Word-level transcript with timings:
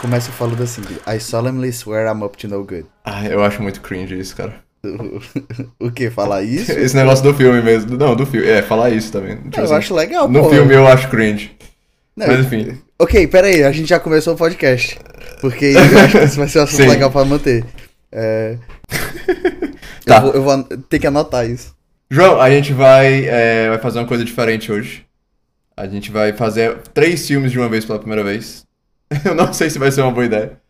começa 0.00 0.32
falando 0.32 0.62
assim: 0.62 0.82
I 1.06 1.20
solemnly 1.20 1.72
swear 1.72 2.06
I'm 2.06 2.24
up 2.24 2.36
to 2.38 2.48
no 2.48 2.64
good. 2.64 2.86
Ah, 3.04 3.26
eu 3.26 3.42
acho 3.44 3.62
muito 3.62 3.80
cringe 3.80 4.18
isso, 4.18 4.34
cara. 4.34 4.54
o 5.78 5.90
que? 5.90 6.10
Falar 6.10 6.42
isso? 6.42 6.72
Esse 6.72 6.96
negócio 6.96 7.22
do 7.22 7.34
filme 7.34 7.60
mesmo. 7.62 7.96
Não, 7.96 8.16
do 8.16 8.24
filme. 8.24 8.48
É, 8.48 8.62
falar 8.62 8.90
isso 8.90 9.12
também. 9.12 9.36
Tipo 9.36 9.60
eu 9.60 9.64
assim, 9.64 9.74
acho 9.74 9.94
legal, 9.94 10.28
No 10.28 10.42
pô. 10.44 10.50
filme 10.50 10.74
eu 10.74 10.86
acho 10.86 11.08
cringe. 11.08 11.56
Não, 12.16 12.26
Mas 12.26 12.40
enfim. 12.40 12.78
Ok, 12.98 13.26
pera 13.28 13.46
aí, 13.46 13.62
a 13.62 13.72
gente 13.72 13.88
já 13.88 14.00
começou 14.00 14.34
o 14.34 14.36
podcast. 14.36 14.98
Porque 15.40 15.66
eu 15.66 15.98
acho 16.00 16.18
que 16.18 16.24
isso 16.24 16.36
vai 16.36 16.48
ser 16.48 16.60
um 16.60 16.62
assunto 16.62 16.82
Sim. 16.82 16.88
legal 16.88 17.10
pra 17.10 17.24
manter. 17.24 17.64
É... 18.10 18.56
Tá. 20.04 20.16
Eu, 20.16 20.22
vou, 20.22 20.32
eu 20.34 20.42
vou 20.42 20.64
ter 20.88 20.98
que 20.98 21.06
anotar 21.06 21.48
isso. 21.48 21.74
João, 22.10 22.40
a 22.40 22.50
gente 22.50 22.72
vai, 22.72 23.26
é, 23.26 23.68
vai 23.68 23.78
fazer 23.78 24.00
uma 24.00 24.06
coisa 24.08 24.24
diferente 24.24 24.72
hoje. 24.72 25.04
A 25.76 25.86
gente 25.86 26.10
vai 26.10 26.32
fazer 26.32 26.78
três 26.92 27.26
filmes 27.28 27.52
de 27.52 27.58
uma 27.58 27.68
vez 27.68 27.84
pela 27.84 27.98
primeira 27.98 28.24
vez. 28.24 28.64
Eu 29.24 29.34
não 29.34 29.52
sei 29.52 29.68
se 29.68 29.78
vai 29.78 29.90
ser 29.90 30.02
uma 30.02 30.12
boa 30.12 30.26
ideia. 30.26 30.60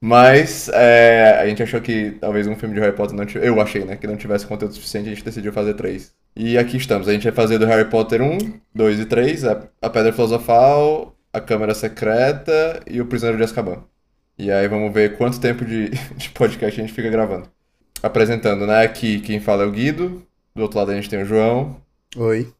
Mas 0.00 0.68
é, 0.68 1.38
a 1.40 1.46
gente 1.46 1.62
achou 1.62 1.80
que 1.80 2.12
talvez 2.20 2.46
um 2.46 2.54
filme 2.54 2.74
de 2.74 2.80
Harry 2.80 2.94
Potter 2.94 3.16
não 3.16 3.24
tivesse. 3.24 3.48
Eu 3.48 3.60
achei, 3.60 3.84
né? 3.84 3.96
Que 3.96 4.06
não 4.06 4.16
tivesse 4.16 4.46
conteúdo 4.46 4.74
suficiente, 4.74 5.08
a 5.08 5.14
gente 5.14 5.24
decidiu 5.24 5.52
fazer 5.52 5.74
três. 5.74 6.14
E 6.34 6.58
aqui 6.58 6.76
estamos. 6.76 7.08
A 7.08 7.12
gente 7.12 7.24
vai 7.24 7.32
fazer 7.32 7.58
do 7.58 7.66
Harry 7.66 7.88
Potter 7.88 8.20
1, 8.20 8.38
2 8.74 9.00
e 9.00 9.06
3, 9.06 9.44
a, 9.46 9.62
a 9.80 9.88
Pedra 9.88 10.12
Filosofal, 10.12 11.16
a 11.32 11.40
Câmara 11.40 11.74
Secreta 11.74 12.80
e 12.86 13.00
o 13.00 13.06
Prisioneiro 13.06 13.38
de 13.38 13.44
Azkaban. 13.44 13.82
E 14.38 14.50
aí 14.50 14.68
vamos 14.68 14.92
ver 14.92 15.16
quanto 15.16 15.40
tempo 15.40 15.64
de, 15.64 15.88
de 16.14 16.28
podcast 16.30 16.78
a 16.78 16.84
gente 16.84 16.94
fica 16.94 17.08
gravando. 17.08 17.48
Apresentando, 18.02 18.66
né? 18.66 18.84
Aqui 18.84 19.20
quem 19.20 19.40
fala 19.40 19.62
é 19.64 19.66
o 19.66 19.72
Guido. 19.72 20.22
Do 20.54 20.62
outro 20.62 20.78
lado 20.78 20.90
a 20.90 20.94
gente 20.94 21.08
tem 21.08 21.22
o 21.22 21.24
João. 21.24 21.76
Oi. 22.14 22.52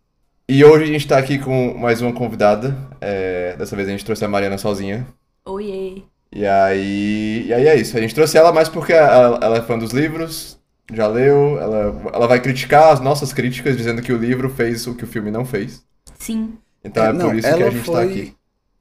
E 0.48 0.64
hoje 0.64 0.84
a 0.84 0.86
gente 0.86 1.06
tá 1.06 1.18
aqui 1.18 1.38
com 1.38 1.76
mais 1.76 2.00
uma 2.00 2.12
convidada. 2.12 2.74
É, 3.00 3.54
dessa 3.56 3.76
vez 3.76 3.88
a 3.88 3.90
gente 3.90 4.04
trouxe 4.04 4.24
a 4.24 4.28
Mariana 4.28 4.56
sozinha. 4.56 5.06
Oiê. 5.46 6.02
E 6.32 6.44
aí, 6.44 7.46
e 7.46 7.54
aí 7.54 7.66
é 7.68 7.76
isso. 7.76 7.96
A 7.96 8.00
gente 8.00 8.14
trouxe 8.14 8.36
ela 8.36 8.52
mais 8.52 8.68
porque 8.68 8.92
ela, 8.92 9.38
ela 9.42 9.56
é 9.58 9.62
fã 9.62 9.78
dos 9.78 9.92
livros, 9.92 10.58
já 10.92 11.06
leu, 11.06 11.58
ela, 11.60 12.10
ela 12.12 12.26
vai 12.26 12.40
criticar 12.40 12.92
as 12.92 13.00
nossas 13.00 13.32
críticas, 13.32 13.76
dizendo 13.76 14.02
que 14.02 14.12
o 14.12 14.18
livro 14.18 14.50
fez 14.50 14.86
o 14.86 14.94
que 14.94 15.04
o 15.04 15.06
filme 15.06 15.30
não 15.30 15.44
fez. 15.44 15.82
Sim. 16.18 16.54
Então 16.84 17.04
é, 17.04 17.12
não, 17.12 17.26
por 17.30 17.36
isso 17.36 17.48
que 17.54 17.62
a 17.62 17.70
gente 17.70 17.78
tá 17.78 17.84
foi- 17.92 18.04
aqui. 18.04 18.34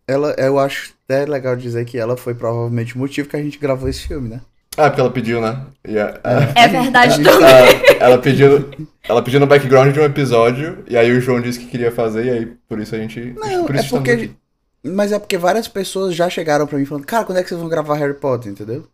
Ela, 0.08 0.36
eu 0.38 0.60
acho 0.60 0.94
até 1.06 1.26
legal 1.26 1.56
dizer 1.56 1.84
que 1.86 1.98
ela 1.98 2.16
foi 2.16 2.36
provavelmente 2.36 2.96
o 2.96 3.00
motivo 3.00 3.28
que 3.28 3.36
a 3.36 3.42
gente 3.42 3.58
gravou 3.58 3.90
esse 3.90 4.08
filme, 4.08 4.30
né? 4.30 4.42
Ah, 4.78 4.90
porque 4.90 5.00
ela 5.02 5.10
pediu, 5.10 5.40
né? 5.42 5.62
A- 5.88 6.20
a- 6.30 6.64
É 6.64 6.68
verdade 6.68 7.24
também. 7.24 7.98
ela 8.00 8.18
pediu. 8.18 8.70
Ela 9.08 9.22
pediu 9.24 9.40
no 9.40 9.48
background 9.48 9.94
de 9.94 10.00
um 10.00 10.04
episódio, 10.04 10.84
e 10.88 10.98
aí 10.98 11.12
o 11.12 11.22
João 11.22 11.42
disse 11.42 11.60
que 11.60 11.66
queria 11.68 11.92
fazer, 11.92 12.26
e 12.26 12.30
aí 12.30 12.46
por 12.68 12.80
isso 12.80 12.94
a 12.94 12.98
gente. 12.98 13.34
Não, 13.38 13.66
por 13.66 13.76
é 13.76 13.80
isso 13.80 13.86
estamos 13.86 14.10
porque. 14.10 14.30
Mas 14.86 15.12
é 15.12 15.20
porque 15.20 15.38
várias 15.38 15.68
pessoas 15.68 16.14
já 16.16 16.30
chegaram 16.30 16.68
pra 16.68 16.78
mim 16.78 16.86
falando, 16.86 17.06
cara, 17.06 17.26
quando 17.26 17.38
é 17.40 17.44
que 17.44 17.50
vocês 17.50 17.60
vão 17.60 17.70
gravar 17.70 17.96
Harry 17.96 18.14
Potter, 18.14 18.52
entendeu? 18.52 18.88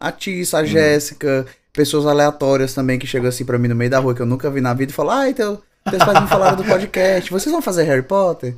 A 0.00 0.10
Tissa, 0.10 0.58
a 0.58 0.60
Uhum. 0.60 0.66
Jéssica, 0.66 1.46
pessoas 1.72 2.06
aleatórias 2.06 2.74
também 2.74 2.98
que 2.98 3.06
chegam 3.06 3.28
assim 3.28 3.44
pra 3.44 3.58
mim 3.58 3.68
no 3.68 3.74
meio 3.76 3.90
da 3.90 3.98
rua 3.98 4.14
que 4.14 4.20
eu 4.20 4.26
nunca 4.26 4.50
vi 4.50 4.60
na 4.60 4.74
vida 4.74 4.90
e 4.90 4.94
falam, 4.94 5.16
ah, 5.20 5.30
então, 5.30 5.62
teus 5.88 6.02
pais 6.04 6.20
me 6.20 6.28
falaram 6.28 6.56
do 6.56 6.64
podcast, 6.64 7.30
vocês 7.30 7.52
vão 7.52 7.62
fazer 7.62 7.84
Harry 7.84 8.02
Potter? 8.02 8.54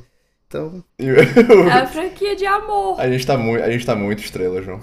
Então. 0.47 0.83
É 0.99 1.71
a 1.71 1.85
franquia 1.87 2.35
de 2.35 2.45
amor. 2.45 2.99
a, 2.99 3.07
gente 3.09 3.25
tá 3.25 3.37
muito, 3.37 3.63
a 3.63 3.69
gente 3.71 3.85
tá 3.85 3.95
muito 3.95 4.23
estrela, 4.23 4.61
João. 4.61 4.81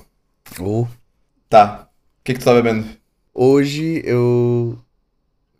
Oh. 0.60 0.86
Tá. 1.50 1.88
O 2.20 2.24
que, 2.24 2.34
que 2.34 2.38
tu 2.40 2.44
tá 2.44 2.54
bebendo? 2.54 2.86
Hoje 3.34 4.00
eu 4.04 4.78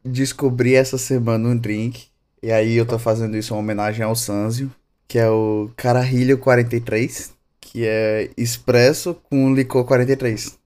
descobri 0.05 0.74
essa 0.74 0.97
semana 0.97 1.48
um 1.48 1.56
drink. 1.56 2.06
E 2.42 2.52
aí 2.52 2.77
eu 2.77 2.86
tô 2.86 2.98
fazendo 2.98 3.36
isso 3.36 3.52
em 3.55 3.58
homenagem 3.58 4.05
ao 4.05 4.14
Sanzio, 4.14 4.70
que 5.08 5.18
é 5.18 5.28
o 5.30 5.70
Carajillo 5.76 6.39
43, 6.39 7.33
que 7.61 7.86
é 7.86 8.30
expresso 8.36 9.17
com 9.30 9.55
licor 9.55 9.84
43. 9.84 10.56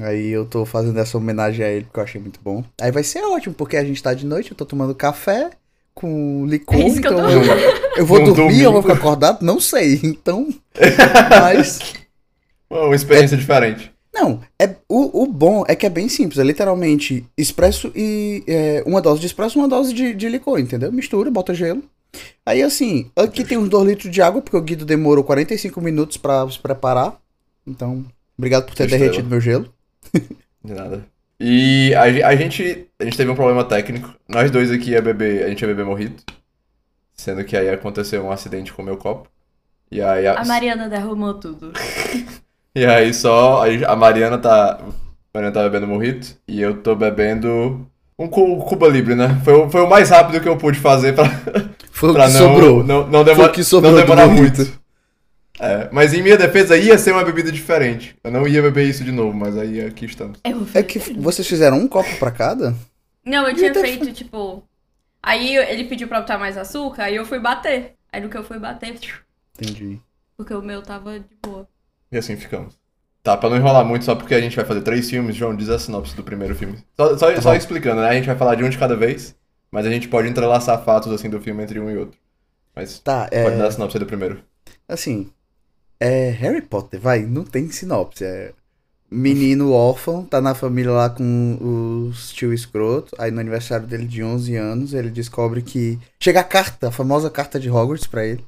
Aí 0.00 0.28
eu 0.28 0.44
tô 0.44 0.64
fazendo 0.66 0.98
essa 0.98 1.16
homenagem 1.16 1.64
a 1.64 1.70
ele 1.70 1.84
porque 1.86 1.98
eu 2.00 2.04
achei 2.04 2.20
muito 2.20 2.40
bom. 2.42 2.62
Aí 2.80 2.90
vai 2.92 3.02
ser 3.02 3.22
ótimo, 3.24 3.54
porque 3.54 3.76
a 3.76 3.84
gente 3.84 4.02
tá 4.02 4.12
de 4.14 4.26
noite, 4.26 4.50
eu 4.50 4.56
tô 4.56 4.66
tomando 4.66 4.94
café 4.94 5.50
com 5.94 6.44
licor, 6.46 6.76
É 6.76 6.86
isso 6.86 7.00
que 7.00 7.08
eu 7.08 7.12
então 7.12 7.26
tô- 7.26 7.30
eu, 7.32 7.42
eu 7.96 8.06
vou 8.06 8.22
dormir, 8.22 8.62
eu 8.62 8.72
vou 8.72 8.82
ficar 8.82 8.94
acordado, 8.94 9.42
não 9.44 9.58
sei. 9.58 9.98
Então, 10.04 10.48
mas 11.40 11.78
Uma 12.70 12.94
experiência 12.94 13.36
diferente. 13.36 13.90
Não, 14.12 14.40
é, 14.58 14.74
o, 14.88 15.22
o 15.22 15.26
bom 15.26 15.64
é 15.68 15.76
que 15.76 15.86
é 15.86 15.90
bem 15.90 16.08
simples. 16.08 16.38
É 16.38 16.44
literalmente 16.44 17.24
expresso 17.36 17.92
e. 17.94 18.42
é, 18.46 18.82
uma 18.86 19.00
dose 19.00 19.20
de 19.20 19.26
expresso 19.26 19.58
e 19.58 19.60
uma 19.60 19.68
dose 19.68 19.92
de, 19.92 20.12
de 20.14 20.28
licor, 20.28 20.58
entendeu? 20.58 20.90
Mistura, 20.92 21.30
bota 21.30 21.54
gelo. 21.54 21.82
Aí 22.44 22.62
assim, 22.62 23.10
aqui 23.14 23.44
tem 23.44 23.58
uns 23.58 23.68
2 23.68 23.86
litros 23.88 24.10
de 24.10 24.22
água, 24.22 24.40
porque 24.40 24.56
o 24.56 24.62
Guido 24.62 24.84
demorou 24.84 25.22
45 25.24 25.80
minutos 25.80 26.16
pra 26.16 26.48
se 26.50 26.58
preparar. 26.58 27.16
Então, 27.66 28.04
obrigado 28.36 28.64
por 28.66 28.74
ter 28.74 28.84
Estrela. 28.84 29.04
derretido 29.04 29.28
meu 29.28 29.40
gelo. 29.40 29.72
De 30.64 30.72
nada. 30.72 31.04
E 31.40 31.94
a, 31.94 32.28
a 32.28 32.36
gente, 32.36 32.86
a 32.98 33.04
gente 33.04 33.16
teve 33.16 33.30
um 33.30 33.34
problema 33.36 33.62
técnico. 33.64 34.12
Nós 34.28 34.50
dois 34.50 34.70
aqui 34.70 34.90
ia 34.90 35.02
beber, 35.02 35.44
a 35.44 35.48
gente 35.48 35.60
ia 35.60 35.68
beber 35.68 35.84
morrito. 35.84 36.24
Sendo 37.14 37.44
que 37.44 37.56
aí 37.56 37.68
aconteceu 37.68 38.24
um 38.24 38.30
acidente 38.32 38.72
com 38.72 38.80
o 38.82 38.84
meu 38.84 38.96
copo. 38.96 39.28
E 39.90 40.00
aí, 40.00 40.26
a, 40.26 40.40
A 40.40 40.44
Mariana 40.44 40.88
derrumou 40.88 41.34
tudo. 41.34 41.72
e 42.74 42.84
aí 42.86 43.12
só 43.12 43.62
a, 43.64 43.92
a 43.92 43.96
Mariana 43.96 44.38
tá. 44.38 44.80
A 44.80 45.38
Mariana 45.38 45.54
tá 45.54 45.62
bebendo 45.64 45.86
morrito 45.86 46.36
e 46.48 46.60
eu 46.60 46.82
tô 46.82 46.94
bebendo 46.96 47.86
um 48.18 48.26
cu- 48.28 48.58
Cuba 48.64 48.88
Libre, 48.88 49.14
né? 49.14 49.40
Foi, 49.44 49.54
o- 49.54 49.70
foi 49.70 49.82
o 49.82 49.88
mais 49.88 50.10
rápido 50.10 50.40
que 50.40 50.48
eu 50.48 50.56
pude 50.56 50.78
fazer 50.78 51.14
pra, 51.14 51.24
Foi 51.98 52.10
o 52.10 52.12
que 52.12 52.18
não, 52.18 52.30
sobrou. 52.30 52.84
não, 52.84 53.06
não, 53.08 53.24
Foi 53.24 53.24
demora, 53.24 53.50
o 53.50 53.52
que 53.52 53.64
sobrou 53.64 53.92
não 53.92 54.00
demorar 54.00 54.28
muito. 54.28 54.78
É, 55.60 55.88
mas 55.90 56.14
em 56.14 56.22
minha 56.22 56.36
defesa 56.36 56.76
ia 56.76 56.96
ser 56.96 57.10
uma 57.10 57.24
bebida 57.24 57.50
diferente. 57.50 58.14
Eu 58.22 58.30
não 58.30 58.46
ia 58.46 58.62
beber 58.62 58.88
isso 58.88 59.02
de 59.02 59.10
novo, 59.10 59.36
mas 59.36 59.58
aí 59.58 59.84
aqui 59.84 60.04
estamos. 60.06 60.38
Eu 60.44 60.64
É 60.72 60.82
que 60.84 60.98
vocês 61.14 61.46
fizeram 61.46 61.76
um 61.78 61.88
copo 61.88 62.16
pra 62.16 62.30
cada? 62.30 62.74
Não, 63.24 63.48
eu 63.48 63.54
tinha 63.56 63.74
feito, 63.74 64.12
tipo. 64.12 64.62
Aí 65.20 65.56
ele 65.56 65.84
pediu 65.84 66.06
pra 66.06 66.20
botar 66.20 66.38
mais 66.38 66.56
açúcar, 66.56 67.04
aí 67.04 67.16
eu 67.16 67.26
fui 67.26 67.40
bater. 67.40 67.94
Aí 68.12 68.20
no 68.20 68.28
que 68.28 68.38
eu 68.38 68.44
fui 68.44 68.58
bater, 68.60 68.94
Entendi. 69.60 70.00
porque 70.36 70.54
o 70.54 70.62
meu 70.62 70.80
tava 70.80 71.18
de 71.18 71.26
boa. 71.42 71.66
E 72.12 72.16
assim 72.16 72.36
ficamos. 72.36 72.78
Tá, 73.22 73.36
pra 73.36 73.50
não 73.50 73.56
enrolar 73.56 73.84
muito, 73.84 74.04
só 74.04 74.14
porque 74.14 74.34
a 74.34 74.40
gente 74.40 74.54
vai 74.54 74.64
fazer 74.64 74.80
três 74.82 75.10
filmes, 75.10 75.34
João, 75.34 75.54
diz 75.56 75.68
a 75.68 75.78
sinopse 75.78 76.14
do 76.14 76.22
primeiro 76.22 76.54
filme. 76.54 76.78
Só, 76.96 77.18
só, 77.18 77.32
Tá 77.32 77.42
só 77.42 77.54
explicando, 77.54 78.00
né? 78.00 78.08
A 78.08 78.14
gente 78.14 78.26
vai 78.26 78.36
falar 78.36 78.54
de 78.54 78.62
um 78.62 78.68
de 78.70 78.78
cada 78.78 78.94
vez, 78.96 79.34
mas 79.70 79.86
a 79.86 79.90
gente 79.90 80.08
pode 80.08 80.28
entrelaçar 80.28 80.84
fatos 80.84 81.12
assim 81.12 81.28
do 81.28 81.40
filme 81.40 81.62
entre 81.62 81.80
um 81.80 81.90
e 81.90 81.96
outro. 81.96 82.18
Mas 82.74 82.98
Tá, 82.98 83.22
pode 83.22 83.56
dar 83.56 83.64
é. 83.64 83.68
a 83.68 83.70
sinopse 83.70 83.98
do 83.98 84.06
primeiro. 84.06 84.42
Assim, 84.88 85.30
é 85.98 86.30
Harry 86.30 86.62
Potter, 86.62 87.00
vai, 87.00 87.22
não 87.22 87.44
tem 87.44 87.70
sinopse. 87.70 88.24
É 88.24 88.52
menino 89.10 89.72
órfão, 89.72 90.24
tá 90.24 90.40
na 90.40 90.54
família 90.54 90.92
lá 90.92 91.08
com 91.10 92.08
os 92.10 92.30
tio 92.30 92.52
escroto. 92.52 93.14
Aí 93.18 93.30
no 93.30 93.40
aniversário 93.40 93.86
dele 93.86 94.04
de 94.06 94.22
11 94.22 94.56
anos, 94.56 94.94
ele 94.94 95.10
descobre 95.10 95.62
que 95.62 95.98
chega 96.20 96.40
a 96.40 96.44
carta, 96.44 96.88
a 96.88 96.92
famosa 96.92 97.30
carta 97.30 97.58
de 97.58 97.70
Hogwarts 97.70 98.06
pra 98.06 98.26
ele, 98.26 98.44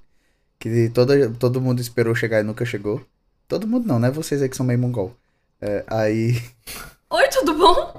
que 0.58 0.90
toda, 0.90 1.30
todo 1.30 1.60
mundo 1.60 1.80
esperou 1.80 2.14
chegar 2.14 2.40
e 2.40 2.44
nunca 2.44 2.64
chegou. 2.64 3.00
Todo 3.48 3.66
mundo 3.66 3.86
não, 3.86 3.98
né? 3.98 4.10
Vocês 4.10 4.42
aí 4.42 4.48
que 4.48 4.56
são 4.56 4.66
meio 4.66 4.78
mongol. 4.78 5.14
É, 5.60 5.84
aí, 5.88 6.40
Oi, 7.10 7.28
tudo 7.28 7.54
bom? 7.54 7.89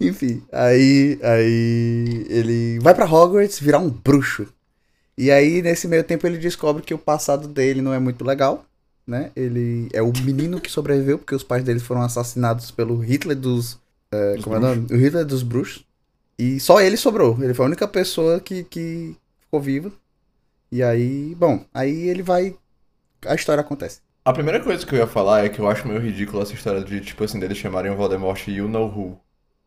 Enfim, 0.00 0.42
aí, 0.50 1.18
aí 1.22 2.26
ele 2.28 2.78
vai 2.80 2.94
pra 2.94 3.04
Hogwarts 3.04 3.60
virar 3.60 3.78
um 3.78 3.90
bruxo. 3.90 4.46
E 5.18 5.30
aí, 5.30 5.62
nesse 5.62 5.88
meio 5.88 6.04
tempo, 6.04 6.26
ele 6.26 6.38
descobre 6.38 6.82
que 6.82 6.92
o 6.92 6.98
passado 6.98 7.48
dele 7.48 7.80
não 7.80 7.92
é 7.92 7.98
muito 7.98 8.24
legal, 8.24 8.66
né? 9.06 9.30
Ele 9.34 9.88
é 9.92 10.02
o 10.02 10.12
menino 10.24 10.60
que 10.60 10.70
sobreviveu, 10.70 11.18
porque 11.18 11.34
os 11.34 11.42
pais 11.42 11.64
dele 11.64 11.80
foram 11.80 12.02
assassinados 12.02 12.70
pelo 12.70 12.98
Hitler 12.98 13.36
dos... 13.36 13.78
é, 14.12 14.36
como 14.42 14.56
é 14.56 14.58
o 14.58 14.62
nome? 14.62 14.86
O 14.90 14.96
Hitler 14.96 15.24
dos 15.24 15.42
bruxos. 15.42 15.84
E 16.38 16.60
só 16.60 16.80
ele 16.82 16.98
sobrou. 16.98 17.42
Ele 17.42 17.54
foi 17.54 17.64
a 17.64 17.68
única 17.68 17.88
pessoa 17.88 18.40
que, 18.40 18.64
que 18.64 19.16
ficou 19.40 19.60
viva. 19.60 19.90
E 20.70 20.82
aí, 20.82 21.34
bom, 21.34 21.64
aí 21.72 22.08
ele 22.08 22.22
vai... 22.22 22.54
A 23.24 23.34
história 23.34 23.62
acontece. 23.62 24.00
A 24.22 24.32
primeira 24.32 24.62
coisa 24.62 24.84
que 24.84 24.94
eu 24.94 24.98
ia 24.98 25.06
falar 25.06 25.44
é 25.44 25.48
que 25.48 25.60
eu 25.60 25.68
acho 25.68 25.88
meio 25.88 26.00
ridículo 26.00 26.42
essa 26.42 26.52
história 26.52 26.82
de, 26.84 27.00
tipo 27.00 27.24
assim, 27.24 27.38
deles 27.38 27.56
chamarem 27.56 27.90
o 27.90 27.96
Voldemort 27.96 28.46
You 28.48 28.68
Know 28.68 28.86
Who. 28.86 29.18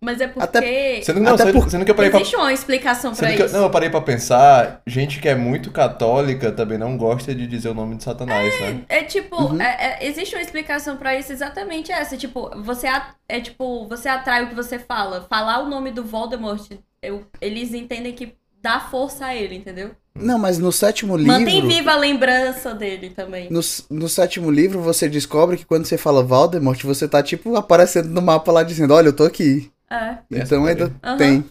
Mas 0.02 0.22
é 0.22 0.28
porque. 0.28 0.58
Até- 0.58 1.02
Sendo, 1.02 1.20
não, 1.20 1.34
Até 1.34 1.44
sendo, 1.46 1.60
por- 1.62 1.70
sendo 1.70 1.84
que 1.86 1.92
eu 1.92 1.96
parei 1.96 2.10
pra 2.10 2.22
Existe 2.22 2.36
uma 2.38 2.54
explicação 2.54 3.14
pra 3.14 3.34
eu- 3.36 3.46
isso. 3.46 3.54
não, 3.54 3.64
eu 3.64 3.70
parei 3.70 3.90
pra 3.90 4.00
pensar, 4.00 4.82
gente 4.88 5.20
que 5.20 5.28
é 5.28 5.36
muito 5.36 5.72
católica 5.72 6.52
também 6.54 6.78
não 6.78 6.96
gosta 6.98 7.36
de 7.36 7.46
dizer 7.46 7.68
o 7.70 7.74
nome 7.74 7.96
de 7.96 8.04
Satanás, 8.06 8.60
né? 8.62 8.82
É 8.88 9.04
tipo, 9.04 9.36
Uhum. 9.36 9.62
é- 9.62 10.00
é- 10.02 10.08
existe 10.08 10.36
uma 10.36 10.42
explicação 10.42 10.96
pra 10.96 11.18
isso 11.18 11.34
exatamente 11.34 11.92
essa. 11.92 12.16
Tipo, 12.16 12.50
você 12.64 12.88
a- 12.88 13.10
é 13.28 13.42
tipo, 13.42 13.86
você 13.90 14.08
atrai 14.08 14.46
o 14.46 14.48
que 14.50 14.56
você 14.56 14.80
fala. 14.80 15.26
Falar 15.30 15.60
o 15.64 15.70
nome 15.70 15.92
do 15.92 16.04
Voldemort, 16.04 16.66
eu- 17.04 17.26
eles 17.42 17.74
entendem 17.74 18.14
que 18.14 18.34
dá 18.62 18.80
força 18.80 19.26
a 19.26 19.36
ele, 19.36 19.56
entendeu? 19.56 19.92
Não, 20.16 20.38
mas 20.40 20.58
no 20.60 20.72
sétimo 20.72 21.16
livro... 21.18 21.32
Mantém 21.34 21.66
viva 21.66 21.92
a 21.92 21.98
lembrança 21.98 22.74
dele 22.74 23.10
também. 23.10 23.50
No, 23.50 23.60
no 23.90 24.08
sétimo 24.10 24.50
livro, 24.52 24.82
você 24.82 25.08
descobre 25.10 25.56
que 25.58 25.66
quando 25.66 25.86
você 25.86 25.98
fala 25.98 26.24
Voldemort, 26.24 26.82
você 26.84 27.08
tá, 27.08 27.22
tipo, 27.24 27.56
aparecendo 27.56 28.10
no 28.10 28.22
mapa 28.22 28.52
lá 28.52 28.64
dizendo, 28.64 28.94
olha, 28.94 29.08
eu 29.10 29.14
tô 29.16 29.24
aqui. 29.24 29.70
É. 29.90 30.24
Então 30.32 30.66
ainda 30.66 30.90
Aham. 31.04 31.18
tem. 31.18 31.46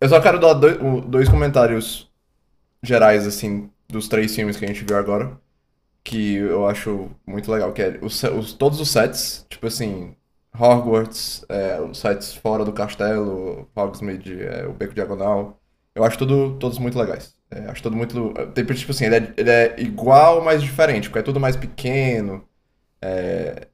Eu 0.00 0.08
só 0.08 0.20
quero 0.20 0.40
dar 0.40 0.54
dois, 0.54 0.78
dois 1.08 1.28
comentários 1.28 2.10
gerais, 2.82 3.26
assim, 3.26 3.70
dos 3.88 4.08
três 4.08 4.34
filmes 4.34 4.56
que 4.56 4.64
a 4.64 4.68
gente 4.68 4.84
viu 4.84 4.96
agora. 4.98 5.38
que 6.04 6.36
eu 6.36 6.66
acho 6.68 7.10
muito 7.26 7.52
legal, 7.52 7.72
que 7.72 7.82
é 7.82 7.98
os, 8.02 8.22
os- 8.24 8.52
todos 8.54 8.80
os 8.80 8.90
sets, 8.90 9.46
tipo 9.50 9.66
assim, 9.66 10.16
Hogwarts, 10.58 11.44
é, 11.48 11.80
os 11.80 11.98
sets 11.98 12.34
fora 12.34 12.64
do 12.64 12.72
castelo, 12.72 13.68
Hogsmeade, 13.76 14.42
é, 14.42 14.66
o 14.66 14.72
Beco 14.72 14.94
Diagonal. 14.94 15.60
Eu 15.94 16.04
acho 16.04 16.18
tudo, 16.18 16.58
todos 16.58 16.78
muito 16.78 16.98
legais. 16.98 17.36
É, 17.50 17.60
acho 17.70 17.82
tudo 17.82 17.96
muito. 17.96 18.34
Tem, 18.54 18.64
tipo 18.66 18.92
assim, 18.92 19.06
ele 19.06 19.16
é, 19.16 19.34
ele 19.36 19.50
é 19.50 19.80
igual, 19.80 20.42
mas 20.44 20.62
diferente, 20.62 21.08
porque 21.08 21.20
é 21.20 21.22
tudo 21.22 21.40
mais 21.40 21.56
pequeno. 21.56 22.44
É, 23.02 23.66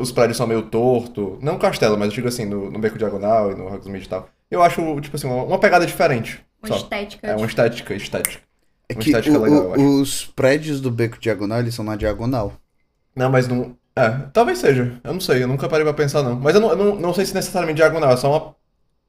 os 0.00 0.12
prédios 0.12 0.36
são 0.36 0.46
meio 0.46 0.62
torto. 0.62 1.38
Não 1.42 1.54
o 1.54 1.58
castelo, 1.58 1.96
mas 1.96 2.08
eu 2.08 2.14
digo 2.14 2.28
assim, 2.28 2.44
no, 2.44 2.70
no 2.70 2.78
Beco 2.78 2.98
Diagonal 2.98 3.52
e 3.52 3.54
no 3.54 3.66
Hogsmeade 3.72 4.06
e 4.06 4.08
tal. 4.08 4.28
Eu 4.50 4.62
acho, 4.62 5.00
tipo 5.00 5.16
assim, 5.16 5.26
uma, 5.26 5.42
uma 5.44 5.58
pegada 5.58 5.86
diferente. 5.86 6.40
Uma 6.62 6.68
só. 6.68 6.76
estética. 6.76 7.26
É 7.26 7.36
uma 7.36 7.46
estética, 7.46 7.94
estética. 7.94 8.38
É 8.88 8.94
Uma 8.94 9.00
que 9.02 9.08
estética 9.10 9.38
o- 9.38 9.42
legal, 9.42 9.62
o- 9.78 10.00
os 10.00 10.26
prédios 10.26 10.80
do 10.80 10.90
Beco 10.90 11.18
Diagonal, 11.18 11.58
eles 11.60 11.74
são 11.74 11.84
na 11.84 11.96
diagonal. 11.96 12.52
Não, 13.14 13.30
mas 13.30 13.48
não. 13.48 13.76
É, 13.96 14.10
talvez 14.32 14.58
seja. 14.58 14.92
Eu 15.02 15.12
não 15.14 15.20
sei, 15.20 15.42
eu 15.42 15.48
nunca 15.48 15.68
parei 15.68 15.84
pra 15.84 15.94
pensar, 15.94 16.22
não. 16.22 16.36
Mas 16.36 16.54
eu 16.54 16.60
não, 16.60 16.70
eu 16.70 16.76
não, 16.76 16.94
não 16.96 17.14
sei 17.14 17.24
se 17.24 17.34
necessariamente 17.34 17.76
diagonal, 17.78 18.12
é 18.12 18.16
só 18.16 18.30
uma 18.30 18.54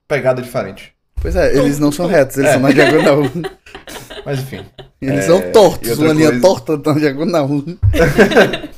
pegada 0.07 0.41
diferente. 0.41 0.93
Pois 1.21 1.35
é, 1.35 1.55
eles 1.57 1.77
não 1.77 1.91
são 1.91 2.05
retos, 2.07 2.37
eles 2.37 2.51
É. 2.51 2.53
são 2.53 2.61
na 2.61 2.71
diagonal. 2.71 3.19
Mas 4.25 4.39
enfim. 4.39 4.63
Eles 5.01 5.19
É, 5.19 5.21
são 5.23 5.51
tortos, 5.51 5.97
uma 5.99 6.13
linha 6.13 6.29
coisa- 6.29 6.41
torta 6.41 6.93
na 6.93 6.99
diagonal. 6.99 7.49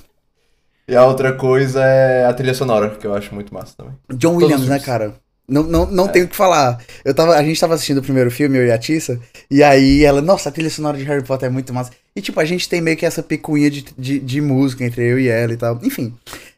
E 0.89 0.95
a 0.95 1.05
outra 1.05 1.33
coisa 1.33 1.83
é 1.83 2.25
a 2.25 2.33
trilha 2.33 2.53
sonora, 2.53 2.89
que 2.89 3.05
eu 3.05 3.13
acho 3.13 3.33
muito 3.33 3.53
massa 3.53 3.73
também. 3.77 3.93
John 4.13 4.33
Todos 4.33 4.43
Williams, 4.43 4.67
né, 4.67 4.79
cara? 4.79 5.13
Não, 5.47 5.63
não, 5.63 5.85
não 5.85 6.05
É. 6.05 6.09
tenho 6.09 6.25
o 6.25 6.27
que 6.27 6.35
falar. 6.35 6.79
Eu 7.03 7.13
tava, 7.13 7.35
a 7.35 7.43
gente 7.43 7.59
tava 7.59 7.73
assistindo 7.73 7.99
o 7.99 8.03
primeiro 8.03 8.29
filme, 8.29 8.57
eu 8.57 8.65
e 8.65 8.71
a 8.71 8.77
Tissa, 8.77 9.19
e 9.49 9.63
aí 9.63 10.03
ela, 10.03 10.21
nossa, 10.21 10.49
a 10.49 10.51
trilha 10.51 10.69
sonora 10.69 10.97
de 10.97 11.03
Harry 11.05 11.23
Potter 11.23 11.47
é 11.47 11.51
muito 11.51 11.73
massa. 11.73 11.91
E 12.15 12.21
tipo, 12.21 12.39
a 12.39 12.45
gente 12.45 12.67
tem 12.69 12.81
meio 12.81 12.97
que 12.97 13.05
essa 13.05 13.23
picuinha 13.23 13.69
de, 13.69 13.85
de, 13.97 14.19
de 14.19 14.41
música 14.41 14.83
entre 14.83 15.03
eu 15.03 15.19
e 15.19 15.27
ela 15.27 15.53
e 15.53 15.57
tal. 15.57 15.79
Enfim. 15.83 16.13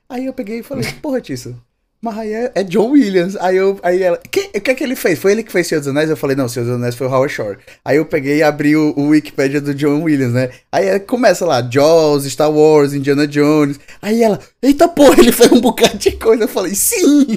Aí 0.10 0.25
eu 0.25 0.34
peguei 0.34 0.60
e 0.60 0.63
falei, 0.63 0.86
porra, 1.01 1.22
Tissa, 1.22 1.56
mas 2.01 2.18
aí 2.18 2.33
é, 2.33 2.51
é 2.56 2.63
John 2.63 2.89
Williams. 2.89 3.36
Aí, 3.36 3.56
eu, 3.57 3.80
aí 3.83 4.01
ela, 4.01 4.18
que, 4.18 4.50
o 4.56 4.62
que 4.62 4.71
é 4.71 4.74
que 4.74 4.83
ele 4.83 4.95
fez? 4.95 5.19
Foi 5.19 5.31
ele 5.31 5.44
que 5.44 5.51
fez 5.51 5.68
Senhor 5.68 5.80
dos 5.80 5.88
Anéis? 5.88 6.09
Eu 6.09 6.18
falei, 6.18 6.36
não, 6.36 6.50
Senhor 6.50 6.65
dos 6.65 6.75
Anéis 6.75 6.95
foi 6.95 7.06
o 7.06 7.12
Howard 7.12 7.31
Shore. 7.31 7.59
Aí 7.86 7.98
eu 7.98 8.06
peguei 8.06 8.38
e 8.38 8.44
abri 8.44 8.75
o, 8.75 8.92
o 8.98 9.09
Wikipedia 9.09 9.62
do 9.62 9.74
John 9.75 10.01
Williams, 10.01 10.33
né? 10.33 10.50
Aí 10.71 10.88
é, 10.88 10.98
começa 10.98 11.45
lá, 11.45 11.62
Jaws, 11.62 12.25
Star 12.25 12.51
Wars, 12.51 12.94
Indiana 12.94 13.27
Jones. 13.27 13.80
Aí 14.01 14.24
ela, 14.24 14.39
eita 14.63 14.88
porra, 14.88 15.19
ele 15.19 15.31
fez 15.31 15.51
um 15.51 15.62
bocado 15.62 15.98
de 16.00 16.12
coisa. 16.13 16.45
Eu 16.45 16.48
falei, 16.48 16.74
sim! 16.74 17.27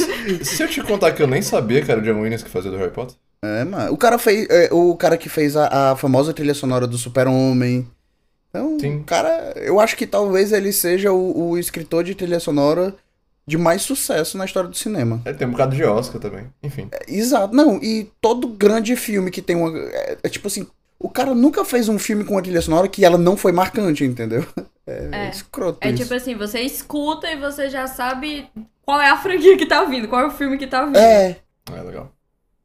Se 0.42 0.62
eu 0.62 0.68
te 0.68 0.80
contar 0.82 1.12
que 1.12 1.22
eu 1.22 1.26
nem 1.26 1.42
sabia 1.42 1.82
que 1.82 1.90
era 1.90 2.00
o 2.00 2.02
John 2.02 2.20
Williams 2.20 2.42
que 2.42 2.50
fazia 2.50 2.70
do 2.70 2.78
Harry 2.78 2.92
Potter. 2.92 3.16
É, 3.44 3.62
mano. 3.62 3.92
O 3.92 3.96
cara 3.98 4.16
fez. 4.16 4.46
é, 4.48 4.70
o 4.72 4.96
cara 4.96 5.18
que 5.18 5.28
fez 5.28 5.54
a, 5.54 5.92
a 5.92 5.96
famosa 5.96 6.32
trilha 6.32 6.54
sonora 6.54 6.86
do 6.86 6.96
Super-Homem. 6.96 7.86
Então, 8.48 8.78
Sim. 8.78 9.02
cara, 9.02 9.52
eu 9.56 9.80
acho 9.80 9.96
que 9.96 10.06
talvez 10.06 10.50
ele 10.52 10.72
seja 10.72 11.12
o, 11.12 11.50
o 11.50 11.58
escritor 11.58 12.04
de 12.04 12.14
trilha 12.14 12.40
sonora 12.40 12.94
de 13.46 13.58
mais 13.58 13.82
sucesso 13.82 14.38
na 14.38 14.44
história 14.44 14.68
do 14.70 14.76
cinema. 14.76 15.20
Ele 15.24 15.36
tem 15.36 15.46
um 15.46 15.50
bocado 15.50 15.76
de 15.76 15.84
Oscar 15.84 16.20
também. 16.20 16.46
Enfim. 16.62 16.88
É, 16.92 17.04
Exato. 17.08 17.54
Não, 17.54 17.76
e 17.82 18.10
todo 18.20 18.48
grande 18.48 18.96
filme 18.96 19.30
que 19.30 19.42
tem 19.42 19.56
uma. 19.56 19.76
É, 19.78 20.18
é 20.22 20.28
tipo 20.28 20.46
assim. 20.46 20.66
O 20.98 21.10
cara 21.10 21.34
nunca 21.34 21.64
fez 21.64 21.88
um 21.88 21.98
filme 21.98 22.24
com 22.24 22.34
uma 22.34 22.42
trilha 22.42 22.62
sonora 22.62 22.88
que 22.88 23.04
ela 23.04 23.18
não 23.18 23.36
foi 23.36 23.52
marcante, 23.52 24.04
entendeu? 24.04 24.46
É, 24.86 25.08
É. 25.12 25.30
escroto 25.30 25.78
É 25.80 25.88
isso. 25.88 26.02
tipo 26.02 26.12
assim, 26.12 26.34
você 26.34 26.60
escuta 26.60 27.26
e 27.26 27.36
você 27.40 27.70
já 27.70 27.86
sabe 27.86 28.46
qual 28.84 29.00
é 29.00 29.08
a 29.08 29.16
franquia 29.16 29.56
que 29.56 29.64
tá 29.64 29.82
vindo, 29.86 30.06
qual 30.08 30.20
é 30.20 30.26
o 30.26 30.30
filme 30.30 30.58
que 30.58 30.66
tá 30.66 30.84
vindo. 30.84 30.98
É, 30.98 31.38
É 31.74 31.80
legal. 31.82 32.12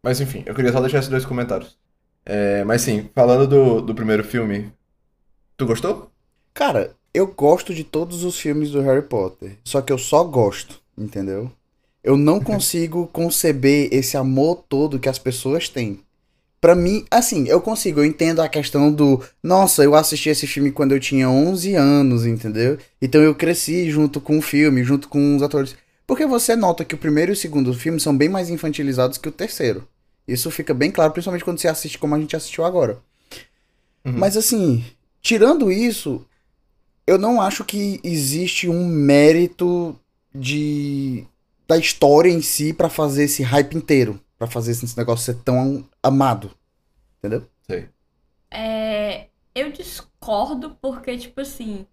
Mas 0.04 0.20
enfim, 0.20 0.44
eu 0.46 0.54
queria 0.54 0.70
só 0.74 0.82
deixar 0.82 0.98
esses 1.00 1.10
dois 1.10 1.24
comentários. 1.24 1.78
É, 2.26 2.62
mas 2.66 2.82
sim, 2.82 3.10
falando 3.16 3.48
do, 3.48 3.82
do 3.82 3.96
primeiro 3.96 4.22
filme, 4.22 4.70
tu 5.56 5.66
gostou? 5.66 6.12
Cara, 6.54 6.92
eu 7.14 7.28
gosto 7.28 7.74
de 7.74 7.84
todos 7.84 8.24
os 8.24 8.40
filmes 8.40 8.72
do 8.72 8.82
Harry 8.82 9.02
Potter. 9.02 9.58
Só 9.64 9.82
que 9.82 9.92
eu 9.92 9.98
só 9.98 10.24
gosto, 10.24 10.80
entendeu? 10.98 11.52
Eu 12.04 12.18
não 12.18 12.40
consigo 12.42 13.08
conceber 13.08 13.90
esse 13.92 14.18
amor 14.18 14.64
todo 14.68 15.00
que 15.00 15.10
as 15.10 15.20
pessoas 15.20 15.70
têm. 15.70 16.00
Pra 16.62 16.76
mim, 16.76 17.06
assim, 17.10 17.48
eu 17.48 17.62
consigo, 17.62 18.02
eu 18.02 18.06
entendo 18.06 18.42
a 18.42 18.50
questão 18.50 18.92
do, 18.92 19.24
nossa, 19.42 19.82
eu 19.82 19.96
assisti 19.96 20.30
esse 20.30 20.46
filme 20.46 20.72
quando 20.72 20.92
eu 20.92 21.00
tinha 21.00 21.30
11 21.30 21.74
anos, 21.76 22.26
entendeu? 22.26 22.78
Então 23.02 23.22
eu 23.22 23.34
cresci 23.34 23.90
junto 23.90 24.20
com 24.20 24.38
o 24.38 24.42
filme, 24.42 24.84
junto 24.84 25.08
com 25.08 25.38
os 25.38 25.42
atores. 25.42 25.76
Porque 26.06 26.26
você 26.26 26.58
nota 26.58 26.84
que 26.84 26.96
o 26.96 26.98
primeiro 26.98 27.32
e 27.32 27.34
o 27.34 27.36
segundo 27.36 27.74
filme 27.74 28.00
são 28.00 28.16
bem 28.16 28.28
mais 28.28 28.50
infantilizados 28.50 29.18
que 29.18 29.30
o 29.30 29.32
terceiro. 29.32 29.88
Isso 30.28 30.52
fica 30.52 30.74
bem 30.74 30.92
claro, 30.92 31.14
principalmente 31.14 31.46
quando 31.46 31.60
você 31.60 31.70
assiste 31.70 31.98
como 31.98 32.14
a 32.14 32.20
gente 32.20 32.36
assistiu 32.36 32.66
agora. 32.66 33.00
Uhum. 34.04 34.14
Mas 34.18 34.36
assim, 34.36 34.84
tirando 35.22 35.72
isso, 35.72 36.26
eu 37.10 37.18
não 37.18 37.42
acho 37.42 37.64
que 37.64 38.00
existe 38.04 38.70
um 38.70 38.86
mérito 38.88 39.96
de 40.34 41.26
da 41.68 41.78
história 41.78 42.30
em 42.32 42.42
si 42.42 42.74
pra 42.74 42.90
fazer 42.90 43.24
esse 43.26 43.44
hype 43.44 43.76
inteiro, 43.76 44.20
Pra 44.38 44.48
fazer 44.48 44.72
esse 44.72 44.98
negócio 44.98 45.26
ser 45.26 45.36
tão 45.44 45.86
amado. 46.02 46.52
Entendeu? 47.18 47.44
Sei. 47.68 47.90
É, 48.50 49.28
eu 49.54 49.70
discordo 49.72 50.78
porque, 50.82 51.18
tipo 51.18 51.42
assim. 51.42 51.86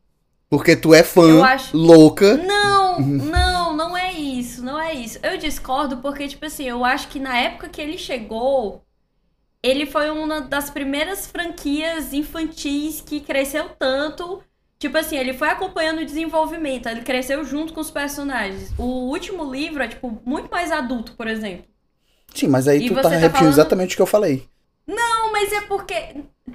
Porque 0.49 0.77
tu 0.77 0.95
é 0.95 1.03
fã 1.03 1.45
acho. 1.45 1.77
louca. 1.77 2.37
Não, 2.37 2.99
Uhum. 3.01 3.17
não, 3.31 3.77
não 3.77 3.97
é 3.97 4.13
isso, 4.13 4.63
não 4.63 4.81
é 4.81 4.95
isso. 4.95 5.19
Eu 5.25 5.37
discordo 5.37 5.97
porque, 5.97 6.29
tipo 6.29 6.47
assim, 6.47 6.65
eu 6.69 6.85
acho 6.85 7.09
que 7.09 7.19
na 7.19 7.37
época 7.37 7.69
que 7.69 7.81
ele 7.83 7.99
chegou, 7.99 8.85
ele 9.63 9.85
foi 9.87 10.09
uma 10.11 10.41
das 10.41 10.71
primeiras 10.71 11.27
franquias 11.27 12.13
infantis 12.13 13.01
que 13.01 13.21
cresceu 13.21 13.71
tanto. 13.79 14.41
Tipo 14.79 14.99
assim, 14.99 15.17
ele 15.17 15.33
foi 15.33 15.49
acompanhando 15.49 16.01
o 16.01 16.05
desenvolvimento, 16.05 16.87
ele 16.89 17.01
cresceu 17.01 17.45
junto 17.45 17.73
com 17.73 17.81
os 17.81 17.91
personagens. 17.91 18.73
O 18.79 19.09
último 19.11 19.51
livro 19.51 19.83
é, 19.83 19.89
tipo, 19.89 20.21
muito 20.25 20.51
mais 20.51 20.71
adulto, 20.71 21.13
por 21.13 21.27
exemplo. 21.27 21.65
Sim, 22.35 22.49
mas 22.49 22.69
aí 22.69 22.85
E 22.85 22.89
tu 22.89 22.95
tá 22.95 23.03
tá 23.03 23.09
repetindo 23.11 23.33
falando- 23.39 23.53
exatamente 23.53 23.95
o 23.95 23.97
que 23.97 24.03
eu 24.03 24.07
falei. 24.07 24.47
Não, 24.87 25.33
mas 25.33 25.51
é 25.53 25.63
porque. 25.63 25.95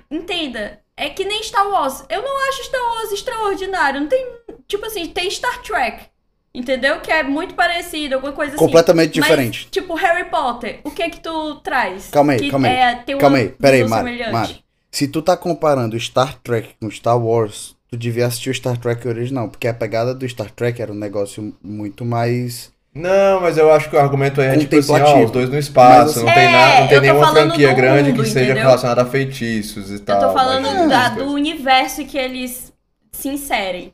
Entenda. 0.09 0.79
É 0.95 1.09
que 1.09 1.25
nem 1.25 1.41
Star 1.41 1.67
Wars. 1.67 2.03
Eu 2.09 2.21
não 2.21 2.49
acho 2.49 2.63
Star 2.63 2.81
Wars 2.81 3.11
extraordinário. 3.11 3.99
Não 4.01 4.07
tem. 4.07 4.25
Tipo 4.67 4.85
assim, 4.85 5.07
tem 5.07 5.29
Star 5.29 5.61
Trek. 5.63 6.05
Entendeu? 6.53 6.99
Que 6.99 7.11
é 7.11 7.23
muito 7.23 7.55
parecido, 7.55 8.15
alguma 8.15 8.33
coisa 8.33 8.51
assim. 8.55 8.63
Completamente 8.63 9.19
Mas, 9.19 9.29
diferente. 9.29 9.67
tipo, 9.71 9.93
Harry 9.95 10.29
Potter, 10.29 10.81
o 10.83 10.91
que 10.91 11.01
é 11.01 11.09
que 11.09 11.21
tu 11.21 11.55
traz? 11.61 12.09
Calma 12.11 12.33
aí, 12.33 12.39
que 12.39 12.51
calma 12.51 12.67
aí. 12.67 12.73
É, 12.75 13.03
Calma 13.17 13.37
aí, 13.37 13.49
pera 13.49 13.75
aí, 13.77 13.83
visão 13.83 14.03
Mari? 14.03 14.31
Mari. 14.31 14.65
Se 14.91 15.07
tu 15.07 15.21
tá 15.21 15.37
comparando 15.37 15.97
Star 15.97 16.37
Trek 16.41 16.75
com 16.79 16.91
Star 16.91 17.17
Wars, 17.17 17.75
tu 17.91 17.97
devia 17.97 18.25
assistir 18.25 18.49
o 18.49 18.53
Star 18.53 18.77
Trek 18.77 19.07
original, 19.07 19.49
porque 19.49 19.67
a 19.67 19.73
pegada 19.73 20.15
do 20.15 20.27
Star 20.27 20.49
Trek 20.51 20.81
era 20.81 20.91
um 20.91 20.95
negócio 20.95 21.53
muito 21.61 22.05
mais 22.05 22.71
Não, 22.93 23.41
mas 23.41 23.57
eu 23.57 23.71
acho 23.71 23.89
que 23.89 23.95
o 23.95 23.99
argumento 23.99 24.41
aí 24.41 24.47
é 24.47 24.57
tipo 24.57 24.77
assim, 24.77 24.93
ó, 24.93 25.23
os 25.25 25.31
dois 25.31 25.49
no 25.49 25.57
espaço, 25.57 26.05
Mas, 26.23 26.23
não 26.25 26.33
tem, 26.33 26.43
É, 26.43 26.51
nada, 26.51 26.81
não 26.81 26.87
tem 26.87 27.01
nenhuma 27.01 27.27
franquia 27.31 27.73
grande 27.73 28.09
mundo, 28.11 28.23
que 28.23 28.29
seja 28.29 28.45
entendeu? 28.45 28.63
relacionada 28.63 29.01
a 29.01 29.05
feitiços 29.05 29.91
e 29.91 29.99
tal. 29.99 30.21
Eu 30.21 30.27
tô 30.27 30.33
falando 30.33 30.63
magia, 30.63 30.87
da- 30.87 31.09
do 31.09 31.31
universo 31.33 32.05
que 32.05 32.17
eles 32.17 32.73
se 33.11 33.27
inserem. 33.29 33.93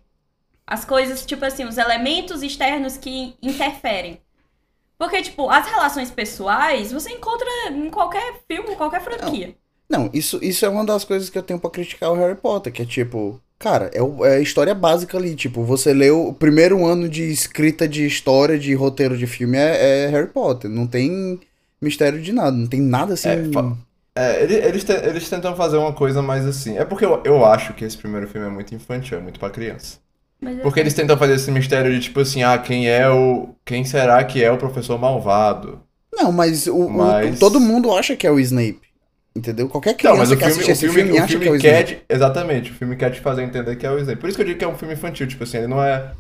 As 0.66 0.86
coisas, 0.86 1.26
tipo 1.26 1.46
assim, 1.46 1.66
os 1.66 1.78
elementos 1.78 2.44
externos 2.44 2.98
que 2.98 3.36
interferem. 3.42 4.20
Porque, 4.98 5.22
tipo, 5.22 5.50
as 5.50 5.66
relações 5.68 6.12
pessoais 6.12 6.92
você 6.92 7.12
encontra 7.12 7.48
em 7.72 7.90
qualquer 7.90 8.42
filme, 8.48 8.74
em 8.74 8.76
qualquer 8.76 9.02
franquia. 9.02 9.56
Não, 9.90 10.10
isso, 10.14 10.40
isso 10.44 10.66
é 10.66 10.70
uma 10.70 10.86
das 10.86 11.04
coisas 11.04 11.30
que 11.30 11.38
eu 11.38 11.44
tenho 11.44 11.60
pra 11.60 11.70
criticar 11.70 12.12
o 12.12 12.16
Harry 12.16 12.36
Potter, 12.36 12.74
que 12.74 12.82
é 12.82 12.86
tipo, 12.86 13.40
cara, 13.60 13.90
é, 13.94 14.02
o- 14.02 14.26
é 14.26 14.38
a 14.38 14.40
história 14.40 14.74
básica 14.76 15.18
ali, 15.18 15.36
tipo, 15.36 15.64
você 15.64 15.94
leu 15.94 16.28
o 16.28 16.34
primeiro 16.34 16.86
ano 16.86 17.08
de 17.10 17.24
escrita 17.32 17.88
de 17.88 18.06
história, 18.06 18.58
de 18.58 18.74
roteiro 18.74 19.18
de 19.18 19.28
filme 19.28 19.58
é, 19.58 20.06
é 20.06 20.08
Harry 20.08 20.28
Potter, 20.28 20.70
não 20.70 20.88
tem 20.88 21.40
mistério 21.82 22.22
de 22.22 22.32
nada, 22.32 22.52
não 22.56 22.68
tem 22.68 22.82
nada 22.82 23.14
assim. 23.14 23.30
É, 23.30 23.42
É, 24.16 24.42
ele- 24.44 24.56
eles, 24.56 24.84
te- 24.84 24.94
eles 24.94 25.30
tentam 25.30 25.56
fazer 25.56 25.78
uma 25.78 25.94
coisa 25.94 26.22
mais 26.24 26.44
assim. 26.46 26.76
É 26.78 26.84
porque 26.84 27.06
eu, 27.06 27.22
eu 27.24 27.46
acho 27.46 27.74
que 27.76 27.86
esse 27.86 27.96
primeiro 27.96 28.28
filme 28.28 28.48
é 28.48 28.50
muito 28.50 28.74
infantil, 28.74 29.20
é 29.20 29.22
muito 29.22 29.40
pra 29.40 29.50
criança. 29.52 29.98
Mas 30.42 30.60
Porque 30.62 30.80
eles 30.80 30.94
tentam 30.96 31.18
fazer 31.18 31.34
esse 31.36 31.52
mistério 31.52 31.92
de 31.94 32.00
tipo 32.00 32.20
assim, 32.20 32.42
ah, 32.44 32.58
quem 32.58 32.88
é 32.90 33.08
o. 33.10 33.50
Quem 33.64 33.84
será 33.86 34.24
que 34.24 34.44
é 34.44 34.52
o 34.52 34.58
professor 34.58 34.98
malvado? 35.00 35.80
Não, 36.12 36.32
mas, 36.32 36.66
o, 36.68 36.76
o- 36.76 36.90
Mas- 36.90 37.38
todo 37.40 37.60
mundo 37.60 37.92
acha 37.96 38.16
que 38.16 38.26
é 38.26 38.32
o 38.32 38.40
Snape, 38.40 38.82
entendeu? 39.38 39.70
Qualquer 39.70 39.96
Não, 40.04 40.16
criança 40.16 40.18
mas 40.18 40.32
o 40.32 40.38
que 40.38 40.44
filme, 40.46 40.52
assiste 40.52 40.70
o 40.70 40.72
esse 40.72 40.80
filme, 40.80 40.96
filme, 41.04 41.20
o 41.20 41.24
acha 41.24 41.28
filme 41.28 41.46
que 41.46 41.50
é 41.50 41.52
o 41.52 41.56
exatamente, 42.10 42.72
o 42.72 42.74
filme 42.74 42.96
quer 42.96 43.12
te 43.12 43.22
fazer 43.22 43.44
entender 43.44 43.76
que 43.76 43.86
é 43.86 43.92
o 43.92 44.00
Snape. 44.00 44.20
Por 44.20 44.28
isso 44.30 44.38
que 44.38 44.42
eu 44.42 44.48
digo 44.48 44.60
que 44.60 44.66
é 44.66 44.68
um 44.68 44.78
filme 44.78 44.94
infantil, 44.96 45.28
tipo 45.28 45.44
assim, 45.44 45.58
ele 45.58 45.68
não 45.68 45.84
é. 45.84 46.14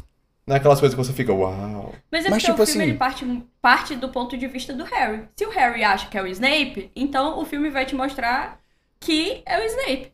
Não 0.45 0.55
é 0.55 0.59
aquelas 0.59 0.79
coisas 0.79 0.97
que 0.97 1.03
você 1.05 1.11
fica, 1.11 1.33
uau. 1.33 1.93
Mas 2.09 2.25
é 2.25 2.29
Mas, 2.29 2.41
porque 2.43 2.51
tipo 2.51 2.63
o 2.63 2.65
filme 2.65 2.81
assim- 2.81 2.89
ele 2.91 2.97
parte, 2.97 3.43
parte 3.61 3.95
do 3.97 4.09
ponto 4.09 4.37
de 4.37 4.47
vista 4.47 4.73
do 4.73 4.85
Harry. 4.85 5.23
Se 5.37 5.45
o 5.45 5.49
Harry 5.49 5.83
acha 5.83 6.07
que 6.09 6.17
é 6.17 6.23
o 6.23 6.27
Snape, 6.27 6.89
então 6.95 7.39
o 7.39 7.45
filme 7.45 7.69
vai 7.69 7.85
te 7.85 7.95
mostrar 7.95 8.57
que 8.99 9.41
é 9.45 9.59
o 9.59 9.65
Snape. 9.65 10.11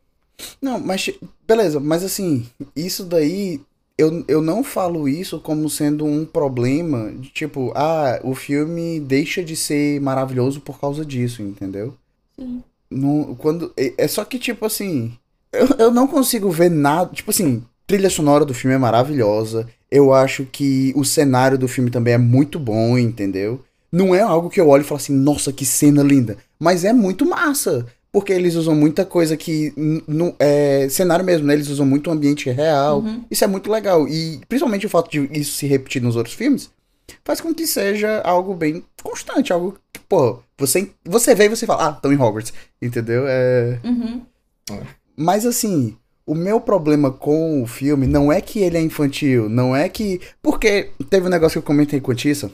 Não, 0.62 0.80
mas 0.80 1.10
beleza, 1.48 1.80
mas 1.80 2.04
assim, 2.04 2.48
isso 2.76 3.06
daí 3.06 3.62
eu, 3.98 4.26
eu 4.28 4.42
não 4.42 4.64
falo 4.64 5.08
isso 5.08 5.40
como 5.40 5.70
sendo 5.70 6.04
um 6.04 6.26
problema 6.26 7.12
de 7.12 7.30
tipo, 7.30 7.72
ah, 7.76 8.20
o 8.24 8.34
filme 8.34 9.00
deixa 9.00 9.44
de 9.44 9.56
ser 9.56 10.02
maravilhoso 10.02 10.62
por 10.62 10.80
causa 10.80 11.06
disso, 11.06 11.44
entendeu? 11.44 11.96
Sim. 12.36 12.64
Não, 12.94 13.36
quando, 13.36 13.74
é, 13.78 13.94
é 13.98 14.08
só 14.08 14.24
que, 14.24 14.38
tipo 14.40 14.66
assim, 14.66 15.14
eu, 15.52 15.68
eu 15.78 15.92
não 15.92 16.08
consigo 16.08 16.50
ver 16.50 16.70
nada. 16.70 17.12
Tipo 17.14 17.32
assim, 17.32 17.64
trilha 17.86 18.10
sonora 18.10 18.46
do 18.46 18.54
filme 18.54 18.76
é 18.76 18.80
maravilhosa. 18.80 19.68
Eu 19.90 20.14
acho 20.14 20.46
que 20.46 20.92
o 20.96 21.06
cenário 21.06 21.58
do 21.58 21.68
filme 21.68 21.92
também 21.92 22.16
é 22.16 22.18
muito 22.18 22.60
bom, 22.60 22.98
entendeu? 22.98 23.62
Não 23.92 24.16
é 24.16 24.22
algo 24.22 24.50
que 24.50 24.60
eu 24.60 24.68
olho 24.68 24.82
e 24.82 24.86
falo 24.86 25.00
assim, 25.00 25.14
nossa, 25.14 25.54
que 25.54 25.66
cena 25.66 26.02
linda. 26.02 26.38
Mas 26.60 26.84
é 26.84 26.92
muito 26.92 27.26
massa. 27.26 27.86
Porque 28.12 28.32
eles 28.32 28.56
usam 28.56 28.76
muita 28.76 29.06
coisa 29.06 29.36
que. 29.36 29.74
No, 30.08 30.36
é, 30.40 30.88
cenário 30.90 31.26
mesmo, 31.26 31.48
né? 31.48 31.54
Eles 31.54 31.70
usam 31.70 31.86
muito 31.86 32.12
ambiente 32.12 32.50
real. 32.50 33.00
Uhum. 33.00 33.24
Isso 33.30 33.44
é 33.44 33.48
muito 33.48 33.72
legal. 33.72 34.08
E 34.08 34.40
principalmente 34.48 34.86
o 34.86 34.90
fato 34.90 35.10
de 35.10 35.40
isso 35.40 35.54
se 35.54 35.66
repetir 35.66 36.02
nos 36.02 36.16
outros 36.16 36.36
filmes 36.36 36.70
faz 37.24 37.42
com 37.42 37.54
que 37.54 37.66
seja 37.66 38.22
algo 38.22 38.54
bem 38.54 38.84
constante. 39.02 39.52
Algo 39.52 39.78
pô, 40.13 40.43
você, 40.55 40.91
você 41.03 41.34
vê 41.34 41.46
e 41.46 41.50
você 41.50 41.65
fala, 41.65 41.88
ah, 41.88 41.91
estão 41.96 42.13
em 42.13 42.17
Hogwarts. 42.17 42.53
Entendeu? 42.79 43.24
É. 43.27 43.79
Uhum. 43.84 44.22
Mas 45.17 45.43
assim, 45.43 45.98
o 46.24 46.36
meu 46.36 46.62
problema 46.62 47.10
com 47.10 47.63
o 47.63 47.65
filme 47.65 48.05
não 48.05 48.32
é 48.32 48.39
que 48.39 48.60
ele 48.60 48.77
é 48.77 48.82
infantil, 48.82 49.50
não 49.50 49.75
é 49.75 49.89
que. 49.89 50.22
Porque 50.39 50.91
teve 51.10 51.25
um 51.25 51.32
negócio 51.32 51.53
que 51.53 51.58
eu 51.58 51.67
comentei 51.67 52.00
com 52.00 52.12
a 52.12 52.15
Tissa, 52.15 52.51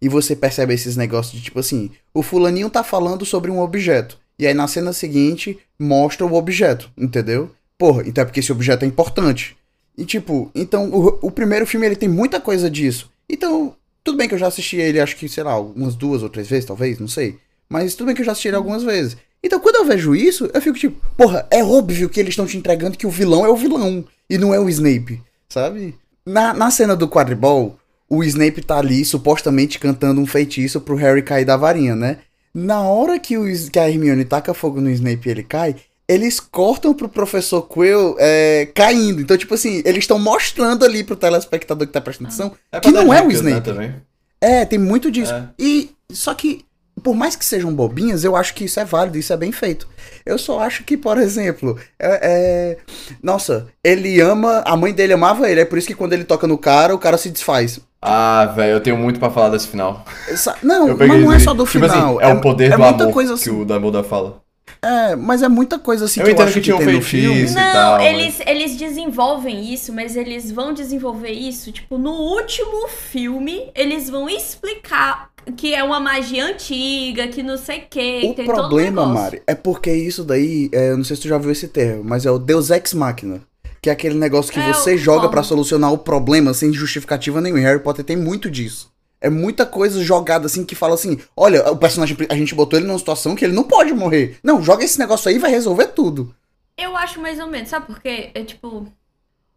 e 0.00 0.08
você 0.08 0.34
percebe 0.34 0.72
esses 0.72 0.96
negócios 0.96 1.34
de 1.34 1.42
tipo 1.42 1.60
assim: 1.60 1.90
o 2.14 2.22
fulaninho 2.22 2.70
tá 2.70 2.82
falando 2.82 3.26
sobre 3.26 3.50
um 3.50 3.60
objeto, 3.60 4.18
e 4.38 4.46
aí 4.46 4.54
na 4.54 4.66
cena 4.66 4.92
seguinte 4.94 5.58
mostra 5.78 6.24
o 6.24 6.34
objeto, 6.34 6.90
entendeu? 6.96 7.50
Porra, 7.76 8.02
então 8.06 8.22
é 8.22 8.24
porque 8.24 8.40
esse 8.40 8.52
objeto 8.52 8.84
é 8.84 8.88
importante. 8.88 9.56
E 9.96 10.06
tipo, 10.06 10.50
então 10.54 10.88
o, 10.88 11.26
o 11.26 11.30
primeiro 11.30 11.66
filme 11.66 11.84
ele 11.84 11.96
tem 11.96 12.08
muita 12.08 12.40
coisa 12.40 12.70
disso. 12.70 13.10
Então, 13.28 13.76
tudo 14.04 14.18
bem 14.18 14.28
que 14.28 14.34
eu 14.34 14.38
já 14.38 14.46
assisti 14.46 14.76
ele, 14.76 15.00
acho 15.00 15.16
que, 15.16 15.28
sei 15.28 15.42
lá, 15.42 15.58
umas 15.58 15.96
duas 15.96 16.22
ou 16.22 16.28
três 16.28 16.46
vezes, 16.46 16.66
talvez, 16.66 16.98
não 16.98 17.08
sei. 17.08 17.38
Mas 17.68 17.94
tudo 17.94 18.06
bem 18.06 18.14
que 18.14 18.20
eu 18.20 18.26
já 18.26 18.32
assisti 18.32 18.48
ele 18.48 18.56
algumas 18.56 18.82
vezes. 18.82 19.16
Então, 19.42 19.58
quando 19.58 19.76
eu 19.76 19.84
vejo 19.86 20.14
isso, 20.14 20.48
eu 20.52 20.60
fico 20.60 20.78
tipo, 20.78 21.00
porra, 21.16 21.46
é 21.50 21.64
óbvio 21.64 22.08
que 22.08 22.20
eles 22.20 22.32
estão 22.32 22.46
te 22.46 22.56
entregando 22.56 22.98
que 22.98 23.06
o 23.06 23.10
vilão 23.10 23.44
é 23.44 23.48
o 23.48 23.56
vilão 23.56 24.04
e 24.28 24.36
não 24.36 24.54
é 24.54 24.60
o 24.60 24.68
Snape, 24.68 25.22
sabe? 25.48 25.94
Na, 26.24 26.52
na 26.52 26.70
cena 26.70 26.94
do 26.94 27.08
quadribol, 27.08 27.78
o 28.08 28.22
Snape 28.22 28.62
tá 28.62 28.78
ali 28.78 29.04
supostamente 29.04 29.78
cantando 29.78 30.20
um 30.20 30.26
feitiço 30.26 30.80
pro 30.80 30.96
Harry 30.96 31.22
cair 31.22 31.44
da 31.44 31.56
varinha, 31.56 31.96
né? 31.96 32.18
Na 32.54 32.82
hora 32.82 33.18
que, 33.18 33.36
o, 33.36 33.44
que 33.70 33.78
a 33.78 33.88
Hermione 33.88 34.24
taca 34.24 34.54
fogo 34.54 34.80
no 34.80 34.90
Snape 34.90 35.28
e 35.28 35.30
ele 35.30 35.42
cai, 35.42 35.76
eles 36.08 36.38
cortam 36.40 36.92
pro 36.94 37.08
professor 37.08 37.62
Quill 37.62 38.16
é, 38.18 38.68
caindo. 38.74 39.20
Então, 39.20 39.36
tipo 39.36 39.54
assim, 39.54 39.82
eles 39.84 40.04
estão 40.04 40.18
mostrando 40.18 40.84
ali 40.84 41.02
pro 41.02 41.16
telespectador 41.16 41.86
que 41.86 41.92
tá 41.92 42.00
prestando 42.00 42.28
atenção 42.28 42.52
É 42.70 42.80
que 42.80 42.90
não 42.90 43.12
é 43.12 43.22
o 43.22 43.28
né, 43.28 43.34
Snape. 43.34 43.60
também. 43.62 43.94
É, 44.40 44.64
tem 44.64 44.78
muito 44.78 45.10
disso. 45.10 45.32
É. 45.32 45.48
E 45.58 45.90
só 46.12 46.34
que 46.34 46.64
por 47.02 47.14
mais 47.14 47.34
que 47.34 47.44
sejam 47.44 47.74
bobinhas, 47.74 48.22
eu 48.24 48.36
acho 48.36 48.54
que 48.54 48.64
isso 48.64 48.78
é 48.78 48.84
válido, 48.84 49.18
isso 49.18 49.32
é 49.32 49.36
bem 49.36 49.50
feito. 49.50 49.88
Eu 50.24 50.38
só 50.38 50.60
acho 50.60 50.84
que, 50.84 50.96
por 50.96 51.18
exemplo, 51.18 51.76
é, 51.98 52.20
é- 52.22 52.76
nossa, 53.22 53.66
ele 53.82 54.20
ama, 54.20 54.62
a 54.64 54.76
mãe 54.76 54.92
dele 54.92 55.12
amava 55.12 55.50
ele, 55.50 55.60
é 55.60 55.64
por 55.64 55.76
isso 55.76 55.88
que 55.88 55.94
quando 55.94 56.12
ele 56.12 56.24
toca 56.24 56.46
no 56.46 56.56
cara, 56.56 56.94
o 56.94 56.98
cara 56.98 57.18
se 57.18 57.30
desfaz. 57.30 57.80
Ah, 58.00 58.52
velho, 58.54 58.72
eu 58.74 58.80
tenho 58.80 58.96
muito 58.96 59.18
pra 59.18 59.30
falar 59.30 59.48
desse 59.48 59.66
final. 59.66 60.04
Essa- 60.28 60.56
Não, 60.62 60.96
mas 60.96 61.08
não 61.20 61.32
é 61.32 61.38
só 61.40 61.52
do 61.52 61.64
tipo 61.66 61.80
final. 61.88 62.18
Assim, 62.20 62.30
é, 62.30 62.32
o 62.34 62.40
poder 62.40 62.66
é 62.72 62.76
do 62.76 62.78
muita 62.78 63.04
amor 63.04 63.12
coisa 63.12 63.34
que 63.34 63.40
assim. 63.40 63.50
o 63.50 63.64
Dumbledore 63.64 64.06
fala. 64.06 64.43
É, 64.84 65.16
mas 65.16 65.42
é 65.42 65.48
muita 65.48 65.78
coisa 65.78 66.04
assim 66.04 66.20
Eu 66.20 66.26
que 66.26 66.32
eu 66.32 66.42
acho 66.44 66.52
que 66.54 66.60
que, 66.60 66.64
tinha 66.64 66.76
um 66.76 66.78
tem 66.78 66.94
no 66.94 67.02
feitiço. 67.02 67.32
filme. 67.34 67.40
e 67.50 67.54
Não, 67.54 67.72
tal, 67.72 67.98
mas- 67.98 68.06
eles, 68.14 68.40
eles 68.46 68.76
desenvolvem 68.76 69.72
isso, 69.72 69.92
mas 69.92 70.16
eles 70.16 70.50
vão 70.50 70.72
desenvolver 70.72 71.30
isso, 71.30 71.72
tipo, 71.72 71.96
no 71.98 72.12
último 72.12 72.88
filme, 72.88 73.70
eles 73.74 74.10
vão 74.10 74.28
explicar 74.28 75.30
que 75.56 75.74
é 75.74 75.84
uma 75.84 76.00
magia 76.00 76.44
antiga, 76.46 77.28
que 77.28 77.42
não 77.42 77.56
sei 77.58 77.78
o 77.80 77.82
que, 77.90 78.34
O 78.38 78.44
problema, 78.44 79.02
um. 79.02 79.12
Mari, 79.12 79.42
é 79.46 79.54
porque 79.54 79.92
isso 79.92 80.24
daí, 80.24 80.70
é, 80.72 80.90
eu 80.90 80.96
não 80.96 81.04
sei 81.04 81.16
se 81.16 81.22
tu 81.22 81.28
já 81.28 81.36
viu 81.38 81.50
esse 81.50 81.68
termo, 81.68 82.02
mas 82.04 82.24
é 82.24 82.30
o 82.30 82.38
Deus 82.38 82.70
Ex 82.70 82.94
Machina. 82.94 83.40
Que 83.82 83.90
é 83.90 83.92
aquele 83.92 84.14
negócio 84.14 84.50
que 84.50 84.58
É, 84.58 84.72
você 84.72 84.96
joga 84.96 85.28
pra 85.28 85.42
solucionar 85.42 85.92
o 85.92 85.98
problema 85.98 86.54
sem 86.54 86.72
justificativa 86.72 87.38
nenhuma. 87.42 87.60
Harry 87.60 87.80
Potter 87.80 88.02
tem 88.02 88.16
muito 88.16 88.50
disso. 88.50 88.90
É 89.24 89.30
muita 89.30 89.64
coisa 89.64 90.04
jogada 90.04 90.44
assim 90.44 90.66
que 90.66 90.74
fala 90.74 90.92
assim: 90.92 91.18
olha, 91.34 91.70
o 91.72 91.76
personagem, 91.78 92.14
a 92.28 92.34
gente 92.34 92.54
botou 92.54 92.78
ele 92.78 92.86
numa 92.86 92.98
situação 92.98 93.34
que 93.34 93.42
ele 93.42 93.54
não 93.54 93.64
pode 93.64 93.94
morrer. 93.94 94.38
Não, 94.42 94.62
joga 94.62 94.84
esse 94.84 94.98
negócio 94.98 95.30
aí 95.30 95.36
e 95.36 95.38
vai 95.38 95.50
resolver 95.50 95.86
tudo. 95.86 96.36
Eu 96.76 96.94
acho 96.94 97.22
mais 97.22 97.40
ou 97.40 97.46
menos, 97.46 97.70
sabe 97.70 97.86
por 97.86 98.00
quê? 98.00 98.30
É 98.34 98.44
tipo. 98.44 98.86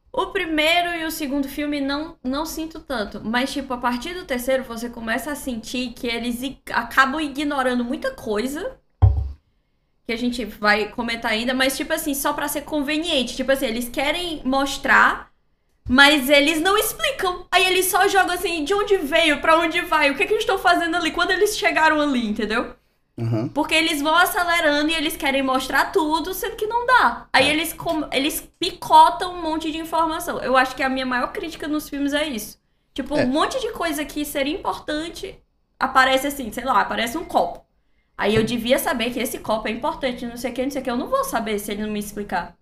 O 0.09 0.27
primeiro 0.27 0.95
e 0.95 1.03
o 1.03 1.11
segundo 1.11 1.49
filme 1.49 1.81
não, 1.81 2.15
não 2.23 2.45
sinto 2.45 2.79
tanto. 2.79 3.19
Mas, 3.21 3.51
tipo, 3.51 3.73
a 3.73 3.77
partir 3.77 4.13
do 4.13 4.23
terceiro 4.23 4.63
você 4.63 4.89
começa 4.89 5.33
a 5.33 5.35
sentir 5.35 5.89
que 5.89 6.07
eles 6.07 6.39
acabam 6.71 7.19
ignorando 7.19 7.83
muita 7.83 8.11
coisa. 8.11 8.77
Que 10.05 10.13
a 10.13 10.17
gente 10.17 10.45
vai 10.45 10.89
comentar 10.89 11.33
ainda, 11.33 11.53
mas, 11.53 11.75
tipo 11.75 11.91
assim, 11.91 12.13
só 12.13 12.31
pra 12.31 12.47
ser 12.47 12.61
conveniente. 12.61 13.35
Tipo 13.35 13.51
assim, 13.51 13.65
eles 13.65 13.89
querem 13.89 14.41
mostrar, 14.45 15.29
mas 15.87 16.29
eles 16.29 16.59
não 16.61 16.77
explicam. 16.77 17.45
Aí 17.51 17.65
eles 17.65 17.85
só 17.85 18.07
jogam 18.07 18.33
assim, 18.35 18.63
de 18.63 18.73
onde 18.73 18.97
veio, 18.97 19.39
pra 19.41 19.57
onde 19.59 19.81
vai, 19.81 20.11
o 20.11 20.15
que, 20.15 20.25
que 20.25 20.33
eles 20.33 20.43
estão 20.43 20.57
fazendo 20.57 20.95
ali, 20.95 21.11
quando 21.11 21.31
eles 21.31 21.57
chegaram 21.57 22.01
ali, 22.01 22.27
entendeu? 22.27 22.75
Aham. 23.19 23.47
Porque 23.49 23.73
eles 23.73 24.01
vão 24.01 24.15
acelerando 24.15 24.91
e 24.91 24.95
eles 24.95 25.17
querem 25.17 25.41
mostrar 25.41 25.91
tudo, 25.91 26.33
sendo 26.35 26.55
que 26.55 26.67
não 26.67 26.85
dá. 26.85 27.27
Aí 27.33 27.47
É. 27.47 27.51
eles, 27.51 27.75
eles 28.11 28.47
picotam 28.59 29.33
um 29.33 29.41
monte 29.41 29.71
de 29.71 29.79
informação. 29.79 30.39
Eu 30.39 30.55
acho 30.55 30.75
que 30.75 30.83
a 30.83 30.89
minha 30.89 31.05
maior 31.05 31.31
crítica 31.31 31.67
nos 31.67 31.89
filmes 31.89 32.13
é 32.13 32.27
isso. 32.27 32.59
Tipo, 32.93 33.17
É. 33.17 33.23
um 33.23 33.27
monte 33.27 33.59
de 33.59 33.71
coisa 33.71 34.05
que 34.05 34.23
seria 34.23 34.53
importante 34.53 35.39
aparece 35.79 36.27
assim, 36.27 36.51
sei 36.51 36.63
lá, 36.63 36.81
aparece 36.81 37.17
um 37.17 37.25
copo. 37.25 37.65
Aí 38.15 38.35
eu 38.35 38.43
devia 38.43 38.79
saber 38.79 39.11
que 39.11 39.19
esse 39.19 39.39
copo 39.39 39.67
é 39.67 39.71
importante, 39.71 40.25
não 40.25 40.37
sei 40.37 40.51
o 40.51 40.53
que, 40.53 40.63
não 40.63 40.71
sei 40.71 40.81
o 40.81 40.83
que. 40.83 40.89
Eu 40.89 40.97
não 40.97 41.07
vou 41.07 41.23
saber 41.23 41.57
se 41.59 41.71
ele 41.71 41.83
não 41.83 41.91
me 41.91 41.99
explicar. 41.99 42.55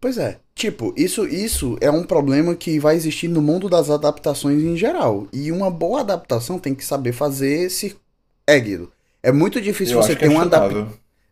Pois 0.00 0.16
é. 0.18 0.40
Tipo, 0.58 0.92
isso, 0.96 1.24
isso 1.24 1.78
é 1.80 1.88
um 1.88 2.02
problema 2.02 2.52
que 2.52 2.80
vai 2.80 2.96
existir 2.96 3.28
no 3.28 3.40
mundo 3.40 3.68
das 3.68 3.88
adaptações 3.88 4.60
em 4.60 4.76
geral. 4.76 5.28
E 5.32 5.52
uma 5.52 5.70
boa 5.70 6.00
adaptação 6.00 6.58
tem 6.58 6.74
que 6.74 6.84
saber 6.84 7.12
fazer 7.12 7.66
esse. 7.66 7.94
É, 8.44 8.58
Guido. 8.58 8.90
É 9.22 9.30
muito 9.30 9.60
difícil 9.60 9.94
Eu 9.96 10.02
você 10.02 10.12
acho 10.12 10.18
que 10.18 10.26
ter 10.26 10.32
é 10.32 10.34
uma 10.34 10.42
adaptação. 10.42 10.88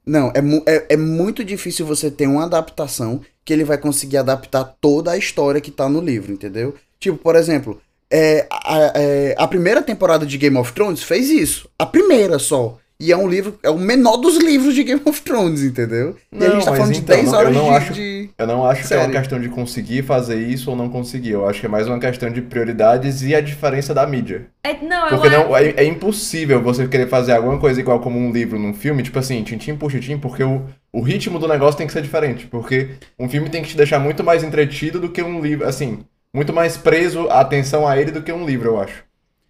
Não, 0.06 0.30
é, 0.32 0.40
mu- 0.40 0.62
é, 0.64 0.86
é 0.90 0.96
muito 0.96 1.42
difícil 1.44 1.84
você 1.84 2.08
ter 2.08 2.28
uma 2.28 2.44
adaptação 2.44 3.20
que 3.44 3.52
ele 3.52 3.64
vai 3.64 3.76
conseguir 3.76 4.18
adaptar 4.18 4.62
toda 4.80 5.10
a 5.10 5.16
história 5.18 5.60
que 5.60 5.72
tá 5.72 5.88
no 5.88 6.00
livro, 6.00 6.32
entendeu? 6.32 6.76
Tipo, 7.00 7.18
por 7.18 7.34
exemplo, 7.34 7.80
é, 8.08 8.46
a, 8.48 8.92
é, 8.94 9.34
a 9.36 9.48
primeira 9.48 9.82
temporada 9.82 10.24
de 10.24 10.38
Game 10.38 10.56
of 10.56 10.72
Thrones 10.72 11.02
fez 11.02 11.30
isso. 11.30 11.68
A 11.76 11.84
primeira 11.84 12.38
só. 12.38 12.78
E 13.00 13.10
é 13.12 13.16
um 13.16 13.28
livro, 13.28 13.58
é 13.62 13.68
o 13.68 13.76
menor 13.78 14.16
dos 14.18 14.36
livros 14.38 14.74
de 14.74 14.82
Game 14.84 15.02
of 15.04 15.20
Thrones, 15.20 15.62
entendeu? 15.62 16.16
e 16.32 16.44
a 16.44 16.50
gente 16.50 16.64
tá 16.64 16.74
falando 16.76 16.92
de 16.92 17.00
então, 17.00 17.16
10 17.16 17.26
não- 17.26 17.32
eu 17.34 17.38
horas 17.40 17.54
não 17.56 17.64
de, 17.64 17.70
acho- 17.70 17.92
de- 17.92 18.15
Eu 18.38 18.46
não 18.46 18.66
acho 18.66 18.80
que 18.80 18.86
é 18.86 18.88
Sério. 18.88 19.04
uma 19.04 19.20
questão 19.20 19.40
de 19.40 19.48
conseguir 19.48 20.02
fazer 20.02 20.40
isso 20.40 20.70
ou 20.70 20.76
não 20.76 20.88
conseguir. 20.88 21.30
Eu 21.30 21.48
acho 21.48 21.60
que 21.60 21.66
é 21.66 21.68
mais 21.68 21.86
uma 21.86 21.98
questão 21.98 22.30
de 22.30 22.42
prioridades 22.42 23.22
e 23.22 23.34
a 23.34 23.40
diferença 23.40 23.94
da 23.94 24.06
mídia. 24.06 24.46
É, 24.62 24.74
não, 24.74 25.08
Porque 25.08 25.28
não, 25.28 25.56
é, 25.56 25.70
é 25.70 25.84
impossível 25.84 26.62
você 26.62 26.86
querer 26.88 27.08
fazer 27.08 27.32
alguma 27.32 27.58
coisa 27.58 27.80
igual 27.80 28.00
como 28.00 28.18
um 28.18 28.32
livro 28.32 28.58
num 28.58 28.74
filme, 28.74 29.02
tipo 29.02 29.18
assim, 29.18 29.42
tintim 29.42 29.76
por 29.76 29.90
tintim, 29.90 30.18
porque 30.18 30.42
o, 30.44 30.64
o 30.92 31.00
ritmo 31.00 31.38
do 31.38 31.48
negócio 31.48 31.78
tem 31.78 31.86
que 31.86 31.92
ser 31.92 32.02
diferente. 32.02 32.46
Porque 32.46 32.90
um 33.18 33.28
filme 33.28 33.48
tem 33.48 33.62
que 33.62 33.68
te 33.68 33.76
deixar 33.76 33.98
muito 33.98 34.24
mais 34.24 34.42
entretido 34.42 34.98
do 35.00 35.10
que 35.10 35.22
um 35.22 35.40
livro, 35.40 35.66
assim, 35.66 36.04
muito 36.34 36.52
mais 36.52 36.76
preso 36.76 37.28
a 37.28 37.40
atenção 37.40 37.86
a 37.86 37.96
ele 37.98 38.10
do 38.10 38.22
que 38.22 38.32
um 38.32 38.44
livro, 38.44 38.68
eu 38.70 38.80
acho. 38.80 39.04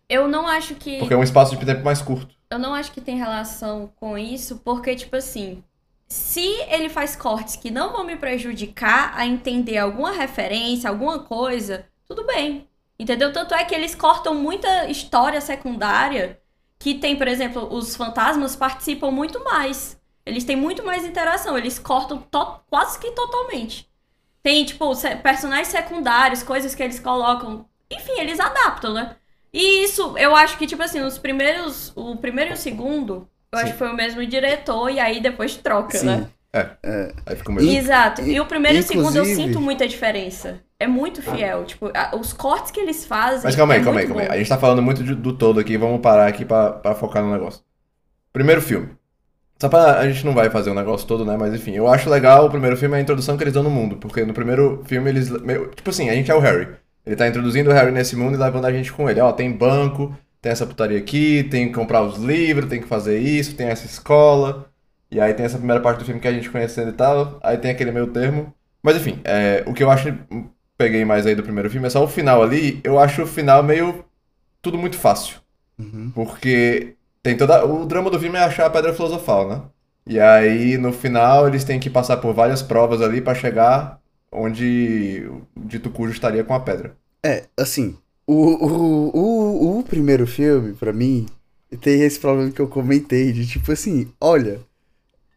eu 0.09 0.29
não 0.29 0.47
acho 0.47 0.75
que. 0.75 0.99
Porque 0.99 1.15
é 1.15 1.17
um 1.17 1.23
espaço 1.23 1.57
de 1.57 1.67
tempo 1.67 1.85
mais 1.85 2.01
curto. 2.01 2.35
Eu 2.51 2.59
não 2.59 2.75
acho 2.75 2.93
que 2.93 3.01
tem 3.01 3.17
relação 3.19 3.91
com 3.97 4.17
isso, 4.17 4.61
porque, 4.65 4.95
tipo 4.95 5.17
assim, 5.17 5.63
se 6.09 6.47
ele 6.69 6.89
faz 6.89 7.17
cortes 7.17 7.57
que 7.57 7.71
não 7.71 7.93
vão 7.93 8.05
me 8.05 8.17
prejudicar 8.17 9.13
a 9.17 9.27
entender 9.27 9.79
alguma 9.79 10.13
referência, 10.13 10.89
alguma 10.89 11.21
coisa, 11.21 11.87
tudo 12.07 12.25
bem. 12.25 12.69
Entendeu? 12.99 13.33
Tanto 13.33 13.55
é 13.55 13.65
que 13.65 13.75
eles 13.75 13.95
cortam 13.95 14.35
muita 14.35 14.89
história 14.91 15.41
secundária 15.41 16.41
que 16.79 16.95
tem, 16.95 17.17
por 17.17 17.29
exemplo, 17.29 17.69
os 17.75 17.97
fantasmas 17.97 18.55
participam 18.57 19.11
muito 19.11 19.43
mais. 19.45 20.01
Eles 20.25 20.45
têm 20.45 20.57
muito 20.57 20.85
mais 20.85 21.05
interação, 21.05 21.57
eles 21.57 21.79
cortam 21.79 22.27
quase 22.69 22.99
que 22.99 23.11
totalmente. 23.13 23.89
Tem, 24.43 24.65
tipo, 24.65 24.95
se- 24.95 25.17
personagens 25.17 25.69
secundários, 25.69 26.43
coisas 26.43 26.75
que 26.75 26.83
eles 26.83 27.01
colocam. 27.01 27.69
Enfim, 27.91 28.13
eles 28.19 28.41
adaptam, 28.41 28.95
né? 28.95 29.17
E 29.53 29.85
isso, 29.85 30.17
eu 30.19 30.35
acho 30.37 30.59
que, 30.59 30.67
tipo 30.67 30.83
assim, 30.83 31.01
os 31.01 31.19
primeiros. 31.19 31.93
O 31.97 32.17
primeiro 32.17 32.51
e 32.53 32.55
o 32.55 32.57
segundo, 32.57 33.29
eu 33.57 33.63
acho 33.65 33.73
que 33.73 33.79
foi 33.79 33.89
o 33.89 33.97
mesmo 33.97 34.25
diretor, 34.27 34.91
e 34.91 35.01
aí 35.01 35.21
depois 35.21 35.57
troca, 35.57 35.99
Sim. 35.99 36.07
né? 36.07 36.27
Aí 37.27 37.37
fica 37.37 37.51
o 37.51 37.55
mesmo. 37.55 37.71
Exato. 37.71 38.23
E, 38.23 38.41
o 38.41 38.47
primeiro 38.47 38.79
e 38.79 38.81
o 38.81 38.83
segundo 38.83 39.17
eu 39.17 39.25
sinto 39.25 39.61
muita 39.61 39.87
diferença. 39.87 40.61
É 40.79 40.87
muito 40.87 41.21
fiel. 41.23 41.65
Tipo, 41.65 41.91
a- 41.95 42.17
os 42.17 42.33
cortes 42.33 42.71
que 42.71 42.81
eles 42.81 43.05
fazem. 43.05 43.43
Mas 43.45 43.55
calma 43.57 43.75
aí, 43.75 43.81
é 43.81 43.85
calma 43.85 44.01
aí, 44.01 44.07
calma 44.07 44.23
aí. 44.23 44.29
bom. 44.29 44.33
A 44.35 44.39
gente 44.39 44.49
tá 44.49 44.57
falando 44.59 44.81
muito 44.83 45.03
de- 45.05 45.15
do 45.15 45.33
todo 45.35 45.61
aqui, 45.61 45.77
vamos 45.77 46.01
parar 46.01 46.27
aqui 46.27 46.45
pra, 46.45 46.71
pra 46.71 46.95
focar 46.95 47.23
no 47.23 47.33
negócio. 47.33 47.61
Primeiro 48.33 48.61
filme. 48.63 48.89
Só 49.59 49.69
pra. 49.69 49.99
A 49.99 50.09
gente 50.09 50.25
não 50.25 50.35
vai 50.35 50.49
fazer 50.51 50.71
o 50.71 50.75
negócio 50.75 51.07
todo, 51.07 51.25
né? 51.25 51.37
Mas 51.39 51.55
enfim, 51.55 51.73
eu 51.73 51.89
acho 51.89 52.09
legal 52.11 52.47
o 52.47 52.51
primeiro 52.51 52.77
filme 52.77 52.95
é 52.95 52.99
a 52.99 53.03
introdução 53.03 53.37
que 53.37 53.45
eles 53.45 53.55
dão 53.55 53.63
no 53.63 53.71
mundo. 53.71 53.97
Porque 53.97 54.25
no 54.25 54.35
primeiro 54.35 54.83
filme 54.87 55.09
eles. 55.11 55.31
meio- 55.43 55.69
Tipo 55.75 55.91
assim, 55.91 56.09
a 56.11 56.15
gente 56.15 56.31
é 56.31 56.35
o 56.35 56.41
Harry. 56.41 56.69
Ele 57.07 57.17
tá 57.17 57.27
introduzindo 57.29 57.71
o 57.71 57.73
Harry 57.73 57.93
nesse 57.93 58.17
mundo 58.17 58.35
e 58.35 58.39
levando 58.39 58.65
a 58.67 58.73
gente 58.73 58.93
com 58.93 59.09
ele. 59.09 59.21
Ó, 59.21 59.33
tem 59.33 59.51
banco, 59.53 60.15
tem 60.41 60.53
essa 60.53 60.67
putaria 60.67 60.99
aqui, 60.99 61.45
tem 61.51 61.69
que 61.69 61.75
comprar 61.75 62.03
os 62.03 62.19
livros, 62.19 62.69
tem 62.69 62.81
que 62.81 62.87
fazer 62.87 63.19
isso, 63.19 63.57
tem 63.57 63.69
essa 63.69 63.87
escola. 63.87 64.71
E 65.11 65.21
aí 65.21 65.33
tem 65.35 65.47
essa 65.47 65.59
primeira 65.59 65.81
parte 65.81 65.99
do 65.99 66.05
filme 66.05 66.21
que 66.21 66.29
a 66.29 66.33
gente 66.33 66.51
conhecendo 66.51 66.91
e 66.91 66.95
tal. 66.95 67.39
Aí 67.43 67.57
tem 67.57 67.71
aquele 67.71 67.93
meio 67.93 68.09
termo. 68.09 68.53
Mas 68.83 68.97
enfim, 68.97 69.21
é, 69.25 69.65
o 69.67 69.73
que 69.73 69.83
eu 69.83 69.91
acho 69.91 70.17
peguei 70.77 71.05
mais 71.05 71.27
aí 71.27 71.35
do 71.35 71.43
primeiro 71.43 71.71
filme, 71.71 71.87
é 71.87 71.91
só 71.91 72.05
o 72.05 72.09
final 72.09 72.43
ali, 72.43 72.81
eu 72.85 72.99
acho 72.99 73.23
o 73.23 73.27
final 73.27 73.63
meio. 73.63 74.05
tudo 74.61 74.79
muito 74.79 74.97
fácil. 74.97 75.39
Uhum. 75.79 76.11
Porque 76.15 76.95
tem 77.23 77.37
toda. 77.37 77.65
O 77.65 77.87
drama 77.87 78.11
do 78.11 78.21
filme 78.21 78.39
é 78.39 78.43
achar 78.43 78.67
a 78.67 78.71
pedra 78.71 78.95
filosofal, 78.95 79.49
né? 79.49 79.63
E 80.07 80.21
aí, 80.21 80.79
no 80.79 80.93
final, 80.93 81.49
eles 81.49 81.65
têm 81.65 81.81
que 81.81 81.91
passar 81.91 82.19
por 82.19 82.33
várias 82.33 82.63
provas 82.63 83.03
ali 83.03 83.21
pra 83.21 83.35
chegar 83.35 84.01
onde 84.31 85.27
o 85.29 85.43
dito 85.57 85.91
cujo 85.91 86.13
estaria 86.13 86.45
com 86.45 86.55
a 86.55 86.61
pedra. 86.61 86.97
É, 87.25 87.45
assim, 87.59 87.97
o, 88.27 88.35
o, 88.35 89.17
o, 89.17 89.79
o 89.79 89.83
primeiro 89.83 90.27
filme, 90.27 90.75
pra 90.75 90.93
mim, 90.93 91.27
tem 91.81 92.03
esse 92.03 92.19
problema 92.19 92.51
que 92.51 92.61
eu 92.61 92.69
comentei, 92.69 93.33
de 93.33 93.47
tipo 93.47 93.71
assim, 93.73 94.11
olha, 94.21 94.61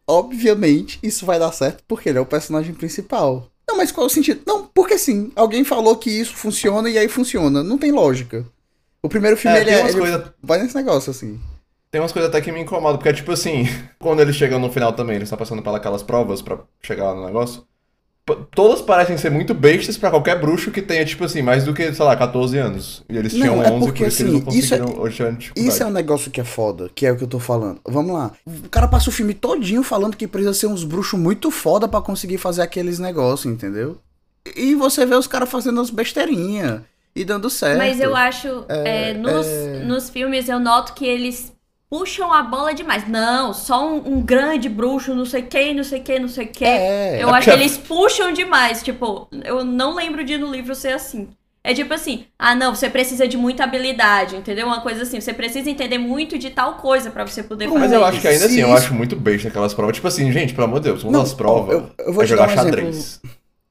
obviamente 0.06 0.98
isso 1.02 1.24
vai 1.26 1.38
dar 1.38 1.52
certo 1.52 1.82
porque 1.86 2.08
ele 2.08 2.18
é 2.18 2.20
o 2.20 2.26
personagem 2.26 2.74
principal. 2.74 3.48
Não, 3.68 3.76
mas 3.76 3.92
qual 3.92 4.04
é 4.04 4.08
o 4.08 4.10
sentido? 4.12 4.40
Não, 4.46 4.66
porque 4.66 4.98
sim, 4.98 5.30
alguém 5.36 5.62
falou 5.64 5.96
que 5.96 6.10
isso 6.10 6.34
funciona 6.34 6.90
e 6.90 6.98
aí 6.98 7.08
funciona. 7.08 7.62
Não 7.62 7.78
tem 7.78 7.92
lógica. 7.92 8.44
O 9.02 9.08
primeiro 9.08 9.36
filme, 9.36 9.56
É, 9.56 9.60
ele, 9.60 9.70
é, 9.70 9.78
umas 9.80 9.90
ele 9.92 10.00
coisas- 10.00 10.30
vai 10.42 10.60
nesse 10.62 10.74
negócio, 10.74 11.10
assim. 11.10 11.40
Tem 11.90 12.00
umas 12.00 12.12
coisas 12.12 12.28
até 12.28 12.40
que 12.40 12.52
me 12.52 12.60
incomodam, 12.60 12.96
porque 12.98 13.08
é 13.08 13.12
tipo 13.12 13.30
assim, 13.32 13.64
quando 13.98 14.20
eles 14.20 14.34
chegam 14.36 14.58
no 14.58 14.70
final 14.70 14.92
também, 14.92 15.16
eles 15.16 15.26
estão 15.26 15.38
passando 15.38 15.62
pelas 15.62 16.02
provas 16.02 16.42
pra 16.42 16.58
chegar 16.82 17.12
lá 17.12 17.14
no 17.14 17.26
negócio. 17.26 17.64
Todas 18.54 18.80
parecem 18.80 19.16
ser 19.18 19.30
muito 19.30 19.52
bestas 19.54 19.96
pra 19.96 20.10
qualquer 20.10 20.40
bruxo 20.40 20.70
que 20.70 20.80
tenha, 20.82 21.04
tipo 21.04 21.24
assim, 21.24 21.42
mais 21.42 21.64
do 21.64 21.72
que, 21.74 21.92
sei 21.92 22.04
lá, 22.04 22.16
14 22.16 22.56
anos. 22.58 23.02
E 23.08 23.16
eles 23.16 23.32
Não, 23.32 23.40
tinham 23.40 23.62
é 23.62 23.70
11, 23.70 23.86
porque, 23.86 24.02
por 24.04 24.08
isso 24.08 24.16
que 24.16 24.22
eles 24.24 24.32
não 24.34 24.48
assim, 24.48 24.58
isso 24.58 24.74
é- 24.74 24.78
conseguiram. 24.78 25.38
Isso 25.56 25.82
é 25.82 25.86
um 25.86 25.90
negócio 25.90 26.30
que 26.30 26.40
é 26.40 26.44
foda, 26.44 26.90
que 26.94 27.06
é 27.06 27.12
o 27.12 27.16
que 27.16 27.24
eu 27.24 27.28
tô 27.28 27.38
falando. 27.38 27.80
Vamos 27.86 28.12
lá. 28.12 28.32
O 28.46 28.68
cara 28.68 28.88
passa 28.88 29.08
o 29.10 29.12
filme 29.12 29.34
todinho 29.34 29.82
falando 29.82 30.16
que 30.16 30.26
precisa 30.26 30.54
ser 30.54 30.66
uns 30.66 30.84
bruxos 30.84 31.18
muito 31.18 31.50
foda 31.50 31.86
pra 31.88 32.00
conseguir 32.00 32.38
fazer 32.38 32.62
aqueles 32.62 32.98
negócios, 32.98 33.52
entendeu? 33.52 33.98
E 34.56 34.74
você 34.74 35.04
vê 35.04 35.14
os 35.14 35.26
caras 35.26 35.50
fazendo 35.50 35.80
as 35.80 35.90
besteirinhas 35.90 36.80
e 37.14 37.24
dando 37.24 37.50
certo. 37.50 37.78
Mas 37.78 38.00
eu 38.00 38.14
acho, 38.16 38.64
É, 38.68 39.10
é, 39.10 39.14
nos, 39.14 39.46
é. 39.46 39.84
nos 39.84 40.08
filmes 40.10 40.48
eu 40.48 40.58
noto 40.58 40.94
que 40.94 41.04
eles 41.04 41.52
puxam 41.90 42.32
a 42.32 42.42
bola 42.42 42.72
demais. 42.72 43.06
Não, 43.08 43.52
só 43.52 43.86
um, 43.86 44.14
um 44.16 44.22
grande 44.22 44.68
bruxo, 44.68 45.14
não 45.14 45.26
sei 45.26 45.42
quem, 45.42 45.74
não 45.74 45.84
sei 45.84 46.00
quem, 46.00 46.20
não 46.20 46.28
sei 46.28 46.46
quem. 46.46 46.68
É, 46.68 47.22
eu 47.22 47.28
é 47.28 47.32
acho 47.32 47.48
que 47.50 47.54
eles 47.54 47.76
puxam 47.76 48.32
demais. 48.32 48.82
Tipo, 48.82 49.28
eu 49.44 49.64
não 49.64 49.94
lembro 49.94 50.24
de 50.24 50.38
no 50.38 50.50
livro 50.50 50.74
ser 50.74 50.92
assim. 50.92 51.28
É 51.62 51.74
tipo 51.74 51.92
assim, 51.92 52.24
ah 52.38 52.54
não, 52.54 52.74
você 52.74 52.88
precisa 52.88 53.28
de 53.28 53.36
muita 53.36 53.64
habilidade, 53.64 54.34
entendeu? 54.34 54.66
Uma 54.66 54.80
coisa 54.80 55.02
assim, 55.02 55.20
você 55.20 55.34
precisa 55.34 55.68
entender 55.68 55.98
muito 55.98 56.38
de 56.38 56.48
tal 56.48 56.76
coisa 56.76 57.10
pra 57.10 57.26
você 57.26 57.42
poder 57.42 57.66
Mas 57.68 57.74
fazer 57.82 57.84
Mas 57.84 57.92
eu 57.92 57.98
isso. 58.00 58.08
acho 58.08 58.20
que 58.22 58.28
ainda 58.28 58.44
assim, 58.46 58.54
Se 58.54 58.60
eu 58.60 58.72
acho 58.72 58.94
muito 58.94 59.14
besta 59.16 59.48
aquelas 59.48 59.74
provas. 59.74 59.94
Tipo 59.94 60.08
assim, 60.08 60.32
gente, 60.32 60.54
pelo 60.54 60.64
amor 60.66 60.80
de 60.80 60.84
Deus, 60.88 61.02
uma 61.04 61.12
Não, 61.12 61.20
das 61.20 61.34
provas 61.34 61.74
eu- 61.74 61.90
eu 62.06 62.12
vou 62.14 62.22
é 62.22 62.26
jogar 62.26 62.46
um 62.48 62.48
xadrez. 62.48 63.20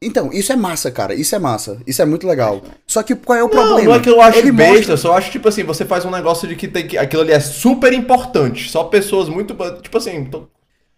Então, 0.02 0.30
isso 0.32 0.52
é 0.54 0.56
massa, 0.56 0.90
cara. 0.90 1.14
Isso 1.14 1.36
é 1.36 1.40
massa. 1.40 1.78
Isso 1.86 2.02
é 2.02 2.06
muito 2.06 2.26
legal. 2.26 2.62
Só 2.88 3.04
que 3.04 3.14
qual 3.16 3.38
é 3.38 3.44
o 3.44 3.48
Não, 3.48 3.52
problema? 3.52 3.82
não 3.90 3.96
é 3.96 4.00
que 4.00 4.10
eu 4.10 4.22
acho 4.22 4.38
Ele 4.38 4.52
besta, 4.52 4.74
mostra- 4.76 4.94
eu 4.94 4.98
só 4.98 5.18
acho, 5.18 5.30
tipo 5.32 5.50
assim, 5.50 5.64
você 5.64 5.84
faz 5.84 6.06
um 6.06 6.10
negócio 6.12 6.48
de 6.48 6.56
que, 6.56 6.68
tem 6.70 6.88
que 6.88 6.98
aquilo 6.98 7.22
ali 7.22 7.34
é 7.34 7.40
super 7.40 7.92
importante. 7.92 8.70
Só 8.70 8.86
pessoas 8.86 9.28
muito. 9.28 9.54
Tipo 9.82 9.98
assim, 9.98 10.24
to- 10.26 10.48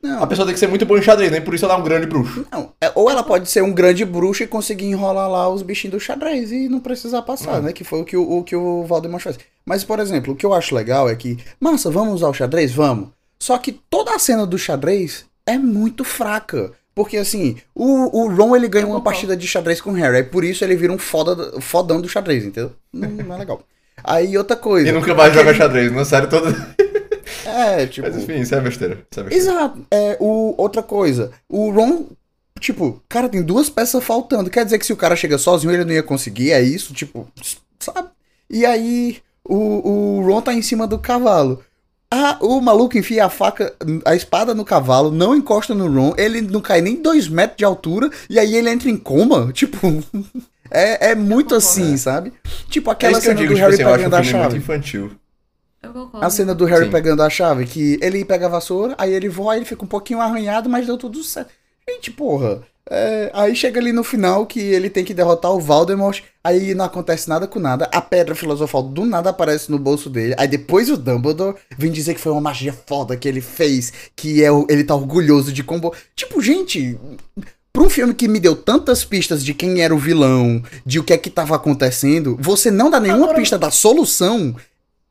Não, 0.04 0.22
a 0.22 0.28
pessoa 0.28 0.46
tem 0.46 0.54
que 0.54 0.60
ser 0.60 0.68
muito 0.68 0.86
boa 0.86 1.00
em 1.00 1.04
xadrez, 1.04 1.32
nem 1.32 1.42
por 1.42 1.54
isso 1.56 1.66
ela 1.66 1.74
é 1.74 1.78
um 1.78 1.84
grande 1.84 2.06
bruxo. 2.06 2.46
não. 2.52 2.74
É, 2.80 2.92
ou 2.94 3.10
ela 3.10 3.24
pode 3.24 3.50
ser 3.50 3.64
um 3.64 3.72
grande 3.74 4.06
bruxo 4.06 4.44
e 4.44 4.48
conseguir 4.48 4.86
enrolar 4.86 5.30
lá 5.30 5.50
os 5.50 5.64
bichinhos 5.64 5.94
do 5.94 6.00
xadrez 6.00 6.52
e 6.52 6.70
não 6.70 6.80
precisar 6.80 7.24
passar, 7.24 7.60
Hum. 7.60 7.64
né? 7.64 7.74
Que 7.74 7.84
foi 7.84 8.02
o 8.02 8.06
que 8.06 8.16
o, 8.18 8.38
o 8.38 8.44
que 8.44 8.56
o 8.56 8.84
Valdemar 8.84 9.20
fez. 9.20 9.38
Mas, 9.66 9.84
por 9.84 10.00
exemplo, 10.00 10.34
o 10.34 10.36
que 10.36 10.46
eu 10.46 10.54
acho 10.54 10.76
legal 10.76 11.10
é 11.10 11.16
que, 11.16 11.38
massa, 11.60 11.90
vamos 11.90 12.14
usar 12.16 12.30
o 12.30 12.34
xadrez? 12.36 12.72
Vamos. 12.72 13.10
Só 13.40 13.58
que 13.58 13.72
toda 13.72 14.14
a 14.14 14.20
cena 14.20 14.46
do 14.46 14.58
xadrez 14.60 15.26
é 15.46 15.58
muito 15.58 16.04
fraca. 16.04 16.72
Porque, 16.94 17.18
assim, 17.18 17.58
o, 17.74 18.24
o 18.24 18.36
Ron 18.36 18.56
ele 18.56 18.68
ganha 18.68 18.86
uma 18.86 19.02
partida 19.02 19.36
de 19.36 19.48
xadrez 19.48 19.80
com 19.80 19.92
o 19.92 19.94
Harry. 19.94 20.18
Aí 20.18 20.24
por 20.24 20.44
isso 20.44 20.64
ele 20.64 20.76
vira 20.76 20.92
um 20.92 20.98
foda, 20.98 21.60
fodão 21.62 22.02
do 22.02 22.10
xadrez, 22.10 22.46
entendeu? 22.46 22.74
Não, 22.92 23.10
não 23.10 23.36
é 23.36 23.40
legal. 23.40 23.62
Aí 24.04 24.38
outra 24.38 24.56
coisa. 24.56 24.90
E 24.90 24.92
nunca 24.92 25.14
mais 25.14 25.34
joga 25.34 25.54
xadrez, 25.54 25.92
na 25.92 26.06
série 26.06 26.28
toda. 26.28 26.52
É, 27.44 27.88
tipo. 27.88 28.08
Mas 28.08 28.22
enfim, 28.22 28.40
isso 28.40 28.54
é 28.54 28.62
besteira. 28.62 29.00
Isso 29.10 29.20
é 29.20 29.24
besteira. 29.24 29.36
Exato. 29.36 29.86
É, 29.90 30.18
o, 30.20 30.54
outra 30.58 30.84
coisa, 30.84 31.32
o 31.50 31.72
Ron, 31.72 32.06
tipo, 32.60 33.02
cara, 33.10 33.28
tem 33.28 33.42
duas 33.42 33.70
peças 33.70 34.04
faltando. 34.04 34.50
Quer 34.50 34.64
dizer 34.64 34.78
que 34.78 34.86
se 34.86 34.94
o 34.94 34.98
cara 34.98 35.16
chega 35.16 35.38
sozinho, 35.38 35.74
ele 35.74 35.86
não 35.86 35.92
ia 35.92 36.04
conseguir, 36.04 36.52
é 36.52 36.62
isso? 36.62 36.94
Tipo, 36.94 37.28
sabe? 37.80 38.10
E 38.50 38.66
aí, 38.66 39.18
o, 39.44 39.56
o 40.18 40.26
Ron 40.26 40.42
tá 40.42 40.54
em 40.54 40.62
cima 40.62 40.86
do 40.86 41.00
cavalo. 41.00 41.64
Ah, 42.14 42.38
o 42.42 42.60
maluco 42.60 42.98
enfia 42.98 43.24
a 43.26 43.30
faca, 43.30 43.74
a 44.06 44.14
espada 44.16 44.54
no 44.54 44.66
cavalo, 44.66 45.12
não 45.12 45.34
encosta 45.34 45.74
no 45.74 45.88
Ron, 45.88 46.14
ele 46.18 46.42
não 46.42 46.60
cai 46.60 46.82
nem 46.82 47.02
dois 47.02 47.30
metros 47.30 47.58
de 47.58 47.64
altura, 47.64 48.10
e 48.30 48.38
aí 48.38 48.54
ele 48.56 48.70
entra 48.70 48.90
em 48.90 48.98
coma. 48.98 49.50
Tipo, 49.56 49.78
é, 50.70 51.12
é 51.12 51.16
muito 51.16 51.56
assim, 51.56 51.96
sabe? 51.98 52.34
Tipo, 52.70 52.90
É 52.90 52.94
aquela 52.94 53.18
eu 53.18 53.22
cena 53.22 53.36
digo, 53.36 53.54
do 53.54 53.56
tipo 53.56 53.70
Harry 53.70 53.82
acho 53.82 53.84
pegando 53.84 54.16
a 54.16 54.24
filme 54.24 54.40
muito 54.40 54.44
chave. 54.44 54.58
infantil. 54.58 55.12
Eu 55.82 55.94
concordo. 55.94 56.26
A 56.26 56.30
cena 56.30 56.54
do 56.54 56.66
Harry 56.66 56.86
Sim. 56.86 56.92
pegando 56.92 57.24
a 57.24 57.30
chave, 57.30 57.66
que 57.66 57.98
ele 58.02 58.24
pega 58.26 58.46
a 58.46 58.50
vassoura, 58.50 58.94
aí 58.98 59.12
ele 59.14 59.30
voa, 59.30 59.54
aí 59.54 59.60
ele 59.60 59.66
fica 59.66 59.84
um 59.84 59.88
pouquinho 59.88 60.20
arranhado, 60.22 60.70
mas 60.70 60.86
deu 60.86 60.98
tudo 60.98 61.24
certo. 61.24 61.52
Gente, 61.90 62.12
porra. 62.12 62.62
é, 62.90 63.30
aí 63.34 63.56
chega 63.56 63.80
ali 63.80 63.92
no 63.92 64.04
final 64.04 64.46
que 64.46 64.60
ele 64.60 64.90
tem 64.90 65.04
que 65.06 65.14
derrotar 65.14 65.52
o 65.52 65.60
Voldemort, 65.60 66.22
aí 66.44 66.74
não 66.74 66.86
acontece 66.86 67.30
nada 67.30 67.48
com 67.48 67.60
nada, 67.60 67.90
a 67.94 68.02
pedra 68.02 68.34
filosofal 68.36 68.84
do 68.84 69.06
nada 69.06 69.30
aparece 69.30 69.70
no 69.72 69.78
bolso 69.80 70.10
dele, 70.10 70.34
aí 70.38 70.48
depois 70.48 70.90
o 70.90 70.98
Dumbledore 70.98 71.56
vem 71.78 71.92
dizer 71.92 72.14
que 72.16 72.22
foi 72.22 72.32
uma 72.32 72.42
magia 72.42 72.74
foda 72.74 73.16
que 73.16 73.28
ele 73.28 73.42
fez, 73.42 73.92
que 74.16 74.44
é 74.44 74.50
ele 74.70 74.84
tá 74.84 74.96
orgulhoso 74.96 75.52
de 75.54 75.64
combo. 75.64 75.94
Tipo, 76.16 76.42
gente, 76.42 76.98
Pra 77.74 77.84
um 77.84 77.90
filme 77.90 78.14
que 78.14 78.28
me 78.28 78.38
deu 78.38 78.54
tantas 78.54 79.06
pistas 79.06 79.42
de 79.46 79.54
quem 79.54 79.80
era 79.82 79.96
o 79.96 79.98
vilão, 79.98 80.62
de 80.86 81.00
o 81.00 81.04
que 81.06 81.14
é 81.14 81.18
que 81.18 81.30
tava 81.30 81.56
acontecendo, 81.56 82.38
você 82.38 82.70
não 82.70 82.90
dá 82.90 83.00
nenhuma 83.00 83.24
Agora- 83.28 83.40
pista 83.40 83.58
da 83.58 83.72
solução, 83.72 84.54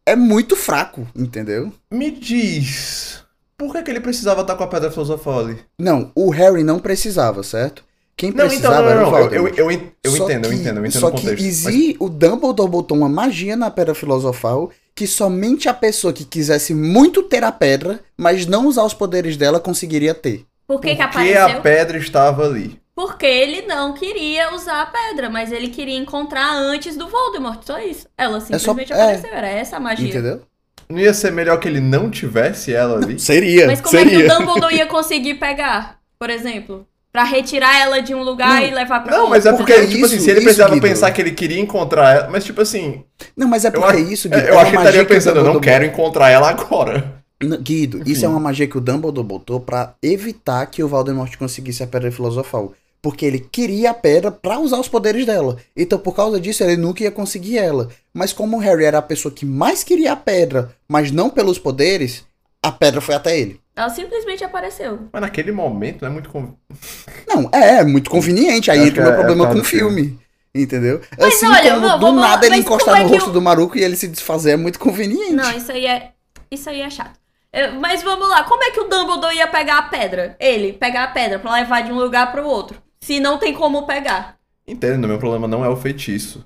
é 0.05 0.15
muito 0.15 0.55
fraco, 0.55 1.09
entendeu? 1.17 1.73
Me 1.91 2.11
diz. 2.11 3.23
Por 3.61 3.73
que, 3.73 3.83
que 3.83 3.91
ele 3.91 4.01
precisava 4.01 4.41
estar 4.41 4.57
com 4.57 4.65
a 4.65 4.67
pedra 4.67 4.91
filosofal 4.91 5.41
ali? 5.41 5.59
Não, 5.79 6.11
o 6.15 6.31
Harry 6.31 6.65
não 6.65 6.79
precisava, 6.79 7.43
certo? 7.43 7.85
Quem 8.17 8.31
Não, 8.31 8.47
então, 8.47 8.49
precisava 8.49 8.83
não, 8.83 8.89
era 8.89 9.01
o 9.01 9.03
não, 9.03 9.11
não. 9.11 9.19
Eu, 9.19 9.23
Voldemort. 9.43 9.59
eu, 9.59 9.71
eu, 9.71 9.81
eu 10.05 10.11
Só 10.13 10.25
entendo, 10.25 10.45
eu 10.47 10.51
que- 10.51 10.57
entendo, 10.57 10.77
eu 10.79 10.87
entendo 10.87 11.01
Só 11.01 11.09
o 11.09 11.11
contexto. 11.13 11.37
que 11.37 11.43
mas- 11.45 11.67
exi, 11.67 11.97
o 12.01 12.09
Dumbledore 12.09 12.71
botou 12.71 12.97
uma 12.97 13.09
magia 13.09 13.57
na 13.57 13.71
pedra 13.71 13.95
filosofal 13.95 14.71
que 14.95 15.07
somente 15.07 15.69
a 15.69 15.75
pessoa 15.75 16.13
que 16.13 16.25
quisesse 16.25 16.75
muito 16.75 17.23
ter 17.23 17.45
a 17.45 17.53
pedra, 17.53 18.01
mas 18.19 18.47
não 18.47 18.67
usar 18.67 18.83
os 18.85 18.93
poderes 18.95 19.37
dela, 19.37 19.61
conseguiria 19.61 20.15
ter. 20.15 20.45
Por 20.67 20.81
que, 20.81 20.91
que 20.91 20.97
Por 20.97 21.11
que 21.11 21.33
apareceu? 21.35 21.59
a 21.59 21.61
pedra 21.61 21.99
estava 21.99 22.45
ali? 22.47 22.79
Porque 22.95 23.25
ele 23.25 23.63
não 23.63 23.95
queria 23.95 24.55
usar 24.55 24.83
a 24.83 24.87
pedra, 24.87 25.31
mas 25.31 25.51
ele 25.51 25.69
queria 25.69 25.97
encontrar 25.97 26.53
antes 26.55 26.97
do 26.97 27.09
Voldemort, 27.09 27.61
só 27.65 27.79
isso. 27.79 28.07
Ela 28.19 28.41
simplesmente 28.41 28.93
é. 28.93 28.97
apareceu, 28.97 29.31
era 29.33 29.49
essa 29.49 29.77
a 29.79 29.81
magia. 29.81 30.09
Entendeu? 30.09 30.43
Não 30.91 30.99
ia 30.99 31.15
ser 31.15 31.31
melhor 31.33 31.59
que 31.59 31.69
ele 31.69 31.81
não 31.81 32.11
tivesse 32.11 32.73
ela 32.75 32.97
ali? 33.03 33.19
Seria. 33.19 33.67
Mas 33.67 33.81
como 33.81 33.97
é 33.97 34.05
que 34.05 34.17
o 34.17 34.29
Dumbledore 34.29 34.75
ia 34.75 34.87
conseguir 34.87 35.35
pegar, 35.35 35.99
por 36.19 36.29
exemplo? 36.31 36.87
Pra 37.13 37.25
retirar 37.25 37.77
ela 37.81 38.01
de 38.01 38.15
um 38.15 38.23
lugar 38.23 38.61
Não. 38.61 38.67
e 38.69 38.71
levar 38.71 39.01
pra 39.03 39.11
Não, 39.13 39.19
outro? 39.25 39.31
mas 39.31 39.47
é 39.47 39.53
porque, 39.53 39.73
Porque 39.73 39.87
tipo 39.89 40.05
assim, 40.07 40.17
isso- 40.17 40.25
se 40.25 40.31
ele 40.31 40.39
isso, 40.39 40.45
precisava 40.47 40.75
Guido. 40.75 40.87
pensar 40.87 41.11
que 41.11 41.21
ele 41.21 41.33
queria 41.33 41.59
encontrar 41.61 42.15
ela, 42.17 42.29
mas 42.31 42.45
tipo 42.45 42.61
assim, 42.61 43.03
Não, 43.37 43.49
mas 43.49 43.65
é 43.65 43.69
eu, 43.69 43.73
porque 43.73 43.97
acho- 43.97 44.13
isso, 44.13 44.29
Guido. 44.29 44.41
eu 44.43 44.49
é 44.49 44.53
uma 44.53 44.61
acho 44.63 44.71
que 44.71 44.77
ele 44.77 44.85
estaria 44.87 45.05
pensando, 45.07 45.37
eu 45.41 45.45
não 45.45 45.59
quero 45.61 45.85
encontrar 45.85 46.29
ela 46.31 46.49
agora. 46.51 47.15
Guido, 47.63 47.99
Enfim. 48.01 48.11
isso 48.13 48.25
é 48.25 48.29
uma 48.29 48.39
magia 48.39 48.67
que 48.67 48.77
o 48.77 48.81
Dumbledore 48.81 49.27
botou 49.27 49.59
pra 49.61 49.95
evitar 50.03 50.65
que 50.67 50.83
o 50.85 50.89
Voldemort 50.89 51.35
conseguisse 51.37 51.83
a 51.83 51.87
pedra 51.87 52.13
filosofal. 52.13 52.75
Porque 53.03 53.25
ele 53.25 53.39
queria 53.41 53.91
a 53.91 53.95
pedra 53.95 54.31
pra 54.31 54.59
usar 54.59 54.79
os 54.79 54.89
poderes 54.89 55.25
dela. 55.25 55.57
Então, 55.75 55.99
por 55.99 56.15
causa 56.15 56.39
disso, 56.39 56.63
ele 56.63 56.77
nunca 56.77 57.03
ia 57.03 57.11
conseguir 57.11 57.57
ela. 57.59 57.89
Mas 58.13 58.33
como 58.33 58.57
o 58.57 58.61
Harry 58.61 58.85
era 58.85 58.99
a 58.99 59.03
pessoa 59.03 59.33
que 59.35 59.47
mais 59.47 59.83
queria 59.83 60.13
a 60.13 60.17
pedra, 60.17 60.75
mas 60.87 61.11
não 61.11 61.31
pelos 61.31 61.59
poderes, 61.59 62.25
a 62.63 62.71
pedra 62.71 63.01
foi 63.01 63.15
até 63.15 63.39
ele. 63.39 63.59
Ela 63.75 63.89
simplesmente 63.89 64.45
apareceu. 64.45 64.99
Mas 65.11 65.23
naquele 65.23 65.51
momento 65.51 66.03
não 66.03 66.09
é 66.09 66.13
muito. 66.13 66.29
conv- 66.29 66.53
Não, 67.27 67.49
é, 67.55 67.77
é 67.79 67.85
muito 67.85 68.11
conveniente. 68.11 68.71
Aí 68.71 68.81
entra 68.89 69.01
o 69.01 69.05
meu 69.05 69.13
é- 69.13 69.15
é 69.15 69.19
problema 69.19 69.47
por 69.47 69.55
com 69.55 69.61
o 69.61 69.65
filme. 69.65 70.03
filme. 70.03 70.21
Entendeu? 70.55 71.01
Mas 71.17 71.35
assim 71.37 71.47
olha, 71.47 71.75
como 71.75 71.89
do 71.91 71.99
vamos- 72.01 72.21
nada 72.23 72.45
ele 72.45 72.57
encostar 72.57 72.97
no 72.97 73.01
é 73.03 73.07
rosto 73.07 73.31
o- 73.31 73.33
do 73.33 73.41
Maruco 73.41 73.79
e 73.79 73.83
ele 73.85 73.97
se 73.97 74.09
desfazer 74.09 74.51
é 74.51 74.57
muito 74.57 74.79
conveniente. 74.81 75.33
Não, 75.33 75.51
isso 75.57 75.71
aí 75.73 75.87
é. 75.87 76.11
Isso 76.51 76.69
aí 76.69 76.83
é 76.83 76.91
chato. 76.91 77.19
Eu- 77.53 77.75
mas 77.81 78.03
vamos 78.03 78.29
lá, 78.29 78.43
como 78.45 78.63
é 78.65 78.71
que 78.73 78.81
o 78.81 78.89
Dumbledore 78.89 79.37
ia 79.37 79.47
pegar 79.47 79.79
a 79.79 79.83
pedra? 79.85 80.37
Ele, 80.41 80.73
pegar 80.73 81.05
a 81.05 81.09
pedra 81.09 81.39
pra 81.39 81.55
levar 81.55 81.83
de 81.83 81.93
um 81.93 81.99
lugar 81.99 82.31
pro 82.33 82.45
outro. 82.45 82.83
Se 83.03 83.19
não 83.19 83.39
tem 83.39 83.55
como 83.55 83.87
pegar. 83.87 84.37
Entendo, 84.67 85.09
meu 85.09 85.19
problema 85.19 85.49
não 85.49 85.65
é 85.65 85.69
o 85.69 85.77
feitiço. 85.77 86.45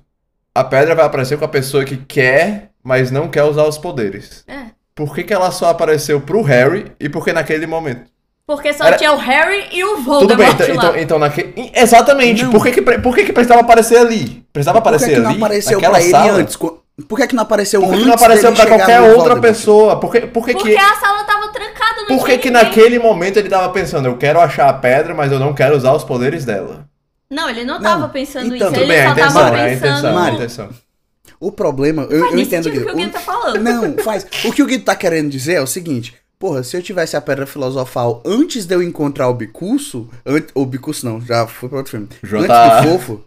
A 0.53 0.63
pedra 0.63 0.95
vai 0.95 1.05
aparecer 1.05 1.37
com 1.37 1.45
a 1.45 1.49
pessoa 1.49 1.83
que 1.83 1.97
quer, 1.97 2.71
mas 2.83 3.11
não 3.11 3.27
quer 3.27 3.43
usar 3.43 3.63
os 3.65 3.77
poderes. 3.77 4.43
É. 4.47 4.67
Por 4.95 5.13
que, 5.13 5.23
que 5.23 5.33
ela 5.33 5.51
só 5.51 5.69
apareceu 5.69 6.21
pro 6.21 6.41
Harry 6.41 6.91
e 6.99 7.09
por 7.09 7.25
que 7.25 7.33
naquele 7.33 7.67
momento? 7.67 8.09
Porque 8.47 8.71
só 8.73 8.85
Era- 8.85 8.95
tinha 8.97 9.11
o 9.11 9.17
Harry 9.17 9.67
e 9.71 9.83
o 9.83 9.97
Voldemort 9.97 10.19
Tudo 10.21 10.37
bem, 10.37 10.47
então, 10.49 10.67
lá. 10.67 10.73
então, 10.85 10.97
então 10.97 11.19
naquele. 11.19 11.71
Exatamente! 11.75 12.43
Não. 12.43 12.51
Por 12.51 12.63
que, 12.63 12.71
que, 12.71 12.81
por 12.81 13.15
que, 13.15 13.25
que 13.25 13.33
precisava 13.33 13.61
aparecer 13.61 13.97
ali? 13.97 14.45
Precisava 14.53 14.79
Por 14.81 14.83
que, 14.83 14.95
aparecer 14.95 15.15
que 15.15 15.19
não 15.19 15.29
ali? 15.31 15.37
apareceu 15.37 15.73
naquela 15.73 15.93
pra 15.95 16.01
ele 16.03 16.11
sala? 16.11 16.31
antes? 16.33 16.55
Co- 16.55 16.84
Por 17.09 17.17
que, 17.17 17.27
que 17.27 17.35
não 17.35 17.43
apareceu 17.43 17.81
Por 17.81 17.93
que, 17.93 18.05
não 18.05 18.13
apareceu 18.13 18.55
chegar 18.55 18.77
qualquer 18.77 19.01
no 19.01 19.17
outra 19.17 19.39
pessoa? 19.39 19.99
Por 19.99 20.11
que, 20.11 20.21
por 20.21 20.45
que, 20.45 20.53
Porque 20.53 20.71
que, 20.71 20.77
a 20.77 20.95
sala 20.95 21.23
tava 21.25 21.49
trancada, 21.49 22.01
não 22.07 22.17
por 22.17 22.25
que, 22.25 22.31
tinha 22.37 22.39
que 22.39 22.49
naquele 22.51 22.97
momento 22.99 23.37
ele 23.37 23.49
tava 23.49 23.67
pensando, 23.73 24.07
eu 24.07 24.17
quero 24.17 24.39
achar 24.39 24.69
a 24.69 24.73
pedra, 24.73 25.13
mas 25.13 25.29
eu 25.31 25.37
não 25.39 25.53
quero 25.53 25.75
usar 25.75 25.93
os 25.93 26.03
poderes 26.05 26.45
dela? 26.45 26.87
Não, 27.29 27.49
ele 27.49 27.65
não 27.65 27.75
Não, 27.75 27.81
tava 27.81 28.07
pensando 28.09 28.55
então- 28.55 28.71
isso. 28.71 28.79
Ele 28.79 28.87
bem, 28.87 29.01
a 29.01 29.07
só 29.07 29.11
intenção, 29.13 29.33
tava 29.41 29.51
né? 29.51 29.61
A 29.65 29.67
pensando. 29.67 29.87
intenção, 29.89 30.09
a 30.09 30.13
Mari, 30.13 30.35
intenção. 30.35 30.69
O 31.39 31.51
problema, 31.51 32.03
eu, 32.03 32.19
Faz 32.21 32.31
eu 32.33 32.39
entendo 32.39 32.63
sentido 32.63 32.81
o 32.81 32.85
que 32.85 32.91
o 32.91 32.95
Guido 32.95 33.11
tá 33.11 33.19
falando. 33.19 33.59
Não, 33.61 33.97
faz. 34.03 34.25
O 34.45 34.53
que 34.53 34.63
o 34.63 34.65
Guido 34.65 34.85
tá 34.85 34.95
querendo 34.95 35.29
dizer 35.29 35.55
é 35.55 35.61
o 35.61 35.67
seguinte: 35.67 36.15
porra, 36.39 36.63
se 36.63 36.77
eu 36.77 36.81
tivesse 36.81 37.17
a 37.17 37.21
pedra 37.21 37.45
filosofal 37.45 38.23
antes 38.25 38.65
de 38.65 38.73
eu 38.73 38.81
encontrar 38.81 39.27
o 39.27 39.33
Bicurso, 39.33 40.07
an- 40.25 40.41
o 40.53 40.65
Bicurso 40.65 41.05
não, 41.05 41.19
já 41.19 41.45
foi 41.45 41.67
pra 41.67 41.79
outro 41.79 41.91
filme. 41.91 42.07
João 42.23 42.43
antes 42.43 42.55
do 42.55 42.89
fofo, 42.89 43.21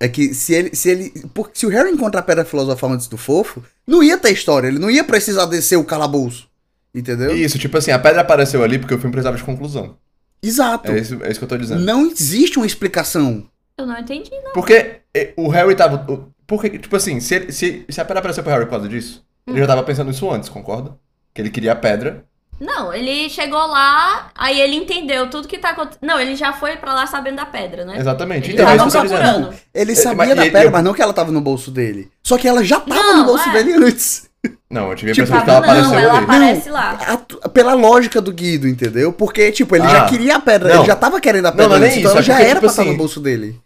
é 0.00 0.08
que 0.08 0.32
se 0.34 0.54
ele. 0.54 0.74
Se 0.74 0.90
ele. 0.90 1.10
Porque 1.34 1.58
se 1.58 1.66
o 1.66 1.68
Harry 1.68 1.90
encontrar 1.90 2.20
a 2.20 2.24
pedra 2.24 2.44
filosofal 2.44 2.90
antes 2.92 3.06
do 3.06 3.16
fofo, 3.16 3.62
não 3.86 4.02
ia 4.02 4.16
ter 4.18 4.30
história, 4.32 4.68
ele 4.68 4.78
não 4.78 4.90
ia 4.90 5.04
precisar 5.04 5.46
descer 5.46 5.76
o 5.76 5.84
calabouço. 5.84 6.48
Entendeu? 6.94 7.34
Isso, 7.36 7.58
tipo 7.58 7.76
assim, 7.78 7.90
a 7.90 7.98
pedra 7.98 8.20
apareceu 8.20 8.62
ali 8.62 8.78
porque 8.78 8.94
o 8.94 8.98
filme 8.98 9.12
precisava 9.12 9.36
de 9.36 9.42
conclusão. 9.44 9.96
Exato. 10.42 10.90
É 10.92 10.98
isso, 10.98 11.18
é 11.22 11.30
isso 11.30 11.40
que 11.40 11.44
eu 11.44 11.48
tô 11.48 11.56
dizendo. 11.56 11.80
Não 11.84 12.06
existe 12.06 12.58
uma 12.58 12.66
explicação. 12.66 13.46
Eu 13.78 13.86
não 13.86 13.98
entendi, 13.98 14.30
não. 14.44 14.52
Porque 14.52 14.96
eh, 15.14 15.32
o 15.36 15.48
Harry 15.48 15.74
tava. 15.74 16.06
Porque, 16.46 16.68
tipo 16.78 16.94
assim, 16.96 17.20
se, 17.20 17.34
ele- 17.34 17.52
se, 17.52 17.84
se 17.88 18.00
a 18.00 18.04
pedra 18.04 18.18
apareceu 18.18 18.42
pro 18.42 18.52
Harry 18.52 18.64
por 18.66 18.72
causa 18.72 18.88
disso, 18.88 19.24
ele 19.46 19.58
já 19.58 19.66
tava 19.66 19.82
pensando 19.84 20.08
nisso 20.08 20.30
antes, 20.30 20.48
concorda? 20.48 20.96
Que 21.32 21.40
ele 21.40 21.50
queria 21.50 21.72
a 21.72 21.76
pedra. 21.76 22.24
Não, 22.64 22.94
ele 22.94 23.28
chegou 23.28 23.58
lá, 23.66 24.30
aí 24.36 24.60
ele 24.60 24.76
entendeu 24.76 25.28
tudo 25.28 25.48
que 25.48 25.58
tá 25.58 25.70
acontecendo. 25.70 25.98
Não, 26.02 26.20
ele 26.20 26.36
já 26.36 26.52
foi 26.52 26.76
pra 26.76 26.94
lá 26.94 27.06
sabendo 27.08 27.36
da 27.36 27.44
pedra, 27.46 27.84
né? 27.84 27.98
Exatamente. 27.98 28.46
Ele 28.50 28.54
Então, 28.54 28.68
é 28.70 28.76
isso 28.76 28.90
tava 28.90 29.04
dizendo. 29.04 29.20
procurando. 29.22 29.54
Ele 29.74 29.92
É, 29.92 29.94
sabia 29.96 30.16
mas- 30.16 30.28
da 30.36 30.42
pedra, 30.42 30.64
eu- 30.64 30.70
mas 30.70 30.84
não 30.84 30.94
que 30.94 31.02
ela 31.02 31.12
tava 31.12 31.32
no 31.32 31.40
bolso 31.40 31.70
dele. 31.72 32.08
Só 32.22 32.38
que 32.38 32.46
ela 32.46 32.62
já 32.62 32.78
tava 32.78 32.94
Não, 33.02 33.16
no 33.18 33.24
bolso 33.24 33.48
é. 33.48 33.52
dele 33.52 33.74
antes. 33.74 34.30
Não, 34.70 34.90
eu 34.90 34.96
tive 34.96 35.10
a 35.10 35.14
Tipo, 35.14 35.26
impressão 35.28 35.44
que 35.44 35.50
ela 35.50 35.60
não, 35.60 35.68
apareceu 35.68 35.98
ela 35.98 36.14
ali. 36.18 36.24
aparece 36.24 36.70
lá. 36.70 36.98
A- 37.44 37.48
pela 37.48 37.74
lógica 37.74 38.20
do 38.20 38.32
Guido, 38.32 38.68
entendeu? 38.68 39.12
Porque, 39.12 39.50
tipo, 39.52 39.74
ele 39.76 39.86
já 39.88 40.04
Ah. 40.04 40.08
queria 40.08 40.36
a 40.36 40.40
pedra, 40.40 40.68
Não. 40.70 40.76
ele 40.78 40.86
já 40.86 40.96
tava 40.96 41.20
querendo 41.20 41.46
a 41.46 41.50
Não, 41.50 41.56
pedra 41.56 41.68
não 41.68 41.76
é 41.76 41.80
nem 41.80 41.88
antes, 41.88 41.98
então 41.98 42.10
isso, 42.10 42.18
ela 42.18 42.20
é 42.20 42.24
já 42.24 42.32
porque, 42.34 42.44
era 42.44 42.54
tipo 42.54 42.60
pra 42.60 42.70
estar 42.70 42.82
no 42.84 42.88
assim, 42.90 42.96
bolso 42.98 43.20
dele. 43.20 43.60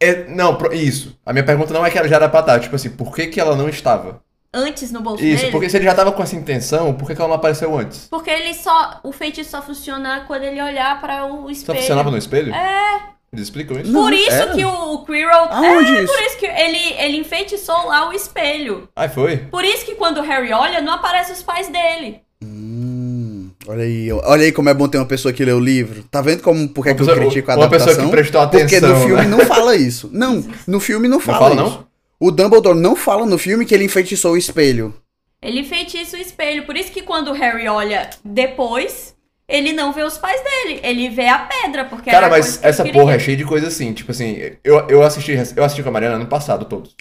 É, 0.00 0.24
não, 0.28 0.58
isso. 0.72 1.16
A 1.24 1.32
minha 1.32 1.44
pergunta 1.44 1.72
não 1.72 1.84
é 1.86 1.90
que 1.90 1.98
ela 1.98 2.08
já 2.08 2.16
era 2.16 2.28
pra 2.28 2.40
estar. 2.40 2.60
Tipo 2.60 2.76
assim, 2.76 2.90
por 2.90 3.14
que, 3.14 3.26
que 3.28 3.40
ela 3.40 3.56
não 3.56 3.68
estava? 3.68 4.20
Antes 4.54 4.92
no 4.92 5.00
bolso 5.00 5.24
Isso, 5.24 5.38
dele. 5.40 5.50
porque 5.52 5.70
se 5.70 5.76
ele 5.78 5.84
já 5.86 5.94
tava 5.94 6.12
com 6.12 6.22
essa 6.22 6.36
intenção, 6.36 6.92
por 6.92 7.06
que, 7.08 7.14
que 7.14 7.20
ela 7.20 7.28
não 7.28 7.36
apareceu 7.36 7.74
antes? 7.78 8.06
Porque 8.10 8.28
ele 8.30 8.52
só. 8.52 9.00
O 9.02 9.10
feitiço 9.10 9.50
só 9.50 9.62
funciona 9.62 10.24
quando 10.26 10.42
ele 10.42 10.60
olhar 10.60 11.00
para 11.00 11.24
o 11.24 11.44
Só 11.44 11.50
espelho. 11.50 11.78
funcionava 11.78 12.10
no 12.10 12.18
espelho? 12.18 12.54
É. 12.54 13.00
Eles 13.32 13.44
explicam 13.46 13.80
isso? 13.80 13.90
Não, 13.90 14.02
Por 14.02 14.12
isso 14.12 14.30
era? 14.30 14.52
que 14.52 14.62
o 14.62 14.98
Quirrell. 15.06 15.46
Aonde 15.48 15.96
é, 15.96 16.02
isso? 16.02 16.12
por 16.12 16.22
isso 16.22 16.36
que 16.36 16.44
ele, 16.44 16.92
ele 16.98 17.16
enfeitiçou 17.16 17.86
lá 17.86 18.10
o 18.10 18.12
espelho. 18.12 18.86
Ai, 18.94 19.08
foi? 19.08 19.38
Por 19.38 19.64
isso 19.64 19.86
que 19.86 19.94
quando 19.94 20.18
o 20.18 20.22
Harry 20.22 20.52
olha, 20.52 20.82
não 20.82 20.92
aparecem 20.92 21.32
os 21.34 21.42
pais 21.42 21.68
dele. 21.68 22.20
Hum, 22.44 23.48
olha 23.66 23.84
aí, 23.84 24.12
olha 24.12 24.42
aí 24.44 24.52
como 24.52 24.68
é 24.68 24.74
bom 24.74 24.86
ter 24.86 24.98
uma 24.98 25.06
pessoa 25.06 25.32
que 25.32 25.42
lê 25.44 25.52
o 25.52 25.58
livro. 25.60 26.02
Tá 26.10 26.20
vendo 26.20 26.42
como 26.42 26.68
por 26.68 26.84
que 26.84 26.90
Uma 26.90 26.96
que 26.96 27.02
eu 27.10 27.14
critico 27.16 27.50
a 27.50 27.54
uma 27.54 27.64
adaptação? 27.64 27.86
pessoa 27.94 28.06
que 28.06 28.12
prestou 28.12 28.40
atenção, 28.42 28.68
Porque 28.68 28.80
no 28.86 28.96
filme 29.00 29.22
né? 29.22 29.28
não 29.28 29.40
fala 29.46 29.76
isso. 29.76 30.10
Não, 30.12 30.44
no 30.66 30.78
filme 30.78 31.08
não 31.08 31.18
fala, 31.18 31.38
fala, 31.38 31.54
isso. 31.54 31.64
não? 31.64 31.86
O 32.24 32.30
Dumbledore 32.30 32.78
não 32.78 32.94
fala 32.94 33.26
no 33.26 33.36
filme 33.36 33.66
que 33.66 33.74
ele 33.74 33.82
enfeitiçou 33.82 34.34
o 34.34 34.36
espelho. 34.36 34.94
Ele 35.42 35.58
enfeitiça 35.58 36.16
o 36.16 36.20
espelho. 36.20 36.64
Por 36.64 36.76
isso 36.76 36.92
que 36.92 37.02
quando 37.02 37.32
o 37.32 37.32
Harry 37.32 37.66
olha 37.66 38.10
depois, 38.24 39.16
ele 39.48 39.72
não 39.72 39.92
vê 39.92 40.04
os 40.04 40.18
pais 40.18 40.40
dele. 40.40 40.78
Ele 40.84 41.08
vê 41.08 41.26
a 41.26 41.40
pedra, 41.40 41.84
porque 41.84 42.12
Cara, 42.12 42.28
mas 42.28 42.44
coisa 42.44 42.58
que 42.58 42.64
ele 42.64 42.70
essa 42.70 42.84
queria. 42.84 43.00
porra 43.00 43.14
é 43.14 43.18
cheia 43.18 43.36
de 43.36 43.44
coisa 43.44 43.66
assim. 43.66 43.92
Tipo 43.92 44.12
assim, 44.12 44.36
eu, 44.62 44.88
eu, 44.88 45.02
assisti, 45.02 45.32
eu 45.32 45.64
assisti 45.64 45.82
com 45.82 45.88
a 45.88 45.92
Mariana 45.92 46.14
ano 46.14 46.28
passado, 46.28 46.64
todos. 46.66 46.94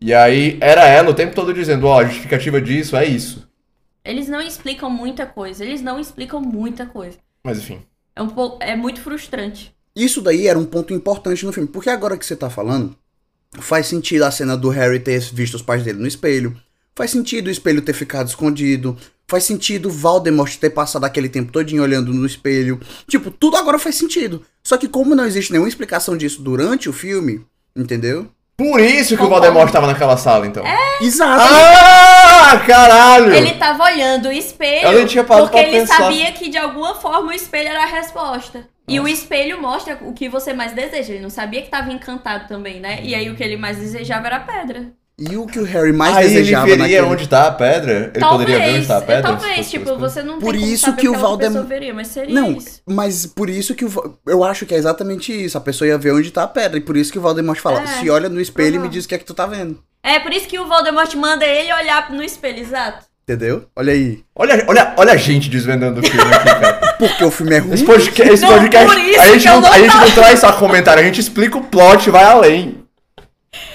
E 0.00 0.14
aí 0.14 0.56
era 0.60 0.86
ela 0.86 1.10
o 1.10 1.14
tempo 1.14 1.34
todo 1.34 1.52
dizendo, 1.52 1.88
ó, 1.88 1.98
a 1.98 2.04
justificativa 2.04 2.60
disso 2.62 2.96
é 2.96 3.04
isso. 3.04 3.50
Eles 4.04 4.28
não 4.28 4.40
explicam 4.40 4.88
muita 4.88 5.26
coisa. 5.26 5.64
Eles 5.64 5.82
não 5.82 5.98
explicam 5.98 6.40
muita 6.40 6.86
coisa. 6.86 7.18
Mas 7.42 7.58
enfim. 7.58 7.82
É, 8.14 8.22
um 8.22 8.28
pouco, 8.28 8.62
é 8.62 8.76
muito 8.76 9.00
frustrante. 9.00 9.74
Isso 9.96 10.22
daí 10.22 10.46
era 10.46 10.56
um 10.56 10.64
ponto 10.64 10.94
importante 10.94 11.44
no 11.44 11.52
filme. 11.52 11.68
Porque 11.68 11.90
agora 11.90 12.16
que 12.16 12.24
você 12.24 12.36
tá 12.36 12.48
falando, 12.48 12.96
faz 13.60 13.86
sentido 13.86 14.24
a 14.24 14.30
cena 14.30 14.56
do 14.56 14.68
Harry 14.68 15.00
ter 15.00 15.20
visto 15.32 15.54
os 15.54 15.62
pais 15.62 15.82
dele 15.82 15.98
no 15.98 16.06
espelho. 16.06 16.56
Faz 16.94 17.10
sentido 17.10 17.46
o 17.46 17.50
espelho 17.50 17.82
ter 17.82 17.92
ficado 17.92 18.28
escondido. 18.28 18.96
Faz 19.26 19.44
sentido 19.44 19.88
o 19.88 19.92
Voldemort 19.92 20.56
ter 20.56 20.70
passado 20.70 21.04
aquele 21.04 21.28
tempo 21.28 21.52
todinho 21.52 21.82
olhando 21.82 22.12
no 22.12 22.26
espelho. 22.26 22.80
Tipo, 23.06 23.30
tudo 23.30 23.56
agora 23.56 23.78
faz 23.78 23.94
sentido. 23.94 24.42
Só 24.64 24.76
que 24.76 24.88
como 24.88 25.14
não 25.14 25.24
existe 25.24 25.52
nenhuma 25.52 25.68
explicação 25.68 26.16
disso 26.16 26.42
durante 26.42 26.88
o 26.88 26.92
filme, 26.92 27.44
entendeu? 27.76 28.28
Por 28.58 28.80
isso 28.80 29.10
que 29.10 29.14
o 29.14 29.18
Concordo. 29.18 29.42
Valdemort 29.42 29.72
tava 29.72 29.86
naquela 29.86 30.16
sala, 30.16 30.44
então. 30.44 30.64
Exato. 31.00 31.40
Ah, 31.40 32.60
caralho! 32.66 33.32
Ele 33.32 33.52
tava 33.52 33.84
olhando 33.84 34.28
o 34.28 34.32
espelho 34.32 34.88
Eu 34.88 34.92
nem 34.94 35.06
tinha 35.06 35.22
parado 35.22 35.46
porque 35.46 35.62
pra 35.62 35.68
ele 35.68 35.80
pensar. 35.80 35.96
sabia 35.98 36.32
que 36.32 36.48
de 36.48 36.58
alguma 36.58 36.96
forma 36.96 37.28
o 37.28 37.32
espelho 37.32 37.68
era 37.68 37.84
a 37.84 37.86
resposta. 37.86 38.68
E 38.88 38.98
o 38.98 39.06
espelho 39.06 39.60
mostra 39.62 39.98
o 40.02 40.12
que 40.12 40.28
você 40.28 40.52
mais 40.52 40.72
deseja. 40.72 41.12
Ele 41.12 41.22
não 41.22 41.30
sabia 41.30 41.62
que 41.62 41.68
tava 41.68 41.92
encantado 41.92 42.48
também, 42.48 42.80
né? 42.80 42.98
E 43.02 43.14
aí 43.14 43.30
o 43.30 43.36
que 43.36 43.44
ele 43.44 43.56
mais 43.56 43.76
desejava 43.76 44.26
era 44.26 44.36
a 44.36 44.40
pedra. 44.40 44.86
E 45.18 45.36
o 45.36 45.46
que 45.46 45.58
o 45.58 45.64
Harry 45.64 45.92
mais 45.92 46.16
Aí 46.16 46.26
ele 46.26 46.34
desejava 46.34 46.66
veria 46.66 46.82
naquele... 46.82 47.00
onde 47.02 47.28
tá 47.28 47.48
a 47.48 47.50
pedra? 47.50 48.12
Ele 48.14 48.24
poderia 48.24 48.58
ver 48.60 48.78
onde 48.78 48.86
tá 48.86 48.98
a 48.98 49.00
pedra? 49.00 49.32
se 49.32 49.38
talvez, 49.40 49.70
tipo, 49.70 49.82
espelho? 49.84 49.98
você 49.98 50.22
não 50.22 50.38
Por 50.38 50.52
tem 50.52 50.60
como 50.60 50.72
isso 50.72 50.84
saber 50.86 51.00
que 51.00 51.08
o 51.08 51.10
o 51.10 51.14
que 51.14 51.20
Valdem- 51.20 51.48
pessoa 51.48 51.64
veria, 51.64 51.92
mas 51.94 52.06
seria 52.08 52.34
Não, 52.34 52.52
isso. 52.52 52.80
mas 52.86 53.26
por 53.26 53.50
isso 53.50 53.74
que 53.74 53.84
o, 53.84 54.18
eu 54.28 54.44
acho 54.44 54.64
que 54.64 54.74
é 54.74 54.78
exatamente 54.78 55.32
isso. 55.32 55.58
A 55.58 55.60
pessoa 55.60 55.88
ia 55.88 55.98
ver 55.98 56.12
onde 56.12 56.30
tá 56.30 56.44
a 56.44 56.46
pedra. 56.46 56.78
E 56.78 56.80
por 56.80 56.96
isso 56.96 57.10
que 57.10 57.18
o 57.18 57.22
Voldemort 57.22 57.58
fala: 57.58 57.82
É. 57.82 57.86
se 57.86 58.08
olha 58.08 58.28
no 58.28 58.40
espelho 58.40 58.76
e 58.76 58.78
me 58.78 58.84
Uhum. 58.84 58.90
diz 58.90 59.06
o 59.06 59.08
que 59.08 59.14
é 59.16 59.18
que 59.18 59.24
tu 59.24 59.34
tá 59.34 59.44
vendo. 59.46 59.82
É 60.04 60.20
por 60.20 60.32
isso 60.32 60.46
que 60.46 60.58
o 60.58 60.68
Voldemort 60.68 61.12
manda 61.16 61.44
ele 61.44 61.72
olhar 61.72 62.12
no 62.12 62.22
espelho, 62.22 62.60
exato. 62.60 63.04
Entendeu? 63.24 63.64
Olha 63.76 63.92
aí. 63.92 64.20
Olha, 64.36 64.64
olha, 64.68 64.94
olha 64.96 65.12
a 65.12 65.16
gente 65.16 65.50
desvendando 65.50 66.00
o 66.00 66.02
filme 66.02 66.32
aqui, 66.32 66.44
cara. 66.44 66.94
Porque 66.96 67.24
o 67.24 67.30
filme 67.32 67.56
é 67.56 67.58
ruim. 67.58 67.74
Esse 67.74 67.84
podcast, 67.84 68.32
esse 68.32 68.42
Não, 68.42 68.50
podcast 68.56 68.86
por 68.88 68.98
isso 69.04 69.20
a, 69.20 69.26
gente 69.26 69.46
não, 69.46 69.60
não 69.60 69.72
a 69.72 69.78
gente 69.80 69.96
não 69.96 70.10
traz 70.12 70.38
só 70.38 70.52
comentário, 70.52 71.02
a 71.02 71.04
gente 71.04 71.20
explica 71.20 71.58
o 71.58 71.64
plot 71.64 72.06
e 72.06 72.10
vai 72.12 72.24
além. 72.24 72.78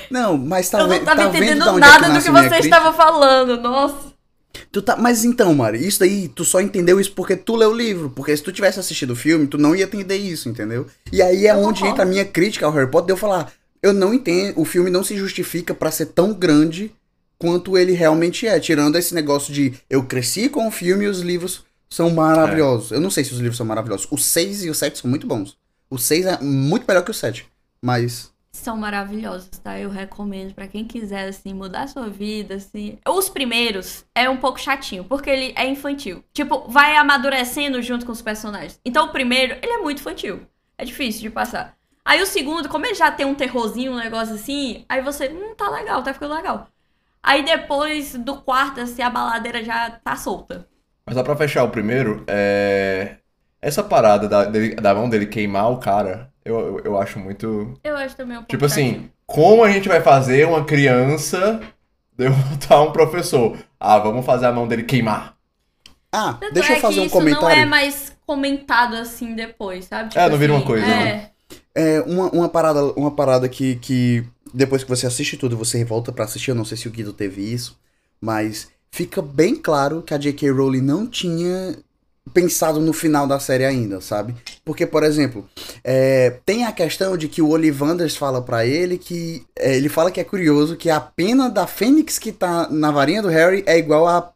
Não, 0.10 0.38
mas 0.38 0.70
tá, 0.70 0.80
eu 0.80 0.88
não 0.88 1.00
tava 1.04 1.16
tá 1.16 1.26
entendendo 1.30 1.68
é 1.68 1.80
nada 1.80 2.08
que 2.08 2.14
do 2.14 2.24
que 2.24 2.32
você 2.32 2.56
estava 2.58 2.94
falando, 2.94 3.60
nossa. 3.62 4.14
Tu 4.72 4.82
tá... 4.82 4.96
Mas 4.96 5.24
então, 5.24 5.54
Mari, 5.54 5.86
isso 5.86 6.00
daí, 6.00 6.28
tu 6.28 6.46
só 6.46 6.62
entendeu 6.62 7.00
isso 7.00 7.12
porque 7.14 7.36
tu 7.36 7.56
leu 7.56 7.72
o 7.72 7.76
livro. 7.76 8.10
Porque 8.10 8.36
se 8.36 8.44
tu 8.44 8.52
tivesse 8.52 8.80
assistido 8.80 9.12
o 9.12 9.16
filme, 9.16 9.48
tu 9.48 9.58
não 9.58 9.76
ia 9.76 9.86
entender 9.86 10.18
isso, 10.18 10.48
entendeu? 10.48 10.86
E 11.12 11.22
aí 11.22 11.48
é 11.48 11.52
Eu 11.52 11.58
onde 11.58 11.86
entra 11.86 12.04
a 12.04 12.06
minha 12.06 12.26
crítica 12.26 12.66
ao 12.66 12.72
Harry 12.72 12.90
Potter, 12.90 13.08
de 13.08 13.14
eu 13.14 13.18
falar, 13.18 13.52
eu 13.82 13.94
não 13.94 14.14
entendo, 14.14 14.60
o 14.60 14.66
filme 14.66 14.90
não 14.90 15.04
se 15.04 15.18
justifica 15.18 15.74
pra 15.74 15.92
ser 15.92 16.08
tão 16.08 16.34
grande 16.34 16.92
quanto 17.38 17.78
ele 17.78 17.94
realmente 17.94 18.48
é. 18.48 18.60
Tirando 18.60 18.96
esse 18.96 19.14
negócio 19.14 19.54
de 19.54 19.74
eu 19.90 20.04
cresci 20.04 20.50
com 20.50 20.68
o 20.68 20.72
filme 20.72 21.06
e 21.06 21.08
os 21.08 21.20
livros 21.20 21.66
são 21.90 22.10
maravilhosos. 22.10 22.92
Eu 22.92 23.02
não 23.02 23.12
sei 23.12 23.24
se 23.24 23.34
os 23.34 23.40
livros 23.40 23.58
são 23.58 23.66
maravilhosos. 23.66 24.08
O 24.10 24.18
6 24.18 24.66
e 24.66 24.70
o 24.70 24.76
7 24.76 25.00
são 25.00 25.10
muito 25.10 25.28
bons. 25.28 25.58
O 25.90 26.00
6 26.00 26.26
é 26.26 26.40
muito 26.42 26.86
melhor 26.88 27.04
que 27.04 27.12
o 27.12 27.14
7. 27.14 27.46
Mas. 27.82 28.33
São 28.56 28.78
maravilhosos, 28.78 29.50
tá? 29.58 29.80
Eu 29.80 29.90
recomendo 29.90 30.54
pra 30.54 30.68
quem 30.68 30.86
quiser, 30.86 31.28
assim, 31.28 31.54
mudar 31.54 31.88
sua 31.88 32.08
vida, 32.08 32.56
assim. 32.56 33.00
Os 33.08 33.28
primeiros 33.28 34.06
é 34.14 34.30
um 34.30 34.38
pouco 34.38 34.60
chatinho, 34.60 35.04
porque 35.04 35.30
ele 35.30 35.54
é 35.58 35.66
infantil. 35.68 36.24
Tipo, 36.32 36.70
vai 36.70 36.96
amadurecendo 36.96 37.82
junto 37.82 38.06
com 38.06 38.12
os 38.12 38.22
personagens. 38.22 38.80
Então, 38.86 39.08
o 39.08 39.12
primeiro, 39.12 39.58
ele 39.62 39.74
é 39.74 39.78
muito 39.80 40.00
infantil. 40.00 40.42
É 40.78 40.86
difícil 40.86 41.22
de 41.22 41.30
passar. 41.30 41.76
Aí 42.06 42.22
o 42.22 42.26
segundo, 42.26 42.70
como 42.70 42.86
ele 42.86 42.96
já 42.96 43.12
tem 43.12 43.26
um 43.26 43.36
terrorzinho, 43.36 43.94
um 43.94 43.98
negócio 43.98 44.36
assim, 44.36 44.86
aí 44.88 45.02
você, 45.02 45.30
hum, 45.30 45.56
tá 45.56 45.70
legal, 45.70 46.04
tá 46.04 46.14
ficando 46.14 46.36
legal. 46.36 46.68
Aí 47.22 47.44
depois 47.44 48.14
do 48.16 48.42
quarto, 48.42 48.82
assim, 48.82 49.02
a 49.02 49.10
baladeira 49.10 49.64
já 49.64 49.90
tá 49.90 50.16
solta. 50.16 50.68
Mas 51.06 51.16
só 51.16 51.24
pra 51.24 51.36
fechar 51.36 51.64
o 51.64 51.70
primeiro, 51.70 52.24
é... 52.28 53.18
Essa 53.62 53.82
parada 53.82 54.28
da, 54.28 54.46
da 54.46 54.94
mão 54.94 55.10
dele 55.10 55.26
queimar 55.26 55.72
o 55.72 55.78
cara, 55.78 56.33
eu, 56.46 56.60
eu, 56.60 56.80
eu 56.86 56.98
acho 56.98 57.20
muito... 57.20 57.78
Eu 57.84 57.96
acho 57.98 58.16
também 58.16 58.38
um 58.38 58.42
pouco 58.42 58.50
Tipo 58.50 58.66
assim, 58.66 59.10
como 59.26 59.64
a 59.64 59.72
gente 59.72 59.88
vai 59.88 60.02
fazer 60.02 60.48
uma 60.48 60.64
criança 60.66 61.62
derrotar 62.18 62.84
um 62.84 62.92
professor? 62.92 63.58
Ah, 63.80 64.00
vamos 64.00 64.26
fazer 64.26 64.46
a 64.46 64.52
mão 64.52 64.68
dele 64.68 64.84
queimar. 64.84 65.36
Ah, 66.12 66.38
Tanto 66.40 66.54
deixa 66.54 66.74
é 66.74 66.78
eu 66.78 66.82
fazer 66.82 66.94
que 66.96 67.02
um 67.02 67.06
isso 67.06 67.16
não 67.16 67.22
comentário. 67.26 67.62
é 67.62 67.66
mais 67.66 68.16
comentado 68.26 68.96
assim 68.96 69.34
depois, 69.36 69.86
sabe? 69.86 70.18
É, 70.18 70.30
não 70.30 70.38
vira 70.38 70.54
uma 70.54 70.62
coisa, 70.64 70.86
é. 70.86 71.32
É, 71.76 72.02
uma, 72.02 72.30
uma 72.30 72.50
parada, 72.50 72.84
uma 72.94 73.12
parada 73.12 73.50
que, 73.50 73.76
que 73.78 74.24
depois 74.54 74.84
que 74.84 74.90
você 74.90 75.08
assiste 75.08 75.36
tudo, 75.38 75.58
você 75.58 75.84
volta 75.84 76.12
pra 76.12 76.26
assistir, 76.26 76.52
eu 76.52 76.56
não 76.56 76.66
sei 76.66 76.78
se 76.78 76.88
o 76.88 76.92
Guido 76.92 77.12
teve 77.14 77.42
isso, 77.42 77.80
mas 78.22 78.70
fica 78.92 79.22
bem 79.24 79.56
claro 79.56 80.04
que 80.04 80.14
a 80.14 80.18
J.K. 80.20 80.52
Rowling 80.52 80.82
não 80.82 81.08
tinha 81.08 81.76
pensado 82.34 82.80
no 82.80 82.94
final 82.94 83.28
da 83.28 83.40
série 83.40 83.66
ainda, 83.66 84.00
sabe? 84.00 84.36
Porque, 84.64 84.86
por 84.86 85.04
exemplo, 85.04 85.48
é, 85.84 86.38
tem 86.46 86.66
a 86.66 86.72
questão 86.72 87.18
de 87.18 87.28
que 87.28 87.42
o 87.42 87.50
Ollivanders 87.50 88.16
fala 88.16 88.42
pra 88.42 88.66
ele 88.66 88.98
que 88.98 89.46
é, 89.58 89.76
ele 89.76 89.90
fala 89.90 90.10
que 90.12 90.20
é 90.20 90.24
curioso 90.24 90.76
que 90.78 90.90
a 90.90 91.00
pena 91.02 91.50
da 91.50 91.68
Fênix 91.68 92.18
que 92.18 92.32
tá 92.32 92.68
na 92.70 92.92
varinha 92.92 93.22
do 93.22 93.28
Harry 93.28 93.64
é 93.68 93.78
igual 93.78 94.08
a 94.08 94.32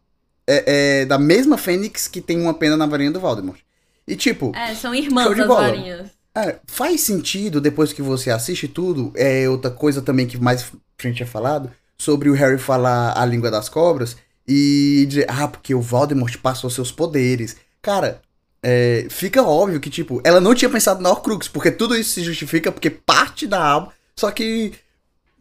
é, 0.46 1.00
é, 1.02 1.04
da 1.06 1.18
mesma 1.18 1.58
Fênix 1.58 2.06
que 2.08 2.20
tem 2.20 2.40
uma 2.40 2.54
pena 2.54 2.76
na 2.76 2.86
varinha 2.86 3.10
do 3.10 3.20
Voldemort. 3.20 3.58
E 4.06 4.16
tipo, 4.16 4.52
É, 4.54 4.74
são 4.74 4.94
irmãs 4.94 5.38
as 5.38 5.46
varinhas. 5.46 6.10
é, 6.36 6.56
faz 6.66 7.00
sentido 7.02 7.60
depois 7.60 7.92
que 7.92 8.02
você 8.02 8.30
assiste 8.30 8.68
tudo. 8.68 9.12
É 9.14 9.48
outra 9.48 9.70
coisa 9.70 10.00
também 10.02 10.26
que 10.26 10.38
mais 10.38 10.70
frente 10.98 11.22
é 11.22 11.26
falado 11.26 11.70
sobre 11.98 12.28
o 12.30 12.34
Harry 12.34 12.58
falar 12.58 13.12
a 13.18 13.24
língua 13.26 13.50
das 13.50 13.68
cobras 13.68 14.16
e 14.46 15.04
dizer, 15.08 15.26
ah, 15.28 15.48
porque 15.48 15.74
o 15.74 15.80
Voldemort 15.80 16.34
passou 16.38 16.70
seus 16.70 16.90
poderes. 16.92 17.56
Cara, 17.82 18.20
é, 18.62 19.06
fica 19.08 19.42
óbvio 19.42 19.80
que, 19.80 19.90
tipo, 19.90 20.20
ela 20.24 20.40
não 20.40 20.54
tinha 20.54 20.68
pensado 20.68 21.00
na 21.00 21.10
Horcrux, 21.10 21.48
porque 21.48 21.70
tudo 21.70 21.96
isso 21.96 22.10
se 22.10 22.22
justifica 22.22 22.72
porque 22.72 22.90
parte 22.90 23.46
da 23.46 23.62
alma. 23.62 23.92
Só 24.16 24.30
que. 24.30 24.72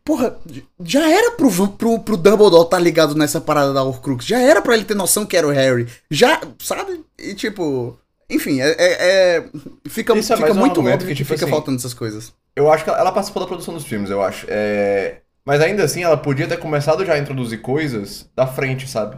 Porra, 0.06 0.38
já 0.82 1.10
era 1.10 1.32
pro, 1.32 1.68
pro, 1.70 2.00
pro 2.00 2.16
Dumbledore 2.16 2.64
estar 2.64 2.78
tá 2.78 2.80
ligado 2.80 3.14
nessa 3.16 3.42
parada 3.42 3.74
da 3.74 3.84
Horcrux. 3.84 4.26
Já 4.26 4.40
era 4.40 4.62
pra 4.62 4.74
ele 4.76 4.86
ter 4.86 4.96
noção 4.96 5.26
que 5.26 5.36
era 5.36 5.48
o 5.48 5.52
Harry. 5.52 5.88
Já, 6.10 6.42
sabe? 6.60 7.04
E 7.18 7.34
tipo. 7.34 7.98
Enfim, 8.30 8.62
é. 8.62 8.70
é, 8.78 9.38
é 9.38 9.50
fica 9.88 10.18
Isso 10.18 10.34
é 10.34 10.38
fica 10.38 10.52
um 10.52 10.56
muito 10.56 10.72
argumento 10.72 11.02
óbvio 11.02 11.08
que, 11.10 11.16
tipo 11.16 11.30
fica 11.30 11.46
assim, 11.46 11.52
faltando 11.52 11.78
essas 11.78 11.94
coisas. 11.94 12.34
Eu 12.56 12.72
acho 12.72 12.84
que 12.84 12.90
ela 12.90 13.12
participou 13.12 13.42
da 13.42 13.48
produção 13.48 13.74
dos 13.74 13.86
filmes, 13.86 14.10
eu 14.10 14.22
acho. 14.22 14.46
É... 14.50 15.18
Mas 15.46 15.62
ainda 15.62 15.84
assim, 15.84 16.04
ela 16.04 16.18
podia 16.18 16.48
ter 16.48 16.58
começado 16.58 17.06
já 17.06 17.14
a 17.14 17.18
introduzir 17.18 17.62
coisas 17.62 18.30
da 18.36 18.46
frente, 18.46 18.88
sabe? 18.88 19.18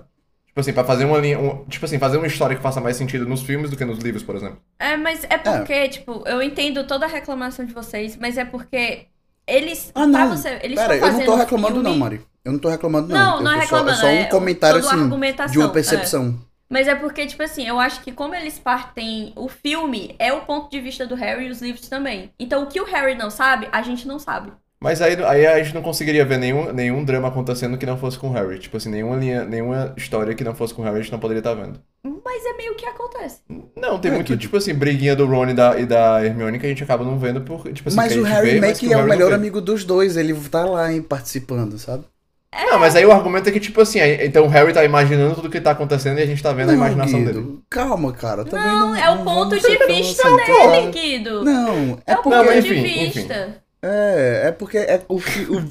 Tipo 0.49 0.59
assim, 0.59 0.73
pra 0.73 0.83
fazer 0.83 1.05
uma 1.05 1.17
linha. 1.19 1.39
um- 1.39 1.63
Tipo 1.65 1.85
assim, 1.85 1.97
fazer 1.97 2.17
uma 2.17 2.27
história 2.27 2.55
que 2.55 2.61
faça 2.61 2.81
mais 2.81 2.97
sentido 2.97 3.25
nos 3.25 3.41
filmes 3.41 3.69
do 3.69 3.77
que 3.77 3.85
nos 3.85 3.99
livros, 3.99 4.23
por 4.23 4.35
exemplo. 4.35 4.57
É, 4.79 4.97
mas 4.97 5.23
é 5.29 5.37
porque, 5.37 5.87
tipo, 5.89 6.23
eu 6.25 6.41
entendo 6.41 6.85
toda 6.85 7.05
a 7.05 7.09
reclamação 7.09 7.65
de 7.65 7.73
vocês, 7.73 8.17
mas 8.17 8.37
é 8.37 8.43
porque 8.45 9.05
eles. 9.47 9.91
Ah, 9.95 10.05
não. 10.05 10.13
Pra 10.27 10.35
você, 10.35 10.59
eles 10.63 10.79
Pera, 10.79 10.95
eu 10.97 11.11
não 11.13 11.25
tô 11.25 11.35
reclamando, 11.35 11.73
filme, 11.75 11.89
não, 11.89 11.97
Mari. 11.97 12.21
Eu 12.43 12.51
não 12.53 12.59
tô 12.59 12.69
reclamando, 12.69 13.07
não. 13.09 13.15
Não, 13.17 13.37
Eu 13.37 13.43
não 13.43 13.51
é 13.51 13.59
tô 13.61 13.67
só- 13.67 13.75
reclamando. 13.77 13.91
É 13.91 13.95
só 13.95 14.07
um 14.25 14.29
comentário, 14.29 14.81
toda 14.81 14.93
a 14.93 14.95
assim, 14.95 15.51
de 15.51 15.57
uma 15.59 15.67
é. 15.67 15.71
percepção. 15.71 16.39
Mas 16.71 16.87
é 16.87 16.93
porque, 16.95 17.25
tipo 17.25 17.41
assim, 17.41 17.67
eu 17.67 17.79
acho 17.79 18.01
que 18.01 18.11
como 18.11 18.35
eles 18.35 18.59
partem. 18.59 19.33
O 19.35 19.47
filme 19.47 20.15
é 20.19 20.31
o 20.31 20.41
ponto 20.41 20.69
de 20.69 20.79
vista 20.79 21.05
do 21.05 21.15
Harry 21.15 21.47
e 21.47 21.49
os 21.49 21.61
livros 21.61 21.87
também. 21.89 22.31
Então 22.39 22.63
o 22.63 22.67
que 22.67 22.79
o 22.79 22.85
Harry 22.85 23.15
não 23.15 23.29
sabe, 23.31 23.67
a 23.71 23.81
gente 23.81 24.07
não 24.07 24.19
sabe. 24.19 24.51
Mas 24.81 25.01
aí, 25.01 25.21
aí 25.25 25.45
a 25.45 25.61
gente 25.61 25.75
não 25.75 25.81
conseguiria 25.81 26.23
ver 26.23 26.37
nenhum, 26.37 26.71
nenhum 26.71 27.03
drama 27.03 27.27
acontecendo 27.27 27.77
que 27.77 27.85
não 27.85 27.97
fosse 27.97 28.17
com 28.17 28.29
o 28.29 28.31
Harry. 28.31 28.59
Tipo 28.59 28.77
assim, 28.77 28.89
nenhuma 28.89 29.17
linha, 29.17 29.43
nenhuma 29.43 29.93
história 29.97 30.33
que 30.33 30.43
não 30.43 30.55
fosse 30.55 30.73
com 30.73 30.81
o 30.81 30.85
Harry 30.85 30.99
a 30.99 31.01
gente 31.01 31.11
não 31.11 31.19
poderia 31.19 31.39
estar 31.39 31.53
vendo. 31.53 31.81
Mas 32.23 32.45
é 32.45 32.53
meio 32.53 32.75
que 32.75 32.85
acontece. 32.85 33.39
Não, 33.75 33.99
tem 33.99 34.09
É 34.11 34.13
muito, 34.15 34.31
que- 34.33 34.37
tipo 34.39 34.55
assim, 34.55 34.73
briguinha 34.73 35.17
do 35.17 35.25
Ron 35.25 35.49
e 35.49 35.53
da, 35.53 35.77
e 35.77 35.85
da 35.85 36.23
Hermione 36.25 36.59
que 36.59 36.65
a 36.65 36.69
gente 36.69 36.81
acaba 36.83 37.03
não 37.03 37.19
vendo 37.19 37.41
por, 37.41 37.63
tipo 37.73 37.89
assim, 37.89 37.97
mas 37.97 38.13
que 38.13 38.19
a 38.19 38.21
o 38.21 38.25
Harry 38.25 38.45
vê, 38.45 38.51
meio 38.53 38.61
mas 38.61 38.79
que 38.79 38.87
o 38.87 38.93
é 38.93 38.95
o 38.95 38.99
Harry 38.99 39.09
não 39.09 39.17
melhor 39.17 39.33
amigo 39.33 39.59
dos 39.59 39.83
dois, 39.83 40.15
ele 40.15 40.33
tá 40.49 40.63
lá 40.63 40.91
hein, 40.93 41.01
participando, 41.01 41.77
sabe? 41.77 42.05
Não, 42.71 42.79
mas 42.79 42.95
aí 42.95 43.05
o 43.05 43.11
argumento 43.11 43.49
é 43.49 43.51
que, 43.51 43.59
tipo 43.59 43.81
assim, 43.81 43.99
aí- 43.99 44.25
então 44.25 44.45
o 44.45 44.47
Harry 44.47 44.71
tá 44.71 44.83
imaginando 44.85 45.35
tudo 45.35 45.49
que 45.49 45.59
tá 45.59 45.71
acontecendo 45.71 46.19
e 46.19 46.23
a 46.23 46.25
gente 46.25 46.41
tá 46.41 46.53
vendo 46.53 46.69
a 46.69 46.71
Não, 46.71 46.77
imaginação 46.79 47.19
Guido, 47.23 47.41
dele. 47.41 47.59
Calma, 47.69 48.13
cara. 48.13 48.45
Também 48.45 48.65
Não, 48.65 48.89
não, 48.89 48.95
é 48.95 49.09
o 49.09 49.15
não 49.17 49.25
ponto 49.25 49.55
de 49.59 49.61
vista 49.87 50.27
assim, 50.27 50.35
dele, 50.37 50.91
Guido. 50.91 51.43
Não, 51.43 51.99
é 52.07 52.13
é 52.13 52.13
o 52.13 52.23
porque. 52.23 52.29
ponto 52.29 52.29
Não, 52.29 52.43
de 52.53 52.59
enfim, 52.59 52.81
vista. 53.09 53.61
É, 53.81 54.43
é 54.47 54.51
porque 54.51 54.77
é 54.77 55.03
o, 55.07 55.15
o- 55.17 55.21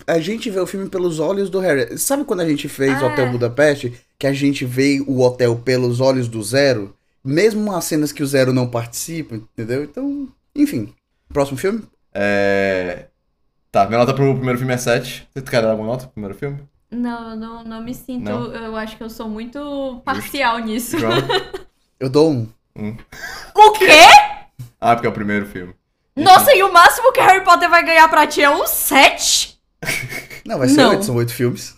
a 0.07 0.19
gente 0.19 0.49
vê 0.51 0.59
o 0.61 0.67
filme 0.67 0.89
pelos 0.89 1.19
olhos 1.21 1.51
do 1.51 1.61
Harry. 1.61 1.99
Sabe 1.99 2.25
quando 2.25 2.41
a 2.41 2.49
gente 2.49 2.69
fez 2.69 3.01
o 3.01 3.05
Ah. 3.05 3.09
Hotel 3.09 3.31
Budapeste? 3.31 3.93
Que 4.19 4.27
a 4.27 4.33
gente 4.33 4.65
vê 4.65 5.01
o 5.07 5.21
hotel 5.21 5.57
pelos 5.57 6.01
olhos 6.01 6.27
do 6.29 6.43
Zero? 6.43 6.95
Mesmo 7.25 7.71
as 7.75 7.85
cenas 7.85 8.11
que 8.13 8.23
o 8.23 8.27
Zero 8.27 8.53
não 8.53 8.69
participa, 8.69 9.35
entendeu? 9.35 9.85
Então, 9.85 10.29
enfim. 10.55 10.93
Próximo 11.33 11.59
filme? 11.59 11.83
É. 12.15 13.07
Tá, 13.71 13.87
minha 13.87 13.99
nota 13.99 14.15
pro 14.15 14.35
primeiro 14.35 14.59
filme 14.59 14.73
é 14.73 14.79
7. 14.79 15.29
Você 15.35 15.43
quer 15.43 15.61
dar 15.61 15.73
alguma 15.73 15.89
nota 15.91 16.05
pro 16.05 16.13
primeiro 16.15 16.35
filme? 16.35 16.61
Não, 16.91 17.31
eu 17.33 17.37
não, 17.37 17.65
não 17.65 17.83
me 17.83 17.95
sinto. 17.95 18.25
Não? 18.25 18.51
Eu 18.51 18.75
acho 18.75 18.97
que 18.97 19.03
eu 19.03 19.11
sou 19.11 19.29
muito 19.29 20.01
parcial 20.07 20.59
nisso. 20.61 20.99
João? 20.99 21.13
Eu 22.01 22.09
dou 22.09 22.31
um. 22.33 22.49
O 23.55 23.73
quê? 23.73 23.89
Ah, 24.81 24.95
porque 24.95 25.07
é 25.07 25.11
o 25.11 25.13
primeiro 25.13 25.45
filme. 25.47 25.75
Nossa, 26.23 26.55
e 26.55 26.63
o 26.63 26.73
máximo 26.73 27.13
que 27.13 27.21
Harry 27.21 27.45
Potter 27.45 27.69
vai 27.71 27.85
ganhar 27.85 28.09
pra 28.09 28.27
ti 28.27 28.43
é 28.43 28.51
um 28.51 28.67
7? 28.67 29.59
Não, 30.45 30.59
vai 30.59 30.69
ser 30.69 30.77
Não. 30.83 30.91
oito, 30.91 31.05
são 31.05 31.15
oito 31.17 31.33
filmes. 31.33 31.77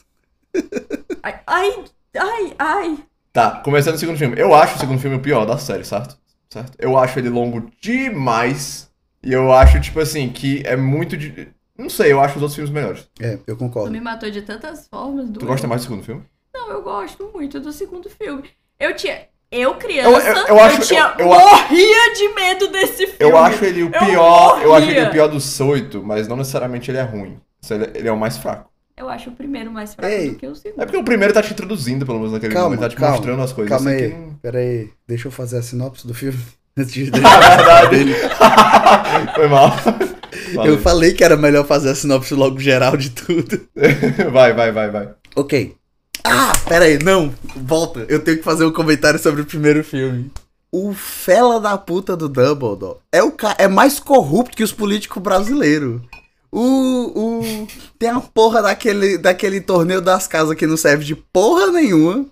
Ai, 1.22 1.40
ai, 1.46 1.85
ai, 2.16 2.55
ai. 2.59 2.98
Tá, 3.33 3.61
começando 3.62 3.94
o 3.94 3.98
segundo 3.98 4.18
filme. 4.18 4.38
Eu 4.38 4.55
acho 4.55 4.76
o 4.76 4.79
segundo 4.79 5.00
filme 5.00 5.16
o 5.16 5.20
pior 5.20 5.44
da 5.44 5.59
série, 5.59 5.85
certo? 5.85 6.16
Certo? 6.48 6.72
Eu 6.79 6.98
acho 6.98 7.18
ele 7.18 7.29
longo 7.29 7.70
demais. 7.81 8.90
E 9.22 9.33
eu 9.33 9.53
acho, 9.53 9.81
tipo 9.81 10.00
assim, 10.00 10.31
que 10.31 10.62
é 10.66 10.76
muito 10.76 11.16
de. 11.16 11.48
Não 11.79 11.88
sei, 11.88 12.12
eu 12.12 12.20
acho 12.20 12.37
os 12.37 12.42
outros 12.42 12.55
filmes 12.57 12.72
melhores. 12.72 13.09
É, 13.20 13.35
eu 13.46 13.55
Tu 13.55 13.57
concordo. 13.57 13.90
me 13.90 14.00
matou 14.00 14.31
de 14.31 14.42
tantas 14.42 14.87
formas. 14.88 15.26
Tu 15.26 15.33
doeu. 15.33 15.46
gosta 15.48 15.66
mais 15.68 15.83
do 15.83 15.85
segundo 15.85 16.05
filme? 16.05 16.22
Não, 16.55 16.70
eu 16.70 16.83
gosto 16.83 17.31
muito 17.33 17.61
do 17.61 17.72
segundo 17.72 18.11
filme. 18.11 18.50
Eu 18.79 18.94
tinha. 18.96 19.29
Eu, 19.52 19.74
criança, 19.74 20.08
Eu- 20.08 20.20
eu, 20.20 20.34
eu- 20.36 20.46
eu 20.46 20.60
acho- 20.60 20.80
tinha, 20.82 21.12
eu- 21.18 21.24
eu- 21.24 21.26
morria 21.26 22.14
de 22.14 22.28
medo 22.34 22.68
desse 22.68 22.98
filme. 23.06 23.16
Eu 23.18 23.36
acho 23.36 23.64
ele 23.64 23.82
o 23.82 23.90
pior. 23.90 24.62
Eu, 24.62 24.72
acho 24.74 24.88
ele 24.88 25.02
o 25.02 25.10
pior 25.10 25.26
dos 25.28 25.58
oito, 25.60 26.02
mas 26.04 26.28
não 26.28 26.36
necessariamente 26.36 26.88
ele 26.90 26.98
é 26.98 27.02
ruim. 27.02 27.36
Ele, 27.68 28.08
é 28.08 28.12
o 28.12 28.16
mais 28.16 28.36
fraco. 28.36 28.70
Eu 28.96 29.08
acho 29.08 29.30
o 29.30 29.32
primeiro 29.32 29.70
mais 29.72 29.94
fraco 29.94 30.12
Ei. 30.12 30.30
do 30.30 30.36
que 30.36 30.46
o 30.46 30.54
segundo. 30.54 30.80
É 30.82 30.84
porque 30.84 30.98
o 30.98 31.02
primeiro 31.04 31.32
tá 31.34 31.42
te 31.42 31.52
introduzindo, 31.52 32.04
pelo 32.06 32.18
menos 32.18 32.32
naquele 32.32 32.52
Calma, 32.52 32.68
momento, 32.68 32.80
tá 32.82 32.88
te 32.90 32.96
calma, 32.96 33.16
mostrando 33.16 33.42
as 33.42 33.52
coisas. 33.52 33.70
Calma 33.70 33.90
assim, 33.90 34.04
aí. 34.04 34.10
que 34.10 34.34
Pera 34.42 34.58
aí. 34.58 34.90
Deixa 35.08 35.26
eu 35.28 35.32
fazer 35.32 35.58
a 35.58 35.62
sinopse 35.62 36.06
do 36.06 36.14
filme. 36.14 36.38
Antes 36.78 36.92
de... 36.94 37.10
Verdade. 37.10 38.14
Foi 39.34 39.48
mal. 39.48 39.72
eu 40.64 40.78
falei 40.78 41.12
que 41.12 41.24
era 41.24 41.36
melhor 41.36 41.66
fazer 41.66 41.90
a 41.90 41.94
sinopse 41.94 42.34
logo 42.34 42.60
geral 42.60 42.96
de 42.96 43.10
tudo. 43.10 43.60
Vai, 44.32 44.52
vai, 44.52 44.70
vai, 44.70 44.90
vai. 44.90 45.08
Ok. 45.34 45.74
Ah, 46.24 46.52
pera 46.68 46.85
aí, 46.85 46.98
não. 47.02 47.35
Volta. 47.56 48.06
Eu 48.09 48.20
tenho 48.20 48.38
que 48.38 48.44
fazer 48.44 48.64
um 48.64 48.72
comentário 48.72 49.18
sobre 49.18 49.42
o 49.42 49.46
primeiro 49.46 49.83
filme. 49.83 50.30
O 50.72 50.94
fela 50.94 51.61
da 51.61 51.76
puta 51.76 52.16
do 52.16 52.28
Dumbledore 52.28 52.98
é, 53.11 53.22
o 53.22 53.33
ca... 53.33 53.56
é 53.59 53.66
mais 53.66 53.98
corrupto 53.98 54.56
que 54.56 54.62
os 54.62 54.72
políticos 54.72 55.20
brasileiros. 55.20 56.00
O, 56.52 56.61
o... 56.61 57.68
Tem 57.98 58.09
a 58.09 58.20
porra 58.20 58.62
daquele, 58.62 59.18
daquele 59.18 59.61
torneio 59.61 60.00
das 60.00 60.26
casas 60.26 60.54
que 60.56 60.66
não 60.66 60.76
serve 60.76 61.04
de 61.04 61.16
porra 61.16 61.72
nenhuma. 61.72 62.26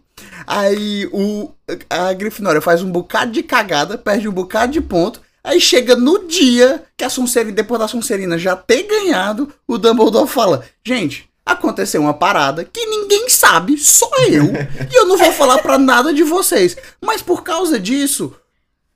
Aí 0.46 1.08
o, 1.12 1.50
a 1.90 2.12
Grifinória 2.12 2.60
faz 2.60 2.82
um 2.82 2.90
bocado 2.90 3.32
de 3.32 3.42
cagada, 3.42 3.98
perde 3.98 4.28
um 4.28 4.32
bocado 4.32 4.72
de 4.72 4.80
ponto. 4.80 5.20
Aí 5.42 5.60
chega 5.60 5.96
no 5.96 6.26
dia 6.26 6.82
que 6.96 7.04
a 7.04 7.10
Sonserina, 7.10 7.54
depois 7.54 7.80
da 7.80 7.88
Sonserina 7.88 8.36
já 8.36 8.56
ter 8.56 8.82
ganhado, 8.84 9.52
o 9.66 9.78
Dumbledore 9.78 10.28
fala: 10.28 10.64
Gente, 10.84 11.27
aconteceu 11.52 12.00
uma 12.00 12.14
parada 12.14 12.64
que 12.64 12.84
ninguém 12.86 13.28
sabe, 13.28 13.76
só 13.78 14.08
eu. 14.28 14.44
e 14.90 14.94
eu 14.96 15.06
não 15.06 15.16
vou 15.16 15.32
falar 15.32 15.58
pra 15.58 15.78
nada 15.78 16.12
de 16.12 16.22
vocês. 16.22 16.76
Mas 17.00 17.22
por 17.22 17.42
causa 17.42 17.78
disso, 17.78 18.34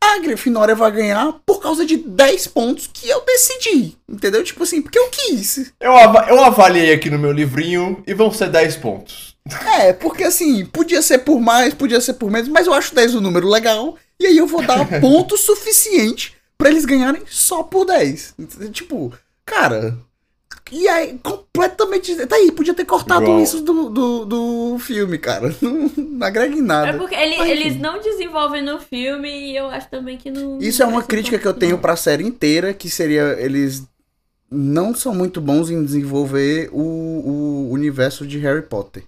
a 0.02 0.18
Grifinória 0.18 0.74
vai 0.74 0.90
ganhar 0.90 1.34
por 1.46 1.60
causa 1.60 1.84
de 1.86 1.96
10 1.96 2.46
pontos 2.48 2.90
que 2.92 3.08
eu 3.08 3.20
decidi. 3.24 3.96
Entendeu? 4.08 4.42
Tipo 4.44 4.64
assim, 4.64 4.82
porque 4.82 4.98
eu 4.98 5.08
quis. 5.10 5.72
Eu, 5.80 5.96
ava- 5.96 6.26
eu 6.28 6.42
avaliei 6.44 6.92
aqui 6.92 7.08
no 7.08 7.18
meu 7.18 7.32
livrinho 7.32 8.02
e 8.06 8.12
vão 8.14 8.30
ser 8.32 8.48
10 8.50 8.76
pontos. 8.76 9.36
É, 9.78 9.92
porque 9.92 10.22
assim, 10.24 10.64
podia 10.66 11.02
ser 11.02 11.18
por 11.18 11.40
mais, 11.40 11.74
podia 11.74 12.00
ser 12.00 12.14
por 12.14 12.30
menos, 12.30 12.48
mas 12.48 12.66
eu 12.66 12.72
acho 12.74 12.94
10 12.94 13.14
um 13.16 13.20
número 13.20 13.48
legal. 13.48 13.96
E 14.20 14.26
aí 14.26 14.36
eu 14.38 14.46
vou 14.46 14.62
dar 14.62 14.86
ponto 15.00 15.36
suficiente 15.38 16.34
pra 16.58 16.68
eles 16.70 16.84
ganharem 16.84 17.22
só 17.28 17.62
por 17.64 17.84
10. 17.86 18.34
Tipo, 18.72 19.12
cara. 19.44 19.96
E 20.72 20.88
aí, 20.88 21.18
completamente. 21.22 22.26
Tá 22.26 22.34
aí, 22.34 22.50
podia 22.50 22.72
ter 22.72 22.86
cortado 22.86 23.24
Igual. 23.24 23.42
isso 23.42 23.60
do, 23.60 23.90
do, 23.90 24.24
do 24.24 24.78
filme, 24.78 25.18
cara. 25.18 25.54
Não, 25.60 25.92
não 25.96 26.26
agrega 26.26 26.54
em 26.54 26.62
nada. 26.62 26.88
É 26.88 26.92
porque 26.94 27.14
ele- 27.14 27.36
Mas, 27.36 27.50
eles 27.50 27.78
não 27.78 28.00
desenvolvem 28.00 28.62
no 28.62 28.80
filme 28.80 29.28
e 29.28 29.56
eu 29.56 29.66
acho 29.66 29.90
também 29.90 30.16
que 30.16 30.30
não. 30.30 30.58
Isso 30.58 30.82
é 30.82 30.86
uma 30.86 31.02
crítica 31.02 31.38
que 31.38 31.46
eu 31.46 31.52
tenho 31.52 31.76
pra 31.76 31.94
série 31.94 32.24
inteira, 32.24 32.72
que 32.72 32.88
seria 32.88 33.36
eles 33.38 33.82
não 34.50 34.94
são 34.94 35.14
muito 35.14 35.40
bons 35.40 35.70
em 35.70 35.84
desenvolver 35.84 36.68
o, 36.72 36.80
o 36.80 37.70
universo 37.70 38.26
de 38.26 38.38
Harry 38.38 38.62
Potter. 38.62 39.02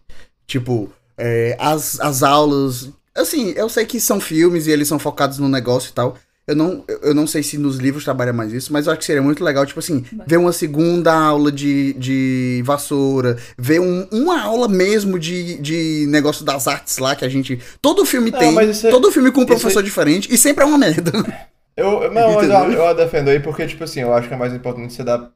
Tipo, 0.46 0.92
é, 1.16 1.56
as, 1.58 1.98
as 2.00 2.22
aulas. 2.22 2.90
Assim, 3.14 3.52
eu 3.56 3.68
sei 3.68 3.86
que 3.86 4.00
são 4.00 4.20
filmes 4.20 4.66
e 4.66 4.70
eles 4.70 4.88
são 4.88 4.98
focados 4.98 5.38
no 5.38 5.48
negócio 5.48 5.90
e 5.90 5.92
tal. 5.92 6.16
Eu 6.46 6.54
não, 6.54 6.84
eu 7.02 7.14
não 7.14 7.26
sei 7.26 7.42
se 7.42 7.56
nos 7.56 7.78
livros 7.78 8.04
trabalha 8.04 8.30
mais 8.32 8.52
isso, 8.52 8.70
mas 8.70 8.84
eu 8.86 8.92
acho 8.92 8.98
que 8.98 9.04
seria 9.06 9.22
muito 9.22 9.42
legal, 9.42 9.64
tipo 9.64 9.78
assim, 9.80 10.04
ver 10.26 10.36
uma 10.36 10.52
segunda 10.52 11.10
aula 11.12 11.50
de, 11.50 11.94
de 11.94 12.62
vassoura, 12.66 13.38
ver 13.56 13.80
um- 13.80 14.06
uma 14.12 14.42
aula 14.42 14.68
mesmo 14.68 15.18
de, 15.18 15.56
de 15.58 16.04
negócio 16.08 16.44
das 16.44 16.68
artes 16.68 16.98
lá 16.98 17.16
que 17.16 17.24
a 17.24 17.28
gente. 17.30 17.58
Todo 17.80 18.04
filme 18.04 18.30
Não, 18.30 18.38
tem, 18.38 18.58
é- 18.58 18.90
todo 18.90 19.10
filme 19.10 19.32
com 19.32 19.40
um 19.40 19.44
é- 19.44 19.46
professor 19.46 19.82
diferente, 19.82 20.32
e 20.32 20.36
sempre 20.36 20.64
é 20.64 20.66
uma 20.66 20.76
merda. 20.78 21.12
Eu, 21.76 22.04
eu- 22.04 22.12
não, 22.12 22.34
mas 22.36 22.48
eu, 22.48 22.70
eu 22.72 22.86
a 22.86 22.92
defendo 22.92 23.30
aí 23.30 23.40
porque, 23.40 23.66
tipo 23.66 23.82
assim, 23.82 23.98
eu 24.00 24.14
acho 24.14 24.28
que 24.28 24.34
é 24.34 24.36
mais 24.36 24.54
importante 24.54 24.92
você 24.92 25.02
dar. 25.02 25.28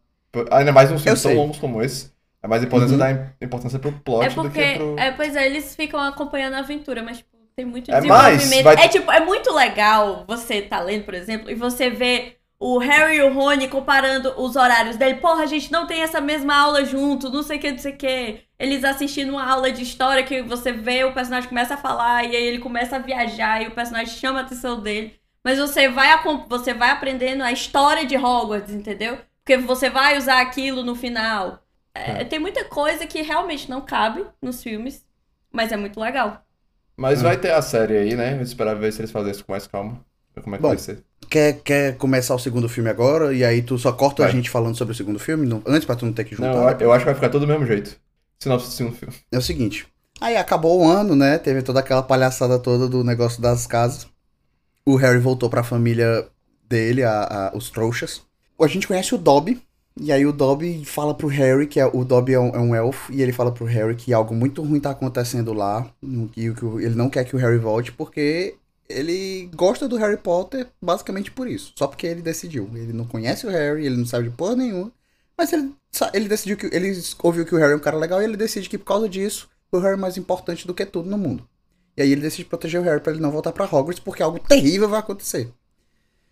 Ainda 0.53 0.71
mais 0.71 0.89
uns 0.93 1.03
filmes 1.03 1.21
tão 1.21 1.35
longos 1.35 1.57
como 1.59 1.83
esse. 1.83 2.13
É 2.41 2.47
mais 2.47 2.63
importante 2.63 2.93
Uhum. 2.93 2.97
você 2.99 3.03
dar 3.03 3.13
im- 3.13 3.45
importância 3.45 3.77
pro 3.81 3.91
plot 3.91 4.25
É 4.25 4.29
do 4.29 4.35
porque, 4.37 4.73
que 4.75 4.77
pro. 4.79 4.97
é, 5.01 5.11
pois 5.11 5.35
é, 5.35 5.47
eles 5.47 5.75
ficam 5.75 5.99
acompanhando 5.99 6.55
a 6.55 6.59
aventura, 6.61 7.03
mas 7.03 7.17
tipo, 7.17 7.31
tem 7.59 7.65
muito 7.67 7.91
É 7.91 7.97
desenvolvimento. 7.97 8.63
vai- 8.65 8.85
É 8.85 8.89
tipo, 8.89 9.11
é 9.11 9.19
muito 9.19 9.53
legal 9.53 10.25
você 10.29 10.63
tá 10.63 10.79
lendo, 10.81 11.05
por 11.05 11.15
exemplo, 11.15 11.51
e 11.51 11.57
você 11.57 11.91
vê 11.91 12.37
o 12.61 12.79
Harry 12.79 13.17
e 13.17 13.23
o 13.23 13.33
Rony 13.33 13.67
comparando 13.67 14.33
os 14.41 14.55
horários 14.55 14.97
dele. 14.97 15.17
Porra, 15.17 15.43
a 15.43 15.47
gente 15.47 15.71
não 15.73 15.85
tem 15.85 16.03
essa 16.03 16.21
mesma 16.21 16.55
aula 16.57 16.85
junto, 16.85 17.31
não 17.31 17.43
sei 17.43 17.59
o 17.59 17.61
que, 17.61 17.71
não 17.73 17.79
sei 17.79 17.93
o 17.95 17.97
que. 17.97 18.41
Eles 18.59 18.85
assistindo 18.85 19.31
uma 19.31 19.45
aula 19.49 19.73
de 19.73 19.83
história 19.83 20.23
que 20.23 20.41
você 20.41 20.71
vê, 20.71 21.03
o 21.03 21.13
personagem 21.13 21.49
começa 21.49 21.75
a 21.75 21.77
falar, 21.77 22.25
e 22.25 22.37
aí 22.37 22.43
ele 22.45 22.59
começa 22.61 22.95
a 22.97 22.99
viajar, 23.01 23.61
e 23.63 23.67
o 23.67 23.73
personagem 23.73 24.15
chama 24.15 24.39
a 24.41 24.43
atenção 24.43 24.81
dele. 24.81 25.19
Mas 25.45 25.59
você 25.59 25.89
vai, 25.89 26.17
você 26.49 26.73
vai 26.75 26.91
aprendendo 26.91 27.43
a 27.43 27.51
história 27.51 28.05
de 28.07 28.17
Hogwarts, 28.17 28.73
entendeu? 28.73 29.19
Porque 29.45 29.57
você 29.57 29.91
vai 29.91 30.17
usar 30.17 30.41
aquilo 30.41 30.85
no 30.85 30.95
final. 30.95 31.61
É, 31.95 32.23
Tem 32.25 32.39
muita 32.39 32.65
coisa 32.67 33.05
que 33.07 33.23
realmente 33.23 33.69
não 33.69 33.81
cabe 33.81 34.25
nos 34.43 34.63
filmes, 34.63 35.05
mas 35.51 35.73
é 35.73 35.77
muito 35.77 35.99
legal. 35.99 36.45
Mas 36.99 37.23
vai 37.23 37.37
ter 37.37 37.53
a 37.53 37.63
série 37.63 37.97
aí, 37.97 38.15
né? 38.17 38.37
Eu 38.37 38.43
esperava 38.43 38.81
ver 38.81 38.93
se 38.93 39.01
eles 39.01 39.11
fazem 39.13 39.31
isso 39.31 39.45
com 39.45 39.53
mais 39.53 39.67
calma. 39.67 40.01
Como 40.43 40.55
é 40.55 40.59
que 40.59 40.63
Bom, 40.63 40.69
vai 40.69 40.79
ser? 40.79 41.03
Quer, 41.31 41.61
quer 41.63 41.97
começar 41.97 42.35
o 42.35 42.39
segundo 42.39 42.69
filme 42.69 42.91
agora? 42.91 43.33
E 43.33 43.45
aí 43.45 43.63
tu 43.63 43.79
só 43.79 43.93
corta 43.93 44.23
a 44.23 44.27
Vai. 44.27 44.35
gente 44.35 44.51
falando 44.51 44.77
sobre 44.77 44.93
o 44.93 44.97
segundo 44.97 45.19
filme? 45.19 45.47
não- 45.47 45.63
antes 45.67 45.85
pra 45.85 45.95
tu 45.97 46.05
não 46.07 46.13
ter 46.13 46.25
que 46.25 46.35
juntar? 46.35 46.53
Não, 46.55 46.69
eu, 46.71 46.79
eu 46.81 46.93
acho 46.93 47.01
que 47.01 47.07
vai 47.07 47.15
ficar 47.15 47.29
todo 47.29 47.43
do 47.43 47.47
mesmo 47.47 47.67
jeito. 47.67 47.97
Sinopse 48.41 48.67
do 48.69 48.73
segundo 48.73 48.97
filme. 48.97 49.15
É 49.33 49.39
o 49.39 49.43
seguinte. 49.43 49.87
Aí 50.21 50.37
acabou 50.37 50.81
o 50.81 50.89
ano, 50.89 51.15
né? 51.15 51.39
Teve 51.39 51.63
toda 51.63 51.81
aquela 51.81 52.03
palhaçada 52.03 52.59
toda 52.59 52.89
do 52.89 53.03
negócio 53.05 53.41
das 53.41 53.67
casas. 53.67 54.07
O 54.87 54.97
Harry 54.97 55.19
voltou 55.19 55.49
pra 55.51 55.63
família 55.63 56.27
dele, 56.69 57.03
a, 57.05 57.23
a- 57.53 57.53
os 57.57 57.71
trouxas. 57.71 58.23
A 58.61 58.67
gente 58.67 58.89
conhece 58.89 59.15
o 59.15 59.19
Dobby. 59.19 59.61
E 60.01 60.13
aí 60.13 60.25
o 60.25 60.33
Dobby 60.33 60.85
fala 60.85 61.15
pro 61.15 61.27
Harry 61.29 61.67
que 61.67 61.81
é, 61.81 61.87
o 61.87 62.05
Dobby 62.05 62.35
é 62.35 62.41
um, 62.41 62.49
é 62.51 62.59
um 62.59 62.75
elfo. 62.75 63.13
E 63.13 63.23
ele 63.23 63.33
fala 63.33 63.53
pro 63.53 63.65
Harry 63.67 63.95
que 63.95 64.13
algo 64.13 64.35
muito 64.35 64.63
ruim 64.63 64.81
tá 64.81 64.91
acontecendo 64.91 65.53
lá. 65.53 65.91
E 66.37 66.53
que 66.53 66.65
ele 66.65 66.95
não 66.95 67.11
quer 67.11 67.25
que 67.25 67.35
o 67.35 67.39
Harry 67.39 67.59
volte 67.59 67.93
porque 67.93 68.55
ele 68.89 69.51
gosta 69.55 69.87
do 69.89 69.97
Harry 69.97 70.17
Potter 70.17 70.69
basicamente 70.81 71.31
por 71.31 71.49
isso. 71.49 71.73
Só 71.77 71.87
porque 71.87 72.07
ele 72.07 72.23
decidiu. 72.23 72.71
Ele 72.75 72.93
não 72.93 73.05
conhece 73.05 73.47
o 73.47 73.51
Harry, 73.51 73.87
ele 73.87 73.97
não 73.97 74.07
sabe 74.07 74.29
de 74.29 74.35
porra 74.35 74.57
nenhuma. 74.57 74.93
Mas 75.37 75.53
ele, 75.53 75.73
ele 76.15 76.29
decidiu 76.29 76.57
que. 76.57 76.67
Ele 76.75 77.01
ouviu 77.23 77.45
que 77.45 77.55
o 77.55 77.59
Harry 77.59 77.73
é 77.73 77.77
um 77.77 77.81
cara 77.81 77.97
legal 77.97 78.21
e 78.21 78.25
ele 78.25 78.37
decide 78.37 78.69
que 78.69 78.79
por 78.79 78.87
causa 78.87 79.09
disso, 79.09 79.49
o 79.71 79.79
Harry 79.79 79.95
é 79.95 79.97
mais 79.97 80.17
importante 80.17 80.67
do 80.67 80.75
que 80.75 80.87
tudo 80.87 81.11
no 81.11 81.19
mundo. 81.19 81.47
E 81.97 82.03
aí 82.03 82.13
ele 82.13 82.21
decide 82.21 82.49
proteger 82.49 82.81
o 82.81 82.85
Harry 82.85 83.01
pra 83.01 83.13
ele 83.13 83.21
não 83.21 83.33
voltar 83.33 83.53
pra 83.53 83.65
Hogwarts, 83.65 83.99
porque 83.99 84.23
algo 84.23 84.39
terrível 84.39 84.89
vai 84.89 85.01
acontecer. 85.01 85.53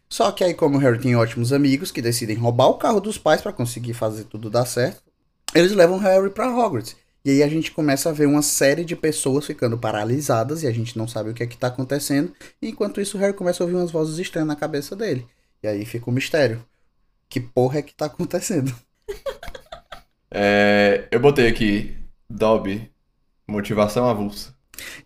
Só 0.09 0.31
que 0.31 0.45
aí, 0.45 0.55
como 0.55 0.77
o 0.77 0.81
Harry 0.81 0.99
tem 0.99 1.16
ótimos 1.16 1.53
amigos 1.53 1.90
que 1.90 2.01
decidem 2.01 2.37
roubar 2.37 2.69
o 2.69 2.75
carro 2.75 3.01
dos 3.01 3.19
pais 3.19 3.40
pra 3.42 3.53
conseguir 3.53 3.95
fazer 3.95 4.25
tudo 4.25 4.49
dar 4.49 4.64
certo, 4.64 5.03
eles 5.55 5.73
levam 5.73 5.97
o 5.97 6.01
Harry 6.01 6.31
pra 6.31 6.51
Hogwarts. 6.51 6.97
E 7.25 7.31
aí 7.31 7.42
a 7.42 7.49
gente 7.49 7.73
começa 7.73 8.09
a 8.09 8.12
ver 8.12 8.27
uma 8.27 8.42
série 8.42 8.85
de 8.85 8.95
pessoas 8.95 9.47
ficando 9.47 9.77
paralisadas 9.77 10.62
e 10.62 10.66
a 10.69 10.71
gente 10.71 10.97
não 10.97 11.09
sabe 11.09 11.31
o 11.31 11.35
que 11.35 11.42
é 11.42 11.47
que 11.47 11.57
tá 11.57 11.66
acontecendo. 11.66 12.33
E 12.62 12.69
enquanto 12.69 13.01
isso, 13.01 13.16
o 13.16 13.21
Harry 13.21 13.35
começa 13.35 13.62
a 13.62 13.66
ouvir 13.66 13.77
umas 13.77 13.90
vozes 13.90 14.19
estranhas 14.19 14.47
na 14.47 14.55
cabeça 14.55 14.95
dele. 14.95 15.27
E 15.61 15.66
aí 15.66 15.85
fica 15.85 16.09
o 16.09 16.12
mistério. 16.12 16.64
Que 17.29 17.40
porra 17.40 17.81
é 17.81 17.83
que 17.83 17.95
tá 17.95 18.07
acontecendo? 18.07 18.73
É, 20.38 21.09
eu 21.11 21.19
botei 21.19 21.49
aqui 21.49 21.97
Dobby, 22.29 22.90
motivação 23.47 24.07
avulsa. 24.07 24.55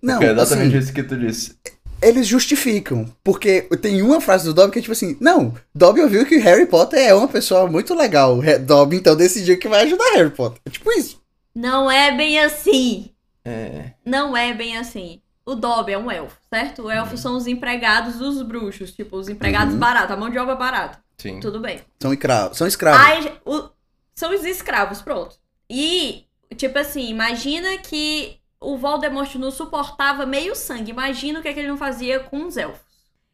Não, 0.02 0.14
Porque 0.14 0.26
é 0.26 0.32
exatamente 0.32 0.76
assim, 0.76 0.78
isso 0.78 0.92
que 0.92 1.02
tu 1.04 1.16
disse. 1.16 1.56
Eles 2.02 2.26
justificam. 2.26 3.06
Porque 3.22 3.62
tem 3.80 4.02
uma 4.02 4.20
frase 4.20 4.44
do 4.44 4.54
Dobby 4.54 4.72
que 4.72 4.78
é 4.78 4.82
tipo 4.82 4.92
assim: 4.92 5.16
Não, 5.20 5.54
Dobby 5.74 6.00
ouviu 6.00 6.24
que 6.26 6.36
Harry 6.38 6.66
Potter 6.66 6.98
é 7.00 7.14
uma 7.14 7.28
pessoa 7.28 7.66
muito 7.66 7.94
legal. 7.94 8.40
Dobby 8.64 8.96
então 8.96 9.16
decidiu 9.16 9.58
que 9.58 9.68
vai 9.68 9.82
ajudar 9.84 10.12
Harry 10.14 10.30
Potter. 10.30 10.60
É 10.64 10.70
tipo 10.70 10.90
isso. 10.92 11.20
Não 11.54 11.90
é 11.90 12.12
bem 12.16 12.38
assim. 12.40 13.10
É. 13.44 13.92
Não 14.04 14.36
é 14.36 14.52
bem 14.54 14.76
assim. 14.76 15.20
O 15.44 15.54
Dobby 15.54 15.92
é 15.92 15.98
um 15.98 16.10
elfo, 16.10 16.36
certo? 16.52 16.82
O 16.82 16.90
elfo 16.90 17.16
são 17.16 17.36
os 17.36 17.46
empregados 17.46 18.18
dos 18.18 18.40
bruxos, 18.42 18.92
tipo, 18.92 19.16
os 19.16 19.28
empregados 19.28 19.74
Uhum. 19.74 19.80
baratos, 19.80 20.12
a 20.12 20.16
mão 20.16 20.30
de 20.30 20.38
obra 20.38 20.54
barata. 20.54 20.98
Sim. 21.18 21.40
Tudo 21.40 21.58
bem. 21.58 21.80
São 22.00 22.12
escravos. 22.12 22.56
São 22.58 22.66
escravos. 22.66 23.04
Aí, 23.06 23.32
o- 23.44 23.68
são 24.14 24.32
os 24.34 24.44
escravos, 24.44 25.02
pronto. 25.02 25.36
E, 25.68 26.24
tipo 26.56 26.78
assim, 26.78 27.08
imagina 27.08 27.78
que 27.78 28.36
o 28.60 28.76
Voldemort 28.76 29.34
não 29.36 29.50
suportava 29.50 30.26
meio 30.26 30.54
sangue. 30.54 30.90
Imagina 30.90 31.38
o 31.40 31.42
que, 31.42 31.48
é 31.48 31.52
que 31.54 31.60
ele 31.60 31.68
não 31.68 31.78
fazia 31.78 32.20
com 32.20 32.46
os 32.46 32.56
elfos. 32.56 32.80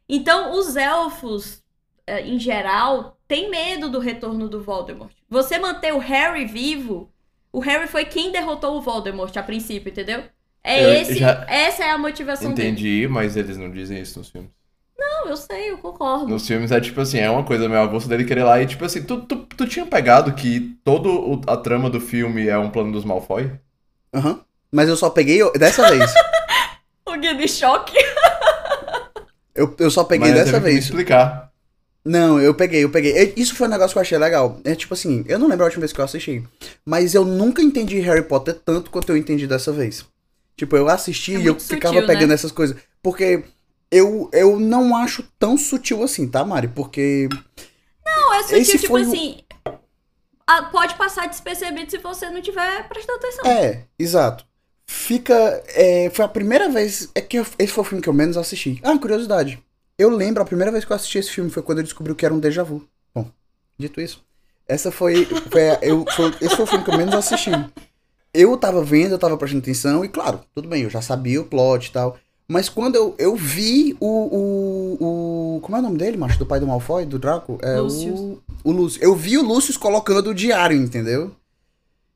Então, 0.09 0.53
os 0.59 0.77
elfos, 0.77 1.62
eh, 2.07 2.23
em 2.27 2.39
geral, 2.39 3.19
têm 3.27 3.51
medo 3.51 3.89
do 3.91 3.99
retorno 3.99 4.49
do 4.49 4.62
Voldemort. 4.62 5.12
Você 5.29 5.59
manter 5.59 5.93
o 5.95 5.99
Harry 5.99 6.45
vivo, 6.47 7.12
o 7.53 7.61
Harry 7.61 7.89
foi 7.89 8.05
quem 8.05 8.31
derrotou 8.33 8.77
o 8.77 8.83
Voldemort 8.83 9.37
a 9.37 9.43
princípio, 9.43 9.91
entendeu? 9.91 10.25
É 10.62 10.81
Eu 10.83 10.95
esse, 11.01 11.19
já 11.19 11.47
essa 11.49 11.85
é 11.85 11.91
a 11.91 11.99
motivação 11.99 12.55
dele. 12.55 12.73
Entendi, 12.73 13.09
mas 13.09 13.37
eles 13.37 13.57
não 13.57 13.71
dizem 13.71 14.01
isso 14.01 14.19
nos 14.19 14.29
filmes. 14.31 14.51
Não, 14.97 15.27
eu 15.29 15.37
sei, 15.37 15.71
eu 15.71 15.79
concordo. 15.79 16.27
Nos 16.27 16.47
filmes 16.47 16.73
é 16.73 16.81
tipo 16.81 17.01
assim, 17.01 17.19
é 17.19 17.31
uma 17.31 17.45
coisa 17.45 17.69
meio 17.69 17.81
avulsa 17.83 18.09
dele 18.09 18.25
querer 18.25 18.41
ir 18.41 18.45
lá 18.45 18.61
e 18.61 18.67
tipo 18.67 18.85
assim, 18.85 19.03
tu, 19.05 19.23
tu, 19.27 19.47
tu 19.47 19.67
tinha 19.67 19.87
pegado 19.87 20.35
que 20.35 20.77
todo 20.85 21.09
o- 21.09 21.41
a 21.51 21.57
trama 21.57 21.89
do 21.89 22.01
filme 22.01 22.49
é 22.49 22.59
um 22.59 22.71
plano 22.71 22.93
dos 22.93 23.05
Malfoy? 23.05 23.53
Aham. 24.15 24.45
Mas 24.77 24.91
eu 24.91 24.97
só 24.97 25.09
peguei 25.09 25.41
dessa 25.53 25.89
vez. 25.89 26.12
O 27.09 27.17
Guia 27.17 27.35
de 27.35 27.49
choque. 27.49 27.97
Eu, 29.55 29.75
eu 29.79 29.91
só 29.91 30.05
peguei 30.05 30.29
mas 30.29 30.35
dessa 30.39 30.51
teve 30.53 30.59
que 30.59 30.67
me 30.67 30.73
vez. 30.73 30.85
explicar. 30.85 31.51
Não, 32.05 32.39
eu 32.39 32.55
peguei, 32.55 32.85
eu 32.85 32.91
peguei. 32.91 33.33
Isso 33.39 33.55
foi 33.55 33.67
um 33.67 33.71
negócio 33.71 33.95
que 33.95 33.99
eu 33.99 34.03
achei 34.03 34.19
legal. 34.19 34.61
É 34.65 34.75
tipo 34.75 34.93
assim, 34.93 35.25
eu 35.27 35.39
não 35.39 35.49
lembro 35.49 35.65
a 35.65 35.69
última 35.69 35.81
vez 35.81 35.95
que 35.95 35.99
eu 36.01 36.05
assisti. 36.05 36.47
Mas 36.85 37.15
eu 37.15 37.25
nunca 37.25 37.62
entendi 37.62 37.99
Harry 38.01 38.21
Potter 38.23 38.53
tanto 38.53 38.91
quanto 38.91 39.09
eu 39.09 39.17
entendi 39.17 39.47
dessa 39.47 39.73
vez. 39.73 40.05
Tipo, 40.59 40.77
eu 40.77 40.91
assisti 40.91 41.37
É 41.37 41.39
e 41.39 41.47
eu 41.47 41.59
ficava 41.59 41.95
sutil, 41.95 42.07
pegando 42.07 42.29
né? 42.29 42.35
essas 42.35 42.53
coisas. 42.53 42.77
Porque 43.03 43.45
eu, 43.91 44.29
eu 44.31 44.61
não 44.61 44.95
acho 44.95 45.23
tão 45.39 45.57
sutil 45.57 46.03
assim, 46.03 46.29
tá, 46.29 46.45
Mari? 46.45 46.69
Porque. 46.69 47.31
Não, 48.05 48.35
é 48.35 48.43
sutil, 48.43 48.59
Esse 48.59 48.79
tipo 48.79 48.89
foi 48.89 49.03
assim. 49.03 49.41
pode 50.71 50.97
passar 50.97 51.29
despercebido 51.29 51.91
se 51.91 51.97
você 51.97 52.29
não 52.29 52.43
tiver 52.43 52.87
prestando 52.89 53.19
atenção. 53.21 53.47
É, 53.47 53.85
exato. 53.99 54.45
Fica. 54.87 55.62
é, 55.68 56.11
foi 56.11 56.25
a 56.25 56.29
primeira 56.29 56.68
vez. 56.68 57.11
É 57.14 57.20
que 57.20 57.38
eu- 57.38 57.46
esse 57.59 57.72
foi 57.72 57.83
o 57.83 57.87
filme 57.87 58.03
que 58.03 58.09
eu 58.09 58.12
menos 58.12 58.37
assisti. 58.37 58.81
Ah, 58.83 58.96
curiosidade. 58.99 59.59
Eu 59.99 60.11
lembro, 60.11 60.42
a 60.42 60.46
primeira 60.46 60.70
vez 60.70 60.85
que 60.85 60.92
eu 60.92 60.96
assisti 60.96 61.18
esse 61.18 61.31
filme 61.31 61.51
foi 61.51 61.62
quando 61.62 61.79
eu 61.79 61.85
descobri 61.85 62.14
que 62.14 62.25
era 62.25 62.35
um 62.35 62.38
déjà 62.38 62.62
vu. 62.62 62.87
Bom, 63.14 63.27
dito 63.79 64.01
isso. 64.01 64.22
Essa 64.68 64.90
foi. 64.90 65.25
foi, 65.25 65.70
a- 65.70 65.79
eu, 65.83 66.05
foi- 66.14 66.35
esse 66.40 66.55
foi 66.57 66.64
o 66.64 66.68
filme 66.68 66.85
que 66.85 66.90
eu 66.90 66.96
menos 66.96 67.14
assisti. 67.14 67.51
Eu 68.35 68.57
tava 68.57 68.85
vendo, 68.85 69.12
eu 69.12 69.18
tava 69.18 69.37
prestando 69.38 69.62
atenção, 69.62 70.05
e 70.05 70.09
claro, 70.09 70.40
tudo 70.55 70.68
bem, 70.68 70.83
eu 70.83 70.90
já 70.90 71.01
sabia 71.01 71.40
o 71.40 71.44
plot 71.46 71.87
e 71.88 71.92
tal. 71.92 72.18
Mas 72.49 72.68
quando 72.68 72.94
eu, 72.94 73.14
eu 73.18 73.35
vi 73.35 73.96
o, 73.99 74.07
o, 74.07 75.57
o. 75.57 75.61
Como 75.62 75.77
é 75.77 75.81
o 75.81 75.83
nome 75.83 75.99
dele, 75.99 76.16
macho? 76.16 76.38
Do 76.38 76.46
pai 76.46 76.61
do 76.61 76.66
Malfoy, 76.66 77.05
do 77.07 77.18
Draco? 77.18 77.59
É 77.62 77.79
Lucius. 77.81 78.20
o. 78.20 78.42
O 78.62 78.72
Lúcio. 78.72 79.03
Eu 79.03 79.14
vi 79.16 79.38
o 79.38 79.42
Lúcio 79.42 79.77
colocando 79.81 80.31
o 80.31 80.35
diário, 80.35 80.77
entendeu? 80.77 81.33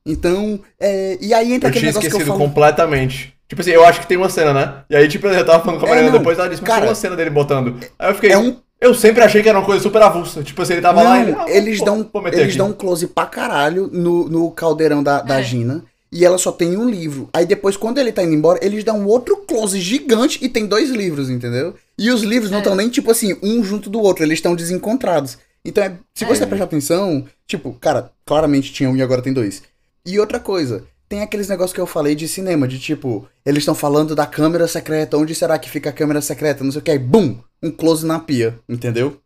Então. 0.05 0.61
é, 0.79 1.19
e 1.21 1.33
aí 1.35 1.53
entra 1.53 1.69
Eu 1.69 1.71
aquele 1.71 1.87
negócio 1.87 2.01
que 2.01 2.07
eu 2.15 2.19
esquecido 2.19 2.37
falo. 2.37 2.49
completamente. 2.49 3.35
Tipo 3.49 3.63
assim, 3.63 3.71
eu 3.73 3.85
acho 3.85 4.01
que 4.01 4.07
tem 4.07 4.17
uma 4.17 4.29
cena, 4.29 4.53
né? 4.55 4.75
E 4.89 4.95
aí, 4.97 5.09
tipo, 5.09 5.27
eu 5.27 5.45
tava 5.45 5.63
falando 5.65 5.81
com 5.81 5.87
a 5.87 5.89
É, 5.89 5.93
Mariana 5.93 6.13
não, 6.13 6.19
depois, 6.19 6.39
ela 6.39 6.49
disse, 6.49 6.63
mas 6.63 6.69
cara, 6.69 6.81
tem 6.83 6.89
uma 6.89 6.95
cena 6.95 7.17
dele 7.17 7.31
botando. 7.31 7.77
Aí 7.99 8.11
eu 8.11 8.15
fiquei, 8.15 8.31
É 8.31 8.39
um 8.39 8.57
eu 8.81 8.95
sempre 8.95 9.23
achei 9.23 9.43
que 9.43 9.49
era 9.49 9.59
uma 9.59 9.65
coisa 9.67 9.83
super 9.83 10.01
avulsa. 10.01 10.43
Tipo 10.43 10.63
assim, 10.63 10.75
ele 10.75 10.83
tava 10.83 11.03
lá 11.03 11.19
e 11.19 11.23
ele, 11.23 11.33
Não, 11.33 11.41
ah, 11.43 11.51
eles 11.51 11.79
vou- 11.79 11.85
dão, 11.87 12.11
eles 12.33 12.41
aqui. 12.49 12.57
dão 12.57 12.69
um 12.69 12.73
close 12.73 13.07
pra 13.09 13.27
caralho 13.27 13.91
no, 13.93 14.27
no 14.29 14.51
caldeirão 14.53 15.03
da, 15.03 15.21
da 15.21 15.41
É. 15.41 15.43
Gina. 15.43 15.85
E 16.13 16.25
ela 16.25 16.39
só 16.39 16.51
tem 16.51 16.77
um 16.77 16.89
livro. 16.89 17.29
Aí 17.33 17.45
depois, 17.45 17.77
quando 17.77 17.99
ele 17.99 18.11
tá 18.11 18.23
indo 18.23 18.35
embora, 18.35 18.59
eles 18.63 18.83
dão 18.83 19.05
outro 19.07 19.37
close 19.47 19.79
gigante 19.81 20.39
e 20.43 20.49
tem 20.49 20.67
dois 20.67 20.91
livros, 20.91 21.29
entendeu? 21.29 21.75
E 21.99 22.11
os 22.11 22.23
livros 22.23 22.51
não 22.51 22.59
É. 22.59 22.61
estão 22.63 22.75
nem, 22.75 22.89
tipo 22.89 23.11
assim, 23.11 23.37
um 23.43 23.63
junto 23.63 23.91
do 23.91 24.01
outro, 24.01 24.25
eles 24.25 24.39
estão 24.39 24.55
desencontrados. 24.57 25.39
Então, 25.65 25.85
é, 25.85 25.93
se 26.15 26.25
É. 26.25 26.27
você 26.27 26.47
prestar 26.47 26.65
atenção, 26.65 27.25
tipo, 27.47 27.77
cara, 27.81 28.11
claramente 28.25 28.73
tinha 28.73 28.89
um 28.89 28.97
e 28.97 29.03
agora 29.03 29.21
tem 29.23 29.33
dois. 29.33 29.63
E 30.07 30.19
outra 30.19 30.41
coisa, 30.41 30.85
tem 31.09 31.23
aqueles 31.23 31.49
negócios 31.49 31.73
que 31.75 31.81
eu 31.81 31.87
falei 31.87 32.15
de 32.15 32.27
cinema, 32.29 32.67
de 32.69 32.79
tipo, 32.79 33.29
eles 33.45 33.61
estão 33.63 33.75
falando 33.75 34.15
da 34.15 34.27
câmera 34.27 34.67
secreta, 34.69 35.17
onde 35.17 35.35
será 35.35 35.59
que 35.59 35.69
fica 35.71 35.91
a 35.91 35.93
câmera 35.93 36.21
secreta, 36.21 36.65
não 36.65 36.73
sei 36.73 36.81
o 36.81 36.85
que, 36.85 36.91
aí, 36.91 36.99
bum, 36.99 37.37
um 37.63 37.71
close 37.71 38.07
na 38.07 38.19
pia, 38.19 38.59
entendeu? 38.69 39.21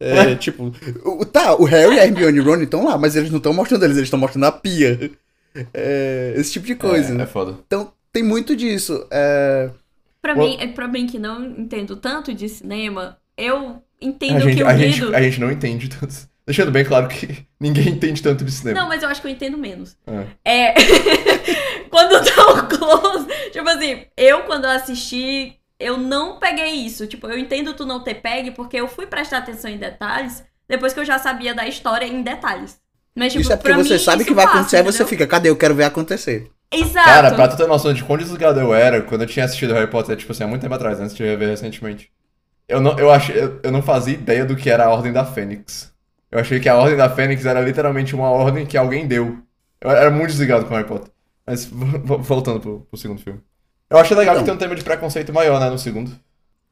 É, 0.00 0.34
tipo, 0.34 0.72
o- 1.04 1.24
tá, 1.24 1.54
o 1.54 1.64
Harry, 1.64 1.98
a 1.98 2.04
Hermione 2.04 2.38
e 2.38 2.40
o 2.40 2.44
Ron 2.44 2.62
estão 2.62 2.84
lá, 2.84 2.98
mas 2.98 3.16
eles 3.16 3.30
não 3.30 3.38
estão 3.38 3.52
mostrando 3.52 3.84
eles, 3.84 3.96
eles 3.96 4.06
estão 4.06 4.18
mostrando 4.18 4.44
a 4.44 4.52
pia. 4.52 5.10
É, 5.72 6.34
esse 6.36 6.52
tipo 6.52 6.66
de 6.66 6.74
coisa. 6.74 7.10
É, 7.12 7.14
né? 7.14 7.22
é 7.24 7.26
foda. 7.26 7.58
Então, 7.66 7.92
tem 8.12 8.22
muito 8.22 8.56
disso. 8.56 9.06
É, 9.10 9.70
Pra, 10.20 10.34
Bom- 10.34 10.44
mim, 10.48 10.56
é 10.58 10.66
pra 10.68 10.88
mim 10.88 11.06
que 11.06 11.18
não 11.18 11.44
entendo 11.44 11.96
tanto 11.96 12.32
de 12.34 12.48
cinema, 12.48 13.18
eu 13.36 13.82
entendo 14.00 14.36
A 14.36 14.40
gente, 14.40 14.56
que 14.56 14.62
o 14.62 14.66
a, 14.68 14.72
Guido... 14.72 14.90
gente, 14.92 15.14
a 15.14 15.22
gente 15.22 15.40
não 15.40 15.50
entende 15.50 15.88
tanto. 15.88 16.28
Deixando 16.46 16.70
bem 16.70 16.84
claro 16.84 17.08
que 17.08 17.46
ninguém 17.58 17.88
entende 17.88 18.22
tanto 18.22 18.44
de 18.44 18.52
cinema. 18.52 18.80
Não, 18.80 18.88
mas 18.88 19.02
eu 19.02 19.08
acho 19.08 19.20
que 19.20 19.26
eu 19.26 19.32
entendo 19.32 19.56
menos. 19.56 19.96
É. 20.44 20.68
É. 20.68 20.74
quando 21.90 22.24
tá 22.24 22.48
o 22.52 22.68
close. 22.68 23.26
Tipo 23.50 23.68
assim, 23.68 24.04
eu 24.16 24.42
quando 24.42 24.64
eu 24.64 24.70
assisti, 24.70 25.56
eu 25.78 25.96
não 25.96 26.38
peguei 26.38 26.72
isso. 26.72 27.06
Tipo, 27.06 27.28
eu 27.28 27.38
entendo 27.38 27.74
tu 27.74 27.86
não 27.86 28.02
ter 28.02 28.14
pegue, 28.14 28.50
porque 28.50 28.76
eu 28.76 28.88
fui 28.88 29.06
prestar 29.06 29.38
atenção 29.38 29.70
em 29.70 29.78
detalhes 29.78 30.44
depois 30.68 30.92
que 30.92 31.00
eu 31.00 31.04
já 31.04 31.18
sabia 31.18 31.54
da 31.54 31.66
história 31.66 32.06
em 32.06 32.22
detalhes. 32.22 32.78
Mas, 33.14 33.32
tipo, 33.32 33.42
isso 33.42 33.52
é 33.52 33.56
porque 33.56 33.74
você 33.74 33.94
mim, 33.94 33.98
sabe 34.00 34.24
que 34.24 34.34
vai 34.34 34.44
passa, 34.44 34.58
acontecer, 34.58 34.76
aí 34.76 34.82
você 34.82 35.04
fica, 35.04 35.26
cadê? 35.26 35.48
Eu 35.48 35.56
quero 35.56 35.74
ver 35.74 35.84
acontecer. 35.84 36.50
Exato. 36.72 37.06
Cara, 37.06 37.32
pra 37.32 37.46
tu 37.46 37.56
ter 37.56 37.66
noção 37.68 37.92
de 37.92 38.02
quão 38.02 38.18
desligado 38.18 38.58
eu 38.58 38.74
era, 38.74 39.00
quando 39.02 39.20
eu 39.20 39.28
tinha 39.28 39.44
assistido 39.44 39.72
Harry 39.72 39.88
Potter, 39.88 40.16
tipo 40.16 40.32
assim, 40.32 40.42
há 40.42 40.46
muito 40.48 40.62
tempo 40.62 40.74
atrás, 40.74 40.98
antes 40.98 41.14
de 41.14 41.22
eu 41.22 41.38
ver 41.38 41.48
recentemente. 41.48 42.10
Eu 42.68 42.80
não, 42.80 42.98
eu, 42.98 43.10
achei, 43.10 43.40
eu, 43.40 43.60
eu 43.62 43.70
não 43.70 43.82
fazia 43.82 44.14
ideia 44.14 44.44
do 44.44 44.56
que 44.56 44.68
era 44.68 44.86
a 44.86 44.90
Ordem 44.90 45.12
da 45.12 45.24
Fênix. 45.24 45.93
Eu 46.34 46.40
achei 46.40 46.58
que 46.60 46.68
a 46.68 46.76
Ordem 46.76 46.96
da 46.96 47.08
Fênix 47.08 47.46
era 47.46 47.60
literalmente 47.60 48.14
uma 48.14 48.28
ordem 48.28 48.66
que 48.66 48.76
alguém 48.76 49.06
deu. 49.06 49.38
Eu 49.80 49.90
era 49.90 50.10
muito 50.10 50.30
desligado 50.30 50.64
com 50.66 50.74
Harry 50.74 50.86
Potter. 50.88 51.10
Mas 51.46 51.64
vo- 51.70 51.98
vo- 52.00 52.18
voltando 52.18 52.58
pro, 52.60 52.80
pro 52.80 52.98
segundo 52.98 53.20
filme. 53.20 53.40
Eu 53.88 53.98
achei 53.98 54.16
legal 54.16 54.34
que 54.34 54.42
Então. 54.42 54.56
tem 54.56 54.66
um 54.66 54.68
tema 54.68 54.74
de 54.76 54.82
preconceito 54.84 55.32
maior, 55.32 55.60
né, 55.60 55.70
no 55.70 55.78
segundo. 55.78 56.10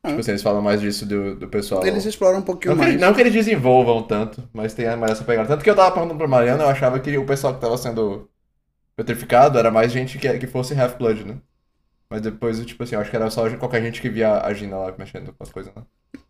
Ah. 0.03 0.09
Tipo 0.09 0.21
assim, 0.21 0.33
eles 0.33 0.43
falam 0.43 0.61
mais 0.61 0.81
disso 0.81 1.07
do, 1.07 1.37
do 1.37 1.47
pessoal. 1.47 1.87
Eles 1.87 2.05
exploram 2.05 2.39
um 2.41 2.43
pouquinho 2.43 2.71
Não 2.75 2.79
que, 2.79 2.83
mais. 2.87 2.95
ele- 2.97 3.05
não 3.07 3.15
que 3.15 3.21
eles 3.21 3.33
desenvolvam 3.33 4.03
tanto, 4.03 4.43
mas 4.53 4.75
tem 4.75 4.87
mais 4.97 5.13
essa 5.13 5.23
pegada. 5.25 5.47
Tanto 5.47 5.63
que 5.63 5.71
eu 5.71 5.77
tava 5.77 5.93
perguntando 5.93 6.19
pra 6.19 6.27
Mariana, 6.27 6.65
eu 6.65 6.69
achava 6.69 6.99
que 6.99 7.17
o 7.17 7.25
pessoal 7.25 7.55
que 7.55 7.61
tava 7.61 7.79
sendo 7.79 8.29
petrificado 8.97 9.59
era 9.59 9.71
mais 9.71 9.93
gente 9.93 10.19
que, 10.19 10.39
que 10.39 10.47
fosse 10.49 10.75
Half-Blood, 10.79 11.25
né? 11.25 11.37
Mas 12.11 12.21
depois, 12.21 12.65
tipo 12.67 12.83
assim, 12.83 12.95
eu 12.97 13.01
acho 13.01 13.11
que 13.11 13.17
era 13.17 13.31
só 13.31 13.49
qualquer 13.57 13.81
gente 13.81 14.01
que 14.03 14.09
via 14.11 14.41
a 14.43 14.53
Gina 14.53 14.77
lá 14.77 14.95
mexendo 14.99 15.33
com 15.33 15.43
as 15.43 15.51
coisas, 15.53 15.73
né? 15.75 15.83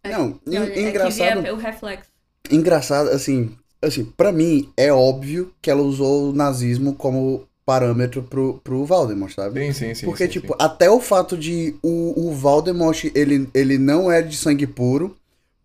Não, 0.04 0.38
É, 0.46 0.50
en- 0.56 0.62
é 0.64 0.70
que 0.70 0.80
engraçado. 0.80 1.42
vê 1.42 1.50
o 1.50 1.56
reflexo. 1.56 2.11
Engraçado, 2.50 3.08
assim, 3.10 3.50
assim, 3.80 4.04
para 4.04 4.32
mim 4.32 4.68
é 4.76 4.92
óbvio 4.92 5.52
que 5.60 5.70
ela 5.70 5.82
usou 5.82 6.30
o 6.30 6.32
nazismo 6.32 6.94
como 6.94 7.46
parâmetro 7.64 8.22
pro, 8.22 8.60
pro 8.62 8.84
Voldemort, 8.84 9.32
sabe? 9.34 9.66
Sim, 9.66 9.72
sim, 9.72 9.94
sim. 9.94 10.06
Porque, 10.06 10.24
sim, 10.24 10.30
tipo, 10.30 10.48
sim. 10.48 10.58
até 10.58 10.90
o 10.90 11.00
fato 11.00 11.36
de 11.36 11.74
o, 11.82 12.28
o 12.28 12.32
Voldemort, 12.32 13.04
ele, 13.14 13.48
ele 13.54 13.78
não 13.78 14.10
é 14.10 14.20
de 14.20 14.36
sangue 14.36 14.66
puro, 14.66 15.16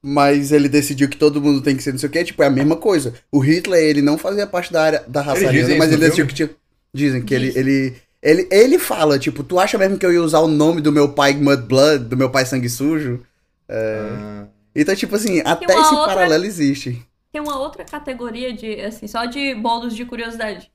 mas 0.02 0.52
ele 0.52 0.70
decidiu 0.70 1.10
que 1.10 1.18
todo 1.18 1.42
mundo 1.42 1.62
tem 1.62 1.76
que 1.76 1.84
ser 1.84 1.92
não 1.92 2.00
sei 2.00 2.08
o 2.08 2.12
que, 2.12 2.24
tipo, 2.24 2.44
é 2.44 2.48
a 2.48 2.52
mesma 2.52 2.76
coisa. 2.76 3.14
O 3.32 3.40
Hitler, 3.40 3.84
ele 3.84 4.02
não 4.02 4.18
fazia 4.18 4.46
parte 4.46 4.72
da 4.72 4.82
área 4.82 5.04
da 5.08 5.22
raça 5.22 5.48
ariana, 5.48 5.76
mas 5.76 5.92
ele 5.92 5.98
decidiu 5.98 6.26
filme? 6.26 6.30
que 6.30 6.36
tinha... 6.36 6.50
Dizem 6.94 7.22
que 7.22 7.34
ele, 7.34 7.52
ele, 7.56 7.96
ele, 8.22 8.48
ele 8.50 8.80
fala, 8.80 9.20
tipo, 9.20 9.44
tu 9.44 9.60
acha 9.60 9.78
mesmo 9.78 9.98
que 9.98 10.06
eu 10.06 10.14
ia 10.14 10.22
usar 10.22 10.40
o 10.40 10.48
nome 10.48 10.82
do 10.82 10.92
meu 10.92 11.10
pai 11.10 11.34
Mudblood, 11.34 12.06
do 12.06 12.18
meu 12.18 12.30
pai 12.30 12.46
Sangue 12.46 12.70
Sujo? 12.70 13.22
Ah, 13.70 14.46
Então, 14.80 14.96
tipo 14.96 15.16
assim, 15.16 15.42
até 15.44 15.66
esse 15.66 15.94
outra- 15.94 16.14
paralelo 16.14 16.46
existe. 16.46 17.04
Tem 17.32 17.42
uma 17.42 17.58
outra 17.60 17.84
categoria 17.84 18.54
de, 18.54 18.80
assim, 18.82 19.08
só 19.08 19.26
de 19.26 19.56
bônus 19.56 19.96
de 19.96 20.06
curiosidade. 20.06 20.72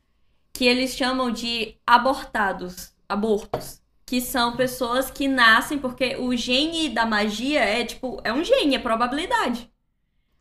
Que 0.52 0.66
eles 0.66 0.94
chamam 0.96 1.30
de 1.30 1.76
abortados. 1.86 2.92
Abortos. 3.08 3.80
Que 4.04 4.20
são 4.20 4.56
pessoas 4.56 5.10
que 5.10 5.28
nascem 5.28 5.78
porque 5.78 6.16
o 6.16 6.36
gene 6.36 6.88
da 6.88 7.06
magia 7.06 7.60
é, 7.60 7.84
tipo, 7.84 8.20
é 8.24 8.32
um 8.32 8.44
gene, 8.44 8.74
é 8.74 8.78
probabilidade. 8.78 9.70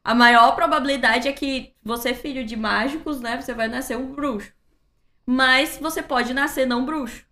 A 0.03 0.15
maior 0.15 0.55
probabilidade 0.55 1.27
é 1.27 1.31
que 1.33 1.73
você 1.83 2.13
filho 2.13 2.43
de 2.43 2.55
mágicos, 2.57 3.21
né? 3.21 3.39
Você 3.39 3.53
vai 3.53 3.67
nascer 3.67 3.95
um 3.95 4.11
bruxo. 4.13 4.51
Mas 5.25 5.77
você 5.79 6.01
pode 6.01 6.33
nascer 6.33 6.65
não 6.65 6.83
bruxo. 6.85 7.23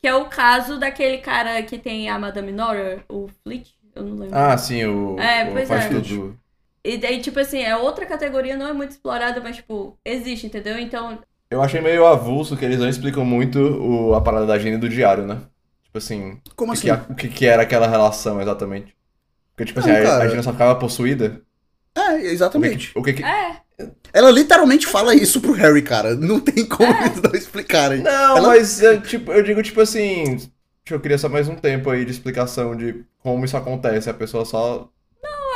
Que 0.00 0.08
é 0.08 0.14
o 0.14 0.26
caso 0.26 0.78
daquele 0.78 1.18
cara 1.18 1.62
que 1.62 1.78
tem 1.78 2.10
a 2.10 2.18
Madame 2.18 2.52
Nora, 2.52 3.04
o 3.08 3.28
Fleet, 3.42 3.75
eu 3.96 4.02
não 4.04 4.16
lembro. 4.16 4.36
Ah, 4.36 4.56
sim, 4.58 4.84
o. 4.84 5.18
É, 5.18 5.48
o 5.48 5.52
pois 5.52 5.68
faz 5.68 5.86
é. 5.86 5.88
tudo. 5.88 6.38
E 6.84 6.96
daí, 6.98 7.20
tipo 7.20 7.40
assim, 7.40 7.60
é 7.62 7.76
outra 7.76 8.06
categoria, 8.06 8.56
não 8.56 8.68
é 8.68 8.72
muito 8.72 8.92
explorada, 8.92 9.40
mas, 9.40 9.56
tipo, 9.56 9.98
existe, 10.04 10.46
entendeu? 10.46 10.78
Então, 10.78 11.18
Eu 11.50 11.60
achei 11.62 11.80
meio 11.80 12.06
avulso 12.06 12.56
que 12.56 12.64
eles 12.64 12.78
não 12.78 12.88
explicam 12.88 13.24
muito 13.24 13.58
o, 13.58 14.14
a 14.14 14.20
parada 14.20 14.46
da 14.46 14.58
Gina 14.58 14.76
e 14.76 14.80
do 14.80 14.88
diário, 14.88 15.26
né? 15.26 15.38
Tipo 15.84 15.98
assim, 15.98 16.40
Como 16.54 16.70
o, 16.70 16.74
assim? 16.74 16.90
o 16.90 17.14
que, 17.16 17.28
que 17.28 17.46
era 17.46 17.62
aquela 17.62 17.88
relação 17.88 18.40
exatamente. 18.40 18.94
Porque, 19.54 19.64
tipo 19.66 19.80
assim, 19.80 19.90
Não, 19.90 19.98
a, 19.98 20.02
cara. 20.02 20.24
a 20.24 20.28
Gina 20.28 20.42
só 20.44 20.52
ficava 20.52 20.74
possuída. 20.76 21.40
É, 21.96 22.14
O 22.16 22.20
que, 22.20 22.26
exatamente. 22.26 22.92
que- 22.92 22.98
o 22.98 23.02
que, 23.02 23.12
que- 23.14 23.24
é. 23.24 23.56
Ela 24.12 24.30
literalmente 24.30 24.86
fala 24.86 25.14
isso 25.14 25.40
pro 25.40 25.52
Harry, 25.52 25.82
cara. 25.82 26.14
Não 26.14 26.38
tem 26.40 26.64
como 26.66 26.90
eles 27.02 27.20
não 27.20 27.32
explicarem. 27.32 28.00
Não, 28.02 28.36
Ela- 28.38 28.48
mas 28.48 28.80
eu, 28.80 29.00
tipo, 29.02 29.32
eu 29.32 29.42
digo, 29.42 29.62
tipo 29.62 29.80
assim. 29.80 30.38
Eu 30.90 31.00
queria 31.00 31.18
só 31.18 31.28
mais 31.28 31.48
um 31.48 31.54
tempo 31.56 31.90
aí 31.90 32.04
de 32.04 32.10
explicação 32.12 32.76
de 32.76 33.04
como 33.22 33.44
isso 33.44 33.56
acontece. 33.56 34.08
A 34.08 34.14
pessoa 34.14 34.44
só. 34.44 34.88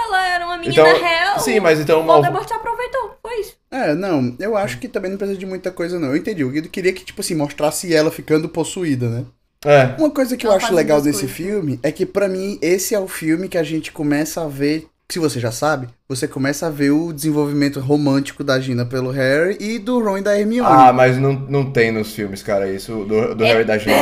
Ela 0.06 0.26
era 0.26 0.44
uma 0.44 0.56
menina 0.58 0.72
Então, 0.72 1.00
real. 1.00 1.38
Sim, 1.38 1.60
mas 1.60 1.78
então 1.78 2.00
O 2.00 2.02
uma. 2.02 2.14
Voldemort 2.14 2.50
aproveitou, 2.50 3.14
foi 3.22 3.40
isso. 3.40 3.54
É, 3.70 3.94
não, 3.94 4.34
eu 4.40 4.56
acho 4.56 4.78
que 4.78 4.88
também 4.88 5.10
não 5.10 5.18
precisa 5.18 5.38
de 5.38 5.46
muita 5.46 5.70
coisa, 5.70 5.98
não. 6.00 6.08
Eu 6.08 6.16
entendi. 6.16 6.42
O 6.44 6.50
Guido 6.50 6.68
queria 6.68 6.92
que, 6.92 7.04
tipo 7.04 7.20
assim, 7.20 7.36
mostrasse 7.36 7.94
ela 7.94 8.10
ficando 8.10 8.48
possuída, 8.48 9.08
né? 9.08 9.24
É. 9.64 9.94
Uma 9.98 10.10
coisa 10.10 10.36
que 10.36 10.44
eu 10.46 10.50
Ela 10.50 10.56
acho 10.56 10.66
fazendo 10.66 10.78
legal 10.78 11.00
desse 11.00 11.20
coisas. 11.20 11.36
filme 11.36 11.78
é 11.82 11.92
que, 11.92 12.04
pra 12.04 12.26
mim, 12.28 12.58
esse 12.60 12.94
é 12.94 12.98
o 12.98 13.06
filme 13.06 13.48
que 13.48 13.58
a 13.58 13.62
gente 13.62 13.92
começa 13.92 14.42
a 14.42 14.48
ver. 14.48 14.86
Se 15.08 15.18
você 15.18 15.38
já 15.40 15.50
sabe, 15.52 15.88
você 16.08 16.26
começa 16.28 16.66
a 16.68 16.70
ver 16.70 16.90
o 16.92 17.12
desenvolvimento 17.12 17.78
romântico 17.80 18.42
da 18.44 18.58
Gina 18.60 18.86
pelo 18.86 19.10
Harry 19.10 19.56
e 19.60 19.78
do 19.78 20.02
Ron 20.02 20.18
e 20.18 20.22
da 20.22 20.38
Hermione. 20.38 20.68
Ah, 20.70 20.92
mas 20.92 21.18
não, 21.18 21.32
não 21.32 21.70
tem 21.70 21.90
nos 21.92 22.12
filmes, 22.14 22.42
cara, 22.44 22.68
isso 22.68 23.04
do, 23.04 23.34
do 23.34 23.44
É 23.44 23.48
Harry 23.48 23.62
e 23.62 23.64
da 23.64 23.76
Gina. 23.76 23.94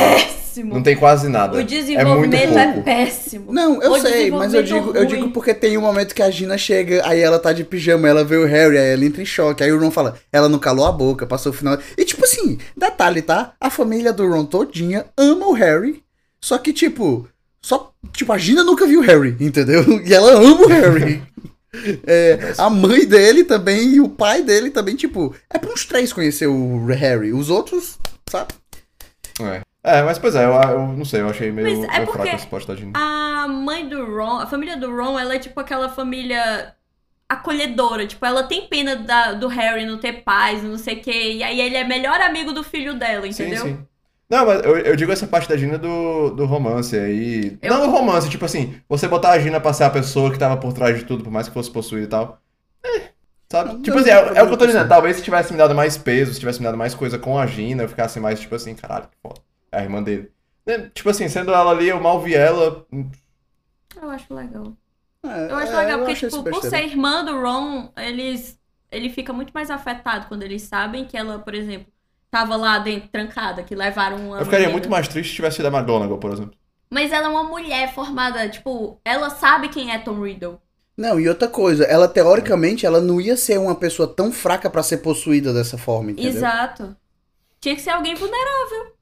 Péssimo. 0.49 0.73
Não 0.73 0.81
tem 0.81 0.95
quase 0.95 1.29
nada. 1.29 1.53
O 1.53 1.59
é 1.59 1.61
muito 1.61 1.69
desenvolvimento 1.69 2.57
é, 2.57 2.65
pouco. 2.65 2.83
péssimo. 2.83 3.53
Não, 3.53 3.81
eu 3.81 3.91
O 3.91 3.99
sei, 3.99 4.31
mas 4.31 4.53
eu 4.53 4.63
digo, 4.63 4.97
eu 4.97 5.05
digo 5.05 5.29
porque 5.31 5.53
tem 5.53 5.77
um 5.77 5.81
momento 5.81 6.15
que 6.15 6.23
a 6.23 6.31
Gina 6.31 6.57
chega, 6.57 7.07
aí 7.07 7.19
ela 7.19 7.37
tá 7.37 7.53
de 7.53 7.63
pijama, 7.63 8.07
ela 8.07 8.23
vê 8.23 8.35
o 8.35 8.45
Harry, 8.45 8.77
aí 8.77 8.93
ela 8.93 9.05
entra 9.05 9.21
em 9.21 9.25
choque, 9.25 9.63
aí 9.63 9.71
o 9.71 9.79
Ron 9.79 9.91
fala, 9.91 10.15
ela 10.31 10.49
não 10.49 10.59
calou 10.59 10.85
a 10.85 10.91
boca, 10.91 11.27
passou 11.27 11.51
o 11.51 11.55
final. 11.55 11.77
E 11.97 12.03
tipo 12.03 12.23
assim, 12.23 12.57
detalhe, 12.75 13.21
tá? 13.21 13.53
A 13.61 13.69
família 13.69 14.11
do 14.11 14.27
Ron 14.27 14.45
todinha 14.45 15.05
ama 15.15 15.47
o 15.47 15.53
Harry, 15.53 16.03
só 16.41 16.57
que 16.57 16.73
tipo, 16.73 17.27
só, 17.61 17.93
tipo, 18.11 18.31
a 18.33 18.37
Gina 18.37 18.63
nunca 18.63 18.87
viu 18.87 19.01
o 19.01 19.03
Harry, 19.03 19.35
entendeu? 19.39 19.83
E 20.05 20.13
ela 20.13 20.31
ama 20.33 20.65
o 20.65 20.67
Harry. 20.67 21.21
É, 22.07 22.53
a 22.57 22.67
mãe 22.67 23.05
dele 23.05 23.43
também 23.43 23.93
e 23.93 24.01
o 24.01 24.09
pai 24.09 24.41
dele 24.41 24.71
também, 24.71 24.95
tipo, 24.95 25.35
é 25.47 25.59
pra 25.59 25.71
uns 25.71 25.85
três 25.85 26.11
conhecer 26.11 26.47
o 26.47 26.83
Harry, 26.87 27.31
os 27.31 27.51
outros, 27.51 27.99
sabe? 28.27 28.53
É. 29.41 29.68
É, 29.83 30.01
mas 30.03 30.19
pois 30.19 30.35
é, 30.35 30.43
eu, 30.45 30.51
eu 30.51 30.87
não 30.87 31.05
sei, 31.05 31.21
eu 31.21 31.29
achei 31.29 31.51
meio, 31.51 31.81
Mas 31.81 31.89
é 31.95 31.99
meio 31.99 32.11
fraco 32.11 32.35
esse 32.35 32.47
post 32.47 32.67
da 32.67 32.75
Gina. 32.75 32.91
A 32.93 33.47
mãe 33.47 33.87
do 33.87 34.05
Ron, 34.05 34.39
a 34.39 34.47
família 34.47 34.75
do 34.77 34.93
Ron, 34.93 35.17
ela 35.17 35.35
é 35.35 35.39
tipo 35.39 35.59
aquela 35.59 35.87
família 35.89 36.75
acolhedora. 37.29 38.05
Tipo, 38.07 38.25
ela 38.25 38.43
tem 38.43 38.67
pena 38.67 38.95
da- 38.97 39.33
do 39.33 39.47
Harry 39.47 39.85
não 39.85 39.97
ter 39.99 40.23
paz, 40.23 40.63
não 40.63 40.77
sei 40.77 40.95
o 40.95 41.01
quê. 41.01 41.33
E 41.33 41.43
aí 41.43 41.61
ele 41.61 41.77
é 41.77 41.83
melhor 41.83 42.19
amigo 42.21 42.51
do 42.51 42.63
filho 42.63 42.95
dela, 42.95 43.27
entendeu? 43.27 43.65
Sim, 43.65 43.69
sim. 43.77 43.87
Não, 44.29 44.45
mas 44.45 44.63
eu, 44.63 44.77
eu 44.77 44.95
digo 44.95 45.11
essa 45.11 45.25
parte 45.25 45.47
da 45.49 45.57
Gina 45.57 45.77
do, 45.77 46.31
do 46.31 46.45
romance 46.45 46.97
aí. 46.97 47.57
Eu- 47.61 47.73
Não 47.73 47.85
do 47.85 47.91
romance, 47.91 48.29
tipo 48.29 48.45
assim, 48.45 48.79
você 48.87 49.07
botar 49.07 49.31
a 49.31 49.39
Gina 49.39 49.59
pra 49.59 49.73
ser 49.73 49.85
a 49.85 49.89
pessoa 49.89 50.31
que 50.31 50.37
tava 50.37 50.57
por 50.57 50.73
trás 50.73 50.97
de 50.97 51.05
tudo, 51.05 51.23
por 51.23 51.31
mais 51.31 51.47
que 51.47 51.53
fosse 51.53 51.71
possuída 51.71 52.05
e 52.05 52.09
tal. 52.09 52.41
É, 52.85 53.09
sabe? 53.51 53.73
Não, 53.73 53.81
tipo 53.81 53.91
não 53.97 53.99
assim, 54.03 54.11
é, 54.11 54.13
é 54.39 54.43
o 54.43 54.47
que 54.47 54.53
eu 54.53 54.57
tô 54.57 54.65
dizendo. 54.65 54.81
isso. 54.81 54.89
Talvez 54.89 55.17
se 55.17 55.23
tivesse 55.23 55.51
me 55.51 55.57
dado 55.57 55.73
mais 55.75 55.97
peso, 55.97 56.33
se 56.33 56.39
tivesse 56.39 56.59
me 56.59 56.65
dado 56.65 56.77
mais 56.77 56.93
coisa 56.95 57.17
com 57.17 57.37
a 57.39 57.47
Gina, 57.47 57.83
eu 57.83 57.89
ficasse 57.89 58.19
mais, 58.19 58.39
tipo 58.39 58.55
assim, 58.55 58.75
caralho, 58.75 59.05
que 59.07 59.17
foda. 59.21 59.41
É 59.71 59.79
a 59.79 59.83
irmã 59.83 60.01
dele. 60.01 60.31
Né, 60.65 60.89
Tipo 60.93 61.09
assim, 61.09 61.27
sendo 61.27 61.51
ela 61.51 61.71
ali, 61.71 61.87
eu 61.87 61.99
mal 61.99 62.21
vi 62.21 62.35
ela. 62.35 62.85
hum, 62.91 63.09
Eu 64.01 64.09
acho 64.09 64.33
legal. 64.33 64.73
É, 65.23 65.51
Eu 65.51 65.55
acho 65.55 65.73
é, 65.73 65.77
legal, 65.77 65.99
porque, 65.99 66.15
tipo, 66.15 66.43
por 66.43 66.63
ser 66.63 66.83
irmã 66.83 67.23
do 67.23 67.39
Ron, 67.39 67.91
eles. 67.97 68.57
Ele 68.91 69.09
fica 69.09 69.31
muito 69.31 69.51
mais 69.53 69.69
afetado 69.69 70.27
quando 70.27 70.41
eles 70.43 70.63
sabem 70.63 71.05
que 71.05 71.15
ela, 71.15 71.37
por 71.39 71.53
exemplo, 71.53 71.91
tava 72.31 72.55
lá 72.55 72.79
dentro, 72.79 73.09
trancada, 73.09 73.63
que 73.63 73.75
levaram 73.75 74.17
uma. 74.17 74.39
Eu 74.39 74.45
ficaria 74.45 74.67
menina. 74.67 74.71
muito 74.71 74.89
mais 74.89 75.07
triste 75.07 75.29
se 75.29 75.35
tivesse 75.35 75.57
sido 75.57 75.67
a 75.67 75.71
McGonagall, 75.71 76.17
por 76.17 76.31
exemplo. 76.31 76.55
Mas 76.89 77.11
ela 77.11 77.27
é 77.27 77.29
uma 77.29 77.43
mulher 77.43 77.93
formada, 77.93 78.49
tipo, 78.49 78.99
ela 79.05 79.29
sabe 79.29 79.69
quem 79.69 79.91
é 79.91 79.99
Tom 79.99 80.21
Riddle. 80.23 80.59
Não, 80.97 81.19
e 81.19 81.29
outra 81.29 81.47
coisa, 81.47 81.83
ela 81.85 82.07
teoricamente 82.07 82.85
ela 82.85 82.99
não 82.99 83.21
ia 83.21 83.37
ser 83.37 83.57
uma 83.57 83.75
pessoa 83.75 84.07
tão 84.07 84.31
fraca 84.31 84.69
pra 84.69 84.83
ser 84.83 84.97
possuída 84.97 85.53
dessa 85.53 85.77
forma, 85.77 86.11
entendeu? 86.11 86.31
Exato. 86.31 86.95
Tinha 87.61 87.75
que 87.75 87.81
ser 87.81 87.91
alguém 87.91 88.15
vulnerável. 88.15 88.93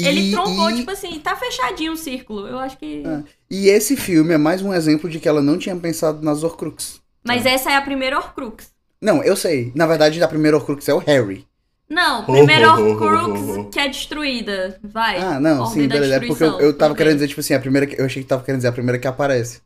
E, 0.00 0.06
Ele 0.06 0.30
trombou, 0.32 0.70
e, 0.70 0.76
tipo 0.76 0.90
assim, 0.90 1.18
tá 1.20 1.36
fechadinho 1.36 1.92
o 1.92 1.96
círculo. 1.96 2.46
Eu 2.46 2.58
acho 2.58 2.78
que. 2.78 3.02
Ah. 3.06 3.22
e 3.50 3.68
esse 3.68 3.96
filme 3.96 4.34
é 4.34 4.38
mais 4.38 4.62
um 4.62 4.72
exemplo 4.72 5.08
de 5.08 5.18
que 5.18 5.28
ela 5.28 5.42
não 5.42 5.58
tinha 5.58 5.76
pensado 5.76 6.22
nas 6.22 6.42
Horcruxes. 6.42 7.00
Mas 7.24 7.44
essa 7.46 7.70
é 7.70 7.76
a 7.76 7.82
primeira 7.82 8.18
Horcrux. 8.18 8.70
Não, 9.00 9.22
eu 9.22 9.36
sei. 9.36 9.72
Na 9.74 9.86
verdade, 9.86 10.22
a 10.22 10.28
primeira 10.28 10.56
Horcrux 10.56 10.88
é 10.88 10.94
o 10.94 10.98
Harry. 10.98 11.46
Não, 11.88 12.24
primeira 12.24 12.72
ho, 12.72 12.76
ho, 12.76 12.84
ho, 12.84 12.90
Horcrux 12.90 13.40
ho, 13.40 13.60
ho. 13.60 13.70
que 13.70 13.80
é 13.80 13.88
destruída. 13.88 14.78
Vai. 14.82 15.18
Ah, 15.18 15.40
não, 15.40 15.62
Ordem 15.62 15.82
sim, 15.82 15.88
beleza. 15.88 16.16
É 16.16 16.20
porque 16.20 16.44
eu, 16.44 16.60
eu 16.60 16.76
tava 16.76 16.94
querendo 16.94 17.14
dizer, 17.14 17.28
tipo 17.28 17.40
assim, 17.40 17.54
a 17.54 17.60
primeira 17.60 17.86
que. 17.86 18.00
Eu 18.00 18.06
achei 18.06 18.22
que 18.22 18.28
tava 18.28 18.44
querendo 18.44 18.60
dizer 18.60 18.68
a 18.68 18.72
primeira 18.72 18.98
que 18.98 19.08
aparece. 19.08 19.60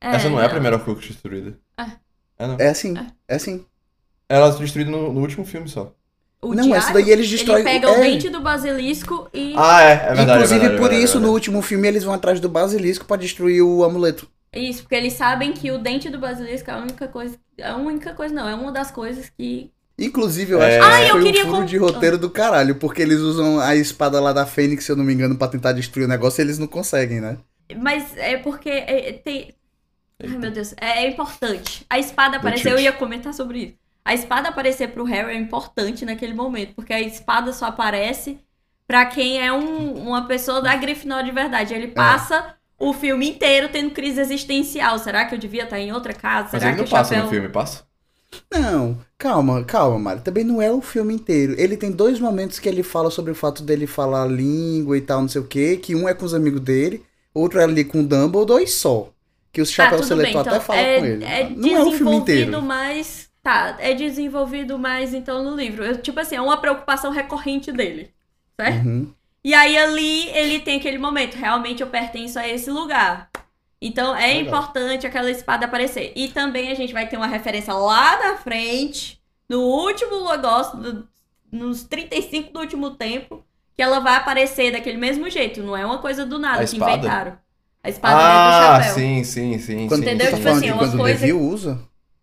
Essa 0.00 0.28
não 0.28 0.40
é 0.40 0.46
a 0.46 0.48
primeira 0.48 0.76
Horcrux 0.76 1.06
destruída. 1.06 1.58
É. 1.76 1.86
É, 2.38 2.46
não. 2.46 2.56
É 2.58 2.68
assim, 2.68 2.94
é 3.28 3.34
assim. 3.34 3.64
Ela 4.28 4.48
é 4.48 4.58
destruída 4.58 4.90
no, 4.90 5.12
no 5.12 5.20
último 5.20 5.44
filme 5.44 5.68
só. 5.68 5.92
O 6.44 6.54
não, 6.54 6.64
diário, 6.64 6.82
essa 6.82 6.92
daí 6.92 7.08
eles 7.10 7.28
destroem. 7.30 7.60
Ele 7.60 7.70
pega 7.70 7.86
é. 7.88 7.98
o 7.98 8.00
dente 8.00 8.28
do 8.28 8.40
basilisco 8.40 9.28
e. 9.32 9.54
Ah, 9.56 9.82
é, 9.82 9.92
é 9.92 9.96
verdade. 10.14 10.22
Inclusive, 10.32 10.54
é 10.56 10.58
verdade, 10.58 10.76
por 10.80 10.86
é 10.86 10.88
verdade, 10.88 11.04
isso, 11.04 11.12
é 11.12 11.20
no 11.20 11.26
verdade. 11.26 11.34
último 11.34 11.62
filme, 11.62 11.88
eles 11.88 12.04
vão 12.04 12.14
atrás 12.14 12.40
do 12.40 12.48
basilisco 12.48 13.04
pra 13.04 13.16
destruir 13.16 13.62
o 13.62 13.84
amuleto. 13.84 14.28
Isso, 14.54 14.82
porque 14.82 14.94
eles 14.96 15.12
sabem 15.14 15.52
que 15.52 15.70
o 15.70 15.78
dente 15.78 16.10
do 16.10 16.18
basilisco 16.18 16.70
é 16.70 16.74
a 16.74 16.78
única 16.78 17.06
coisa. 17.08 17.38
É 17.56 17.68
a 17.68 17.76
única 17.76 18.12
coisa, 18.12 18.34
não. 18.34 18.48
É 18.48 18.54
uma 18.54 18.72
das 18.72 18.90
coisas 18.90 19.30
que. 19.38 19.70
Inclusive, 19.98 20.52
eu 20.52 20.60
É. 20.62 20.78
acho 20.78 20.86
que 20.88 20.92
Ah, 20.94 21.00
isso 21.00 21.08
eu 21.08 21.12
foi 21.12 21.22
queria 21.24 21.42
um 21.42 21.46
furo 21.46 21.58
con- 21.58 21.64
de 21.66 21.76
roteiro 21.76 22.18
do 22.18 22.28
caralho, 22.30 22.74
porque 22.74 23.02
eles 23.02 23.18
usam 23.20 23.60
a 23.60 23.76
espada 23.76 24.20
lá 24.20 24.32
da 24.32 24.44
Fênix, 24.44 24.84
se 24.84 24.90
eu 24.90 24.96
não 24.96 25.04
me 25.04 25.12
engano, 25.14 25.36
pra 25.36 25.48
tentar 25.48 25.72
destruir 25.72 26.04
o 26.06 26.08
negócio 26.08 26.40
e 26.40 26.44
eles 26.44 26.58
não 26.58 26.66
conseguem, 26.66 27.20
né? 27.20 27.36
Mas 27.76 28.16
é 28.16 28.36
porque 28.38 28.68
é- 28.68 29.08
é- 29.10 29.12
tem. 29.12 29.54
Ai, 30.20 30.28
meu 30.38 30.50
Deus. 30.50 30.74
É, 30.80 31.04
é 31.04 31.08
importante. 31.08 31.86
A 31.88 31.98
espada 31.98 32.36
aparecer, 32.38 32.72
eu 32.72 32.78
ia 32.78 32.92
comentar 32.92 33.32
sobre 33.32 33.58
isso. 33.58 33.74
A 34.04 34.14
espada 34.14 34.48
aparecer 34.48 34.88
pro 34.88 35.04
Harry 35.04 35.32
é 35.36 35.38
importante 35.38 36.04
naquele 36.04 36.34
momento, 36.34 36.74
porque 36.74 36.92
a 36.92 37.00
espada 37.00 37.52
só 37.52 37.66
aparece 37.66 38.38
pra 38.86 39.06
quem 39.06 39.40
é 39.40 39.52
um- 39.52 39.94
uma 40.08 40.26
pessoa 40.26 40.60
da 40.60 40.74
Grifinória 40.76 41.24
de 41.24 41.30
verdade. 41.32 41.74
É. 41.74 41.76
Ele 41.76 41.88
passa 41.88 42.54
o 42.78 42.92
filme 42.92 43.28
inteiro 43.30 43.68
tendo 43.70 43.90
crise 43.92 44.20
existencial. 44.20 44.98
Será 44.98 45.24
que 45.24 45.34
eu 45.34 45.38
devia 45.38 45.64
estar 45.64 45.78
em 45.78 45.92
outra 45.92 46.12
casa? 46.12 46.50
Mas 46.52 46.62
Será 46.62 46.66
ele 46.66 46.74
que 46.74 46.78
não 46.80 46.86
o 46.86 46.90
passa 46.90 47.10
chapéu. 47.10 47.24
no 47.24 47.30
filme, 47.30 47.48
passa? 47.48 47.84
Não, 48.50 48.98
calma, 49.18 49.62
calma, 49.64 49.98
Mari. 49.98 50.20
Também 50.22 50.42
não 50.44 50.60
é 50.60 50.70
o 50.70 50.80
filme 50.80 51.14
inteiro. 51.14 51.54
Ele 51.58 51.76
tem 51.76 51.90
dois 51.92 52.18
momentos 52.18 52.58
que 52.58 52.68
ele 52.68 52.82
fala 52.82 53.10
sobre 53.10 53.30
o 53.30 53.34
fato 53.34 53.62
dele 53.62 53.86
falar 53.86 54.26
língua 54.26 54.96
e 54.96 55.00
tal, 55.00 55.20
não 55.20 55.28
sei 55.28 55.40
o 55.42 55.46
quê, 55.46 55.76
que 55.76 55.94
um 55.94 56.08
é 56.08 56.14
com 56.14 56.24
os 56.24 56.34
amigos 56.34 56.60
dele, 56.60 57.04
outro 57.34 57.60
é 57.60 57.64
ali 57.64 57.84
com 57.84 58.00
o 58.00 58.06
Dumbledore 58.06 58.64
e 58.64 58.66
só. 58.66 59.10
Que 59.52 59.60
os 59.60 59.68
Ah, 59.70 59.72
Chapéu 59.72 59.98
bem, 59.98 60.08
Seletor 60.08 60.40
então. 60.40 60.52
até 60.54 60.60
falam 60.60 60.82
é, 60.82 60.98
com 60.98 61.04
ele. 61.06 61.24
é 61.24 61.50
não 61.50 61.76
é 61.76 61.82
o 61.82 61.92
filme 61.92 62.16
inteiro. 62.16 62.62
mais. 62.62 63.30
Tá, 63.42 63.76
é 63.80 63.92
desenvolvido 63.92 64.78
mais 64.78 65.12
então 65.12 65.42
no 65.42 65.56
livro. 65.56 65.84
Eu, 65.84 66.00
tipo 66.00 66.18
assim, 66.20 66.36
é 66.36 66.40
uma 66.40 66.56
preocupação 66.58 67.10
recorrente 67.10 67.72
dele. 67.72 68.12
Certo? 68.60 68.86
Uhum. 68.86 69.12
E 69.44 69.52
aí 69.54 69.76
ali 69.76 70.28
ele 70.28 70.60
tem 70.60 70.78
aquele 70.78 70.98
momento, 70.98 71.34
realmente 71.34 71.82
eu 71.82 71.88
pertenço 71.88 72.38
a 72.38 72.46
esse 72.46 72.70
lugar. 72.70 73.28
Então 73.80 74.14
é 74.14 74.28
Legal. 74.34 74.42
importante 74.42 75.06
aquela 75.06 75.28
espada 75.28 75.64
aparecer. 75.66 76.12
E 76.14 76.28
também 76.28 76.70
a 76.70 76.74
gente 76.76 76.92
vai 76.92 77.08
ter 77.08 77.16
uma 77.16 77.26
referência 77.26 77.74
lá 77.74 78.16
na 78.16 78.36
frente, 78.36 79.20
no 79.48 79.60
último 79.60 80.30
negócio, 80.30 80.78
do- 80.78 81.08
nos 81.50 81.82
35 81.82 82.52
do 82.52 82.60
último 82.60 82.90
tempo, 82.92 83.44
que 83.74 83.82
ela 83.82 83.98
vai 83.98 84.14
aparecer 84.14 84.70
daquele 84.70 84.96
mesmo 84.98 85.28
jeito. 85.28 85.60
Não 85.64 85.76
é 85.76 85.84
uma 85.84 85.98
coisa 85.98 86.24
do 86.24 86.38
nada 86.38 86.58
A 86.62 86.64
que 86.64 86.74
espada? 86.74 86.92
inventaram. 86.98 87.38
A 87.82 87.88
espada 87.88 88.16
Ah, 88.20 88.78
do 88.78 88.84
chapéu. 88.84 88.94
sim, 88.94 89.24
sim, 89.24 89.58
sim. 89.58 89.88
Quando 89.88 90.04
sim. 90.04 90.06
Entendeu? 90.10 90.30
tá 90.30 90.36
Tipo 90.36 90.48
assim, 90.48 90.60
de 90.66 90.70
uma 90.72 90.78
quando 90.78 90.94
o 90.94 90.98
coisa- 90.98 91.18
Devil 91.18 91.40
usa? 91.40 91.80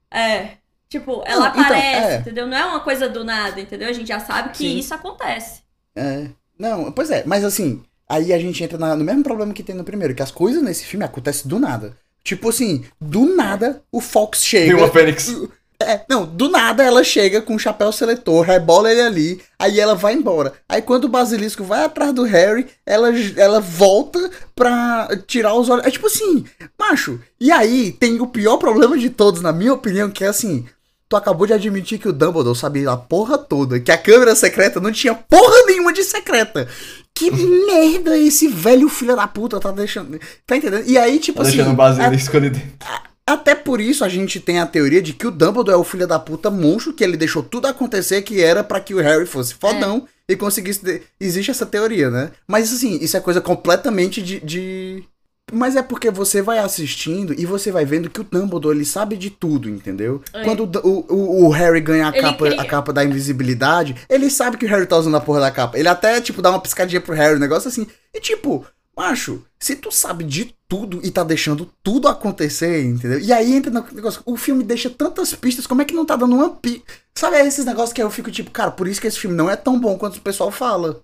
É. 0.10 0.52
Tipo, 0.90 1.22
ela 1.26 1.46
Não, 1.46 1.52
então, 1.52 1.62
aparece, 1.64 2.14
é. 2.14 2.18
entendeu? 2.20 2.48
Não 2.48 2.58
é 2.58 2.66
uma 2.66 2.80
coisa 2.80 3.08
do 3.08 3.24
nada, 3.24 3.62
entendeu? 3.62 3.88
A 3.90 3.94
gente 3.94 4.08
já 4.08 4.20
sabe 4.20 4.50
que 4.50 4.58
Sim. 4.58 4.78
isso 4.80 4.94
acontece. 4.94 5.62
É. 5.96 6.28
Não, 6.58 6.92
pois 6.92 7.12
é, 7.12 7.24
mas 7.26 7.44
assim, 7.46 7.84
aí 8.08 8.34
a 8.34 8.40
gente 8.40 8.64
entra 8.64 8.78
na- 8.78 8.96
no 8.96 9.04
mesmo 9.06 9.24
problema 9.24 9.54
que 9.54 9.64
tem 9.64 9.76
no 9.76 9.84
primeiro, 9.84 10.16
que 10.16 10.24
as 10.24 10.32
coisas 10.32 10.62
nesse 10.64 10.86
filme 10.86 11.06
acontecem 11.06 11.48
do 11.48 11.60
nada. 11.60 11.96
Tipo 12.24 12.50
assim, 12.50 12.84
do 13.00 13.34
nada 13.36 13.82
o 13.92 14.02
Fox 14.02 14.44
chega. 14.44 14.66
Tem 14.74 14.76
uma 14.76 14.90
Fênix. 14.92 15.34
É, 15.82 16.02
não, 16.10 16.26
do 16.26 16.50
nada 16.50 16.84
ela 16.84 17.06
chega 17.06 17.42
com 17.42 17.56
o 17.56 17.60
chapéu 17.60 17.90
seletor, 17.94 18.42
rebola 18.46 18.92
ele 18.92 19.00
ali, 19.00 19.42
aí 19.58 19.80
ela 19.80 19.96
vai 19.96 20.14
embora. 20.14 20.52
Aí 20.68 20.82
quando 20.82 21.06
o 21.06 21.08
basilisco 21.08 21.64
vai 21.64 21.86
atrás 21.86 22.14
do 22.14 22.24
Harry, 22.24 22.68
ela, 22.86 23.08
ela 23.38 23.62
volta 23.62 24.30
pra 24.54 25.08
tirar 25.26 25.54
os 25.54 25.70
olhos. 25.70 25.86
É 25.86 25.90
tipo 25.90 26.08
assim, 26.08 26.44
macho. 26.78 27.22
E 27.40 27.50
aí 27.50 27.94
tem 27.94 28.20
o 28.20 28.28
pior 28.28 28.58
problema 28.58 28.98
de 28.98 29.10
todos, 29.10 29.42
na 29.42 29.54
minha 29.54 29.74
opinião, 29.74 30.12
que 30.12 30.26
é 30.26 30.28
assim. 30.28 30.66
Tu 31.10 31.16
acabou 31.16 31.48
de 31.48 31.54
admitir 31.54 31.98
que 31.98 32.08
o 32.08 32.14
Dumbledore 32.14 32.56
sabia 32.56 32.92
a 32.92 32.96
porra 32.96 33.36
toda, 33.36 33.80
que 33.80 33.92
a 33.92 33.98
câmera 33.98 34.36
secreta 34.36 34.80
não 34.80 34.92
tinha 34.92 35.16
porra 35.16 35.66
nenhuma 35.66 35.92
de 35.92 36.04
secreta. 36.04 36.68
Que 37.16 37.32
merda 37.32 38.16
esse 38.16 38.48
velho 38.48 38.88
filho 38.88 39.16
da 39.16 39.28
puta 39.28 39.60
tá 39.60 39.72
deixando. 39.72 40.20
Tá 40.46 40.56
entendendo? 40.56 40.84
E 40.88 40.98
aí, 41.00 41.18
tipo 41.20 41.38
Tá 41.42 41.48
assim. 41.48 41.58
deixando 41.58 41.74
o 41.74 41.76
basilisco 41.76 42.38
ali 42.38 42.52
dentro. 42.52 42.70
Até 43.26 43.54
por 43.56 43.82
isso 43.82 44.04
a 44.06 44.10
gente 44.10 44.40
tem 44.40 44.60
a 44.60 44.66
teoria 44.66 45.02
de 45.02 45.14
que 45.14 45.26
o 45.28 45.32
Dumbledore 45.32 45.76
é 45.76 45.80
o 45.80 45.84
filho 45.84 46.08
da 46.08 46.20
puta 46.20 46.50
monstro, 46.52 46.94
que 46.94 47.04
ele 47.04 47.18
deixou 47.18 47.42
tudo 47.44 47.66
acontecer 47.68 48.22
que 48.22 48.42
era 48.42 48.64
pra 48.64 48.80
que 48.80 48.94
o 48.94 48.98
Harry 49.02 49.26
fosse 49.26 49.54
fodão 49.56 50.08
e 50.28 50.36
conseguisse. 50.36 51.02
Existe 51.20 51.50
essa 51.52 51.66
teoria, 51.66 52.10
né? 52.12 52.32
Mas 52.48 52.72
assim, 52.72 52.98
isso 53.02 53.18
é 53.18 53.20
coisa 53.20 53.42
completamente 53.42 54.22
de. 54.22 54.40
de- 54.40 55.04
Mas 55.52 55.76
é 55.76 55.82
porque 55.82 56.10
você 56.12 56.42
vai 56.42 56.60
assistindo 56.60 57.34
e 57.38 57.46
você 57.46 57.72
vai 57.72 57.86
vendo 57.86 58.10
que 58.10 58.22
o 58.22 58.24
Dumbledore 58.24 58.76
ele 58.78 58.86
sabe 58.86 59.16
de 59.18 59.30
tudo, 59.30 59.70
entendeu? 59.70 60.22
É. 60.34 60.44
Quando 60.44 60.64
o, 60.84 60.88
o, 60.88 61.14
o- 61.14 61.46
o 61.46 61.50
Harry 61.50 61.82
ganha 61.82 62.06
a 62.08 62.10
Ele 62.10 62.22
capa, 62.22 62.46
cria- 62.48 62.62
a 62.62 62.66
capa 62.66 62.94
da 62.94 63.04
invisibilidade, 63.04 63.96
ele 64.10 64.30
sabe 64.30 64.58
que 64.58 64.66
o 64.66 64.70
Harry 64.70 64.86
tá 64.86 64.98
usando 64.98 65.16
a 65.18 65.22
porra 65.22 65.40
da 65.42 65.52
capa. 65.52 65.78
Ele 65.78 65.88
até, 65.88 66.20
tipo, 66.22 66.42
dá 66.42 66.50
uma 66.50 66.60
piscadinha 66.62 67.02
pro 67.02 67.16
Harry, 67.16 67.36
um 67.36 67.40
negócio 67.40 67.68
assim. 67.70 67.88
E 68.14 68.20
tipo, 68.20 68.66
macho, 68.98 69.44
se 69.60 69.76
tu 69.76 69.92
sabe 69.92 70.24
de 70.24 70.54
tudo 70.68 71.00
e 71.04 71.10
tá 71.10 71.24
deixando 71.24 71.70
tudo 71.82 72.08
acontecer, 72.08 72.84
entendeu? 72.86 73.20
E 73.20 73.32
aí 73.34 73.54
entra 73.54 73.72
no 73.72 73.84
negócio, 73.92 74.22
o 74.26 74.38
filme 74.38 74.64
deixa 74.64 74.90
tantas 74.90 75.34
pistas, 75.34 75.66
como 75.66 75.82
é 75.82 75.86
que 75.86 75.96
não 75.96 76.06
tá 76.06 76.16
dando 76.16 76.36
uma 76.36 76.50
pi... 76.52 76.84
Sabe 77.16 77.36
é 77.38 77.46
esses 77.46 77.66
negócios 77.66 77.92
que 77.92 78.02
eu 78.02 78.10
fico 78.10 78.32
tipo, 78.32 78.50
cara, 78.52 78.72
por 78.72 78.88
isso 78.88 79.02
que 79.02 79.08
esse 79.08 79.20
filme 79.20 79.36
não 79.36 79.50
é 79.50 79.56
tão 79.56 79.78
bom 79.80 79.98
quanto 79.98 80.18
o 80.18 80.22
pessoal 80.22 80.52
fala. 80.52 81.02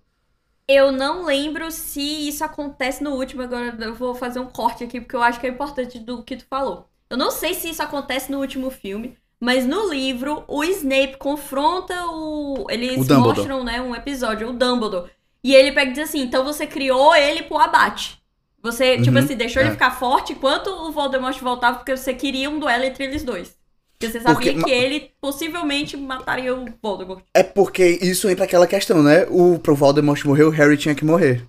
Eu 0.67 0.91
não 0.91 1.23
lembro 1.25 1.69
se 1.71 2.01
isso 2.27 2.43
acontece 2.43 3.03
no 3.03 3.11
último, 3.11 3.43
agora 3.43 3.75
eu 3.79 3.93
vou 3.93 4.15
fazer 4.15 4.39
um 4.39 4.47
corte 4.47 4.83
aqui, 4.83 4.99
porque 4.99 5.15
eu 5.15 5.21
acho 5.21 5.39
que 5.39 5.45
é 5.45 5.49
importante 5.49 5.99
do 5.99 6.23
que 6.23 6.37
tu 6.37 6.45
falou. 6.49 6.89
Eu 7.09 7.17
não 7.17 7.29
sei 7.29 7.53
se 7.53 7.69
isso 7.69 7.83
acontece 7.83 8.31
no 8.31 8.39
último 8.39 8.71
filme, 8.71 9.15
mas 9.39 9.65
no 9.65 9.87
livro, 9.89 10.43
o 10.47 10.63
Snape 10.63 11.17
confronta 11.17 11.93
o. 12.07 12.65
Eles 12.69 13.01
O 13.01 13.03
Dumbledore. 13.03 13.47
mostram, 13.47 13.63
né, 13.63 13.79
um 13.81 13.95
episódio, 13.95 14.49
o 14.49 14.53
Dumbledore. 14.53 15.11
E 15.43 15.53
ele 15.53 15.71
pega 15.71 15.91
e 15.91 15.93
diz 15.93 16.09
assim: 16.09 16.21
então 16.21 16.43
você 16.43 16.65
criou 16.65 17.15
ele 17.15 17.43
pro 17.43 17.57
abate. 17.59 18.19
Você, 18.63 18.99
tipo 18.99 19.17
Uhum, 19.17 19.19
assim, 19.19 19.35
deixou 19.35 19.61
é. 19.61 19.65
ele 19.65 19.71
ficar 19.71 19.91
forte 19.91 20.33
enquanto 20.33 20.67
o 20.67 20.91
Voldemort 20.91 21.37
voltava, 21.39 21.77
porque 21.77 21.95
você 21.95 22.13
queria 22.15 22.49
um 22.49 22.57
duelo 22.59 22.83
entre 22.85 23.03
eles 23.03 23.23
dois. 23.23 23.55
Porque 23.97 24.11
você 24.11 24.19
sabia 24.19 24.53
Porque- 24.53 24.63
que 24.63 24.71
ele 24.71 25.11
possivelmente 25.21 25.95
mataria 25.95 26.53
o 26.53 26.65
Voldemort. 26.81 27.23
É 27.33 27.43
porque 27.43 27.85
isso 28.01 28.29
entra 28.29 28.43
aquela 28.45 28.67
questão, 28.67 29.01
né? 29.01 29.25
O 29.29 29.57
pro 29.59 29.75
Voldemort 29.75 30.23
morrer, 30.25 30.43
o 30.43 30.49
Harry 30.49 30.77
tinha 30.77 30.93
que 30.95 31.05
morrer. 31.05 31.43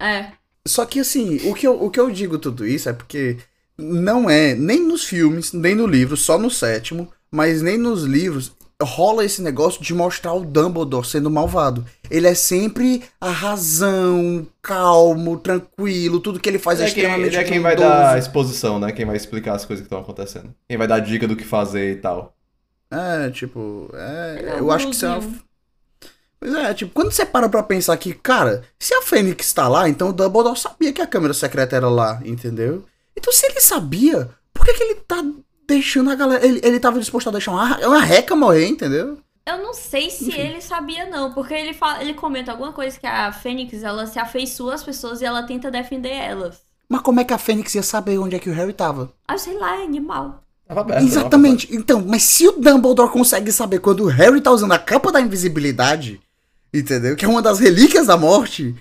É. 0.00 0.32
Só 0.66 0.84
que 0.84 1.00
assim, 1.00 1.36
o 1.48 1.54
que, 1.54 1.66
eu, 1.66 1.80
o 1.80 1.90
que 1.90 1.98
eu 2.00 2.10
digo 2.10 2.38
tudo 2.38 2.66
isso 2.66 2.88
é 2.88 2.92
porque 2.92 3.36
não 3.78 4.28
é 4.28 4.54
nem 4.54 4.80
nos 4.80 5.04
filmes, 5.04 5.52
nem 5.52 5.74
no 5.74 5.86
livro, 5.86 6.16
só 6.16 6.38
no 6.38 6.50
sétimo, 6.50 7.10
mas 7.30 7.62
nem 7.62 7.78
nos 7.78 8.02
livros 8.04 8.52
rola 8.82 9.24
esse 9.24 9.40
negócio 9.42 9.82
de 9.82 9.94
mostrar 9.94 10.32
o 10.32 10.44
Dumbledore 10.44 11.06
sendo 11.06 11.30
malvado. 11.30 11.84
Ele 12.10 12.26
é 12.26 12.34
sempre 12.34 13.02
a 13.20 13.30
razão, 13.30 14.46
calmo, 14.60 15.36
tranquilo, 15.38 16.20
tudo 16.20 16.40
que 16.40 16.48
ele 16.48 16.58
faz 16.58 16.78
Ele 16.78 16.88
é 16.88 16.90
é 16.90 16.94
quem, 16.94 17.02
extremamente 17.02 17.34
ele 17.34 17.44
é 17.44 17.48
quem 17.48 17.60
vai 17.60 17.76
dar 17.76 18.14
a 18.14 18.18
exposição, 18.18 18.78
né? 18.78 18.92
Quem 18.92 19.06
vai 19.06 19.16
explicar 19.16 19.54
as 19.54 19.64
coisas 19.64 19.82
que 19.82 19.86
estão 19.86 20.00
acontecendo. 20.00 20.54
Quem 20.68 20.78
vai 20.78 20.86
dar 20.86 21.00
dica 21.00 21.26
do 21.26 21.36
que 21.36 21.44
fazer 21.44 21.92
e 21.92 21.96
tal. 21.96 22.34
É, 22.90 23.30
tipo, 23.30 23.90
é, 23.94 24.44
é 24.44 24.60
eu 24.60 24.70
acho 24.70 24.86
que 24.88 24.94
isso 24.94 25.06
é 25.06 25.08
uma... 25.08 25.32
Pois 26.38 26.54
é, 26.54 26.74
tipo, 26.74 26.92
quando 26.92 27.12
você 27.12 27.24
para 27.24 27.48
pra 27.48 27.62
pensar 27.62 27.96
que, 27.96 28.12
cara, 28.12 28.62
se 28.78 28.92
a 28.92 29.02
Fênix 29.02 29.52
tá 29.52 29.68
lá, 29.68 29.88
então 29.88 30.08
o 30.08 30.12
Dumbledore 30.12 30.58
sabia 30.58 30.92
que 30.92 31.00
a 31.00 31.06
câmera 31.06 31.32
secreta 31.32 31.76
era 31.76 31.88
lá, 31.88 32.20
entendeu? 32.24 32.84
Então 33.16 33.32
se 33.32 33.46
ele 33.46 33.60
sabia, 33.60 34.28
por 34.52 34.66
que, 34.66 34.74
que 34.74 34.82
ele 34.82 34.94
tá 34.96 35.22
deixando 35.66 36.10
a 36.10 36.14
galera. 36.14 36.44
Ele, 36.44 36.60
ele 36.62 36.80
tava 36.80 36.98
disposto 36.98 37.28
a 37.28 37.32
deixar 37.32 37.52
uma, 37.52 37.78
uma 37.86 38.00
reca 38.00 38.34
morrer, 38.36 38.66
entendeu? 38.66 39.18
Eu 39.44 39.58
não 39.58 39.74
sei 39.74 40.08
se 40.08 40.28
Enfim. 40.28 40.40
ele 40.40 40.60
sabia, 40.60 41.06
não, 41.06 41.32
porque 41.32 41.52
ele, 41.52 41.74
fala, 41.74 42.00
ele 42.00 42.14
comenta 42.14 42.52
alguma 42.52 42.72
coisa 42.72 42.98
que 42.98 43.06
a 43.06 43.32
Fênix 43.32 43.82
ela 43.82 44.06
se 44.06 44.18
afeiçoa 44.18 44.74
às 44.74 44.84
pessoas 44.84 45.20
e 45.20 45.24
ela 45.24 45.42
tenta 45.42 45.70
defender 45.70 46.12
elas. 46.12 46.60
Mas 46.88 47.00
como 47.00 47.20
é 47.20 47.24
que 47.24 47.34
a 47.34 47.38
Fênix 47.38 47.74
ia 47.74 47.82
saber 47.82 48.18
onde 48.18 48.36
é 48.36 48.38
que 48.38 48.48
o 48.48 48.52
Harry 48.52 48.72
tava? 48.72 49.12
Ah, 49.26 49.36
sei 49.36 49.58
lá, 49.58 49.80
é 49.80 49.84
animal. 49.84 50.44
Tava 50.68 50.82
aberto. 50.82 51.04
Exatamente. 51.04 51.74
Então, 51.74 52.04
mas 52.06 52.22
se 52.22 52.46
o 52.46 52.52
Dumbledore 52.52 53.10
consegue 53.10 53.50
saber 53.50 53.80
quando 53.80 54.04
o 54.04 54.08
Harry 54.08 54.40
tá 54.40 54.50
usando 54.52 54.72
a 54.72 54.78
capa 54.78 55.10
da 55.10 55.20
invisibilidade, 55.20 56.20
entendeu? 56.72 57.16
Que 57.16 57.24
é 57.24 57.28
uma 57.28 57.42
das 57.42 57.58
relíquias 57.58 58.06
da 58.06 58.16
morte. 58.16 58.74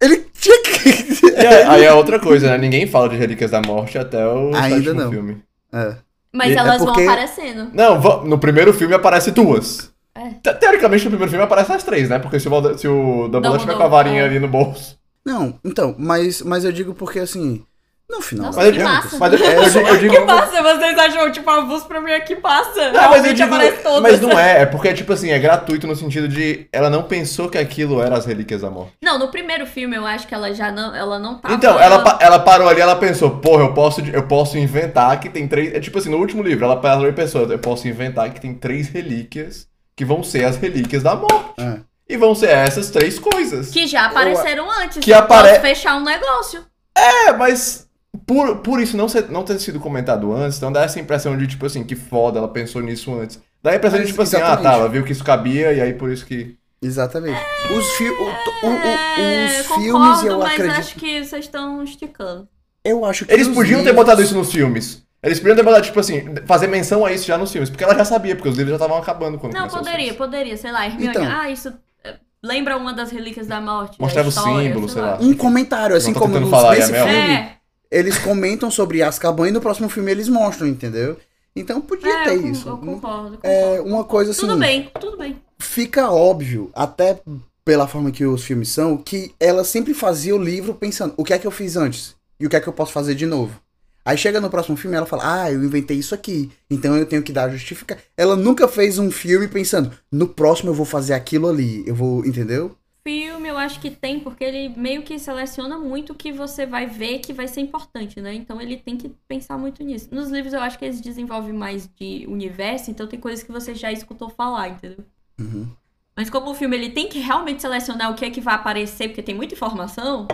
Ele 0.00 0.26
tinha 0.38 0.62
que. 0.62 1.36
Aí 1.68 1.84
é 1.84 1.92
outra 1.94 2.20
coisa, 2.20 2.50
né? 2.50 2.58
Ninguém 2.58 2.86
fala 2.86 3.08
de 3.08 3.16
Relíquias 3.16 3.50
da 3.50 3.62
Morte 3.62 3.96
até 3.96 4.26
o 4.26 4.54
Ainda 4.54 4.92
não. 4.92 5.10
filme. 5.10 5.42
É. 5.76 5.96
Mas 6.32 6.50
E- 6.50 6.54
é 6.54 6.58
elas 6.58 6.82
porque- 6.82 7.04
vão 7.04 7.12
aparecendo. 7.12 7.70
Não, 7.72 8.24
no 8.24 8.38
primeiro 8.38 8.72
filme 8.72 8.94
aparece 8.94 9.30
duas. 9.30 9.90
É. 10.14 10.30
Te- 10.42 10.54
Teoricamente, 10.54 11.04
no 11.04 11.10
primeiro 11.10 11.30
filme 11.30 11.44
aparece 11.44 11.72
as 11.72 11.82
três, 11.82 12.08
né? 12.08 12.18
Porque 12.18 12.40
se 12.40 12.48
o, 12.48 12.78
se 12.78 12.88
o 12.88 13.28
Dumbledore 13.28 13.60
tiver 13.60 13.76
com 13.76 13.82
a 13.82 13.88
varinha 13.88 14.22
é. 14.22 14.24
ali 14.24 14.38
no 14.38 14.48
bolso. 14.48 14.98
Não, 15.24 15.58
então, 15.64 15.94
mas, 15.98 16.40
mas 16.42 16.64
eu 16.64 16.72
digo 16.72 16.94
porque 16.94 17.18
assim. 17.18 17.62
No 18.08 18.20
final. 18.20 18.46
Nossa, 18.46 18.58
Mas 18.58 18.66
eu 18.66 18.72
que 18.72 18.78
digo- 18.78 18.88
massa. 18.90 19.18
mas 19.18 19.32
eu- 19.32 19.38
eu 19.40 19.64
digo- 19.70 19.88
eu 19.88 19.98
digo- 19.98 20.14
que 20.14 20.20
massa, 20.20 20.62
vocês 20.62 20.96
acham, 20.98 21.32
tipo, 21.32 21.50
a 21.50 21.60
voz 21.62 21.82
pra 21.82 22.00
mim 22.00 22.12
é 22.12 22.20
que 22.20 22.36
passa. 22.36 22.92
Não, 22.92 23.10
mas 23.10 23.26
eu 23.26 23.34
digo, 23.34 23.52
aparece 23.52 23.82
mas 24.00 24.20
não 24.20 24.38
é, 24.38 24.62
é 24.62 24.66
porque, 24.66 24.94
tipo 24.94 25.12
assim, 25.12 25.30
é 25.32 25.38
gratuito 25.40 25.88
no 25.88 25.96
sentido 25.96 26.28
de 26.28 26.68
ela 26.72 26.88
não 26.88 27.02
pensou 27.02 27.48
que 27.48 27.58
aquilo 27.58 28.00
era 28.00 28.16
as 28.16 28.24
Relíquias 28.24 28.60
da 28.62 28.70
Morte. 28.70 28.92
Não, 29.02 29.18
no 29.18 29.28
primeiro 29.28 29.66
filme 29.66 29.96
eu 29.96 30.06
acho 30.06 30.26
que 30.28 30.34
ela 30.34 30.54
já 30.54 30.70
não, 30.70 30.94
ela 30.94 31.18
não 31.18 31.38
tava... 31.38 31.52
Então, 31.54 31.80
ela, 31.80 31.98
pa- 31.98 32.18
ela 32.22 32.38
parou 32.38 32.68
ali, 32.68 32.80
ela 32.80 32.94
pensou, 32.94 33.38
porra, 33.38 33.64
eu 33.64 33.74
posso, 33.74 34.00
eu 34.00 34.22
posso 34.28 34.56
inventar 34.56 35.18
que 35.18 35.28
tem 35.28 35.48
três. 35.48 35.74
É 35.74 35.80
tipo 35.80 35.98
assim, 35.98 36.08
no 36.08 36.18
último 36.18 36.44
livro, 36.44 36.64
ela 36.64 36.76
parou 36.76 37.08
e 37.08 37.12
pensou, 37.12 37.42
eu 37.50 37.58
posso 37.58 37.88
inventar 37.88 38.30
que 38.30 38.40
tem 38.40 38.54
três 38.54 38.88
relíquias 38.88 39.66
que 39.96 40.04
vão 40.04 40.22
ser 40.22 40.44
as 40.44 40.56
relíquias 40.56 41.02
da 41.02 41.16
morte. 41.16 41.54
É. 41.60 41.78
E 42.08 42.16
vão 42.16 42.36
ser 42.36 42.50
essas 42.50 42.88
três 42.90 43.18
coisas. 43.18 43.70
Que 43.70 43.84
já 43.88 44.06
apareceram 44.06 44.70
antes. 44.70 44.98
Que 44.98 45.10
eu 45.10 45.18
apare- 45.18 45.48
posso 45.48 45.60
fechar 45.60 45.96
um 45.96 46.04
negócio. 46.04 46.64
É, 46.96 47.32
mas 47.32 47.85
por, 48.26 48.58
por 48.58 48.80
isso 48.80 48.96
não, 48.96 49.08
ser, 49.08 49.28
não 49.30 49.42
ter 49.42 49.58
sido 49.58 49.80
comentado 49.80 50.32
antes, 50.32 50.56
então 50.58 50.70
dá 50.72 50.82
essa 50.82 51.00
impressão 51.00 51.36
de, 51.36 51.46
tipo 51.46 51.66
assim, 51.66 51.82
que 51.84 51.96
foda, 51.96 52.38
ela 52.38 52.48
pensou 52.48 52.80
nisso 52.82 53.12
antes. 53.14 53.40
Dá 53.62 53.70
a 53.72 53.76
impressão 53.76 53.98
de, 53.98 54.04
Mas, 54.04 54.10
tipo 54.10 54.22
assim, 54.22 54.36
ah, 54.36 54.38
exatamente. 54.40 54.62
tá, 54.62 54.72
ela 54.74 54.88
viu 54.88 55.02
que 55.04 55.12
isso 55.12 55.24
cabia 55.24 55.72
e 55.72 55.80
aí 55.80 55.92
por 55.94 56.10
isso 56.10 56.24
que. 56.26 56.56
Exatamente. 56.80 57.40
Os, 57.76 57.86
fi 57.96 58.04
o- 58.08 58.12
o- 58.12 58.68
o- 58.68 58.72
É, 59.20 59.60
os 59.60 59.66
concordo, 59.66 59.82
filmes 59.82 60.22
eu 60.24 60.38
mas 60.38 60.52
acredito. 60.52 60.78
acho 60.78 60.94
que 60.96 61.24
vocês 61.24 61.44
estão 61.46 61.82
esticando. 61.82 62.46
Eu 62.84 63.04
acho 63.04 63.24
que. 63.24 63.32
Eles 63.32 63.48
podiam 63.48 63.80
ter 63.80 63.86
livros- 63.86 63.96
botado 64.04 64.22
isso 64.22 64.34
nos 64.36 64.52
filmes. 64.52 65.02
Eles 65.22 65.40
podiam 65.40 65.56
ter 65.56 65.62
botado, 65.64 65.82
tipo 65.84 65.98
assim, 65.98 66.22
fazer 66.44 66.68
menção 66.68 67.04
a 67.04 67.10
isso 67.12 67.26
já 67.26 67.36
nos 67.36 67.50
filmes, 67.50 67.70
porque 67.70 67.82
ela 67.82 67.94
já 67.96 68.04
sabia, 68.04 68.36
porque 68.36 68.48
os 68.48 68.56
livros 68.56 68.70
já 68.70 68.76
estavam 68.76 68.96
acabando 69.02 69.38
quando 69.38 69.54
Não, 69.54 69.66
poderia, 69.66 70.14
poderia, 70.14 70.56
sei 70.56 70.70
lá, 70.70 70.86
Hermione, 70.86 71.08
Então. 71.08 71.24
ah, 71.28 71.50
isso 71.50 71.72
é, 72.04 72.14
lembra 72.44 72.76
uma 72.76 72.92
das 72.92 73.10
relíquias 73.10 73.46
da 73.48 73.60
morte. 73.60 73.98
da 73.98 74.04
Mostrava 74.04 74.28
o 74.28 74.30
história, 74.30 74.68
símbolo, 74.68 74.88
sei 74.88 75.02
lá. 75.02 75.18
Um 75.20 75.34
comentário, 75.34 75.96
assim 75.96 76.12
como 76.12 76.38
nos, 76.38 76.50
falar, 76.50 76.76
nesse 76.76 76.90
é 76.90 76.92
Mel. 76.92 77.06
filme, 77.08 77.34
É, 77.34 77.56
eles 77.90 78.18
comentam 78.18 78.70
sobre 78.70 79.02
Azkaban 79.02 79.48
e 79.48 79.52
no 79.52 79.60
próximo 79.60 79.88
filme 79.88 80.10
eles 80.10 80.28
mostram, 80.28 80.66
entendeu? 80.66 81.16
Então 81.54 81.80
podia 81.80 82.12
é, 82.12 82.24
ter 82.24 82.36
eu, 82.36 82.46
isso. 82.48 82.68
eu 82.68 82.76
concordo, 82.76 83.38
É 83.42 83.76
concordo. 83.78 83.90
uma 83.90 84.04
coisa 84.04 84.30
assim. 84.32 84.40
Tudo 84.42 84.58
bem, 84.58 84.90
tudo 85.00 85.16
bem. 85.16 85.36
Fica 85.58 86.10
óbvio, 86.10 86.70
até 86.74 87.18
pela 87.64 87.88
forma 87.88 88.10
que 88.10 88.24
os 88.24 88.44
filmes 88.44 88.68
são, 88.68 88.96
que 88.96 89.34
ela 89.40 89.64
sempre 89.64 89.94
fazia 89.94 90.36
o 90.36 90.42
livro 90.42 90.74
pensando, 90.74 91.14
o 91.16 91.24
que 91.24 91.32
é 91.32 91.38
que 91.38 91.46
eu 91.46 91.50
fiz 91.50 91.76
antes? 91.76 92.14
E 92.38 92.46
o 92.46 92.50
que 92.50 92.56
é 92.56 92.60
que 92.60 92.68
eu 92.68 92.72
posso 92.72 92.92
fazer 92.92 93.14
de 93.14 93.26
novo? 93.26 93.58
Aí 94.04 94.16
chega 94.16 94.40
no 94.40 94.48
próximo 94.48 94.76
filme 94.76 94.94
e 94.94 94.98
ela 94.98 95.06
fala, 95.06 95.42
ah, 95.42 95.50
eu 95.50 95.64
inventei 95.64 95.96
isso 95.96 96.14
aqui, 96.14 96.48
então 96.70 96.96
eu 96.96 97.04
tenho 97.06 97.24
que 97.24 97.32
dar 97.32 97.50
justificar. 97.50 97.98
Ela 98.16 98.36
nunca 98.36 98.68
fez 98.68 98.98
um 99.00 99.10
filme 99.10 99.48
pensando, 99.48 99.90
no 100.12 100.28
próximo 100.28 100.70
eu 100.70 100.74
vou 100.74 100.86
fazer 100.86 101.14
aquilo 101.14 101.48
ali, 101.48 101.82
eu 101.86 101.94
vou, 101.94 102.24
entendeu? 102.24 102.76
Filme 103.06 103.48
eu 103.48 103.56
acho 103.56 103.78
que 103.80 103.88
tem, 103.88 104.18
porque 104.18 104.42
ele 104.42 104.68
meio 104.76 105.02
que 105.02 105.16
seleciona 105.16 105.78
muito 105.78 106.12
o 106.12 106.16
que 106.16 106.32
você 106.32 106.66
vai 106.66 106.86
ver 106.86 107.20
que 107.20 107.32
vai 107.32 107.46
ser 107.46 107.60
importante, 107.60 108.20
né? 108.20 108.34
Então 108.34 108.60
ele 108.60 108.76
tem 108.76 108.96
que 108.96 109.10
pensar 109.28 109.56
muito 109.56 109.84
nisso. 109.84 110.08
Nos 110.10 110.28
livros 110.28 110.52
eu 110.52 110.60
acho 110.60 110.76
que 110.76 110.84
eles 110.84 111.00
desenvolvem 111.00 111.52
mais 111.52 111.88
de 111.94 112.26
universo, 112.28 112.90
então 112.90 113.06
tem 113.06 113.20
coisas 113.20 113.44
que 113.44 113.52
você 113.52 113.76
já 113.76 113.92
escutou 113.92 114.28
falar, 114.28 114.70
entendeu? 114.70 115.04
Uhum. 115.38 115.68
Mas 116.16 116.28
como 116.28 116.50
o 116.50 116.54
filme 116.54 116.74
ele 116.76 116.90
tem 116.90 117.08
que 117.08 117.20
realmente 117.20 117.62
selecionar 117.62 118.10
o 118.10 118.14
que 118.16 118.24
é 118.24 118.30
que 118.30 118.40
vai 118.40 118.54
aparecer, 118.56 119.08
porque 119.08 119.22
tem 119.22 119.34
muita 119.36 119.54
informação, 119.54 120.26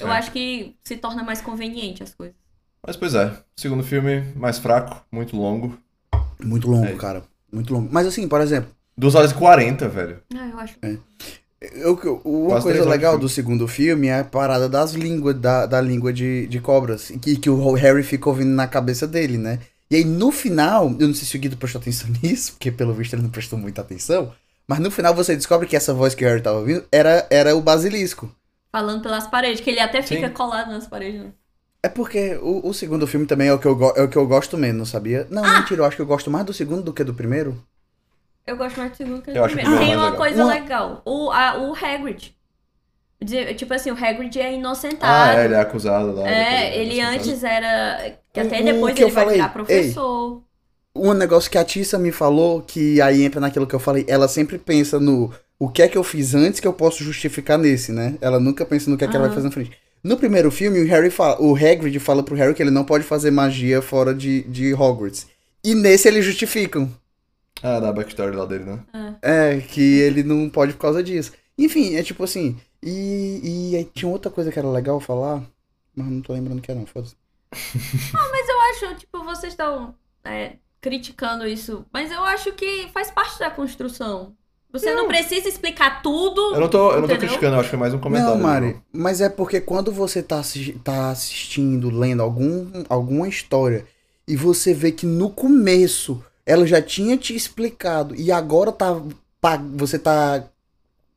eu 0.00 0.08
É. 0.08 0.16
acho 0.16 0.32
que 0.32 0.76
se 0.82 0.96
torna 0.96 1.22
mais 1.22 1.42
conveniente 1.42 2.02
as 2.02 2.14
coisas. 2.14 2.34
Mas 2.86 2.96
pois 2.96 3.14
é, 3.14 3.42
segundo 3.56 3.82
filme, 3.84 4.22
mais 4.34 4.58
fraco, 4.58 5.04
muito 5.12 5.36
longo. 5.36 5.76
Muito 6.42 6.66
longo, 6.70 6.86
É 6.86 6.94
cara. 6.96 7.24
Muito 7.52 7.72
longo. 7.74 7.88
Mas 7.92 8.06
assim, 8.06 8.26
por 8.26 8.40
exemplo, 8.40 8.70
2 8.96 9.14
horas 9.14 9.32
e 9.32 9.34
40, 9.34 9.88
velho. 9.88 10.22
Ah, 10.34 10.48
eu 10.48 10.58
acho. 10.58 10.76
eu, 10.82 10.98
eu- 11.74 12.20
uma 12.24 12.48
Quase 12.50 12.62
coisa 12.62 12.84
legal 12.88 13.12
filme. 13.12 13.18
do 13.18 13.28
segundo 13.28 13.66
filme 13.68 14.08
é 14.08 14.20
a 14.20 14.24
parada 14.24 14.68
das 14.68 14.92
línguas, 14.92 15.38
da, 15.40 15.66
da 15.66 15.80
língua 15.80 16.12
de, 16.12 16.46
de 16.46 16.60
cobras. 16.60 17.10
E 17.10 17.18
que, 17.18 17.36
que 17.36 17.50
o 17.50 17.72
Harry 17.74 18.02
fica 18.02 18.28
ouvindo 18.28 18.50
na 18.50 18.66
cabeça 18.66 19.06
dele, 19.06 19.38
né? 19.38 19.60
E 19.90 19.96
aí 19.96 20.04
no 20.04 20.32
final, 20.32 20.86
eu 20.98 21.06
não 21.08 21.14
sei 21.14 21.26
se 21.26 21.36
o 21.36 21.40
Guido 21.40 21.56
prestou 21.56 21.80
atenção 21.80 22.08
nisso, 22.22 22.52
porque 22.52 22.70
pelo 22.72 22.94
visto 22.94 23.14
ele 23.14 23.22
não 23.22 23.30
prestou 23.30 23.58
muita 23.58 23.80
atenção. 23.82 24.32
Mas 24.66 24.78
no 24.78 24.90
final 24.90 25.14
você 25.14 25.36
descobre 25.36 25.66
que 25.68 25.76
essa 25.76 25.92
voz 25.92 26.14
que 26.14 26.24
o 26.24 26.28
Harry 26.28 26.40
tava 26.42 26.58
ouvindo 26.58 26.84
era, 26.90 27.26
era 27.30 27.54
o 27.54 27.60
basilisco. 27.60 28.34
Falando 28.70 29.02
pelas 29.02 29.26
paredes, 29.26 29.60
que 29.62 29.70
ele 29.70 29.80
até 29.80 30.02
fica 30.02 30.28
Sim. 30.28 30.34
colado 30.34 30.70
nas 30.70 30.86
paredes. 30.86 31.22
né? 31.24 31.32
É 31.82 31.88
porque 31.88 32.36
o, 32.42 32.68
o 32.68 32.74
segundo 32.74 33.06
filme 33.06 33.26
também 33.26 33.48
é 33.48 33.52
o, 33.52 33.58
que 33.58 33.66
eu, 33.66 33.78
é 33.96 34.02
o 34.02 34.08
que 34.08 34.16
eu 34.16 34.26
gosto 34.26 34.56
menos, 34.56 34.88
sabia? 34.90 35.26
Não, 35.30 35.42
Ah! 35.42 35.58
mentira, 35.58 35.80
eu 35.82 35.84
acho 35.84 35.96
que 35.96 36.02
eu 36.02 36.06
gosto 36.06 36.30
mais 36.30 36.44
do 36.46 36.52
segundo 36.52 36.82
do 36.82 36.92
que 36.92 37.04
do 37.04 37.14
primeiro. 37.14 37.62
Eu 38.46 38.56
gosto 38.56 38.78
mais 38.78 38.90
do 38.92 38.96
segundo 38.96 39.22
que 39.22 39.30
do 39.30 39.36
Eu 39.38 39.44
acho 39.44 39.54
o 39.54 39.58
primeiro. 39.58 39.78
Tem 39.78 39.88
mais 39.88 39.98
uma 39.98 40.04
legal. 40.10 40.18
coisa 40.18 40.44
Uma- 40.44 40.54
legal. 40.54 41.02
O, 41.04 41.30
a, 41.30 41.58
o 41.58 41.74
Hagrid. 41.74 42.34
De- 43.22 43.54
Tipo 43.54 43.72
assim, 43.74 43.90
o 43.90 43.94
Hagrid 43.94 44.38
é 44.38 44.52
inocentado. 44.54 45.02
Ah, 45.06 45.40
é, 45.40 45.44
ele 45.46 45.54
é 45.54 45.60
acusado 45.60 46.12
lá. 46.14 46.28
É, 46.28 46.76
ele 46.78 46.96
né, 46.96 47.02
antes 47.04 47.42
era. 47.42 48.12
Que 48.32 48.40
até 48.40 48.58
O- 48.58 48.60
o 48.60 48.64
depois 48.64 48.94
que 48.94 49.02
ele 49.02 49.10
eu 49.10 49.14
vai 49.14 49.24
falei, 49.24 49.38
virar 49.38 49.48
professor. 49.52 50.42
Um 50.96 51.12
negócio 51.12 51.50
que 51.50 51.58
a 51.58 51.64
Tissa 51.64 51.98
me 51.98 52.12
falou, 52.12 52.60
que 52.62 53.00
aí 53.00 53.24
entra 53.24 53.40
naquilo 53.40 53.66
que 53.66 53.74
eu 53.74 53.80
falei, 53.80 54.04
ela 54.06 54.28
sempre 54.28 54.58
pensa 54.58 55.00
no 55.00 55.32
o 55.58 55.68
que 55.68 55.82
é 55.82 55.88
que 55.88 55.96
eu 55.98 56.04
fiz 56.04 56.34
antes 56.34 56.60
que 56.60 56.68
eu 56.68 56.72
posso 56.72 57.02
justificar 57.02 57.58
nesse, 57.58 57.90
né? 57.92 58.14
Ela 58.20 58.38
nunca 58.38 58.64
pensa 58.66 58.88
no 58.90 58.96
que 58.96 59.04
é 59.04 59.08
que 59.08 59.16
ela 59.16 59.22
vai 59.26 59.28
Aham. 59.28 59.34
fazer 59.34 59.46
na 59.48 59.52
frente. 59.52 59.72
No 60.04 60.16
primeiro 60.18 60.50
filme, 60.50 60.78
o 60.80 60.86
Harry 60.86 61.10
fala, 61.10 61.40
o 61.40 61.56
Hagrid 61.56 61.98
fala 61.98 62.22
pro 62.22 62.36
Harry 62.36 62.52
que 62.54 62.62
ele 62.62 62.70
não 62.70 62.84
pode 62.84 63.02
fazer 63.04 63.30
magia 63.30 63.80
fora 63.80 64.14
de, 64.14 64.42
de 64.42 64.74
Hogwarts. 64.74 65.26
E 65.64 65.74
nesse 65.74 66.06
eles 66.06 66.24
justificam. 66.24 66.90
Ah, 67.62 67.80
da 67.80 67.92
backstory 67.92 68.36
lá 68.36 68.44
dele, 68.44 68.64
né? 68.64 69.16
É, 69.22 69.58
que 69.60 70.00
ele 70.00 70.22
não 70.22 70.50
pode 70.50 70.72
por 70.74 70.80
causa 70.80 71.02
disso. 71.02 71.32
Enfim, 71.56 71.96
é 71.96 72.02
tipo 72.02 72.22
assim. 72.24 72.58
E, 72.82 73.70
e 73.72 73.76
aí 73.76 73.84
tinha 73.84 74.10
outra 74.10 74.30
coisa 74.30 74.52
que 74.52 74.58
era 74.58 74.68
legal 74.68 75.00
falar, 75.00 75.42
mas 75.94 76.06
não 76.06 76.20
tô 76.20 76.32
lembrando 76.32 76.60
que 76.60 76.70
é 76.70 76.74
não, 76.74 76.84
foda-se. 76.84 77.16
Eu 78.54 78.88
acho, 78.88 78.96
tipo, 78.96 79.22
vocês 79.24 79.52
estão 79.52 79.94
é, 80.24 80.56
criticando 80.80 81.46
isso, 81.46 81.84
mas 81.92 82.10
eu 82.10 82.22
acho 82.24 82.52
que 82.52 82.88
faz 82.92 83.10
parte 83.10 83.38
da 83.38 83.50
construção. 83.50 84.34
Você 84.72 84.92
não, 84.92 85.06
precisa 85.06 85.48
explicar 85.48 86.02
tudo. 86.02 86.54
Eu 86.54 86.60
não 86.60 86.68
tô, 86.68 86.92
eu 86.92 87.00
não 87.00 87.08
tô 87.08 87.16
criticando, 87.16 87.54
eu 87.54 87.60
acho 87.60 87.68
que 87.68 87.76
é 87.76 87.78
mais 87.78 87.94
um 87.94 88.00
comentário. 88.00 88.34
Não, 88.34 88.42
Mari, 88.42 88.66
né? 88.66 88.82
mas 88.92 89.20
é 89.20 89.28
porque 89.28 89.60
quando 89.60 89.92
você 89.92 90.20
tá, 90.20 90.42
tá 90.82 91.10
assistindo, 91.10 91.90
lendo 91.90 92.22
algum, 92.22 92.82
alguma 92.88 93.28
história 93.28 93.86
e 94.26 94.34
você 94.34 94.74
vê 94.74 94.90
que 94.90 95.06
no 95.06 95.30
começo 95.30 96.24
ela 96.46 96.66
já 96.66 96.80
tinha 96.80 97.16
te 97.16 97.34
explicado 97.34 98.14
e 98.14 98.30
agora 98.30 98.72
tá 98.72 99.00
você 99.76 99.98
tá 99.98 100.44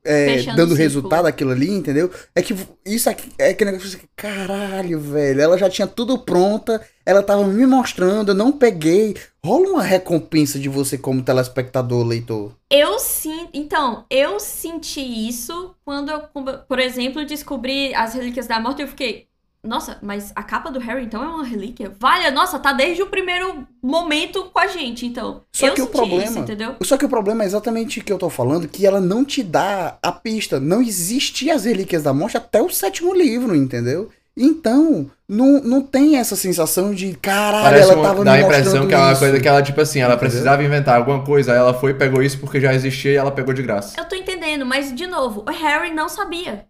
é, 0.08 0.42
dando 0.56 0.74
resultado 0.74 1.24
daquilo 1.24 1.52
ali, 1.52 1.70
entendeu? 1.70 2.10
É 2.34 2.42
que 2.42 2.56
isso 2.86 3.10
aqui 3.10 3.30
é 3.38 3.50
aquele 3.50 3.72
negócio 3.72 4.00
que, 4.00 4.08
caralho, 4.16 5.00
velho, 5.00 5.42
ela 5.42 5.58
já 5.58 5.70
tinha 5.70 5.86
tudo 5.86 6.18
pronta, 6.18 6.82
ela 7.06 7.22
tava 7.22 7.44
me 7.46 7.66
mostrando, 7.66 8.32
eu 8.32 8.36
não 8.36 8.52
peguei. 8.52 9.16
Rola 9.44 9.70
uma 9.70 9.84
recompensa 9.84 10.58
de 10.58 10.70
você 10.70 10.98
como 10.98 11.22
telespectador, 11.22 12.06
leitor. 12.06 12.54
Eu 12.70 12.98
sim. 13.00 13.50
Então, 13.54 14.06
eu 14.10 14.40
senti 14.40 15.02
isso 15.02 15.76
quando 15.84 16.10
eu, 16.10 16.22
por 16.68 16.80
exemplo, 16.80 17.26
descobri 17.26 17.94
as 17.94 18.14
Relíquias 18.14 18.48
da 18.48 18.60
Morte 18.60 18.80
e 18.80 18.84
eu 18.84 18.88
fiquei. 18.88 19.28
Nossa, 19.68 19.98
mas 20.02 20.32
a 20.36 20.42
capa 20.44 20.72
do 20.72 20.80
Harry 20.80 21.04
então 21.06 21.24
é 21.24 21.28
uma 21.28 21.44
relíquia? 21.44 21.92
Vale, 22.00 22.30
nossa, 22.32 22.58
tá 22.58 22.74
desde 22.74 23.04
o 23.04 23.08
primeiro 23.08 23.68
momento 23.84 24.46
com 24.46 24.60
a 24.60 24.68
gente, 24.68 25.06
então. 25.06 25.42
Só 25.52 25.68
eu 25.68 25.74
que 25.74 25.82
o 25.82 25.88
problema- 25.88 26.24
isso, 26.24 26.40
entendeu? 26.40 26.76
Só 26.82 26.98
que 26.98 27.06
o 27.06 27.10
problema 27.10 27.44
é 27.44 27.46
exatamente 27.48 28.00
o 28.00 28.04
que 28.04 28.12
eu 28.12 28.18
tô 28.18 28.30
falando, 28.30 28.68
que 28.68 28.86
ela 28.86 29.02
não 29.02 29.24
te 29.26 29.44
dá 29.44 29.98
a 30.02 30.12
pista. 30.12 30.60
Não 30.60 30.82
existia 30.82 31.54
as 31.56 31.66
Relíquias 31.66 32.04
da 32.04 32.14
Morte 32.14 32.38
até 32.38 32.62
o 32.62 32.70
sétimo 32.70 33.14
livro, 33.14 33.56
entendeu? 33.56 34.10
Então, 34.40 35.10
não, 35.28 35.60
não 35.64 35.82
tem 35.82 36.18
essa 36.18 36.36
sensação 36.36 36.94
de 36.94 37.16
caralho, 37.16 37.64
Parece 37.64 37.90
ela 37.90 37.96
uma, 38.00 38.08
tava 38.08 38.24
dá 38.24 38.34
a 38.34 38.42
impressão 38.42 38.88
que 38.88 38.94
é 38.94 38.98
uma 38.98 39.12
isso. 39.12 39.20
coisa 39.20 39.40
que 39.40 39.48
ela, 39.48 39.64
tipo 39.64 39.82
assim, 39.82 40.00
ela 40.00 40.14
Entendeu? 40.14 40.30
precisava 40.30 40.64
inventar 40.64 40.96
alguma 40.96 41.24
coisa, 41.26 41.54
aí 41.54 41.58
ela 41.58 41.74
foi 41.74 41.90
e 41.92 41.94
pegou 41.96 42.22
isso 42.22 42.38
porque 42.40 42.62
já 42.62 42.72
existia 42.72 43.12
e 43.12 43.16
ela 43.16 43.32
pegou 43.32 43.52
de 43.52 43.64
graça. 43.64 44.00
Eu 44.00 44.06
tô 44.06 44.16
entendendo, 44.16 44.64
mas 44.64 44.94
de 44.94 45.08
novo, 45.08 45.44
o 45.48 45.52
Harry 45.52 45.92
não 45.92 46.08
sabia. 46.08 46.66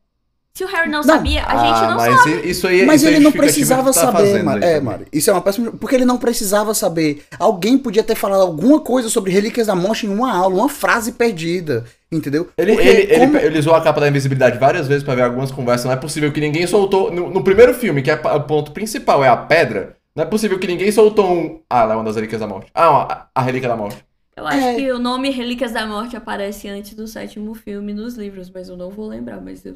Se 0.57 0.63
o 0.63 0.67
Harry 0.67 0.89
não, 0.89 0.97
Não. 1.01 1.03
sabia, 1.03 1.43
a 1.45 1.55
gente 1.57 1.83
ah, 1.83 1.87
não 1.89 1.97
mas 1.97 2.15
sabe. 2.23 2.49
isso 2.49 2.67
aí 2.67 2.83
Mas 2.83 3.01
isso 3.01 3.09
aí 3.09 3.15
ele 3.15 3.23
não 3.23 3.31
precisava 3.31 3.93
tá 3.93 3.93
saber, 3.93 4.41
Mari. 4.43 4.65
É. 4.65 4.79
Mari. 4.79 5.05
Isso 5.13 5.29
é 5.29 5.33
uma 5.33 5.41
péssima. 5.41 5.71
Porque 5.71 5.93
ele 5.95 6.03
não 6.03 6.17
precisava 6.17 6.73
saber. 6.73 7.23
Alguém 7.37 7.77
podia 7.77 8.01
ter 8.03 8.15
falado 8.15 8.41
alguma 8.41 8.79
coisa 8.79 9.07
sobre 9.07 9.31
Relíquias 9.31 9.67
da 9.67 9.75
Morte 9.75 10.07
em 10.07 10.09
uma 10.09 10.35
aula, 10.35 10.55
uma 10.55 10.67
frase 10.69 11.11
perdida. 11.11 11.85
Entendeu? 12.11 12.49
Ele, 12.57 12.73
Porque 12.73 12.87
ele, 12.87 13.01
ele, 13.01 13.19
como- 13.19 13.37
ele 13.37 13.59
usou 13.59 13.75
a 13.75 13.81
capa 13.81 13.99
da 14.01 14.07
invisibilidade 14.07 14.57
várias 14.57 14.87
vezes 14.87 15.03
pra 15.03 15.13
ver 15.13 15.21
algumas 15.23 15.51
conversas. 15.51 15.85
Não 15.85 15.91
é 15.91 15.95
possível 15.97 16.31
que 16.31 16.39
ninguém 16.41 16.65
soltou. 16.65 17.11
No, 17.11 17.29
no 17.29 17.43
primeiro 17.43 17.73
filme, 17.75 18.01
que 18.01 18.09
é 18.09 18.15
o 18.15 18.41
ponto 18.41 18.71
principal, 18.71 19.23
é 19.23 19.27
a 19.27 19.37
pedra. 19.37 19.95
Não 20.15 20.23
é 20.23 20.25
possível 20.25 20.57
que 20.57 20.65
ninguém 20.65 20.91
soltou 20.91 21.31
um. 21.31 21.59
Ah, 21.69 21.83
ela 21.83 21.93
é 21.93 21.97
uma 21.97 22.03
das 22.03 22.15
relíquias 22.15 22.41
da 22.41 22.47
morte. 22.47 22.71
Ah, 22.73 22.89
uma- 22.89 23.27
a 23.35 23.41
relíquia 23.43 23.69
da 23.69 23.75
morte. 23.75 24.03
Eu 24.35 24.47
acho 24.47 24.65
É. 24.65 24.75
que 24.75 24.91
o 24.91 24.99
nome 24.99 25.31
Relíquias 25.31 25.71
da 25.71 25.85
Morte 25.87 26.15
aparece 26.15 26.67
antes 26.69 26.93
do 26.93 27.07
sétimo 27.07 27.55
filme 27.55 27.91
nos 27.91 28.13
livros, 28.15 28.51
mas 28.53 28.69
eu 28.69 28.77
não 28.77 28.91
vou 28.91 29.07
lembrar, 29.07 29.41
mas 29.41 29.65
eu, 29.65 29.73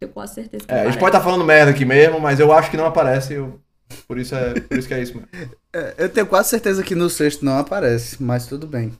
eu 0.00 0.06
tenho 0.06 0.12
quase 0.12 0.34
certeza 0.34 0.64
que 0.66 0.72
É, 0.72 0.80
a 0.82 0.84
gente 0.90 0.98
pode 0.98 1.16
estar 1.16 1.20
falando 1.24 1.44
merda 1.44 1.70
aqui 1.72 1.84
mesmo, 1.84 2.20
mas 2.20 2.38
eu 2.40 2.52
acho 2.52 2.70
que 2.70 2.76
não 2.76 2.86
aparece. 2.86 3.34
eu- 3.34 3.60
Por, 4.06 4.18
isso 4.18 4.34
é, 4.34 4.58
por 4.60 4.78
isso 4.78 4.86
que 4.86 4.94
é 4.94 5.02
isso, 5.02 5.14
mano. 5.14 5.28
É, 5.72 5.94
Eu 5.98 6.08
tenho 6.08 6.26
quase 6.26 6.48
certeza 6.50 6.82
que 6.82 6.94
no 6.94 7.10
sexto 7.10 7.44
não 7.44 7.58
aparece, 7.58 8.22
mas 8.22 8.46
tudo 8.46 8.66
bem. 8.66 8.92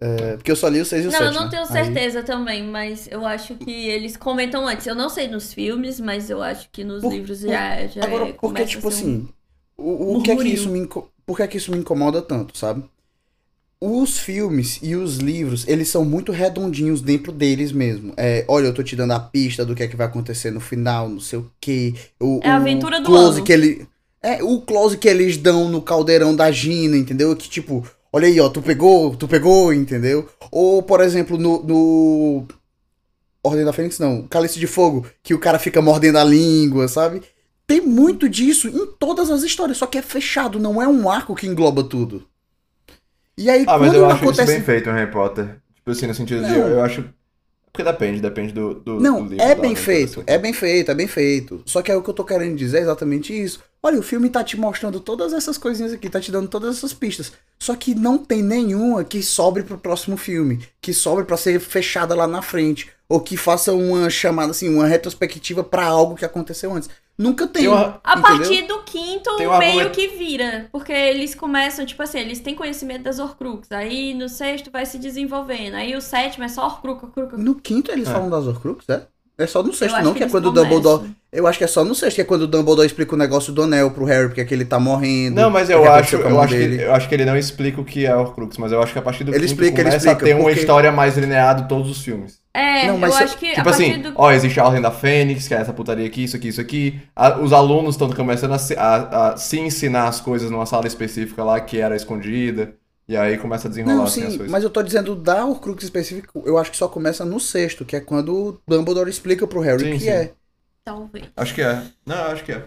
É, 0.00 0.36
porque 0.36 0.50
eu 0.50 0.56
só 0.56 0.66
li 0.66 0.80
o 0.80 0.84
6 0.84 1.04
e 1.04 1.08
o 1.08 1.12
Não, 1.12 1.18
7. 1.18 1.24
eu 1.26 1.32
não 1.32 1.44
né? 1.44 1.50
tenho 1.50 1.62
Aí- 1.62 1.68
certeza 1.68 2.22
também, 2.24 2.64
mas 2.64 3.06
eu 3.10 3.24
acho 3.24 3.54
que 3.54 3.70
eles 3.70 4.16
comentam 4.16 4.66
antes. 4.66 4.86
Eu 4.86 4.96
não 4.96 5.08
sei 5.08 5.28
nos 5.28 5.52
filmes, 5.54 6.00
mas 6.00 6.28
eu 6.28 6.42
acho 6.42 6.68
que 6.72 6.82
nos 6.82 7.02
Por- 7.02 7.12
livros 7.12 7.40
por- 7.40 7.48
já, 7.50 7.86
já 7.86 8.04
Agora, 8.04 8.28
é, 8.28 8.32
porque, 8.32 8.64
tipo 8.64 8.86
um- 8.86 8.90
assim, 8.90 9.28
o, 9.76 10.16
o 10.18 10.22
que 10.22 10.32
é 10.32 10.36
que 10.36 10.48
isso 10.48 10.68
me 10.68 10.80
inco- 10.80 11.08
por 11.24 11.36
que 11.36 11.42
é 11.44 11.46
que 11.46 11.56
isso 11.56 11.70
me 11.70 11.78
incomoda 11.78 12.20
tanto, 12.20 12.58
sabe? 12.58 12.82
Os 13.84 14.16
filmes 14.16 14.78
e 14.80 14.94
os 14.94 15.16
livros, 15.16 15.66
eles 15.66 15.88
são 15.88 16.04
muito 16.04 16.30
redondinhos 16.30 17.00
dentro 17.00 17.32
deles 17.32 17.72
mesmo. 17.72 18.12
É, 18.16 18.44
olha, 18.46 18.66
eu 18.66 18.72
tô 18.72 18.80
te 18.80 18.94
dando 18.94 19.10
a 19.10 19.18
pista 19.18 19.64
do 19.64 19.74
que 19.74 19.82
é 19.82 19.88
que 19.88 19.96
vai 19.96 20.06
acontecer 20.06 20.52
no 20.52 20.60
final, 20.60 21.08
não 21.08 21.18
sei 21.18 21.40
o 21.40 21.50
quê. 21.60 21.92
O, 22.20 22.38
É 22.44 22.50
a 22.50 22.56
aventura 22.58 23.00
do 23.00 23.06
close 23.06 23.38
ano. 23.38 23.44
que 23.44 23.52
ele 23.52 23.88
É, 24.22 24.40
o 24.40 24.60
close 24.60 24.96
que 24.96 25.08
eles 25.08 25.36
dão 25.36 25.68
no 25.68 25.82
caldeirão 25.82 26.32
da 26.32 26.48
Gina, 26.52 26.96
entendeu? 26.96 27.34
Que 27.34 27.48
tipo, 27.48 27.84
olha 28.12 28.28
aí, 28.28 28.38
ó, 28.38 28.48
tu 28.48 28.62
pegou, 28.62 29.16
tu 29.16 29.26
pegou, 29.26 29.74
entendeu? 29.74 30.28
Ou, 30.52 30.80
por 30.80 31.00
exemplo, 31.00 31.36
no, 31.36 31.60
no 31.64 32.46
Ordem 33.42 33.64
da 33.64 33.72
Fênix, 33.72 33.98
não, 33.98 34.28
Cálice 34.28 34.60
de 34.60 34.68
Fogo, 34.68 35.06
que 35.24 35.34
o 35.34 35.40
cara 35.40 35.58
fica 35.58 35.82
mordendo 35.82 36.18
a 36.18 36.24
língua, 36.24 36.86
sabe? 36.86 37.20
Tem 37.66 37.80
muito 37.80 38.28
disso 38.28 38.68
em 38.68 38.86
todas 38.96 39.28
as 39.28 39.42
histórias, 39.42 39.78
só 39.78 39.86
que 39.86 39.98
é 39.98 40.02
fechado, 40.02 40.60
não 40.60 40.80
é 40.80 40.86
um 40.86 41.10
arco 41.10 41.34
que 41.34 41.48
engloba 41.48 41.82
tudo. 41.82 42.30
E 43.36 43.48
aí, 43.50 43.64
Ah, 43.66 43.78
mas 43.78 43.92
eu 43.94 44.04
acho 44.06 44.16
acontece. 44.16 44.42
isso 44.42 44.52
bem 44.52 44.62
feito 44.62 44.88
em 44.90 44.92
Harry 44.92 45.10
Potter. 45.10 45.56
Tipo 45.74 45.90
assim, 45.90 46.06
no 46.06 46.14
sentido 46.14 46.44
de. 46.44 46.52
Eu, 46.52 46.68
eu 46.68 46.82
acho. 46.82 47.04
Porque 47.72 47.82
depende, 47.82 48.20
depende 48.20 48.52
do. 48.52 48.74
do 48.74 49.00
Não, 49.00 49.22
do 49.24 49.30
livro, 49.30 49.42
é 49.44 49.54
bem 49.54 49.74
feito, 49.74 50.20
assim. 50.20 50.24
é 50.26 50.38
bem 50.38 50.52
feito, 50.52 50.90
é 50.90 50.94
bem 50.94 51.06
feito. 51.06 51.62
Só 51.64 51.80
que 51.80 51.90
é 51.90 51.96
o 51.96 52.02
que 52.02 52.10
eu 52.10 52.14
tô 52.14 52.22
querendo 52.24 52.54
dizer 52.54 52.78
é 52.78 52.80
exatamente 52.82 53.32
isso. 53.32 53.60
Olha, 53.82 53.98
o 53.98 54.02
filme 54.02 54.28
tá 54.28 54.44
te 54.44 54.56
mostrando 54.58 55.00
todas 55.00 55.32
essas 55.32 55.56
coisinhas 55.58 55.92
aqui, 55.92 56.08
tá 56.10 56.20
te 56.20 56.30
dando 56.30 56.48
todas 56.48 56.76
essas 56.76 56.92
pistas. 56.92 57.32
Só 57.58 57.74
que 57.74 57.94
não 57.94 58.18
tem 58.18 58.42
nenhuma 58.42 59.02
que 59.02 59.22
sobre 59.22 59.62
pro 59.62 59.78
próximo 59.78 60.16
filme, 60.18 60.60
que 60.80 60.92
sobre 60.92 61.24
pra 61.24 61.36
ser 61.38 61.58
fechada 61.58 62.14
lá 62.14 62.26
na 62.28 62.42
frente, 62.42 62.90
ou 63.08 63.20
que 63.20 63.36
faça 63.36 63.72
uma 63.72 64.08
chamada 64.10 64.50
assim, 64.50 64.68
uma 64.68 64.86
retrospectiva 64.86 65.64
pra 65.64 65.84
algo 65.86 66.14
que 66.14 66.24
aconteceu 66.24 66.72
antes. 66.74 66.90
Nunca 67.18 67.46
tem. 67.46 67.62
Tem 67.62 67.70
uma- 67.70 68.00
A 68.02 68.12
entendeu? 68.18 68.22
partir 68.38 68.62
do 68.66 68.78
quinto, 68.84 69.36
meio 69.38 69.52
argumento- 69.52 69.90
que 69.90 70.08
vira. 70.08 70.66
Porque 70.72 70.92
eles 70.92 71.34
começam, 71.34 71.84
tipo 71.86 72.02
assim, 72.02 72.18
eles 72.18 72.40
têm 72.40 72.54
conhecimento 72.54 73.02
das 73.02 73.18
Horcrux. 73.18 73.70
Aí 73.70 74.14
no 74.14 74.28
sexto 74.28 74.70
vai 74.70 74.86
se 74.86 74.98
desenvolvendo. 74.98 75.74
Aí 75.74 75.94
o 75.94 76.00
sétimo 76.00 76.44
é 76.44 76.48
só 76.48 76.64
Horcrux, 76.66 77.02
Horcrux. 77.16 77.38
No 77.42 77.54
quinto 77.54 77.90
eles 77.92 78.08
É. 78.08 78.12
falam 78.12 78.28
das 78.30 78.46
Horcrux, 78.46 78.88
é? 78.88 79.02
É 79.38 79.46
só 79.46 79.62
no 79.62 79.72
sexto, 79.72 79.94
não, 80.02 80.12
que, 80.12 80.20
é 80.20 80.22
eles 80.24 80.30
quando 80.32 80.46
o 80.46 80.52
começam. 80.52 80.70
Dumbledore. 80.70 81.10
Eu 81.32 81.46
acho 81.46 81.56
que 81.58 81.64
é 81.64 81.66
só 81.66 81.82
no 81.84 81.94
sexto, 81.94 82.16
que 82.16 82.20
é 82.20 82.24
quando 82.24 82.42
o 82.42 82.46
Dumbledore 82.46 82.86
explica 82.86 83.14
o 83.14 83.18
negócio 83.18 83.52
do 83.52 83.62
anel 83.62 83.90
pro 83.90 84.04
Harry, 84.04 84.28
porque 84.28 84.40
é 84.42 84.44
que 84.44 84.52
ele 84.52 84.64
tá 84.66 84.78
morrendo. 84.78 85.36
Não, 85.36 85.50
mas 85.50 85.64
o 85.64 85.66
que 85.68 85.72
eu 85.72 85.82
que 85.82 85.88
acho, 85.88 86.16
eu, 86.16 86.40
acho 86.40 86.54
que, 86.54 86.62
eu 86.82 86.94
acho 86.94 87.08
que 87.08 87.14
ele 87.14 87.24
não 87.24 87.36
explica 87.36 87.80
o 87.80 87.84
que 87.84 88.04
é 88.04 88.14
Horcrux, 88.14 88.58
mas 88.58 88.72
eu 88.72 88.82
acho 88.82 88.92
que 88.92 88.98
a 88.98 89.02
partir 89.02 89.24
do 89.24 89.30
Ele 89.30 89.40
quinto 89.40 89.52
explica, 89.52 89.80
ele 89.80 89.88
começa 89.90 89.96
explica, 89.96 90.22
a 90.22 90.28
ter 90.28 90.34
uma 90.34 90.44
porque- 90.44 90.60
história 90.60 90.92
mais 90.92 91.16
linear 91.16 91.56
de 91.62 91.68
todos 91.68 91.90
os 91.90 92.02
filmes. 92.02 92.41
É, 92.54 92.86
Não, 92.86 92.98
mas 92.98 93.12
eu 93.18 93.24
acho 93.24 93.38
que 93.38 93.46
a 93.46 93.54
Tipo 93.54 93.64
partir 93.64 93.92
assim, 93.92 94.02
do. 94.02 94.12
ó, 94.14 94.30
existe 94.30 94.60
a 94.60 94.64
Ordem 94.66 94.82
da 94.82 94.90
Fênix, 94.90 95.48
que 95.48 95.54
é 95.54 95.58
essa 95.58 95.72
putaria 95.72 96.06
aqui, 96.06 96.24
isso 96.24 96.36
aqui, 96.36 96.48
isso 96.48 96.60
aqui. 96.60 97.00
A- 97.16 97.38
os 97.40 97.52
alunos 97.52 97.94
estão 97.94 98.10
começando 98.12 98.52
a 98.52 98.58
se, 98.58 98.74
a- 98.76 99.30
a 99.32 99.36
se 99.38 99.58
ensinar 99.58 100.08
as 100.08 100.20
coisas 100.20 100.50
numa 100.50 100.66
sala 100.66 100.86
específica 100.86 101.42
lá 101.42 101.60
que 101.60 101.78
era 101.78 101.96
escondida. 101.96 102.74
E 103.08 103.16
aí 103.16 103.36
começa 103.38 103.66
a 103.68 103.70
desenrolar 103.70 103.96
Não, 103.96 104.04
assim 104.04 104.22
as 104.24 104.32
sim, 104.32 104.36
coisas. 104.38 104.52
mas 104.52 104.62
eu 104.64 104.70
tô 104.70 104.82
dizendo 104.82 105.16
da 105.16 105.44
Horcrux 105.44 105.82
específico, 105.82 106.42
eu 106.46 106.56
acho 106.58 106.70
que 106.70 106.76
só 106.76 106.88
começa 106.88 107.24
no 107.24 107.40
sexto, 107.40 107.84
que 107.84 107.96
é 107.96 108.00
quando 108.00 108.34
o 108.34 108.60
Dumbledore 108.68 109.10
explica 109.10 109.46
pro 109.46 109.60
Harry 109.60 109.84
Sim, 109.84 109.90
o 109.90 109.98
que 109.98 110.04
sim. 110.04 110.10
é. 110.10 110.32
Talvez. 110.84 111.26
Acho 111.36 111.54
que 111.54 111.62
é. 111.62 111.82
Não, 112.06 112.16
acho 112.26 112.44
que 112.44 112.52
é. 112.52 112.64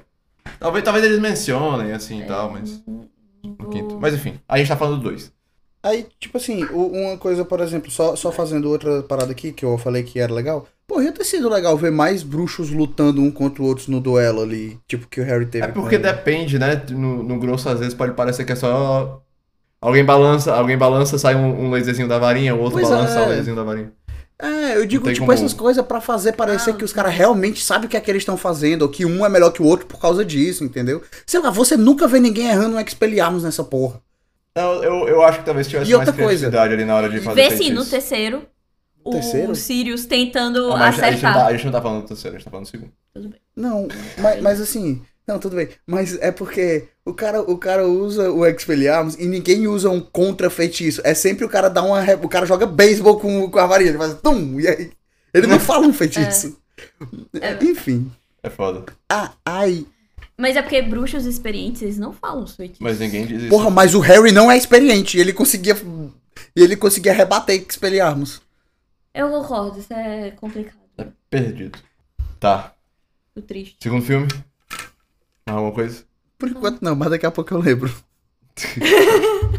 Talvez, 0.59 0.83
talvez 0.83 1.05
eles 1.05 1.19
mencionem 1.19 1.91
assim 1.91 2.21
e 2.21 2.25
tal, 2.25 2.51
mas. 2.51 2.83
No 3.43 3.69
quinto. 3.69 3.97
Mas 3.99 4.13
enfim, 4.13 4.39
a 4.47 4.57
gente 4.57 4.67
tá 4.67 4.77
falando 4.77 4.97
do 4.97 5.03
dois. 5.09 5.31
Aí, 5.85 6.07
tipo 6.19 6.37
assim, 6.37 6.63
uma 6.65 7.15
coisa, 7.17 7.45
por 7.45 7.59
exemplo, 7.59 7.91
só, 7.91 8.15
só 8.15 8.31
fazendo 8.31 8.69
outra 8.69 9.03
parada 9.03 9.31
aqui, 9.31 9.51
que 9.51 9.63
eu 9.63 9.77
falei 9.77 10.01
que 10.03 10.19
era 10.19 10.33
legal. 10.33 10.65
Pô, 10.87 11.01
ia 11.01 11.11
ter 11.11 11.23
sido 11.23 11.47
legal 11.49 11.77
ver 11.77 11.91
mais 11.91 12.23
bruxos 12.23 12.71
lutando 12.71 13.21
um 13.21 13.29
contra 13.31 13.61
o 13.61 13.65
outro 13.65 13.91
no 13.91 13.99
duelo 13.99 14.41
ali, 14.41 14.79
tipo 14.87 15.07
que 15.07 15.21
o 15.21 15.23
Harry 15.23 15.45
teve 15.45 15.65
É 15.65 15.67
porque 15.67 15.97
com... 15.97 16.01
depende, 16.03 16.57
né? 16.57 16.81
No, 16.89 17.21
no 17.23 17.39
grosso, 17.39 17.69
às 17.69 17.79
vezes, 17.79 17.93
pode 17.93 18.13
parecer 18.13 18.45
que 18.45 18.51
é 18.51 18.55
só. 18.55 19.21
Alguém 19.81 20.03
balança, 20.03 20.53
alguém 20.55 20.77
balança, 20.77 21.17
sai 21.19 21.35
um, 21.35 21.65
um 21.65 21.69
laserzinho 21.69 22.07
da 22.07 22.17
varinha, 22.17 22.55
o 22.55 22.59
outro 22.59 22.79
Pois 22.79 22.89
balança, 22.89 23.11
é. 23.11 23.13
sai 23.15 23.23
um 23.25 23.29
laserzinho 23.29 23.55
da 23.55 23.63
varinha. 23.63 23.93
É, 24.41 24.75
eu 24.77 24.85
digo, 24.85 25.05
tipo, 25.13 25.19
como- 25.19 25.31
essas 25.31 25.53
coisas 25.53 25.85
pra 25.85 26.01
fazer 26.01 26.33
parecer 26.33 26.71
Ah, 26.71 26.73
que 26.73 26.83
os 26.83 26.91
caras 26.91 27.13
realmente 27.13 27.63
sabem 27.63 27.87
o 27.87 27.89
que 27.89 27.95
é 27.95 28.01
que 28.01 28.11
eles 28.11 28.21
estão 28.21 28.35
fazendo, 28.35 28.81
ou 28.81 28.89
que 28.89 29.05
um 29.05 29.25
é 29.25 29.29
melhor 29.29 29.51
que 29.51 29.61
o 29.61 29.65
outro 29.65 29.85
por 29.85 29.99
causa 29.99 30.25
disso, 30.25 30.63
entendeu? 30.63 31.01
Sei 31.25 31.39
lá, 31.39 31.49
você 31.49 31.77
nunca 31.77 32.07
vê 32.07 32.19
ninguém 32.19 32.47
errando 32.49 32.75
um 32.75 32.79
Expelliarmus 32.79 33.43
nessa 33.43 33.63
porra. 33.63 34.01
Não, 34.55 34.83
eu, 34.83 35.07
eu 35.07 35.21
acho 35.21 35.39
que 35.39 35.45
talvez 35.45 35.67
tivesse 35.67 35.91
E 35.91 35.95
mais 35.95 36.07
outra 36.07 36.23
coisa? 36.23 36.47
criatividade 36.47 36.73
ali 36.73 36.85
na 36.85 36.95
hora 36.95 37.09
de 37.09 37.19
fazer 37.19 37.35
Vê 37.35 37.49
sim, 37.51 37.57
feitiço. 37.57 37.73
no 37.75 37.85
terceiro. 37.85 38.45
O 39.03 39.11
Terceiro? 39.11 39.55
Sirius 39.55 40.05
tentando 40.05 40.71
Ah, 40.71 40.77
mas 40.77 40.99
a 40.99 41.11
gente, 41.11 41.21
não 41.21 41.29
acertar. 41.29 41.33
tá, 41.35 41.45
a 41.47 41.51
gente 41.53 41.65
não 41.65 41.71
tá 41.71 41.81
falando 41.81 42.01
do 42.01 42.07
terceiro, 42.07 42.35
a 42.35 42.39
gente 42.39 42.45
tá 42.45 42.49
falando 42.51 42.65
do 42.65 42.69
segundo. 42.71 42.91
Tudo 43.13 43.29
bem. 43.29 43.39
Não, 43.55 43.87
mas, 44.17 44.41
mas 44.41 44.59
assim, 44.61 45.01
não, 45.27 45.37
tudo 45.37 45.55
bem. 45.55 45.69
Mas 45.85 46.17
é 46.19 46.31
porque 46.31 46.87
o 47.05 47.13
cara, 47.13 47.39
o 47.41 47.55
cara 47.57 47.85
usa 47.87 48.31
o 48.31 48.43
Expelliarmus 48.47 49.13
e 49.19 49.27
ninguém 49.27 49.67
usa 49.67 49.91
um 49.91 49.99
contra-feitiço. 50.01 51.01
É 51.03 51.13
sempre 51.13 51.45
o 51.45 51.49
cara 51.49 51.69
dá 51.69 51.83
uma. 51.83 52.01
O 52.23 52.27
cara 52.27 52.47
joga 52.47 52.65
beisebol 52.65 53.19
com, 53.19 53.47
com 53.51 53.59
a 53.59 53.67
varinha, 53.67 53.89
ele 53.91 53.97
faz 53.99 54.15
tum, 54.21 54.59
e 54.59 54.67
aí. 54.67 54.91
Ele 55.31 55.45
não 55.47 55.59
fala 55.59 55.85
um 55.85 55.93
feitiço. 55.93 56.57
É. 57.39 57.63
Enfim. 57.63 58.11
É 58.41 58.49
foda. 58.49 58.85
Ah, 59.11 59.33
ai. 59.45 59.85
Mas 60.37 60.55
é 60.57 60.61
porque 60.61 60.81
bruxos 60.81 61.25
experientes, 61.25 61.81
eles 61.81 61.97
não 61.97 62.11
falam 62.11 62.43
os 62.43 62.55
feitiços. 62.55 62.81
Mas 62.81 62.99
ninguém 62.99 63.25
diz 63.25 63.41
isso. 63.41 63.49
Porra, 63.49 63.69
mas 63.69 63.95
o 63.95 63.99
Harry 63.99 64.31
não 64.31 64.51
é 64.51 64.57
experiente. 64.57 65.17
E 65.17 65.21
ele 65.21 65.31
conseguia. 65.33 65.75
E 66.55 66.61
ele 66.61 66.75
conseguia 66.75 67.13
rebater 67.13 67.65
Expelliarmus. 67.67 68.41
Eu 69.13 69.29
concordo, 69.29 69.79
isso 69.79 69.93
é 69.93 70.31
complicado. 70.31 70.75
É 70.97 71.05
perdido. 71.29 71.79
Tá. 72.39 72.73
Tô 73.33 73.41
triste. 73.41 73.77
Segundo 73.81 74.03
filme? 74.03 74.27
Mais 75.47 75.57
Alguma 75.57 75.71
coisa? 75.73 76.03
Por 76.37 76.49
enquanto 76.49 76.81
não, 76.81 76.95
mas 76.95 77.09
daqui 77.09 77.25
a 77.25 77.31
pouco 77.31 77.53
eu 77.53 77.59
lembro. 77.59 77.93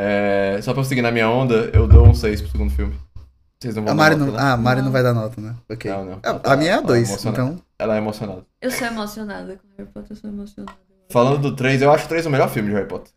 É, 0.00 0.60
só 0.62 0.72
pra 0.72 0.80
eu 0.82 0.84
seguir 0.84 1.02
na 1.02 1.10
minha 1.10 1.28
onda, 1.28 1.70
eu 1.74 1.88
dou 1.88 2.06
um 2.06 2.14
6 2.14 2.40
pro 2.42 2.50
segundo 2.52 2.72
filme. 2.72 2.94
Vocês 3.60 3.74
não 3.74 3.82
vão 3.82 3.92
A 3.92 3.96
dar 3.96 4.00
Mari 4.00 4.14
nota, 4.14 4.30
não, 4.30 4.38
né? 4.38 4.42
ah, 4.44 4.52
a 4.52 4.56
Mari 4.56 4.78
não 4.78 4.84
Não. 4.86 4.92
vai 4.92 5.02
dar 5.02 5.12
nota, 5.12 5.40
né? 5.40 5.56
Ok. 5.68 5.90
Não, 5.90 6.04
não. 6.04 6.12
A, 6.22 6.34
tá- 6.34 6.52
a 6.52 6.56
minha 6.56 6.70
é 6.70 6.74
ela 6.74 6.82
2, 6.82 7.08
emocionada. 7.08 7.42
então. 7.42 7.62
Ela 7.78 7.94
é 7.94 7.98
emocionada. 7.98 8.44
Eu 8.60 8.70
sou 8.70 8.86
emocionada 8.86 9.56
com 9.56 9.68
Harry 9.76 9.90
Potter, 9.90 10.10
eu 10.12 10.16
sou 10.16 10.30
emocionada. 10.30 10.76
Falando 11.10 11.38
do 11.38 11.54
3, 11.56 11.80
eu 11.82 11.90
acho 11.92 12.04
o 12.06 12.08
3 12.08 12.26
o 12.26 12.30
melhor 12.30 12.48
filme 12.50 12.68
de 12.68 12.74
Harry 12.74 12.88
Potter. 12.88 13.12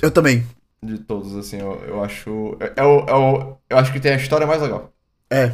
Eu 0.00 0.10
também. 0.10 0.46
De 0.82 0.98
todos, 0.98 1.36
assim, 1.36 1.58
eu, 1.58 1.72
eu 1.86 2.02
acho. 2.02 2.56
É, 2.60 2.72
é 2.76 2.84
o, 2.84 2.98
é 3.06 3.14
o- 3.14 3.56
eu 3.68 3.78
acho 3.78 3.92
que 3.92 4.00
tem 4.00 4.12
a 4.12 4.16
história 4.16 4.46
mais 4.46 4.62
legal. 4.62 4.92
É. 5.30 5.52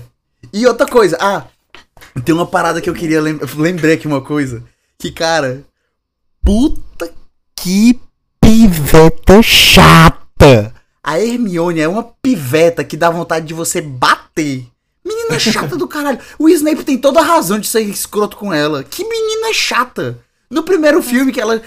E 0.52 0.66
outra 0.66 0.86
coisa, 0.86 1.16
ah, 1.20 1.46
tem 2.24 2.34
uma 2.34 2.46
parada 2.46 2.80
que 2.80 2.88
eu 2.88 2.94
queria 2.94 3.20
lembrar. 3.20 3.48
Lembrei 3.56 3.94
aqui 3.94 4.06
uma 4.06 4.20
coisa. 4.20 4.62
Que, 4.98 5.10
cara, 5.10 5.64
puta 6.42 7.10
que 7.56 7.98
piveta 8.40 9.42
chata. 9.42 10.72
A 11.02 11.18
Hermione 11.18 11.80
é 11.80 11.88
uma 11.88 12.04
piveta 12.22 12.84
que 12.84 12.96
dá 12.96 13.10
vontade 13.10 13.46
de 13.46 13.54
você 13.54 13.80
bater. 13.80 14.66
Menina 15.04 15.38
chata 15.38 15.76
do 15.76 15.86
caralho. 15.86 16.18
O 16.38 16.48
Snape 16.48 16.84
tem 16.84 16.96
toda 16.98 17.20
a 17.20 17.24
razão 17.24 17.58
de 17.58 17.66
ser 17.68 17.80
escroto 17.82 18.36
com 18.36 18.52
ela. 18.52 18.82
Que 18.82 19.04
menina 19.06 19.52
chata. 19.52 20.18
No 20.50 20.62
primeiro 20.62 21.02
filme 21.02 21.32
que 21.32 21.40
ela. 21.40 21.60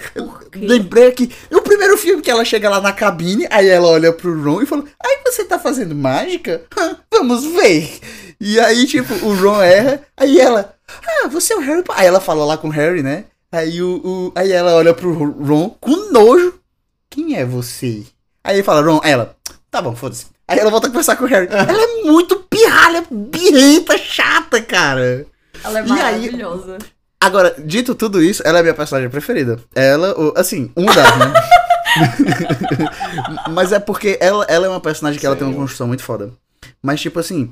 Lembrei 0.56 1.12
que. 1.12 1.30
No 1.50 1.60
primeiro 1.62 1.96
filme 1.96 2.22
que 2.22 2.30
ela 2.30 2.44
chega 2.44 2.68
lá 2.70 2.80
na 2.80 2.92
cabine, 2.92 3.46
aí 3.50 3.68
ela 3.68 3.86
olha 3.88 4.12
pro 4.12 4.40
Ron 4.42 4.62
e 4.62 4.66
fala: 4.66 4.84
Aí 5.04 5.18
você 5.24 5.44
tá 5.44 5.58
fazendo 5.58 5.94
mágica? 5.94 6.62
Hã, 6.76 6.96
Vamos 7.12 7.44
ver. 7.44 8.00
E 8.40 8.58
aí, 8.60 8.86
tipo, 8.86 9.12
o 9.26 9.34
Ron 9.34 9.60
erra, 9.60 10.02
aí 10.16 10.38
ela. 10.40 10.74
Ah, 11.06 11.28
você 11.28 11.52
é 11.52 11.56
o 11.56 11.60
Harry 11.60 11.82
Potter. 11.82 12.00
Aí 12.00 12.06
ela 12.06 12.20
fala 12.20 12.44
lá 12.44 12.56
com 12.56 12.68
o 12.68 12.72
Harry, 12.72 13.02
né? 13.02 13.24
Aí, 13.52 13.82
o, 13.82 13.96
o- 14.04 14.32
aí 14.34 14.52
ela 14.52 14.74
olha 14.74 14.94
pro 14.94 15.12
Ron 15.12 15.70
com 15.80 16.10
nojo. 16.12 16.54
Quem 17.10 17.36
é 17.36 17.44
você? 17.44 18.04
Aí 18.44 18.56
ele 18.56 18.62
fala, 18.62 18.80
Ron, 18.80 19.00
ela. 19.04 19.36
Tá 19.70 19.82
bom, 19.82 19.94
foda-se. 19.94 20.26
Aí 20.48 20.58
ela 20.58 20.70
volta 20.70 20.86
a 20.86 20.90
conversar 20.90 21.16
com 21.16 21.24
o 21.24 21.28
Harry. 21.28 21.46
Ela 21.50 21.82
é 21.82 22.02
muito 22.04 22.36
pirralha, 22.50 23.04
birrenta, 23.10 23.98
chata, 23.98 24.60
cara. 24.62 25.26
Ela 25.62 25.78
é 25.80 25.82
E 25.82 25.84
aí- 25.84 25.88
maravilhosa. 25.88 26.78
Agora, 27.20 27.54
dito 27.58 27.94
tudo 27.94 28.22
isso, 28.22 28.42
ela 28.46 28.58
é 28.58 28.60
a 28.60 28.62
minha 28.62 28.74
personagem 28.74 29.10
preferida. 29.10 29.58
Ela, 29.74 30.18
o- 30.18 30.32
assim, 30.36 30.70
uma 30.74 30.94
das, 30.94 31.16
né? 31.18 31.32
Mas 33.50 33.72
é 33.72 33.78
porque 33.78 34.16
ela, 34.20 34.44
ela 34.48 34.66
é 34.66 34.68
uma 34.68 34.80
personagem 34.80 35.18
que 35.20 35.26
ela 35.26 35.36
tem 35.36 35.44
uma 35.46 35.52
Sim. 35.52 35.58
construção 35.60 35.86
muito 35.88 36.02
foda. 36.02 36.30
Mas, 36.82 37.00
tipo 37.00 37.18
assim, 37.18 37.50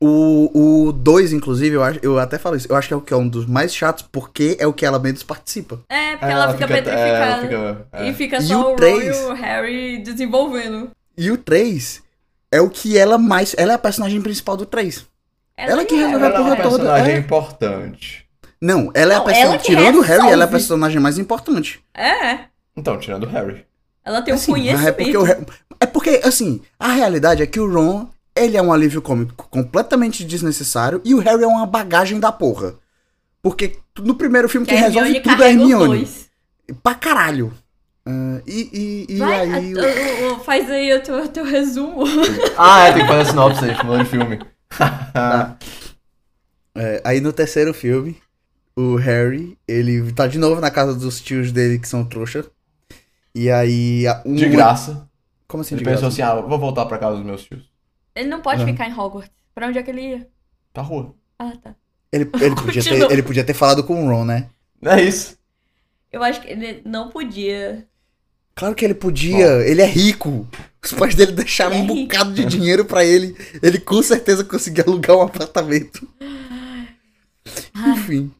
o 0.00 0.92
2, 0.92 1.32
inclusive, 1.32 1.76
eu, 1.76 1.82
acho, 1.82 1.98
eu 2.02 2.18
até 2.18 2.38
falo 2.38 2.56
isso, 2.56 2.66
eu 2.70 2.76
acho 2.76 2.88
que 2.88 2.94
é 2.94 2.96
o 2.96 3.00
que 3.00 3.14
é 3.14 3.16
um 3.16 3.28
dos 3.28 3.46
mais 3.46 3.74
chatos, 3.74 4.04
porque 4.12 4.56
é 4.60 4.66
o 4.66 4.72
que 4.72 4.84
ela 4.84 4.98
menos 4.98 5.22
participa. 5.22 5.80
É, 5.88 6.12
porque 6.16 6.32
ela, 6.32 6.52
fica 6.52 6.64
é, 6.64 6.66
ela 6.66 6.82
petrificada. 6.82 7.42
fica- 7.42 7.86
é. 7.92 8.08
E 8.08 8.14
fica 8.14 8.36
E 8.38 8.42
só 8.42 8.54
o 8.56 8.60
o, 8.60 8.62
Ron 8.70 8.76
três? 8.76 9.16
e 9.16 9.22
o 9.24 9.32
Harry 9.32 9.98
desenvolvendo. 10.02 10.90
E 11.16 11.30
o 11.30 11.36
3 11.36 12.02
é 12.52 12.60
o 12.60 12.70
que 12.70 12.96
ela 12.96 13.18
mais. 13.18 13.54
Ela 13.58 13.72
é 13.72 13.74
a 13.74 13.78
personagem 13.78 14.20
principal 14.22 14.56
do 14.56 14.64
3. 14.66 15.04
Ela 15.56 15.84
que 15.84 15.94
é- 15.94 15.98
resolveu 15.98 16.26
Ela 16.26 16.36
é 16.36 16.38
uma 16.40 16.44
porra 16.44 16.56
toda, 16.62 16.78
personagem 16.84 17.14
é. 17.14 17.18
importante. 17.18 18.26
Não, 18.60 18.90
ela 18.94 19.12
é 19.12 19.16
a 19.16 19.18
Não, 19.18 19.24
personagem. 19.24 19.42
ela 19.54 19.58
que 19.58 19.64
Tirando 19.66 19.96
o 19.98 20.00
Harry, 20.02 20.12
ela 20.20 20.22
é 20.22 20.26
a 20.26 20.30
resolve. 20.36 20.52
personagem 20.52 21.00
mais 21.00 21.18
importante. 21.18 21.82
É, 21.94 22.38
Então, 22.76 22.96
tirando 22.98 23.24
o 23.24 23.28
Harry. 23.28 23.64
ela 24.04 24.22
tem 24.22 24.32
um 24.32 24.36
Assim, 24.36 24.52
conhecimento. 24.52 24.88
é 24.88 24.92
porque, 24.92 25.16
o 25.16 25.26
é 25.80 25.86
porque, 25.86 26.20
assim, 26.24 26.60
a 26.78 26.92
realidade 26.92 27.42
é 27.42 27.46
que 27.46 27.58
o 27.58 27.68
Ron, 27.70 28.06
ele 28.36 28.56
é 28.56 28.62
um 28.62 28.72
alívio 28.72 29.02
cômico 29.02 29.48
completamente 29.50 30.24
desnecessário 30.24 31.00
e 31.04 31.12
o 31.14 31.18
Harry 31.18 31.42
é 31.42 31.46
uma 31.46 31.66
bagagem 31.66 32.20
da 32.20 32.30
porra. 32.30 32.74
Porque 33.42 33.78
no 33.98 34.14
primeiro 34.14 34.48
filme 34.48 34.64
que 34.66 34.72
quem 34.72 34.82
a 34.82 34.86
resolve 34.86 35.20
tudo 35.20 35.42
é 35.42 35.46
a 35.46 35.50
Hermione. 35.50 35.86
dois. 35.86 36.30
Pra 36.82 36.94
caralho. 36.94 37.52
Ah, 38.04 38.40
e 38.46 39.06
e, 39.08 39.14
e 39.14 39.18
Vai, 39.18 39.40
aí. 39.50 39.74
a- 39.78 39.80
o- 40.30 40.34
o- 40.34 40.40
faz 40.40 40.68
aí 40.70 40.92
o 40.92 41.02
teu, 41.02 41.22
o 41.24 41.28
teu 41.28 41.44
resumo. 41.44 42.02
Ah, 42.58 42.88
é, 42.88 42.92
tem 42.92 43.02
que 43.02 43.08
fazer 43.08 43.20
a 43.22 43.24
sinopse, 43.26 43.64
a 43.64 43.68
gente 43.68 43.76
falou 43.80 43.98
de 43.98 44.04
filme. 44.04 44.40
Tá. 45.12 45.56
É, 46.74 47.00
aí 47.04 47.20
no 47.20 47.32
terceiro 47.32 47.72
filme, 47.74 48.16
o 48.76 48.96
Harry, 48.96 49.58
ele 49.68 50.12
tá 50.12 50.26
de 50.26 50.38
novo 50.38 50.60
na 50.60 50.70
casa 50.70 50.94
dos 50.94 51.20
tios 51.20 51.52
dele 51.52 51.78
que 51.78 51.86
são 51.88 52.04
trouxa. 52.04 52.44
E 53.34 53.50
aí. 53.50 54.04
um- 54.26 54.34
De 54.34 54.48
graça. 54.48 55.08
Como 55.46 55.60
assim 55.60 55.74
Ele 55.74 55.84
de 55.84 55.90
pensou 55.90 56.08
graça? 56.08 56.22
assim, 56.22 56.22
ah, 56.22 56.40
vou 56.40 56.58
voltar 56.58 56.86
pra 56.86 56.98
casa 56.98 57.16
dos 57.16 57.24
meus 57.26 57.44
tios. 57.44 57.70
Ele 58.14 58.28
não 58.28 58.40
pode 58.40 58.62
Uhum. 58.62 58.68
ficar 58.68 58.88
em 58.88 58.92
Hogwarts. 58.98 59.30
Pra 59.54 59.66
onde 59.68 59.78
é 59.78 59.82
que 59.82 59.90
ele 59.90 60.00
ia? 60.02 60.28
Pra 60.72 60.82
rua. 60.82 61.14
Ah, 61.38 61.52
tá. 61.62 61.74
Ele, 62.10 62.28
ele, 62.40 62.54
podia 62.56 62.82
ter, 62.82 63.10
ele 63.12 63.22
podia 63.22 63.44
ter 63.44 63.54
falado 63.54 63.84
com 63.84 64.04
o 64.04 64.08
Ron, 64.08 64.24
né? 64.24 64.48
É 64.82 65.00
isso. 65.02 65.36
Eu 66.10 66.22
acho 66.22 66.40
que 66.40 66.48
ele 66.48 66.82
não 66.84 67.08
podia. 67.10 67.86
Claro 68.54 68.74
que 68.74 68.84
ele 68.84 68.94
podia, 68.94 69.66
ele 69.66 69.80
é 69.80 69.86
rico. 69.86 70.46
Os 70.82 70.92
pais 70.92 71.14
dele 71.14 71.32
deixaram 71.32 71.76
é 71.76 71.78
um 71.78 71.86
bocado 71.86 72.32
de 72.32 72.44
dinheiro 72.44 72.84
pra 72.84 73.04
ele. 73.04 73.36
Ele 73.62 73.78
com 73.78 74.02
certeza 74.02 74.44
conseguia 74.44 74.84
alugar 74.86 75.16
um 75.16 75.22
apartamento. 75.22 76.06
Enfim. 77.86 78.32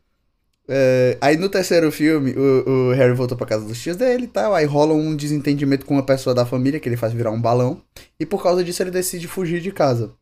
É, 0.69 1.19
aí 1.21 1.37
no 1.37 1.49
terceiro 1.49 1.91
filme, 1.91 2.33
o, 2.33 2.89
o 2.89 2.93
Harry 2.93 3.15
voltou 3.15 3.37
pra 3.37 3.47
casa 3.47 3.65
dos 3.65 3.81
tios 3.81 3.97
dele 3.97 4.25
e 4.25 4.29
tal. 4.29 4.55
Aí 4.55 4.65
rola 4.65 4.93
um 4.93 5.15
desentendimento 5.15 5.87
com 5.87 5.95
uma 5.95 6.05
pessoa 6.05 6.35
da 6.35 6.45
família 6.45 6.81
que 6.81 6.89
ele 6.89 6.97
faz 6.97 7.13
virar 7.13 7.31
um 7.31 7.41
balão. 7.41 7.81
E 8.19 8.27
por 8.27 8.43
causa 8.43 8.63
disso 8.63 8.83
ele 8.83 8.91
decide 8.91 9.29
fugir 9.29 9.61
de 9.61 9.71
casa. 9.71 10.13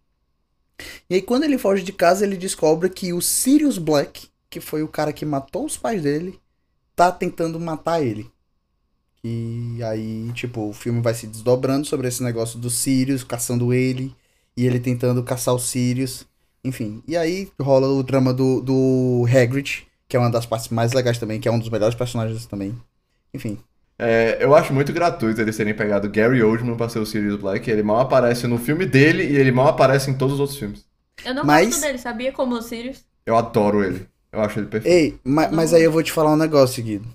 E 1.09 1.15
aí 1.15 1.23
quando 1.23 1.45
ele 1.45 1.59
foge 1.59 1.83
de 1.83 1.93
casa, 1.93 2.25
ele 2.25 2.37
descobre 2.37 2.89
que 2.89 3.13
o 3.13 3.21
Sirius 3.21 3.79
Black, 3.79 4.29
que 4.49 4.61
foi 4.61 4.83
o 4.83 4.89
cara 4.89 5.13
que 5.13 5.25
matou 5.25 5.65
os 5.65 5.77
pais 5.77 6.03
dele, 6.03 6.39
tá 6.95 7.11
tentando 7.11 7.59
matar 7.59 8.03
ele. 8.03 8.31
E 9.23 9.79
aí, 9.85 10.31
tipo, 10.35 10.69
o 10.69 10.73
filme 10.73 11.01
vai 11.01 11.13
se 11.15 11.27
desdobrando 11.27 11.87
sobre 11.87 12.09
esse 12.09 12.23
negócio 12.23 12.59
do 12.59 12.71
Sirius 12.71 13.23
caçando 13.23 13.73
ele. 13.73 14.15
E 14.57 14.67
ele 14.67 14.81
tentando 14.81 15.23
caçar 15.23 15.55
o 15.55 15.59
Sirius. 15.59 16.27
Enfim. 16.65 17.03
E 17.07 17.17
aí 17.17 17.49
rola 17.61 17.89
o 17.89 18.03
drama 18.03 18.33
do, 18.35 18.61
do 18.61 19.25
Hagrid, 19.29 19.87
que 20.09 20.17
é 20.17 20.21
uma 20.21 20.31
das 20.31 20.45
partes 20.47 20.69
mais 20.69 20.93
legais 20.93 21.19
também, 21.19 21.41
que 21.41 21.49
é 21.49 21.53
um 21.53 21.59
dos 21.59 21.71
melhores 21.71 21.95
personagens 21.95 22.45
também. 22.47 22.75
Enfim. 23.33 23.59
É, 23.99 24.39
eu 24.41 24.55
acho 24.55 24.73
muito 24.73 24.93
gratuito 24.93 25.41
eles 25.41 25.57
terem 25.57 25.75
pegado 25.75 26.09
Gary 26.11 26.43
Oldman 26.43 26.75
pra 26.77 26.89
ser 26.89 26.99
o 26.99 27.07
Sirius 27.07 27.39
Black. 27.39 27.71
Ele 27.71 27.83
mal 27.83 28.01
aparece 28.01 28.47
no 28.47 28.59
filme 28.59 28.87
dele 28.87 29.25
e 29.25 29.37
ele 29.37 29.53
mal 29.53 29.69
aparece 29.69 30.11
em 30.11 30.15
todos 30.15 30.35
os 30.35 30.41
outros 30.41 30.59
filmes. 30.59 30.85
Eu 31.25 31.35
não 31.35 31.45
Mas- 31.45 31.69
gosto 31.69 31.81
dele, 31.83 31.99
sabia? 31.99 32.33
Como 32.33 32.55
o 32.55 32.63
Sirius. 32.63 33.05
Eu 33.27 33.37
adoro 33.37 33.85
ele. 33.85 34.07
Eu 34.33 34.41
acho 34.41 34.59
ele 34.59 34.69
perfeito. 34.69 34.95
Ei, 34.95 35.19
ma- 35.25 35.51
mas 35.51 35.75
aí 35.75 35.83
eu 35.83 35.93
vou 35.93 36.03
te 36.03 36.13
falar 36.13 36.33
um 36.33 36.37
negócio, 36.37 36.83
Guido. 36.83 37.07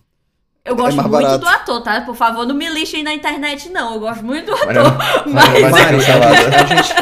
Eu 0.66 0.76
gosto 0.76 0.98
mais 0.98 1.08
muito 1.10 1.22
barato. 1.24 1.40
do 1.40 1.48
ator, 1.48 1.84
tá? 1.84 2.02
Por 2.02 2.16
favor, 2.16 2.46
não 2.48 2.56
me 2.56 2.68
lixem 2.68 3.04
na 3.04 3.14
internet, 3.14 3.70
não. 3.70 3.94
Eu 3.94 4.00
gosto 4.00 4.26
muito 4.26 4.48
do 4.48 4.52
Mas 4.66 4.76
ator. 4.78 4.98
Mas, 5.28 5.62
mas- 5.62 5.72
Mari, 5.72 5.98
cancelada. 5.98 6.34
a 6.58 6.66
gente, 6.66 6.94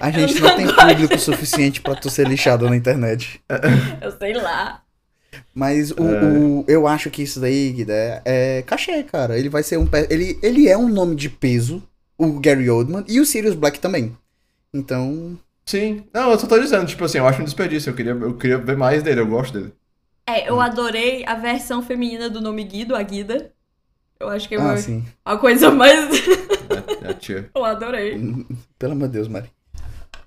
a 0.00 0.10
gente 0.10 0.34
Eu 0.36 0.40
não 0.42 0.48
não 0.48 0.56
tem 0.56 0.66
gosto. 0.66 0.86
público 0.88 1.18
suficiente 1.18 1.80
pra 1.82 1.94
tu 1.94 2.08
ser 2.08 2.26
lixado 2.26 2.68
na 2.68 2.74
internet. 2.76 3.40
eu 4.00 4.10
sei 4.12 4.32
lá. 4.34 4.80
Mas 5.54 5.90
o, 5.90 5.96
É. 6.08 6.22
o- 6.24 6.64
eu 6.66 6.86
acho 6.86 7.10
que 7.10 7.22
isso 7.22 7.38
daí, 7.40 7.70
Guido, 7.72 7.92
é, 7.92 8.22
é 8.24 8.62
cachê, 8.62 9.02
cara. 9.02 9.38
Ele 9.38 9.48
vai 9.50 9.62
ser 9.62 9.76
um. 9.76 9.86
Ele, 10.08 10.38
ele 10.42 10.68
é 10.68 10.76
um 10.78 10.88
nome 10.88 11.14
de 11.14 11.28
peso, 11.28 11.82
o 12.16 12.40
Gary 12.40 12.70
Oldman, 12.70 13.04
e 13.06 13.20
o 13.20 13.26
Sirius 13.26 13.54
Black 13.54 13.78
também. 13.80 14.16
Então. 14.72 15.38
Sim. 15.66 16.04
Não, 16.12 16.30
eu 16.32 16.38
só 16.38 16.46
tô 16.46 16.58
dizendo, 16.58 16.86
tipo 16.86 17.04
assim, 17.04 17.18
eu 17.18 17.26
acho 17.26 17.42
um 17.42 17.44
desperdício. 17.44 17.90
Eu 17.90 17.94
queria, 17.94 18.12
eu 18.12 18.34
queria 18.34 18.58
ver 18.58 18.76
mais 18.76 19.02
dele, 19.02 19.20
eu 19.20 19.26
gosto 19.26 19.52
dele. 19.58 19.72
É, 20.30 20.48
eu 20.48 20.60
adorei 20.60 21.24
a 21.26 21.34
versão 21.34 21.82
feminina 21.82 22.28
do 22.30 22.40
nome 22.40 22.64
Guido, 22.64 22.94
a 22.94 23.02
Guida. 23.02 23.52
Eu 24.18 24.28
acho 24.28 24.48
que 24.48 24.54
é 24.54 24.58
Ah, 24.58 24.62
uma, 24.62 25.02
a 25.24 25.36
coisa 25.36 25.70
mais. 25.70 26.08
É, 26.70 27.08
é 27.08 27.10
a 27.10 27.14
tia. 27.14 27.50
eu 27.52 27.64
adorei. 27.64 28.16
Pelo 28.78 28.92
amor 28.92 29.08
de 29.08 29.14
Deus, 29.14 29.26
Mari. 29.26 29.50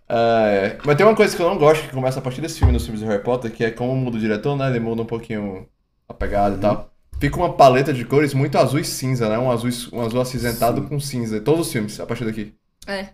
Ah, 0.10 0.48
é. 0.48 0.78
Mas 0.86 0.98
tem 0.98 1.06
uma 1.06 1.16
coisa 1.16 1.36
que 1.36 1.42
eu 1.42 1.50
não 1.50 1.58
gosto 1.58 1.84
que 1.88 1.94
começa 1.94 2.20
a 2.20 2.22
partir 2.22 2.42
desse 2.42 2.58
filme, 2.60 2.74
nos 2.74 2.84
filmes 2.84 3.02
de 3.02 3.08
Harry 3.08 3.24
Potter, 3.24 3.50
que 3.52 3.64
é 3.64 3.72
como 3.72 3.96
muda 3.96 4.18
o 4.18 4.20
diretor, 4.20 4.58
né? 4.58 4.70
Ele 4.70 4.80
muda 4.82 5.02
um 5.04 5.06
pouquinho 5.06 5.68
a 6.10 6.14
pegada 6.14 6.56
e 6.56 6.60
tal. 6.60 6.92
Fica 7.20 7.38
uma 7.38 7.54
paleta 7.54 7.94
de 7.94 8.04
cores 8.04 8.34
muito 8.34 8.58
azul 8.58 8.80
e 8.80 8.84
cinza, 8.86 9.30
né? 9.30 9.38
Um 9.38 9.50
azul, 9.50 9.70
um 9.94 10.02
azul 10.02 10.20
acinzentado 10.20 10.82
Sim. 10.82 10.88
com 10.90 11.00
cinza. 11.00 11.40
Todos 11.40 11.68
os 11.68 11.72
filmes, 11.72 11.98
a 12.00 12.06
partir 12.06 12.26
daqui. 12.26 12.54
É. 12.88 13.10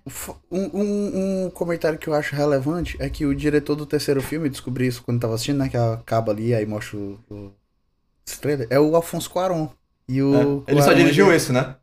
Um, 0.51 0.59
um- 0.81 1.45
um 1.45 1.49
comentário 1.51 1.99
que 1.99 2.07
eu 2.07 2.13
acho 2.13 2.35
relevante 2.35 2.97
é 2.99 3.09
que 3.09 3.25
o 3.25 3.35
diretor 3.35 3.75
do 3.75 3.85
terceiro 3.85 4.21
filme, 4.21 4.49
descobri 4.49 4.87
isso 4.87 5.03
quando 5.03 5.19
tava 5.19 5.35
assistindo, 5.35 5.57
né? 5.59 5.69
Que 5.69 5.77
acaba 5.77 6.31
ali, 6.31 6.53
aí 6.55 6.65
mostra 6.65 6.97
o, 6.97 7.19
o 7.29 7.51
trailer, 8.41 8.67
é 8.69 8.79
o 8.79 8.95
Alfonso 8.95 9.29
Cuarón. 9.29 9.67
E 10.07 10.21
o 10.21 10.63
É. 10.67 10.71
Ele 10.71 10.81
só 10.81 10.93
dirigiu 10.93 11.27
ele- 11.27 11.35
esse, 11.35 11.51
né? 11.51 11.75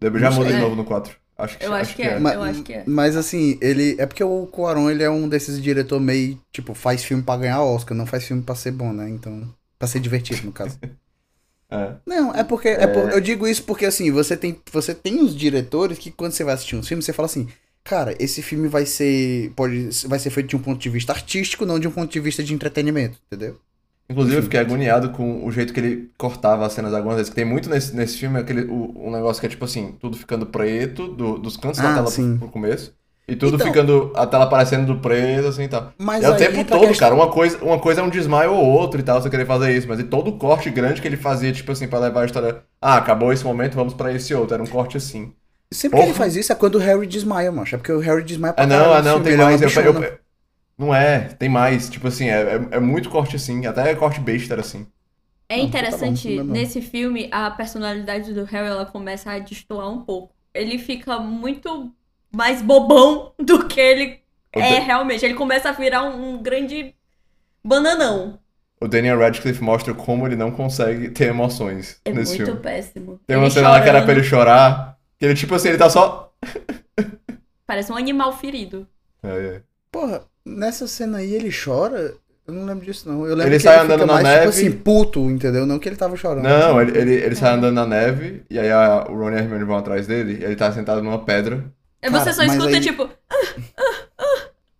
Depois 0.00 0.20
já 0.22 0.30
muda 0.30 0.50
de 0.52 0.58
novo 0.58 0.74
no 0.76 0.84
4. 0.84 1.16
Acho 1.36 1.58
que, 1.58 1.64
Eu 1.66 1.74
acho 1.74 1.96
que 1.96 2.02
é. 2.02 2.18
Ma- 2.18 2.32
Eu 2.34 2.42
acho 2.42 2.62
que 2.62 2.72
é. 2.72 2.84
Mas 2.86 3.16
assim, 3.16 3.58
ele. 3.60 3.96
É 3.98 4.06
porque 4.06 4.22
o 4.22 4.46
Cuarón 4.46 4.88
ele 4.88 5.02
é 5.02 5.10
um 5.10 5.28
desses 5.28 5.60
diretor 5.60 5.98
meio, 6.00 6.40
tipo, 6.52 6.74
faz 6.74 7.02
filme 7.04 7.22
pra 7.22 7.36
ganhar 7.36 7.60
Oscar, 7.62 7.96
não 7.96 8.06
faz 8.06 8.24
filme 8.24 8.42
pra 8.42 8.54
ser 8.54 8.70
bom, 8.70 8.92
né? 8.92 9.08
Então. 9.10 9.52
Pra 9.78 9.88
ser 9.88 9.98
divertido, 10.00 10.42
no 10.46 10.52
caso. 10.52 10.78
É. 11.74 11.94
Não, 12.06 12.32
é 12.34 12.44
porque. 12.44 12.68
É 12.68 12.86
por- 12.86 13.10
eu 13.10 13.20
digo 13.20 13.46
isso 13.48 13.62
porque 13.64 13.84
assim, 13.86 14.10
você 14.12 14.36
tem, 14.36 14.58
você 14.72 14.94
tem 14.94 15.20
os 15.22 15.34
diretores 15.36 15.98
que 15.98 16.10
quando 16.10 16.32
você 16.32 16.44
vai 16.44 16.54
assistir 16.54 16.76
um 16.76 16.82
filme, 16.82 17.02
você 17.02 17.12
fala 17.12 17.26
assim, 17.26 17.48
cara, 17.82 18.14
esse 18.18 18.42
filme 18.42 18.68
vai 18.68 18.86
ser. 18.86 19.50
Pode, 19.56 19.88
vai 20.06 20.18
ser 20.18 20.30
feito 20.30 20.48
de 20.48 20.56
um 20.56 20.60
ponto 20.60 20.80
de 20.80 20.88
vista 20.88 21.12
artístico, 21.12 21.66
não 21.66 21.78
de 21.78 21.88
um 21.88 21.90
ponto 21.90 22.10
de 22.12 22.20
vista 22.20 22.42
de 22.42 22.54
entretenimento, 22.54 23.18
entendeu? 23.26 23.58
Inclusive, 24.08 24.36
eu 24.36 24.42
fiquei 24.42 24.60
agoniado 24.60 25.10
com 25.12 25.46
o 25.46 25.50
jeito 25.50 25.72
que 25.72 25.80
ele 25.80 26.10
cortava 26.18 26.66
as 26.66 26.74
cenas 26.74 26.92
algumas 26.92 27.16
vezes. 27.16 27.30
Que 27.30 27.36
tem 27.36 27.44
muito 27.44 27.70
nesse, 27.70 27.96
nesse 27.96 28.18
filme 28.18 28.38
aquele, 28.38 28.62
o, 28.66 28.92
um 29.08 29.10
negócio 29.10 29.40
que 29.40 29.46
é 29.46 29.50
tipo 29.50 29.64
assim, 29.64 29.92
tudo 29.98 30.16
ficando 30.16 30.44
preto, 30.46 31.08
do- 31.08 31.38
dos 31.38 31.56
cantos 31.56 31.80
da 31.80 31.90
Ah, 31.90 31.94
tela 31.94 32.10
sim. 32.10 32.32
pro, 32.36 32.40
pro 32.40 32.48
começo. 32.50 32.94
E 33.26 33.34
tudo 33.34 33.54
Então- 33.56 33.66
ficando, 33.66 34.12
a 34.14 34.26
tela 34.26 34.44
aparecendo 34.44 34.86
do 34.92 35.00
preto, 35.00 35.48
assim 35.48 35.62
e 35.62 35.68
tal. 35.68 35.92
Mas 35.96 36.22
é 36.22 36.28
o 36.28 36.36
tempo 36.36 36.62
todo, 36.64 36.86
questão- 36.86 37.08
cara. 37.08 37.14
Uma 37.14 37.30
coisa, 37.30 37.56
uma 37.64 37.78
coisa 37.78 38.02
é 38.02 38.04
um 38.04 38.10
desmaio 38.10 38.52
ou 38.52 38.62
outro 38.64 39.00
e 39.00 39.02
tal, 39.02 39.20
você 39.22 39.30
querer 39.30 39.46
fazer 39.46 39.74
isso. 39.74 39.88
Mas 39.88 39.98
e 39.98 40.04
todo 40.04 40.28
o 40.28 40.36
corte 40.38 40.68
grande 40.68 41.00
que 41.00 41.08
ele 41.08 41.16
fazia, 41.16 41.50
tipo 41.50 41.72
assim, 41.72 41.88
pra 41.88 41.98
levar 41.98 42.20
a 42.22 42.26
história. 42.26 42.62
Ah, 42.82 42.96
acabou 42.96 43.32
esse 43.32 43.42
momento, 43.44 43.74
vamos 43.74 43.94
pra 43.94 44.12
esse 44.12 44.34
outro. 44.34 44.52
Era 44.54 44.62
um 44.62 44.66
corte 44.66 44.98
assim. 44.98 45.32
Sempre 45.72 45.96
que 45.98 46.04
ele 46.04 46.12
Porra. 46.12 46.18
faz 46.24 46.36
isso 46.36 46.52
é 46.52 46.54
quando 46.54 46.74
o 46.74 46.78
Harry 46.78 47.06
desmaia, 47.06 47.50
macho. 47.50 47.74
É 47.74 47.78
porque 47.78 47.92
o 47.92 47.98
Harry 47.98 48.22
desmaia 48.22 48.52
pra 48.52 48.64
Ah, 48.64 48.66
não, 48.66 48.92
ah, 48.92 49.00
não, 49.02 49.22
tem 49.22 49.32
é 49.32 49.36
mais. 49.38 49.60
Eu, 49.62 49.68
eu- 49.82 49.92
bichona. 49.94 50.18
não 50.78 50.94
é, 50.94 51.20
tem 51.38 51.48
mais. 51.48 51.88
Tipo 51.88 52.08
assim, 52.08 52.28
é, 52.28 52.42
é, 52.42 52.76
é 52.76 52.78
muito 52.80 53.08
corte 53.08 53.36
assim. 53.36 53.64
Até 53.64 53.94
corte 53.94 54.20
besta 54.20 54.52
era 54.54 54.60
assim. 54.60 54.86
É 55.48 55.56
Não, 55.56 55.64
interessante, 55.64 56.22
tá 56.24 56.28
bom, 56.28 56.34
não 56.36 56.42
é 56.42 56.46
não. 56.46 56.52
nesse 56.52 56.80
filme, 56.82 57.28
a 57.32 57.50
personalidade 57.50 58.32
do 58.34 58.44
Harry 58.44 58.66
ela 58.68 58.84
começa 58.86 59.30
a 59.32 59.38
destoar 59.38 59.88
um 59.90 60.00
pouco. 60.02 60.34
Ele 60.52 60.78
fica 60.78 61.18
muito 61.18 61.90
mais 62.34 62.60
bobão 62.62 63.32
do 63.40 63.66
que 63.66 63.80
ele 63.80 64.20
O 64.54 64.60
é 64.60 64.78
Da- 64.80 64.84
realmente. 64.84 65.24
Ele 65.24 65.34
começa 65.34 65.68
a 65.68 65.72
virar 65.72 66.02
um, 66.04 66.34
um 66.34 66.42
grande 66.42 66.94
bananão. 67.64 68.38
O 68.80 68.88
Daniel 68.88 69.18
Radcliffe 69.18 69.62
mostra 69.62 69.94
como 69.94 70.26
ele 70.26 70.36
não 70.36 70.50
consegue 70.50 71.08
ter 71.08 71.28
emoções 71.28 72.00
É 72.04 72.12
nesse 72.12 72.34
muito 72.36 72.46
filme. 72.46 72.60
péssimo. 72.60 73.20
Tem 73.26 73.36
uma 73.36 73.46
Ele 73.46 73.54
cena 73.54 73.70
lá 73.70 73.80
que 73.80 73.88
era 73.88 73.98
pra 74.02 74.06
chorando, 74.08 74.18
ele 74.20 74.28
chorar. 74.28 74.98
Que 75.18 75.24
ele, 75.26 75.34
tipo 75.34 75.54
assim, 75.54 75.68
ele 75.68 75.78
tá 75.78 75.88
só. 75.88 76.32
Parece 77.66 77.90
um 77.92 77.96
animal 77.96 78.36
ferido. 78.36 78.86
É, 79.22 79.28
é. 79.28 79.62
Porra, 79.90 80.22
nessa 80.44 80.86
cena 80.86 81.18
aí 81.18 81.32
ele 81.32 81.50
chora. 81.50 82.14
Eu 82.46 82.52
não 82.52 82.66
lembro 82.66 82.84
disso, 82.84 83.08
não. 83.08 83.24
Eu 83.24 83.30
lembro 83.34 83.46
Ele 83.46 83.56
que 83.56 83.62
sai 83.62 83.76
ele 83.76 83.84
andando 83.84 84.00
fica 84.00 84.06
na 84.06 84.12
mais, 84.22 84.24
neve. 84.26 84.38
tipo 84.40 84.48
assim, 84.50 84.72
puto, 84.72 85.30
entendeu? 85.30 85.64
Não 85.64 85.78
que 85.78 85.88
ele 85.88 85.96
tava 85.96 86.14
chorando. 86.14 86.44
Não, 86.44 86.78
ele, 86.82 86.98
ele, 86.98 87.14
ele 87.14 87.34
sai 87.34 87.52
É. 87.52 87.56
andando 87.56 87.74
na 87.74 87.86
neve, 87.86 88.44
e 88.50 88.58
aí 88.58 88.70
a, 88.70 89.06
o 89.08 89.14
Ron 89.16 89.30
e 89.30 89.34
a 89.36 89.38
Hermione 89.38 89.64
vão 89.64 89.76
atrás 89.78 90.06
dele, 90.06 90.38
e 90.40 90.44
ele 90.44 90.54
tá 90.56 90.70
sentado 90.70 91.02
numa 91.02 91.24
pedra. 91.24 91.64
E 92.04 92.10
Cara, 92.10 92.22
você 92.24 92.32
só 92.34 92.42
escuta, 92.44 92.68
aí- 92.68 92.80
tipo, 92.80 93.08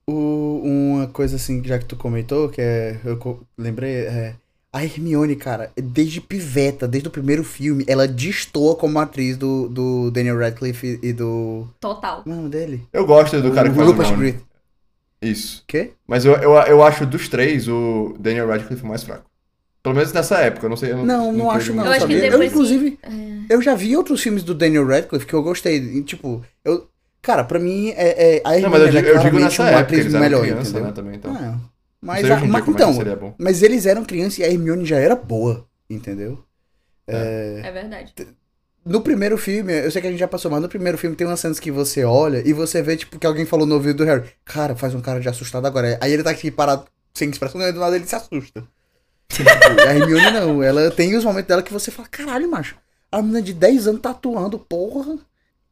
O- 0.07 0.61
uma 0.63 1.07
coisa 1.09 1.37
assim, 1.37 1.63
já 1.65 1.79
que 1.79 1.87
tu 1.87 1.97
comentou, 1.97 2.49
que 2.51 2.61
é. 2.61 2.99
Eu 3.05 3.17
co- 3.17 3.41
lembrei, 3.57 3.95
é. 4.07 4.35
A 4.71 4.85
Hermione, 4.85 5.37
cara, 5.37 5.71
desde 5.77 6.21
piveta, 6.21 6.87
desde 6.89 7.09
o 7.09 7.11
primeiro 7.11 7.45
filme, 7.45 7.85
ela 7.87 8.07
destoa 8.09 8.75
como 8.75 8.99
atriz 8.99 9.37
do, 9.37 9.69
do 9.69 10.11
Daniel 10.11 10.39
Radcliffe 10.39 10.99
e 11.03 11.13
do. 11.13 11.67
total. 11.81 12.23
Como 12.23 12.35
é 12.35 12.39
o 12.39 12.41
nome 12.43 12.51
dele? 12.51 12.83
Eu 12.93 13.07
gosto 13.07 13.41
do 13.41 13.53
cara 13.53 13.69
que 13.69 13.75
o 13.75 13.77
faz 13.77 13.89
o 13.89 13.93
Rupert 13.93 14.11
Ron. 14.11 14.17
Grint. 14.19 14.37
Isso. 15.23 15.65
Quê? 15.67 15.93
Mas 16.07 16.25
eu, 16.27 16.35
eu, 16.35 16.53
eu 16.53 16.83
acho 16.83 17.07
dos 17.07 17.29
três 17.29 17.67
o 17.69 18.15
Daniel 18.19 18.49
Radcliffe 18.49 18.85
mais 18.85 19.03
fraco. 19.05 19.25
Pelo 19.83 19.95
menos 19.95 20.13
nessa 20.13 20.39
época, 20.39 20.67
eu 20.67 20.71
não 20.71 20.77
sei. 20.77 20.93
Eu 20.93 20.99
Não, 21.07 21.33
não, 21.33 21.51
acho 21.51 21.73
não, 21.73 21.85
Eu 21.85 21.91
acho 21.93 22.07
que 22.07 22.13
sabia? 22.13 22.27
Eu, 22.27 22.31
depois 22.33 22.41
que- 22.41 22.55
inclusive, 22.55 22.99
É. 23.03 23.55
eu 23.55 23.63
já 23.63 23.75
vi 23.75 23.97
outros 23.97 24.21
filmes 24.23 24.43
do 24.43 24.55
Daniel 24.55 24.87
Radcliffe 24.87 25.25
que 25.27 25.35
eu 25.35 25.43
gostei. 25.43 25.77
E, 25.79 26.03
tipo, 26.03 26.43
eu. 26.65 26.87
Cara, 27.25 27.43
pra 27.43 27.59
mim, 27.59 27.89
é, 27.97 28.37
é, 28.37 28.43
a 28.45 28.55
Hermione 28.55 28.63
Não, 28.63 28.71
mas 28.71 28.81
eu 28.83 28.87
é 28.87 28.91
digo, 28.91 29.09
eu 29.09 29.19
digo 29.19 29.39
nessa 29.41 29.63
uma 29.63 29.69
época, 29.71 29.83
atriz 29.85 30.01
eles 30.01 30.13
eram 30.15 30.25
melhor, 30.25 30.43
criança, 30.43 30.61
entendeu? 30.61 30.85
né, 30.85 30.93
também, 30.93 31.15
então. 31.17 31.35
Ah, 31.35 31.59
mas, 31.99 32.31
a- 32.31 32.41
mas 32.45 32.69
é 32.69 32.71
então, 32.71 32.93
seria 32.93 33.17
bom. 33.17 33.35
mas 33.39 33.63
eles 33.63 33.87
eram 33.87 34.05
crianças 34.05 34.39
e 34.41 34.45
a 34.45 34.47
Hermione 34.47 34.85
já 34.85 34.99
era 34.99 35.17
boa, 35.17 35.67
entendeu? 35.89 36.45
É 37.09 37.71
verdade. 37.73 38.15
No 38.85 39.01
primeiro 39.01 39.39
filme, 39.39 39.73
eu 39.73 39.91
sei 39.91 40.03
que 40.03 40.07
a 40.09 40.11
gente 40.11 40.21
já 40.21 40.29
passou, 40.29 40.51
mas 40.51 40.61
no 40.61 40.69
primeiro 40.69 40.99
filme 40.99 41.17
tem 41.17 41.27
umas 41.27 41.41
cenas 41.41 41.59
que 41.59 41.71
você 41.71 42.05
olha 42.05 42.47
e 42.47 42.53
você 42.53 42.83
vê, 42.83 42.95
tipo, 42.95 43.19
que 43.19 43.27
alguém 43.27 43.47
falou 43.47 43.67
no 43.67 43.75
ouvido 43.75 43.97
do 43.97 44.05
Harry, 44.05 44.29
cara, 44.45 44.77
faz 44.77 44.95
um 44.95 45.01
cara 45.01 45.19
de 45.19 45.27
assustado 45.27 45.65
agora. 45.67 45.99
Aí 46.03 46.13
ele 46.13 46.23
tá 46.23 46.29
aqui 46.29 46.51
parado, 46.51 46.85
sem 47.15 47.31
expressão, 47.31 47.63
e 47.63 47.73
do 47.73 47.81
nada 47.81 47.97
ele 47.97 48.07
se 48.07 48.15
assusta. 48.15 48.63
Tipo, 49.27 49.49
a 49.89 49.95
Hermione 49.97 50.31
não, 50.31 50.63
ela 50.63 50.91
tem 50.91 51.17
os 51.17 51.25
momentos 51.25 51.49
dela 51.49 51.63
que 51.63 51.73
você 51.73 51.91
fala, 51.91 52.07
caralho, 52.09 52.51
macho, 52.51 52.77
a 53.11 53.23
menina 53.23 53.41
de 53.41 53.55
10 53.55 53.89
anos 53.89 54.03
tá 54.03 54.11
atuando, 54.11 54.59
porra. 54.59 55.17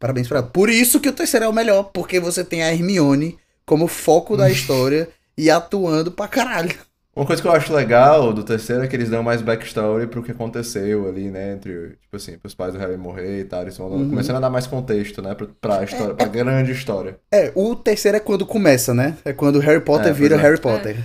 Parabéns 0.03 0.27
pra 0.27 0.39
ela. 0.39 0.47
Por 0.49 0.69
isso 0.69 0.99
que 0.99 1.09
o 1.09 1.13
terceiro 1.13 1.47
é 1.47 1.49
o 1.49 1.53
melhor, 1.53 1.85
porque 1.95 2.19
você 2.19 2.43
tem 2.43 2.61
a 2.65 2.73
Hermione 2.75 3.39
como 3.65 3.87
foco 3.87 4.37
da 4.37 4.51
história 4.51 5.09
e 5.39 5.49
atuando 5.49 6.11
pra 6.11 6.27
caralho. 6.27 6.75
Uma 7.15 7.25
coisa 7.25 7.41
que 7.41 7.47
eu 7.47 7.53
acho 7.53 7.73
legal 7.73 8.33
do 8.33 8.43
terceiro 8.43 8.83
é 8.83 8.89
que 8.89 8.97
eles 8.97 9.09
dão 9.09 9.23
mais 9.23 9.41
backstory 9.41 10.09
pro 10.09 10.23
que 10.25 10.33
aconteceu 10.33 11.07
ali, 11.09 11.31
né? 11.31 11.53
Entre, 11.53 11.91
tipo 12.01 12.17
assim, 12.17 12.37
pros 12.37 12.53
pais 12.53 12.73
do 12.73 12.81
Harry 12.81 12.97
morrer 12.97 13.43
e 13.43 13.45
tal. 13.45 13.63
Eles 13.63 13.77
vão 13.79 13.87
Uhum. 13.93 14.09
começando 14.11 14.37
a 14.37 14.41
dar 14.41 14.51
mais 14.51 14.67
contexto, 14.67 15.23
né? 15.23 15.35
Pra, 15.37 15.47
pra 15.61 15.85
história, 15.85 16.15
pra 16.15 16.27
grande 16.27 16.73
história. 16.73 17.21
É, 17.31 17.53
o 17.55 17.77
terceiro 17.77 18.17
é 18.17 18.21
quando 18.21 18.45
começa, 18.45 18.93
né? 18.93 19.17
É 19.25 19.33
quando 19.33 19.57
o 19.57 19.61
Harry 19.61 19.83
Potter 19.83 20.09
É, 20.09 20.13
vira 20.13 20.35
é. 20.35 20.39
Harry 20.39 20.59
Potter. 20.59 20.97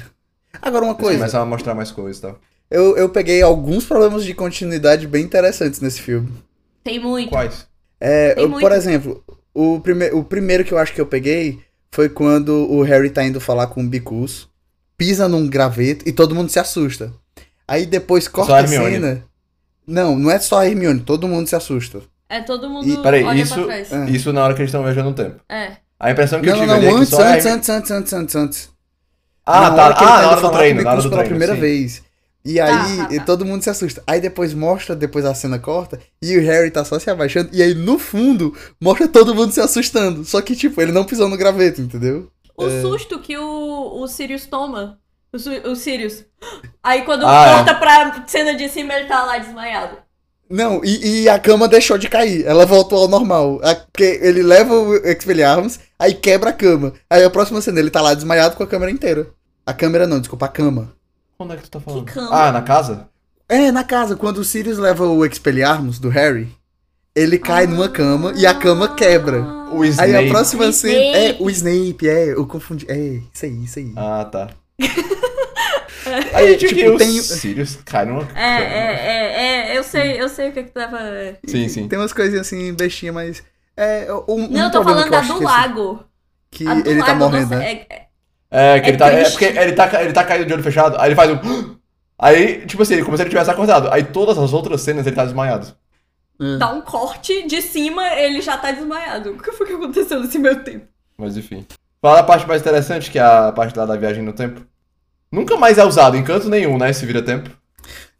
Agora 0.60 0.86
uma 0.86 0.94
Eles 0.94 1.02
coisa, 1.04 1.20
começam 1.20 1.42
a 1.42 1.46
mostrar 1.46 1.76
mais 1.76 1.92
coisas 1.92 2.18
e 2.18 2.22
tal. 2.24 2.40
eu, 2.72 2.98
eu 2.98 3.10
peguei 3.10 3.44
alguns 3.44 3.86
problemas 3.86 4.24
de 4.26 4.34
continuidade 4.34 5.06
bem 5.06 5.24
interessantes 5.24 5.82
nesse 5.82 6.02
filme. 6.02 6.32
Tem 6.84 7.00
muito. 7.00 7.30
Quais? 7.30 7.68
É, 8.00 8.36
eu- 8.38 8.48
muito. 8.50 8.62
por 8.62 8.72
exemplo, 8.72 9.24
o, 9.54 9.80
prime 9.80 10.12
o 10.12 10.24
primeiro 10.24 10.64
que 10.64 10.72
eu 10.74 10.78
acho 10.78 10.94
que 10.94 11.02
eu 11.02 11.06
peguei 11.08 11.60
foi 11.92 12.10
quando 12.10 12.70
o 12.72 12.82
Harry 12.84 13.10
tá 13.10 13.24
indo 13.24 13.40
falar 13.40 13.68
com 13.68 13.82
o 13.82 13.88
Bicus, 13.88 14.48
pisa 14.98 15.28
num 15.28 15.48
graveto 15.48 16.08
e 16.08 16.12
todo 16.12 16.36
mundo 16.36 16.50
se 16.50 16.60
assusta. 16.60 17.12
Aí 17.68 17.86
depois 17.86 18.28
corta 18.28 18.56
a 18.56 18.60
a 18.60 18.68
cena. 18.68 19.24
Não, 19.86 20.18
não 20.18 20.30
é 20.30 20.38
só 20.40 20.60
a 20.60 20.68
Hermione, 20.68 21.00
todo 21.00 21.28
mundo 21.28 21.48
se 21.48 21.56
assusta. 21.56 22.02
É 22.30 22.42
todo 22.42 22.70
mundo 22.70 22.88
E- 22.88 23.02
Peraí, 23.02 23.24
olha 23.24 23.42
isso, 23.42 23.56
pra 23.56 23.64
trás. 23.66 23.92
É. 23.94 24.10
isso 24.10 24.34
na 24.34 24.44
hora 24.44 24.54
que 24.54 24.60
eles 24.62 24.70
estão 24.70 24.84
viajando 24.84 25.10
no 25.10 25.16
tempo. 25.16 25.40
É. 25.48 25.72
A 26.00 26.12
impressão 26.12 26.42
que 26.42 26.48
Não, 26.48 26.58
eu 26.58 26.58
não, 26.58 26.66
tive 26.66 26.72
não, 26.72 26.76
ali 26.78 26.86
é 26.86 26.90
que 26.90 26.96
antes, 26.98 27.10
só 27.10 27.22
a 27.24 27.34
antes, 27.34 27.46
antes, 27.46 27.70
antes, 27.70 27.92
antes, 27.92 28.14
antes, 28.14 28.36
Ah, 28.36 28.40
antes. 28.42 28.70
tá. 29.46 29.52
Na 29.72 29.86
ele 29.86 29.94
Ah, 29.94 29.94
tá 29.96 30.22
na 30.22 30.30
hora 30.30 30.42
do 30.42 30.52
treino, 30.52 30.82
o 30.82 30.84
na 30.84 30.92
hora 30.92 31.02
do 31.02 31.10
pela 31.10 31.24
treino. 31.24 31.30
primeira 31.30 31.56
sim. 31.56 31.60
vez. 31.62 32.04
E 32.46 32.56
Tá, 32.56 32.66
aí 32.66 32.98
tá, 32.98 33.06
tá. 33.08 33.14
e 33.16 33.20
todo 33.26 33.46
mundo 33.46 33.62
se 33.62 33.70
assusta. 33.70 34.02
Aí 34.08 34.22
depois 34.22 34.54
mostra, 34.54 34.96
depois 34.96 35.26
a 35.26 35.34
cena 35.36 35.60
corta, 35.60 36.00
e 36.22 36.38
o 36.38 36.42
Harry 36.42 36.72
tá 36.72 36.86
só 36.86 36.98
se 36.98 37.10
abaixando, 37.10 37.50
e 37.52 37.62
aí 37.62 37.74
no 37.74 38.00
fundo 38.00 38.56
mostra 38.80 39.08
todo 39.08 39.36
mundo 39.36 39.52
se 39.52 39.60
assustando. 39.60 40.24
Só 40.24 40.42
que, 40.42 40.56
tipo, 40.56 40.82
ele 40.82 40.92
não 40.94 41.04
pisou 41.06 41.28
no 41.28 41.36
graveto, 41.38 41.82
entendeu? 41.82 42.30
O 42.56 42.66
É. 42.68 42.82
susto 42.82 43.20
que 43.20 43.38
o, 43.38 44.02
o 44.02 44.08
Sirius 44.08 44.46
toma. 44.46 44.98
O, 45.34 45.72
o 45.72 45.76
Sirius. 45.76 46.24
Aí 46.82 47.02
quando 47.04 47.26
Ah, 47.28 47.46
é. 47.48 47.54
corta 47.56 47.76
pra 47.76 48.24
cena 48.28 48.56
de 48.56 48.70
cima, 48.70 48.94
ele 48.94 49.08
tá 49.08 49.24
lá 49.24 49.38
desmaiado. 49.38 49.98
Não, 50.50 50.82
e, 50.84 51.24
e 51.24 51.30
a 51.30 51.38
cama 51.38 51.68
deixou 51.68 51.98
de 51.98 52.08
cair. 52.08 52.46
Ela 52.46 52.66
voltou 52.66 53.02
ao 53.02 53.08
normal. 53.10 53.60
A- 53.62 53.76
Porque 53.76 54.20
ele 54.24 54.42
leva 54.42 54.74
o 54.74 54.96
Expelliarmus, 54.96 55.78
aí 56.00 56.14
quebra 56.14 56.52
a 56.52 56.54
cama. 56.54 56.94
Aí 57.10 57.22
a 57.26 57.30
próxima 57.30 57.60
cena 57.62 57.80
ele 57.80 57.90
tá 57.92 58.00
lá 58.02 58.14
desmaiado 58.14 58.56
com 58.56 58.64
a 58.64 58.68
câmera 58.68 58.90
inteira. 58.90 59.28
A 59.66 59.74
câmera 59.74 60.08
não, 60.08 60.20
desculpa, 60.22 60.46
a 60.46 60.50
cama. 60.50 60.94
Quando 61.38 61.54
é 61.54 61.58
que 61.58 61.64
tu 61.64 61.70
tá 61.70 61.80
falando? 61.80 62.06
cama? 62.06 62.30
Ah, 62.32 62.52
na 62.52 62.62
casa? 62.62 63.08
É, 63.48 63.72
na 63.72 63.84
casa, 63.84 64.16
quando 64.16 64.40
o 64.40 64.44
Sirius 64.44 64.78
leva 64.78 65.06
o 65.08 65.26
Expelliarmus 65.26 66.00
do 66.00 66.10
Harry, 66.10 66.50
ele 67.16 67.38
cai 67.38 67.66
numa 67.68 67.88
cama 67.88 68.34
e 68.36 68.46
a 68.46 68.54
cama 68.54 68.94
quebra. 68.96 69.42
O 69.72 69.84
Aí 69.84 69.90
Snape. 69.90 70.16
a 70.16 70.30
próxima 70.30 70.72
cena. 70.72 71.18
É, 71.18 71.38
o 71.40 71.50
Snape, 71.50 72.08
é, 72.10 72.34
eu 72.34 72.46
confundi. 72.48 72.86
É, 72.90 73.22
isso 73.34 73.46
aí, 73.46 73.64
isso 73.64 73.80
aí. 73.80 73.94
Ah, 73.96 74.26
tá. 74.26 74.50
Aí, 76.34 76.56
tipo, 76.56 76.74
tipo, 76.74 76.92
o 76.92 76.98
tem- 76.98 77.22
Sirius 77.22 77.80
cai 77.84 78.06
numa 78.06 78.22
É, 78.34 78.62
é, 78.62 78.94
é, 78.94 79.74
é, 79.74 79.78
eu 79.78 79.84
sei, 79.84 80.22
eu 80.22 80.30
sei 80.30 80.50
o 80.50 80.54
que 80.54 80.64
que 80.64 80.70
tu 80.70 80.74
tava. 80.76 80.98
Sim, 81.46 81.68
sim. 81.68 81.88
Tem 81.90 82.00
umas 82.00 82.14
coisinhas 82.14 82.48
assim, 82.48 82.74
bestinha, 82.74 83.12
mas. 83.12 83.44
É, 83.76 84.08
um, 84.28 84.44
um 84.46 84.48
Não, 84.48 84.66
eu 84.66 84.72
tô 84.72 84.84
falando 84.84 85.02
que 85.02 85.08
eu 85.10 85.12
da 85.12 85.22
do 85.22 85.38
que, 85.38 85.44
lago. 85.44 86.04
Que 86.50 86.68
A 86.68 86.74
do 86.76 86.90
ele 86.90 87.02
tá 87.02 87.08
lago, 87.08 87.20
morrendo, 87.20 87.50
nossa, 87.50 87.58
né? 87.60 87.86
É- 88.52 88.74
é- 88.74 88.78
É, 88.78 88.80
que 88.80 88.86
É 88.86 88.90
ele 88.90 88.98
tá. 88.98 89.08
É 89.12 89.16
triste. 89.16 89.32
porque 89.32 89.46
ele 89.60 89.72
tá, 89.74 90.04
ele 90.04 90.14
tá 90.14 90.24
caído 90.24 90.46
de 90.46 90.54
olho 90.54 90.64
fechado, 90.64 90.98
aí 91.00 91.10
ele 91.10 91.16
faz 91.16 91.32
um. 91.32 91.76
Aí, 92.20 92.66
tipo 92.66 92.82
assim, 92.82 93.04
como 93.04 93.16
se 93.16 93.22
ele 93.22 93.30
tivesse 93.30 93.52
acordado. 93.52 93.90
Aí 93.94 94.04
todas 94.04 94.40
as 94.40 94.52
outras 94.52 94.82
cenas 94.82 95.06
ele 95.06 95.16
tá 95.16 95.24
desmaiado. 95.24 95.68
É. 96.40 96.58
dá 96.58 96.72
um 96.72 96.82
corte 96.82 97.48
de 97.48 97.62
cima, 97.62 98.08
ele 98.14 98.42
já 98.42 98.58
tá 98.58 98.72
desmaiado. 98.72 99.32
O 99.32 99.38
que 99.42 99.52
foi 99.52 99.66
que 99.68 99.74
aconteceu 99.74 100.20
nesse 100.20 100.38
meu 100.40 100.64
tempo? 100.64 100.86
Mas 101.18 101.36
enfim. 101.38 101.66
Fala 102.02 102.20
a 102.20 102.24
parte 102.24 102.48
mais 102.48 102.62
interessante, 102.62 103.10
que 103.12 103.18
é 103.20 103.22
a 103.24 103.52
parte 103.52 103.78
lá 103.78 103.86
da 103.86 103.96
viagem 103.96 104.24
no 104.24 104.34
tempo. 104.34 104.62
Nunca 105.32 105.58
mais 105.58 105.78
é 105.78 105.84
usado 105.84 106.16
em 106.18 106.24
canto 106.24 106.48
nenhum, 106.50 106.78
né? 106.78 106.90
Esse 106.90 107.06
vira-tempo. 107.06 107.50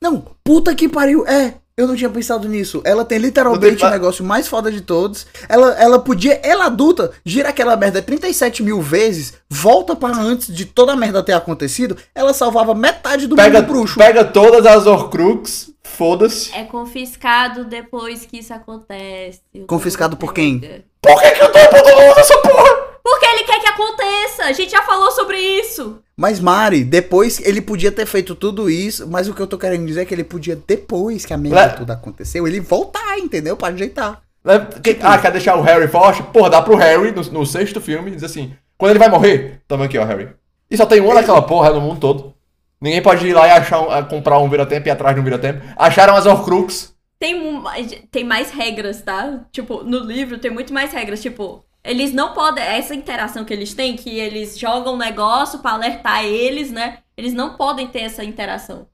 Não, 0.02 0.24
puta 0.44 0.76
que 0.76 0.88
pariu. 0.90 1.26
É, 1.28 1.56
eu 1.78 1.86
não 1.88 1.96
tinha 1.96 2.10
pensado 2.10 2.48
nisso. 2.50 2.82
Ela 2.84 3.06
tem 3.06 3.20
literalmente 3.20 3.78
tem- 3.78 3.88
o 3.88 3.92
negócio 3.92 4.26
mais 4.26 4.48
foda 4.48 4.72
de 4.72 4.82
todos. 4.82 5.28
Ela, 5.48 5.74
ela 5.80 6.00
podia, 6.00 6.40
ela 6.44 6.66
adulta, 6.66 7.12
gira 7.24 7.50
aquela 7.50 7.76
merda 7.78 8.02
37 8.02 8.64
mil 8.64 8.82
vezes, 8.82 9.36
volta 9.48 9.96
pra 9.96 10.10
antes 10.10 10.54
de 10.54 10.66
toda 10.66 10.94
a 10.94 10.96
merda 10.96 11.22
ter 11.22 11.34
acontecido. 11.34 11.96
Ela 12.16 12.34
salvava 12.34 12.74
metade 12.74 13.28
do 13.28 13.36
Pega, 13.36 13.60
mundo 13.62 13.68
bruxo. 13.72 13.96
pega 14.00 14.24
todas 14.26 14.66
as 14.66 14.88
Horcrux, 14.88 15.70
foda-se. 15.84 16.52
É 16.56 16.64
confiscado 16.64 17.64
depois 17.66 18.26
que 18.26 18.40
isso 18.40 18.54
acontece. 18.54 19.42
Confiscado 19.68 20.18
por 20.18 20.34
quem? 20.34 20.60
Por 21.00 21.22
que, 21.22 21.30
que 21.32 21.44
o 21.44 21.48
Dumbledore 21.48 21.96
não 21.96 22.12
usa 22.12 22.20
essa 22.22 22.38
porra? 22.40 22.87
Porque 23.10 23.26
ele 23.26 23.44
quer 23.46 23.62
que 23.62 23.68
aconteça. 23.68 24.44
A 24.44 24.52
gente 24.52 24.70
já 24.72 24.84
falou 24.84 25.10
sobre 25.12 25.38
isso. 25.40 26.00
Mas 26.18 26.42
Mari, 26.42 26.84
depois 26.84 27.40
ele 27.40 27.62
podia 27.62 27.90
ter 27.90 28.06
feito 28.06 28.36
tudo 28.36 28.70
isso, 28.70 29.08
mas 29.08 29.30
o 29.30 29.34
que 29.34 29.42
eu 29.42 29.48
tô 29.48 29.58
querendo 29.58 29.86
dizer 29.86 30.02
é 30.02 30.06
que 30.06 30.14
ele 30.14 30.26
podia, 30.26 30.58
depois 30.68 31.26
que 31.26 31.34
a 31.34 31.38
merda 31.38 31.68
Le- 31.68 31.74
toda 31.78 31.94
aconteceu, 31.94 32.46
ele 32.46 32.60
voltar, 32.60 33.18
entendeu? 33.18 33.56
Pra 33.56 33.70
ajeitar. 33.70 34.22
Né? 34.44 34.68
Que- 34.84 34.98
ah, 35.02 35.18
quer 35.18 35.32
deixar 35.32 35.56
o 35.56 35.62
Harry 35.62 35.88
forte? 35.88 36.22
Porra, 36.22 36.50
dá 36.50 36.62
pro 36.62 36.76
Harry 36.76 37.12
no, 37.14 37.22
no 37.22 37.46
sexto 37.46 37.80
filme 37.80 38.12
diz 38.12 38.24
assim: 38.26 38.54
quando 38.78 38.90
ele 38.92 39.00
vai 39.00 39.10
morrer, 39.10 39.62
tamo 39.70 39.84
aqui, 39.84 39.98
ó, 39.98 40.04
Harry. 40.04 40.30
E 40.70 40.76
só 40.76 40.86
tem 40.86 41.00
uma 41.00 41.14
daquela 41.16 41.42
porra 41.42 41.70
no 41.72 41.80
mundo 41.80 42.02
todo. 42.02 42.34
Ninguém 42.82 43.02
pode 43.02 43.26
ir 43.26 43.34
lá 43.34 43.48
e 43.48 43.52
achar 43.52 43.80
um- 43.82 43.90
a- 43.90 44.04
comprar 44.04 44.38
um 44.40 44.50
vira-tempo 44.50 44.86
e 44.86 44.90
ir 44.90 44.92
atrás 44.92 45.16
de 45.16 45.22
um 45.22 45.24
vira-tempo. 45.24 45.62
Acharam 45.78 46.14
as 46.16 46.26
Horcrux. 46.26 46.94
Tem, 47.20 47.36
um- 47.36 47.64
tem 48.12 48.24
mais 48.26 48.52
regras, 48.52 49.02
tá? 49.02 49.46
Tipo, 49.52 49.82
no 49.84 50.00
livro 50.00 50.38
tem 50.40 50.52
muito 50.52 50.74
mais 50.74 50.92
regras. 50.92 51.22
Tipo, 51.22 51.64
eles 51.88 52.14
não 52.14 52.34
podem. 52.34 52.64
Essa 52.64 52.94
interação 52.94 53.46
que 53.46 53.54
eles 53.54 53.74
têm, 53.74 53.96
que 53.96 54.20
eles 54.20 54.60
jogam 54.60 54.94
um 54.94 54.98
negócio 54.98 55.60
pra 55.60 55.72
alertar 55.72 56.24
eles, 56.26 56.70
né? 56.70 57.00
Eles 57.16 57.34
não 57.34 57.56
podem 57.56 57.88
ter 57.88 58.02
essa 58.02 58.24
interação. 58.24 58.88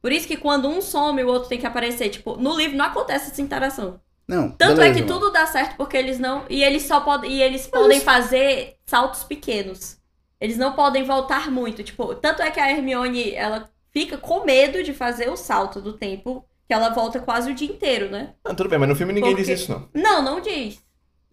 Por 0.00 0.10
isso 0.10 0.26
que 0.26 0.36
quando 0.36 0.68
um 0.68 0.80
some, 0.80 1.22
o 1.22 1.28
outro 1.28 1.48
tem 1.48 1.60
que 1.60 1.66
aparecer. 1.66 2.08
Tipo, 2.08 2.36
no 2.36 2.56
livro 2.56 2.76
não 2.76 2.86
acontece 2.86 3.30
essa 3.30 3.42
interação. 3.42 4.00
Não, 4.26 4.50
Tanto 4.50 4.76
beleza, 4.76 4.84
é 4.90 4.94
que 4.94 5.06
mano. 5.06 5.20
tudo 5.20 5.32
dá 5.32 5.46
certo 5.46 5.76
porque 5.76 5.96
eles 5.96 6.18
não. 6.18 6.44
E 6.48 6.62
eles 6.64 6.82
só 6.84 7.00
podem. 7.00 7.30
E 7.30 7.42
eles 7.42 7.66
podem 7.66 8.00
fazer 8.00 8.76
saltos 8.86 9.22
pequenos. 9.24 9.98
Eles 10.40 10.56
não 10.56 10.72
podem 10.72 11.04
voltar 11.04 11.50
muito. 11.50 11.84
Tipo, 11.84 12.14
tanto 12.14 12.42
é 12.42 12.50
que 12.50 12.58
a 12.58 12.70
Hermione, 12.70 13.32
ela 13.34 13.68
fica 13.92 14.16
com 14.16 14.44
medo 14.44 14.82
de 14.82 14.92
fazer 14.92 15.30
o 15.30 15.36
salto 15.36 15.80
do 15.80 15.92
tempo. 15.92 16.44
Que 16.66 16.72
ela 16.74 16.88
volta 16.90 17.20
quase 17.20 17.50
o 17.50 17.54
dia 17.54 17.68
inteiro, 17.68 18.08
né? 18.10 18.34
Ah, 18.44 18.54
tudo 18.54 18.68
bem, 18.70 18.78
mas 18.78 18.88
no 18.88 18.96
filme 18.96 19.12
ninguém 19.12 19.32
Por 19.32 19.44
diz 19.44 19.48
isso, 19.48 19.70
não. 19.70 19.88
Não, 19.92 20.22
não 20.22 20.40
diz. 20.40 20.82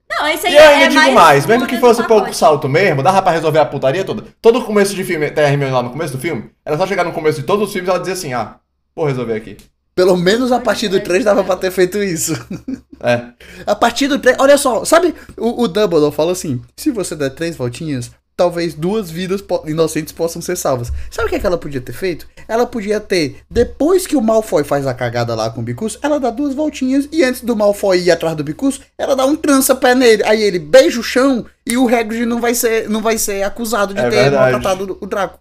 Não, 0.10 0.28
esse 0.28 0.48
aí 0.48 0.54
E 0.54 0.56
eu 0.56 0.62
é, 0.62 0.68
ainda 0.74 0.86
é 0.86 0.88
digo 0.88 1.12
mais, 1.14 1.46
mesmo 1.46 1.64
uma 1.64 1.68
que 1.68 1.78
fosse 1.78 2.04
pouco 2.04 2.34
salto 2.34 2.68
mesmo, 2.68 3.04
dava 3.04 3.22
pra 3.22 3.32
resolver 3.32 3.60
a 3.60 3.66
putaria 3.66 4.04
toda. 4.04 4.24
Todo 4.42 4.64
começo 4.64 4.96
de 4.96 5.04
filme, 5.04 5.30
tem 5.30 5.44
a 5.44 5.50
Hermione 5.50 5.72
lá 5.72 5.84
no 5.84 5.92
começo 5.92 6.14
do 6.14 6.20
filme, 6.20 6.50
era 6.66 6.78
só 6.78 6.88
chegar 6.88 7.04
no 7.04 7.12
começo 7.12 7.40
de 7.40 7.46
todos 7.46 7.68
os 7.68 7.74
filmes 7.74 7.88
e 7.88 7.92
ela 7.92 8.00
dizer 8.00 8.14
assim, 8.14 8.34
ah, 8.34 8.56
vou 8.96 9.06
resolver 9.06 9.34
aqui. 9.36 9.58
Pelo 9.94 10.16
menos 10.16 10.52
a 10.52 10.60
partir 10.60 10.88
do 10.88 10.98
É, 10.98 11.02
3 11.02 11.26
dava 11.26 11.42
é. 11.42 11.44
pra 11.44 11.58
ter 11.58 11.72
feito 11.72 12.02
isso. 12.02 12.34
É. 13.02 13.28
A 13.66 13.76
partir 13.78 14.10
do 14.10 14.20
3. 14.20 14.36
Olha 14.42 14.58
só, 14.58 14.84
sabe? 14.84 15.16
O, 15.38 15.64
o 15.64 15.68
Dumbledore 15.70 16.14
fala 16.14 16.34
assim: 16.34 16.62
se 16.76 16.92
você 16.92 17.16
der 17.16 17.30
três 17.30 17.56
voltinhas, 17.56 18.12
talvez 18.40 18.74
duas 18.74 19.12
vidas 19.12 19.44
inocentes 19.66 20.14
possam 20.14 20.42
ser 20.42 20.56
salvas. 20.56 20.94
Sabe 21.12 21.28
o 21.28 21.30
que, 21.30 21.36
é 21.36 21.40
que 21.40 21.46
ela 21.46 21.58
podia 21.58 21.82
ter 21.82 21.92
feito? 21.92 22.26
Ela 22.48 22.66
podia 22.66 23.02
ter, 23.02 23.42
depois 23.52 24.08
que 24.08 24.16
o 24.16 24.22
Malfoy 24.22 24.64
faz 24.64 24.88
a 24.88 24.94
cagada 24.94 25.36
lá 25.36 25.50
com 25.50 25.60
o 25.60 25.64
Bicus, 25.64 26.00
ela 26.02 26.18
dá 26.22 26.30
duas 26.30 26.56
voltinhas 26.56 27.10
e 27.12 27.22
antes 27.22 27.42
do 27.42 27.54
Malfoy 27.54 28.00
ir 28.00 28.10
atrás 28.12 28.34
do 28.38 28.44
Bicus, 28.46 28.80
ela 28.98 29.14
dá 29.14 29.26
um 29.26 29.36
trança-pé 29.36 29.94
nele. 29.94 30.24
Aí 30.24 30.42
ele 30.42 30.58
beija 30.58 31.02
o 31.02 31.04
chão 31.04 31.46
e 31.68 31.76
o 31.76 31.88
Hagrid 31.94 32.26
não 32.26 32.40
vai 32.40 32.56
ser, 32.56 32.90
não 32.90 33.02
vai 33.02 33.18
ser 33.18 33.44
acusado 33.44 33.94
de 33.94 34.00
É 34.00 34.10
ter 34.10 34.32
maltratado 34.32 34.98
o 35.02 35.06
Draco. 35.06 35.38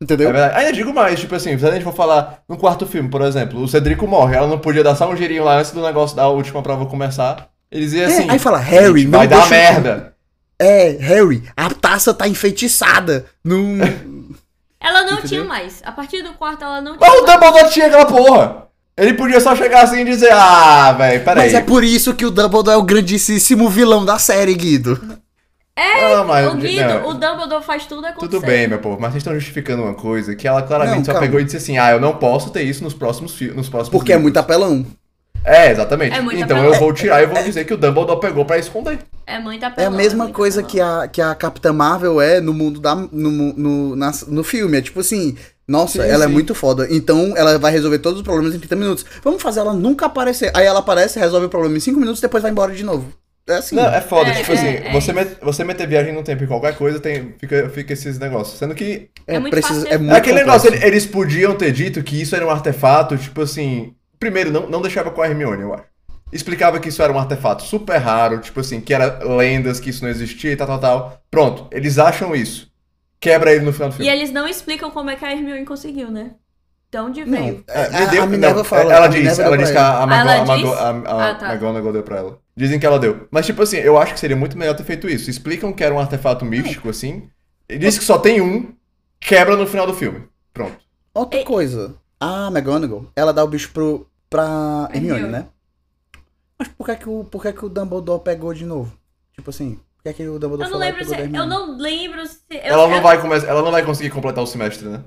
É 0.00 0.04
Entendeu? 0.04 0.32
verdade. 0.32 0.56
Ainda 0.58 0.72
digo 0.72 0.92
mais, 0.92 1.20
tipo 1.20 1.34
assim, 1.36 1.56
se 1.56 1.64
a 1.64 1.70
gente 1.70 1.84
for 1.84 1.94
falar 1.94 2.42
no 2.48 2.56
quarto 2.56 2.84
filme, 2.86 3.08
por 3.08 3.22
exemplo, 3.22 3.62
o 3.62 3.68
Cedrico 3.68 4.06
morre, 4.08 4.34
ela 4.34 4.46
não 4.48 4.58
podia 4.58 4.82
dar 4.82 4.96
só 4.96 5.08
um 5.08 5.14
girinho 5.16 5.44
lá 5.44 5.58
antes 5.58 5.70
do 5.70 5.80
negócio 5.82 6.16
da 6.16 6.26
última 6.26 6.62
prova 6.62 6.84
começar. 6.86 7.48
Eles 7.70 7.92
iam 7.92 8.02
É, 8.02 8.06
assim. 8.06 8.28
aí 8.30 8.38
fala, 8.38 8.58
Harry, 8.58 9.02
"Gente, 9.02 9.10
não 9.10 9.18
vai 9.20 9.28
dar 9.28 9.48
merda. 9.48 10.14
É, 10.60 10.90
Harry, 11.00 11.42
a 11.56 11.70
taça 11.70 12.12
tá 12.12 12.28
enfeitiçada. 12.28 13.24
Num... 13.42 13.78
Ela 14.78 15.02
não 15.02 15.12
Entendeu? 15.14 15.28
tinha 15.28 15.44
mais. 15.44 15.80
A 15.84 15.90
partir 15.92 16.22
do 16.22 16.34
quarto, 16.34 16.62
ela 16.64 16.80
não 16.82 16.96
tinha 16.98 17.08
Mas 17.08 17.18
o 17.20 17.26
mais. 17.26 17.40
Dumbledore 17.40 17.70
tinha 17.72 17.86
aquela 17.86 18.04
porra. 18.06 18.66
Ele 18.96 19.14
podia 19.14 19.40
só 19.40 19.56
chegar 19.56 19.84
assim 19.84 20.00
e 20.00 20.04
dizer, 20.04 20.30
ah, 20.32 20.92
velho, 20.92 21.24
peraí. 21.24 21.44
Mas 21.46 21.54
é 21.54 21.62
por 21.62 21.82
isso 21.82 22.12
que 22.14 22.26
o 22.26 22.30
Dumbledore 22.30 22.74
é 22.74 22.78
o 22.78 22.82
grandíssimo 22.82 23.68
vilão 23.70 24.04
da 24.04 24.18
série, 24.18 24.54
Guido. 24.54 25.00
Ah, 25.76 26.24
mas- 26.26 26.52
O 26.52 26.56
Guido, 26.56 26.84
não. 26.88 27.08
o 27.08 27.14
Dumbledore 27.14 27.64
faz 27.64 27.86
tudo 27.86 28.04
acontecer. 28.06 28.28
Tudo 28.28 28.44
bem, 28.44 28.68
meu 28.68 28.78
povo, 28.80 28.98
mas 29.00 29.12
vocês 29.12 29.22
estão 29.22 29.34
justificando 29.34 29.82
uma 29.82 29.94
coisa 29.94 30.34
que 30.36 30.46
ela 30.46 30.60
claramente 30.62 30.98
Não, 30.98 31.04
só 31.06 31.12
calma. 31.12 31.26
pegou 31.26 31.40
e 31.40 31.44
disse 31.44 31.56
assim, 31.56 31.78
ah, 31.78 31.90
eu 31.92 32.00
não 32.00 32.16
posso 32.16 32.50
ter 32.50 32.62
isso 32.64 32.84
nos 32.84 32.92
próximos 32.92 33.34
filmes, 33.34 33.56
nos 33.56 33.68
próximos 33.70 33.90
Porque 33.96 34.12
é 34.12 34.16
livros." 34.16 34.24
muito 34.24 34.36
apelão. 34.36 34.84
É, 35.44 35.70
exatamente. 35.70 36.14
É 36.16 36.20
muito 36.20 36.40
então 36.40 36.56
apelão. 36.58 36.74
eu 36.74 36.78
vou 36.80 36.92
tirar 36.92 37.22
e 37.22 37.26
vou 37.26 37.42
dizer 37.42 37.64
que 37.64 37.72
o 37.74 37.76
Dumbledore 37.76 38.20
pegou 38.20 38.44
pra 38.44 38.58
esconder. 38.58 38.98
É 39.26 39.38
muito 39.38 39.64
É 39.76 39.84
a 39.86 39.90
mesma 39.90 40.24
muito 40.24 40.36
coisa 40.36 40.60
apelão. 40.60 40.70
que 40.70 40.80
a, 40.80 41.08
que 41.08 41.22
a 41.22 41.34
Capitã 41.34 41.72
Marvel 41.72 42.20
é 42.20 42.40
no 42.40 42.52
mundo 42.52 42.78
da. 42.80 42.94
no, 42.94 43.08
no, 43.10 43.96
na- 43.96 44.12
no 44.28 44.44
filme. 44.44 44.78
É 44.78 44.82
tipo 44.82 45.00
assim. 45.00 45.36
Nossa, 45.66 46.02
Sim, 46.02 46.08
ela 46.08 46.24
é 46.24 46.26
sim. 46.26 46.32
muito 46.32 46.52
foda. 46.52 46.88
Então 46.90 47.32
ela 47.36 47.56
vai 47.56 47.70
resolver 47.70 48.00
todos 48.00 48.18
os 48.20 48.24
problemas 48.24 48.54
em 48.54 48.58
30 48.58 48.74
minutos. 48.74 49.06
Vamos 49.22 49.40
fazer 49.40 49.60
ela 49.60 49.72
nunca 49.72 50.06
aparecer. 50.06 50.50
Aí 50.54 50.66
ela 50.66 50.80
aparece, 50.80 51.18
resolve 51.20 51.46
o 51.46 51.48
problema 51.48 51.76
em 51.76 51.80
5 51.80 51.98
minutos 52.00 52.20
depois 52.20 52.42
vai 52.42 52.50
embora 52.50 52.74
de 52.74 52.82
novo. 52.82 53.12
É 53.48 53.54
assim. 53.54 53.76
Não, 53.76 53.86
é 53.86 54.00
foda, 54.00 54.30
É, 54.30 54.34
tipo 54.34 54.50
é, 54.50 54.54
assim, 54.56 54.66
é 54.66 54.92
você, 54.92 54.98
isso. 55.10 55.14
met- 55.14 55.36
você 55.40 55.64
meter 55.64 55.86
viagem 55.86 56.12
no 56.12 56.22
tempo 56.24 56.42
em 56.42 56.46
qualquer 56.48 56.76
coisa, 56.76 56.98
tem, 57.00 57.34
fica, 57.38 57.68
fica 57.70 57.92
esses 57.92 58.18
negócios. 58.18 58.58
Sendo 58.58 58.74
que 58.74 59.10
é 59.28 59.38
muito 59.38 59.60
fácil 59.62 59.82
de- 59.84 59.88
é 59.88 59.94
É 59.94 59.98
muito 59.98 60.12
É 60.12 60.16
aquele 60.18 60.40
complexo. 60.40 60.66
negócio, 60.66 60.84
ele- 60.84 60.86
eles 60.92 61.06
podiam 61.06 61.54
ter 61.54 61.70
dito 61.72 62.02
que 62.02 62.20
isso 62.20 62.34
era 62.34 62.44
um 62.44 62.50
artefato, 62.50 63.16
tipo 63.16 63.40
assim. 63.42 63.94
Primeiro, 64.20 64.52
não, 64.52 64.68
não 64.68 64.80
deixava 64.82 65.10
com 65.10 65.22
a 65.22 65.26
Hermione, 65.28 65.62
eu 65.62 65.74
acho. 65.74 65.84
Explicava 66.32 66.78
que 66.78 66.88
isso 66.90 67.02
era 67.02 67.12
um 67.12 67.18
artefato 67.18 67.64
super 67.64 67.96
raro, 67.98 68.38
tipo 68.38 68.60
assim, 68.60 68.80
que 68.80 68.94
era 68.94 69.18
lendas, 69.24 69.80
que 69.80 69.90
isso 69.90 70.04
não 70.04 70.10
existia 70.10 70.52
e 70.52 70.56
tal, 70.56 70.66
tal, 70.68 70.78
tal. 70.80 71.22
Pronto, 71.30 71.66
eles 71.72 71.98
acham 71.98 72.36
isso. 72.36 72.70
Quebra 73.18 73.52
ele 73.52 73.64
no 73.64 73.72
final 73.72 73.88
do 73.88 73.94
E 73.94 73.96
filme. 73.96 74.12
eles 74.12 74.30
não 74.30 74.46
explicam 74.46 74.90
como 74.92 75.10
é 75.10 75.16
que 75.16 75.24
a 75.24 75.32
Hermione 75.32 75.64
conseguiu, 75.64 76.10
né? 76.10 76.32
De 76.90 76.98
onde 76.98 77.24
Não, 77.24 77.38
veio? 77.38 77.64
É, 77.68 77.84
a, 77.86 78.00
me 78.00 78.06
deu- 78.06 78.22
a 78.22 78.26
Minerva 78.26 78.56
não, 78.58 78.64
fala. 78.64 78.92
Ela 78.92 79.06
a 79.06 79.08
diz, 79.08 79.38
ela 79.38 79.56
diz 79.58 79.70
que 79.70 79.76
a, 79.78 80.02
ela 80.02 81.30
Ah, 81.30 81.34
tá. 81.34 81.52
McGonagall 81.52 81.92
deu 81.92 82.02
pra 82.02 82.16
ela. 82.18 82.38
Dizem 82.56 82.78
que 82.80 82.86
ela 82.86 82.98
deu. 82.98 83.28
Mas, 83.30 83.46
tipo 83.46 83.62
assim, 83.62 83.76
eu 83.78 83.96
acho 83.98 84.14
que 84.14 84.20
seria 84.20 84.36
muito 84.36 84.58
melhor 84.58 84.74
ter 84.74 84.84
feito 84.84 85.08
isso. 85.08 85.30
Explicam 85.30 85.72
que 85.72 85.84
era 85.84 85.94
um 85.94 86.00
artefato 86.00 86.44
místico, 86.44 86.88
assim. 86.88 87.28
E 87.68 87.78
diz 87.78 87.96
que 87.98 88.04
só 88.04 88.18
tem 88.18 88.40
um, 88.40 88.72
quebra 89.20 89.56
no 89.56 89.66
final 89.66 89.86
do 89.86 89.94
filme. 89.94 90.24
Pronto. 90.52 90.76
Outra 91.14 91.44
coisa. 91.44 91.94
A 92.18 92.48
McGonagall, 92.48 93.06
ela 93.16 93.32
dá 93.32 93.42
o 93.44 93.48
bicho 93.48 93.70
pro, 93.72 94.06
pra 94.30 94.88
Hermione, 94.94 95.26
né? 95.28 95.46
Mas 96.58 96.68
por 96.68 96.86
que, 96.86 96.96
que, 96.96 97.08
o, 97.08 97.24
por 97.24 97.42
que, 97.42 97.52
que 97.52 97.64
o 97.64 97.68
Dumbledore 97.68 98.22
pegou 98.22 98.54
de 98.54 98.64
novo? 98.64 98.92
Tipo 99.34 99.50
assim, 99.50 99.74
por 99.96 100.02
que, 100.04 100.12
que 100.12 100.28
o 100.28 100.38
Dumbledore 100.38 100.68
Eu 100.68 100.72
não 100.72 100.78
lembro 100.78 100.98
pegou 101.00 101.14
se. 101.14 101.36
Eu 101.36 101.46
não 101.46 101.76
lembro 101.76 102.26
se. 102.26 102.40
eu- 102.50 102.60
ela, 102.60 102.88
não 102.88 103.02
vai 103.02 103.20
come- 103.20 103.36
ela 103.46 103.62
não 103.62 103.70
vai 103.72 103.84
conseguir 103.84 104.10
completar 104.10 104.44
o 104.44 104.46
semestre, 104.46 104.88
né? 104.88 105.02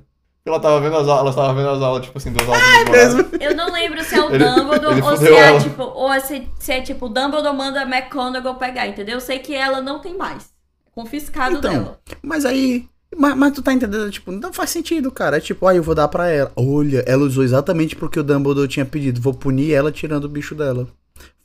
Ela 0.46 0.60
tava 0.60 0.82
vendo 0.82 0.98
as 0.98 1.08
aulas, 1.08 1.38
ela 1.38 1.48
tava 1.48 1.58
vendo 1.58 1.70
as 1.70 1.82
aulas, 1.82 2.04
tipo 2.06 2.18
assim, 2.18 2.34
duas 2.34 2.50
aulas 2.50 2.62
no 2.86 2.92
mesmo. 2.92 3.30
Eu 3.40 3.56
não 3.56 3.72
lembro 3.72 4.04
se 4.04 4.14
é 4.14 4.20
o 4.22 4.28
Dumbledore 4.38 4.98
ele 4.98 5.02
ou 5.02 5.16
se 5.16 5.34
é 5.34 5.60
tipo. 5.60 5.84
Ou 5.84 6.20
se, 6.20 6.50
se 6.60 6.72
é 6.74 6.82
tipo, 6.82 7.06
o 7.06 7.10
Dumbledore 7.10 7.56
manda 7.56 7.82
a 7.82 7.84
McGonagall 7.86 8.56
pegar, 8.56 8.88
entendeu? 8.88 9.16
Eu 9.16 9.22
sei 9.22 9.40
que 9.40 9.56
ela 9.56 9.82
não 9.82 10.00
tem 10.02 10.18
mais. 10.18 10.52
É 10.86 10.90
confiscado 10.92 11.58
Então, 11.60 11.72
dela. 11.72 12.00
Mas 12.22 12.44
aí, 12.44 12.90
Mas, 13.18 13.36
mas 13.36 13.53
tu 13.53 13.61
tá 13.61 13.74
entendendo? 13.74 14.09
Tipo, 14.09 14.32
não 14.32 14.51
faz 14.53 14.70
sentido, 14.70 15.11
cara. 15.11 15.38
É 15.38 15.39
tipo, 15.39 15.66
ah, 15.68 15.76
eu 15.76 15.84
vou 15.84 15.95
dar 15.95 16.07
pra 16.07 16.30
ela. 16.30 16.51
Olha, 16.55 17.03
ela 17.07 17.24
usou 17.24 17.43
exatamente 17.43 17.95
porque 17.95 18.20
o 18.20 18.24
Dumbledore 18.24 18.68
tinha 18.68 18.86
pedido. 18.86 19.22
Vou 19.22 19.34
punir 19.34 19.72
ela 19.74 19.91
tirando 19.91 20.26
o 20.26 20.30
bicho 20.30 20.55
dela. 20.55 20.88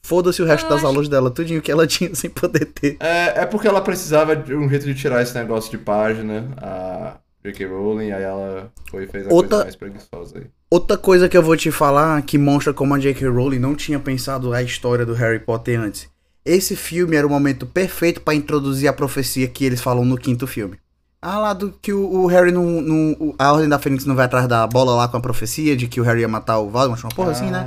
Foda-se 0.02 0.40
o 0.40 0.44
resto 0.46 0.66
Eu 0.66 0.70
das 0.70 0.78
acho- 0.78 0.86
aulas 0.86 1.08
dela, 1.08 1.30
tudinho 1.30 1.60
que 1.60 1.70
ela 1.70 1.84
tinha 1.88 2.14
sem 2.14 2.30
poder 2.30 2.64
ter. 2.66 2.96
É, 3.00 3.42
é 3.42 3.46
porque 3.46 3.68
ela 3.68 3.80
precisava 3.80 4.34
de 4.34 4.54
um 4.54 4.68
jeito 4.68 4.86
de 4.86 4.94
tirar 4.94 5.22
esse 5.22 5.34
negócio 5.34 5.70
de 5.70 5.76
página, 5.78 6.48
a 6.56 7.16
J.K. 7.44 7.66
Rowling, 7.66 8.10
aí 8.12 8.22
ela 8.22 8.72
foi 8.90 9.04
e 9.04 9.06
fez 9.06 9.26
a 9.26 9.30
Outra- 9.32 9.48
coisa 9.48 9.64
mais 9.64 9.76
preguiçosa 9.76 10.38
aí. 10.38 10.46
Outra 10.70 10.96
coisa 10.96 11.28
que 11.28 11.36
eu 11.36 11.42
vou 11.42 11.56
te 11.56 11.70
falar 11.70 12.20
que 12.22 12.38
mostra 12.38 12.72
como 12.72 12.94
a 12.94 12.98
J.K. 12.98 13.28
Rowling 13.28 13.58
não 13.58 13.74
tinha 13.74 13.98
pensado 13.98 14.52
a 14.52 14.62
história 14.62 15.04
do 15.04 15.14
Harry 15.14 15.38
Potter 15.40 15.78
antes. 15.80 16.08
Esse 16.44 16.74
filme 16.76 17.16
era 17.16 17.26
o 17.26 17.30
momento 17.30 17.66
perfeito 17.66 18.20
pra 18.22 18.34
introduzir 18.34 18.88
a 18.88 18.92
profecia 18.92 19.46
que 19.48 19.64
eles 19.64 19.80
falam 19.82 20.04
no 20.04 20.16
quinto 20.16 20.46
filme. 20.46 20.78
Ah, 21.20 21.38
lá 21.38 21.52
do 21.52 21.72
que 21.82 21.92
o, 21.92 22.22
o 22.22 22.26
Harry 22.26 22.52
não, 22.52 22.64
não- 22.64 23.34
A 23.38 23.52
Ordem 23.52 23.68
da 23.68 23.78
Fênix 23.78 24.04
não 24.04 24.14
vai 24.14 24.26
atrás 24.26 24.46
da 24.46 24.66
bola 24.66 24.94
lá 24.94 25.08
com 25.08 25.16
a 25.16 25.20
profecia 25.20 25.76
de 25.76 25.88
que 25.88 26.00
o 26.00 26.04
Harry 26.04 26.20
ia 26.20 26.28
matar 26.28 26.58
o 26.58 26.68
Voldemort, 26.70 27.02
uma 27.02 27.10
porra 27.10 27.32
assim, 27.32 27.50
né? 27.50 27.66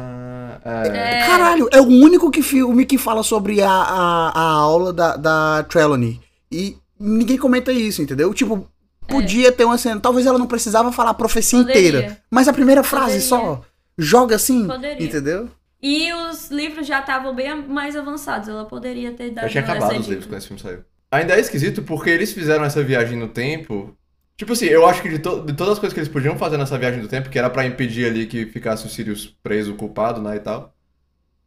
Ah, 0.63 0.83
é. 0.87 1.19
É. 1.19 1.25
Caralho, 1.27 1.67
é 1.71 1.81
o 1.81 1.85
único 1.87 2.31
que 2.31 2.41
filme 2.41 2.85
que 2.85 2.97
fala 2.97 3.23
sobre 3.23 3.61
a, 3.61 3.69
a, 3.69 4.29
a 4.29 4.41
aula 4.53 4.93
da, 4.93 5.17
da 5.17 5.63
Trelawney. 5.67 6.19
E 6.51 6.77
ninguém 6.99 7.37
comenta 7.37 7.71
isso, 7.73 8.01
entendeu? 8.01 8.33
Tipo, 8.33 8.67
podia 9.07 9.51
ter 9.51 9.65
uma 9.65 9.77
cena. 9.77 9.99
Talvez 9.99 10.25
ela 10.25 10.37
não 10.39 10.47
precisava 10.47 10.91
falar 10.91 11.09
a 11.09 11.13
profecia 11.15 11.59
Poderia. 11.59 11.87
inteira. 11.89 12.17
Mas 12.29 12.47
a 12.47 12.53
primeira 12.53 12.83
frase 12.83 13.27
Poderia. 13.27 13.27
só. 13.27 13.61
Joga 13.97 14.35
assim, 14.37 14.65
Poderia. 14.67 15.05
entendeu? 15.05 15.49
E 15.83 16.13
os 16.13 16.49
livros 16.51 16.85
já 16.87 16.99
estavam 16.99 17.33
bem 17.35 17.67
mais 17.67 17.95
avançados. 17.95 18.47
Ela 18.47 18.63
poderia 18.65 19.11
ter 19.13 19.31
dado 19.31 19.45
Eu 19.45 19.49
tinha 19.49 19.63
essa 19.63 19.71
acabado 19.73 19.99
os 19.99 20.07
livros 20.07 20.27
quando 20.27 20.37
esse 20.37 20.47
filme 20.47 20.61
saiu. 20.61 20.79
Ainda 21.11 21.35
é 21.35 21.39
esquisito 21.39 21.83
porque 21.83 22.09
eles 22.09 22.31
fizeram 22.33 22.63
essa 22.63 22.83
viagem 22.83 23.17
no 23.17 23.27
tempo. 23.27 23.95
Tipo 24.37 24.53
assim, 24.53 24.65
eu 24.65 24.85
acho 24.87 25.01
que 25.01 25.09
de, 25.09 25.19
to- 25.19 25.41
de 25.45 25.53
todas 25.53 25.73
as 25.73 25.79
coisas 25.79 25.93
que 25.93 25.99
eles 25.99 26.09
podiam 26.11 26.37
fazer 26.37 26.57
nessa 26.57 26.77
viagem 26.77 27.01
do 27.01 27.07
tempo, 27.07 27.29
que 27.29 27.37
era 27.37 27.49
pra 27.49 27.65
impedir 27.65 28.05
ali 28.07 28.25
que 28.25 28.45
ficasse 28.47 28.85
o 28.85 28.89
Sirius 28.89 29.27
preso, 29.43 29.75
culpado, 29.75 30.21
né, 30.21 30.37
e 30.37 30.39
tal. 30.39 30.73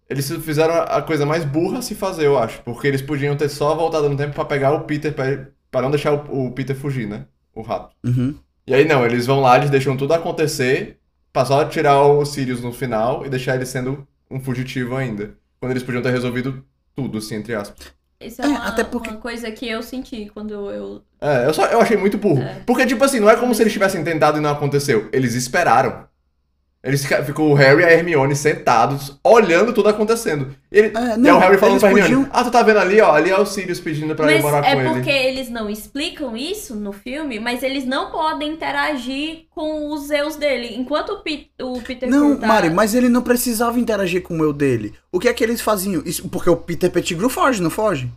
Eles 0.08 0.30
fizeram 0.30 0.74
a 0.74 1.00
coisa 1.02 1.24
mais 1.24 1.44
burra 1.44 1.78
a 1.78 1.82
se 1.82 1.94
fazer, 1.94 2.26
eu 2.26 2.38
acho. 2.38 2.62
Porque 2.62 2.86
eles 2.86 3.02
podiam 3.02 3.36
ter 3.36 3.48
só 3.48 3.74
voltado 3.74 4.08
no 4.08 4.16
tempo 4.16 4.34
pra 4.34 4.44
pegar 4.44 4.72
o 4.72 4.82
Peter, 4.84 5.12
pra, 5.14 5.48
pra 5.70 5.82
não 5.82 5.90
deixar 5.90 6.12
o, 6.12 6.46
o 6.46 6.52
Peter 6.52 6.76
fugir, 6.76 7.06
né? 7.08 7.26
O 7.54 7.62
rato. 7.62 7.94
Uhum. 8.04 8.34
E 8.66 8.74
aí 8.74 8.84
não, 8.84 9.04
eles 9.04 9.26
vão 9.26 9.40
lá, 9.40 9.56
eles 9.56 9.70
deixam 9.70 9.96
tudo 9.96 10.12
acontecer, 10.14 10.98
pra 11.32 11.44
só 11.44 11.64
tirar 11.64 12.02
o 12.02 12.24
Sirius 12.24 12.60
no 12.62 12.72
final 12.72 13.24
e 13.24 13.30
deixar 13.30 13.54
ele 13.56 13.66
sendo 13.66 14.06
um 14.30 14.38
fugitivo 14.40 14.94
ainda. 14.96 15.36
Quando 15.58 15.72
eles 15.72 15.82
podiam 15.82 16.02
ter 16.02 16.10
resolvido 16.10 16.64
tudo, 16.94 17.18
assim, 17.18 17.36
entre 17.36 17.54
aspas. 17.54 17.94
Isso 18.26 18.42
é, 18.42 18.44
É, 18.44 18.48
uma, 18.48 18.66
até 18.66 18.84
porque- 18.84 19.10
uma 19.10 19.18
coisa 19.18 19.50
que 19.50 19.68
eu 19.68 19.82
senti 19.82 20.30
quando 20.32 20.52
eu. 20.70 21.02
É, 21.20 21.46
eu, 21.46 21.54
só, 21.54 21.66
eu 21.66 21.80
achei 21.80 21.96
muito 21.96 22.18
burro. 22.18 22.42
É. 22.42 22.56
Porque, 22.66 22.84
tipo 22.86 23.02
assim, 23.04 23.20
não 23.20 23.30
é 23.30 23.36
como 23.36 23.54
se 23.54 23.62
eles 23.62 23.72
tivessem 23.72 24.02
tentado 24.04 24.38
e 24.38 24.40
não 24.40 24.50
aconteceu. 24.50 25.08
Eles 25.12 25.34
esperaram. 25.34 26.04
Eles 26.84 27.02
fica- 27.02 27.24
ficou 27.24 27.50
o 27.50 27.54
Harry 27.54 27.80
e 27.80 27.84
a 27.86 27.90
Hermione 27.92 28.36
sentados, 28.36 29.18
olhando 29.24 29.72
tudo 29.72 29.88
acontecendo. 29.88 30.54
E, 30.70 30.78
ele, 30.78 30.88
É, 30.88 31.00
e 31.00 31.10
aí 31.12 31.16
não, 31.18 31.36
o 31.36 31.40
Harry 31.40 31.56
falando 31.56 31.80
pra 31.80 31.88
Hermione, 31.88 32.14
podiam- 32.14 32.30
ah, 32.30 32.44
tu 32.44 32.50
tá 32.50 32.62
vendo 32.62 32.78
ali, 32.78 33.00
ó, 33.00 33.12
ali 33.14 33.30
é 33.30 33.38
o 33.40 33.46
Sirius 33.46 33.80
pedindo 33.80 34.14
pra 34.14 34.26
eu 34.26 34.32
Mas 34.34 34.42
morar 34.42 34.66
é 34.66 34.76
com 34.76 34.92
porque 34.94 35.08
ele. 35.08 35.38
eles 35.38 35.48
não 35.48 35.70
explicam 35.70 36.36
isso 36.36 36.74
no 36.76 36.92
filme, 36.92 37.40
mas 37.40 37.62
eles 37.62 37.86
não 37.86 38.10
podem 38.10 38.52
interagir 38.52 39.44
com 39.54 39.92
os 39.92 40.10
erros 40.10 40.36
dele. 40.36 40.74
Enquanto 40.76 41.10
o, 41.14 41.22
Pe- 41.22 41.48
o 41.62 41.80
Peter 41.80 42.08
Não, 42.08 42.36
tá... 42.36 42.46
Mari, 42.46 42.68
mas 42.68 42.94
ele 42.94 43.08
não 43.08 43.22
precisava 43.22 43.80
interagir 43.80 44.22
com 44.22 44.34
o 44.34 44.36
meu 44.38 44.52
dele. 44.52 44.92
O 45.10 45.18
que 45.18 45.28
é 45.28 45.32
que 45.32 45.42
eles 45.42 45.62
faziam? 45.62 46.02
Isso, 46.04 46.28
porque 46.28 46.50
o 46.50 46.56
Peter 46.56 46.90
Pettigrew 46.90 47.30
foge, 47.30 47.62
não 47.62 47.70
foge? 47.70 48.10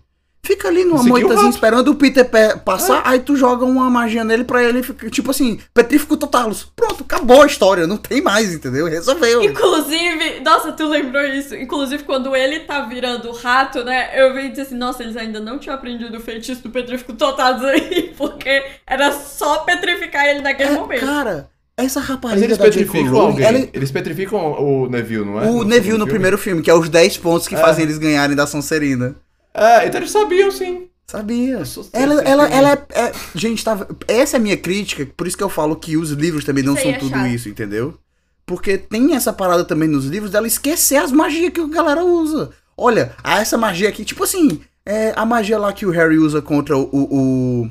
Fica 0.48 0.70
ali 0.70 0.86
numa 0.86 1.02
o 1.02 1.06
moitazinha 1.06 1.50
esperando 1.50 1.90
o 1.90 1.96
Peter 1.96 2.24
pe- 2.24 2.56
passar, 2.64 3.02
aí 3.06 3.20
tu 3.20 3.36
joga 3.36 3.66
uma 3.66 3.90
magia 3.90 4.24
nele 4.24 4.46
pra 4.46 4.64
ele 4.64 4.82
ficar, 4.82 5.10
tipo 5.10 5.30
assim, 5.30 5.60
petrífico 5.74 6.16
totalos. 6.16 6.72
Pronto, 6.74 7.04
acabou 7.04 7.42
a 7.42 7.46
história, 7.46 7.86
não 7.86 7.98
tem 7.98 8.22
mais, 8.22 8.54
entendeu? 8.54 8.86
Resolveu. 8.88 9.44
Inclusive, 9.44 10.40
nossa, 10.46 10.72
tu 10.72 10.88
lembrou 10.88 11.22
isso? 11.26 11.54
Inclusive, 11.54 12.04
quando 12.04 12.34
ele 12.34 12.62
tá 12.62 12.80
virando 12.86 13.30
rato, 13.34 13.84
né? 13.84 14.10
Eu 14.16 14.34
vi 14.34 14.46
e 14.46 14.50
disse 14.50 14.62
assim, 14.62 14.76
nossa, 14.78 15.04
eles 15.04 15.18
ainda 15.18 15.42
não 15.42 15.60
tinham 15.60 15.76
aprendido 15.76 16.16
o 16.18 16.22
feitiço 16.22 16.64
do 16.64 16.70
Petrífico 16.70 17.12
Totados 17.12 17.66
aí, 17.66 18.14
porque 18.18 18.64
era 18.88 19.12
só 19.12 19.60
petrificar 19.66 20.26
ele 20.28 20.40
naquele 20.40 20.70
É, 20.70 20.74
momento. 20.76 21.02
cara, 21.06 21.50
essa 21.76 22.00
Mas 22.00 22.08
rapariga 22.10 22.46
eles 22.46 22.58
da 22.58 22.70
J.K. 22.70 22.86
petrificam 22.86 23.12
Rowling, 23.20 23.32
alguém. 23.44 23.46
ela- 23.46 23.70
Eles 23.74 23.92
petrificam 23.92 24.52
o 24.64 24.88
Neville, 24.90 25.26
não 25.26 25.42
é? 25.42 25.46
o 25.46 25.58
No 25.58 25.64
Neville 25.66 25.92
no 25.98 25.98
filme? 26.06 26.12
primeiro 26.12 26.38
filme, 26.38 26.62
que 26.62 26.70
é 26.70 26.74
os 26.74 26.88
10 26.88 27.18
pontos 27.18 27.48
que 27.50 27.56
É. 27.56 27.58
fazem 27.58 27.84
eles 27.84 27.98
ganharem 27.98 28.36
da 28.36 28.48
Sonserina. 28.48 29.14
É, 29.58 29.88
então 29.88 30.00
eles 30.00 30.12
sabiam, 30.12 30.52
sim. 30.52 30.88
Sabia. 31.10 31.64
Ela, 31.94 32.22
ela, 32.22 32.48
sei 32.48 32.58
ela 32.58 32.88
é, 32.94 33.02
é- 33.02 33.12
Gente, 33.34 33.64
tá, 33.64 33.88
essa 34.08 34.36
é 34.36 34.40
a 34.40 34.42
minha 34.42 34.58
crítica, 34.58 35.08
por 35.16 35.26
isso 35.26 35.38
que 35.38 35.44
eu 35.44 35.50
falo 35.50 35.76
que 35.76 35.96
os 35.96 36.12
livros 36.12 36.44
também 36.44 36.64
não 36.64 36.76
são 36.76 36.92
é 36.92 36.98
tudo 36.98 37.12
chato. 37.12 37.28
isso, 37.28 37.48
entendeu? 37.50 37.98
Porque 38.46 38.78
tem 38.78 39.16
essa 39.16 39.32
parada 39.34 39.64
também 39.64 39.88
nos 39.88 40.06
livros 40.06 40.32
dela 40.32 40.48
esquecer 40.48 40.98
as 40.98 41.12
magias 41.12 41.52
que 41.52 41.62
a 41.62 41.68
galera 41.68 42.04
usa. 42.04 42.52
Olha, 42.78 43.16
essa 43.24 43.58
magia 43.58 43.90
aqui, 43.90 44.06
tipo 44.06 44.24
assim, 44.24 44.62
é, 44.86 45.14
a 45.16 45.26
magia 45.26 45.58
lá 45.58 45.74
que 45.74 45.86
o 45.86 45.92
Harry 45.92 46.18
usa 46.18 46.42
contra 46.42 46.78
o, 46.78 46.84
o, 46.92 47.70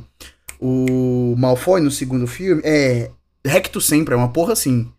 o, 0.58 1.32
o 1.32 1.36
Malfoy 1.36 1.80
no 1.80 1.90
segundo 1.90 2.26
filme 2.26 2.62
é 2.64 3.10
recto 3.44 3.80
sempre, 3.80 4.14
é 4.14 4.16
uma 4.16 4.32
porra 4.32 4.54
assim. 4.54 4.90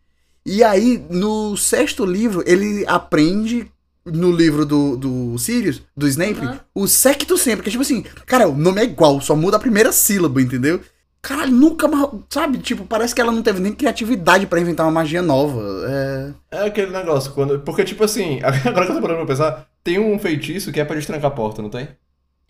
E 0.45 0.63
aí, 0.63 1.03
no 1.09 1.57
sexto 1.57 2.05
livro, 2.05 2.43
ele 2.45 2.85
aprende 2.87 3.69
no 4.11 4.31
livro 4.31 4.65
do, 4.65 4.97
do 4.97 5.37
Sirius, 5.37 5.81
do 5.95 6.07
Snape, 6.07 6.39
Aham. 6.39 6.59
o 6.73 6.87
secto 6.87 7.37
sempre, 7.37 7.63
que 7.63 7.69
é 7.69 7.71
tipo 7.71 7.83
assim, 7.83 8.03
cara, 8.25 8.47
o 8.47 8.57
nome 8.57 8.81
é 8.81 8.85
igual, 8.85 9.19
só 9.21 9.35
muda 9.35 9.57
a 9.57 9.59
primeira 9.59 9.91
sílaba, 9.91 10.41
entendeu? 10.41 10.81
Caralho, 11.21 11.51
nunca 11.51 11.87
mais, 11.87 12.09
sabe? 12.29 12.57
Tipo, 12.59 12.85
parece 12.85 13.13
que 13.13 13.19
ela 13.19 13.31
não 13.31 13.41
teve 13.41 13.59
nem 13.59 13.73
criatividade 13.73 14.45
pra 14.45 14.61
inventar 14.61 14.85
uma 14.85 14.91
magia 14.91 15.21
nova. 15.21 15.61
É... 15.89 16.33
É 16.51 16.65
aquele 16.67 16.91
negócio, 16.91 17.33
quando. 17.33 17.59
Porque, 17.59 17.83
tipo 17.83 18.03
assim, 18.03 18.39
agora 18.63 18.85
que 18.85 18.91
eu 18.91 18.95
tô 18.95 19.01
parando 19.01 19.25
pra 19.25 19.35
pensar, 19.35 19.67
tem 19.83 19.99
um 19.99 20.17
feitiço 20.19 20.71
que 20.71 20.79
é 20.79 20.85
pra 20.85 20.95
destrancar 20.95 21.31
a 21.31 21.33
porta, 21.33 21.61
não 21.61 21.69
tem? 21.69 21.89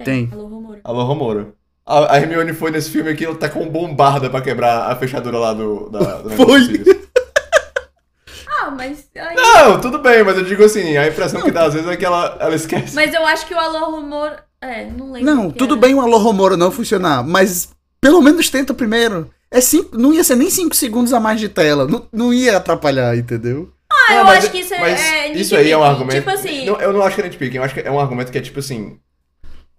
Tem. 0.04 0.30
Alô, 0.32 0.48
Romoro. 0.48 0.80
Alô, 0.84 1.04
Romoro. 1.06 1.54
A, 1.86 2.14
a 2.14 2.18
Hermione 2.18 2.54
foi 2.54 2.70
nesse 2.70 2.92
filme 2.92 3.10
aqui, 3.10 3.26
ela 3.26 3.36
tá 3.36 3.50
com 3.50 3.68
bombarda 3.68 4.30
pra 4.30 4.42
quebrar 4.42 4.92
a 4.92 4.96
fechadura 4.96 5.40
lá 5.40 5.54
do. 5.54 5.90
Da, 5.90 6.22
do 6.22 6.30
Foi. 6.38 6.84
Ah, 8.68 8.72
mas... 8.72 9.08
aí- 9.16 9.36
Não, 9.36 9.80
tudo 9.82 10.00
bem, 10.00 10.24
mas 10.24 10.38
eu 10.38 10.44
digo 10.44 10.64
assim, 10.64 10.98
a 10.98 11.08
impressão 11.08 11.42
que 11.42 11.52
dá 11.52 11.66
às 11.66 11.74
vezes 11.74 11.90
é 11.90 11.96
que 11.98 12.06
ela, 12.06 12.38
ela 12.40 12.56
esquece. 12.56 12.94
Mas 12.96 13.14
eu 13.14 13.26
acho 13.26 13.46
que 13.46 13.54
o 13.54 13.60
Alô, 13.60 13.92
Romoro... 13.92 14.36
É, 14.60 14.86
não 14.86 15.12
lembro. 15.12 15.36
Não, 15.36 15.52
tudo 15.52 15.74
era. 15.76 15.82
bem 15.82 15.94
o 15.94 16.02
Alô 16.02 16.18
Romoro 16.18 16.58
não 16.58 16.72
funcionar, 16.72 17.24
mas 17.24 17.70
pelo 18.02 18.22
menos 18.22 18.50
tenta 18.50 18.74
primeiro. 18.74 19.30
É 19.52 19.62
cinco, 19.62 19.98
não 19.98 20.12
ia 20.14 20.24
ser 20.24 20.36
nem 20.36 20.50
5 20.50 20.76
segundos 20.76 21.14
a 21.14 21.20
mais 21.20 21.40
de 21.40 21.48
tela, 21.48 21.88
não, 21.88 22.08
não 22.12 22.34
ia 22.34 22.58
atrapalhar, 22.58 23.16
entendeu? 23.16 23.72
Ah, 23.90 24.14
eu 24.16 24.24
mas- 24.26 24.38
acho 24.40 24.52
que 24.52 24.58
isso 24.60 24.74
é, 24.74 24.80
mas 24.80 25.00
é 25.00 25.28
isso 25.34 25.56
aí 25.56 25.72
é 25.72 25.78
um 25.78 25.84
argumento. 25.84 26.18
Tipo 26.18 26.30
assim... 26.32 26.66
Não, 26.66 26.82
eu 26.82 26.92
não 26.92 27.02
acho 27.04 27.16
que 27.16 27.22
é 27.22 27.24
nitpicking, 27.26 27.58
eu 27.58 27.64
acho 27.64 27.74
que 27.74 27.80
é 27.82 27.92
um 27.92 28.00
argumento 28.00 28.32
que 28.32 28.38
é 28.38 28.42
tipo 28.42 28.60
assim. 28.60 29.00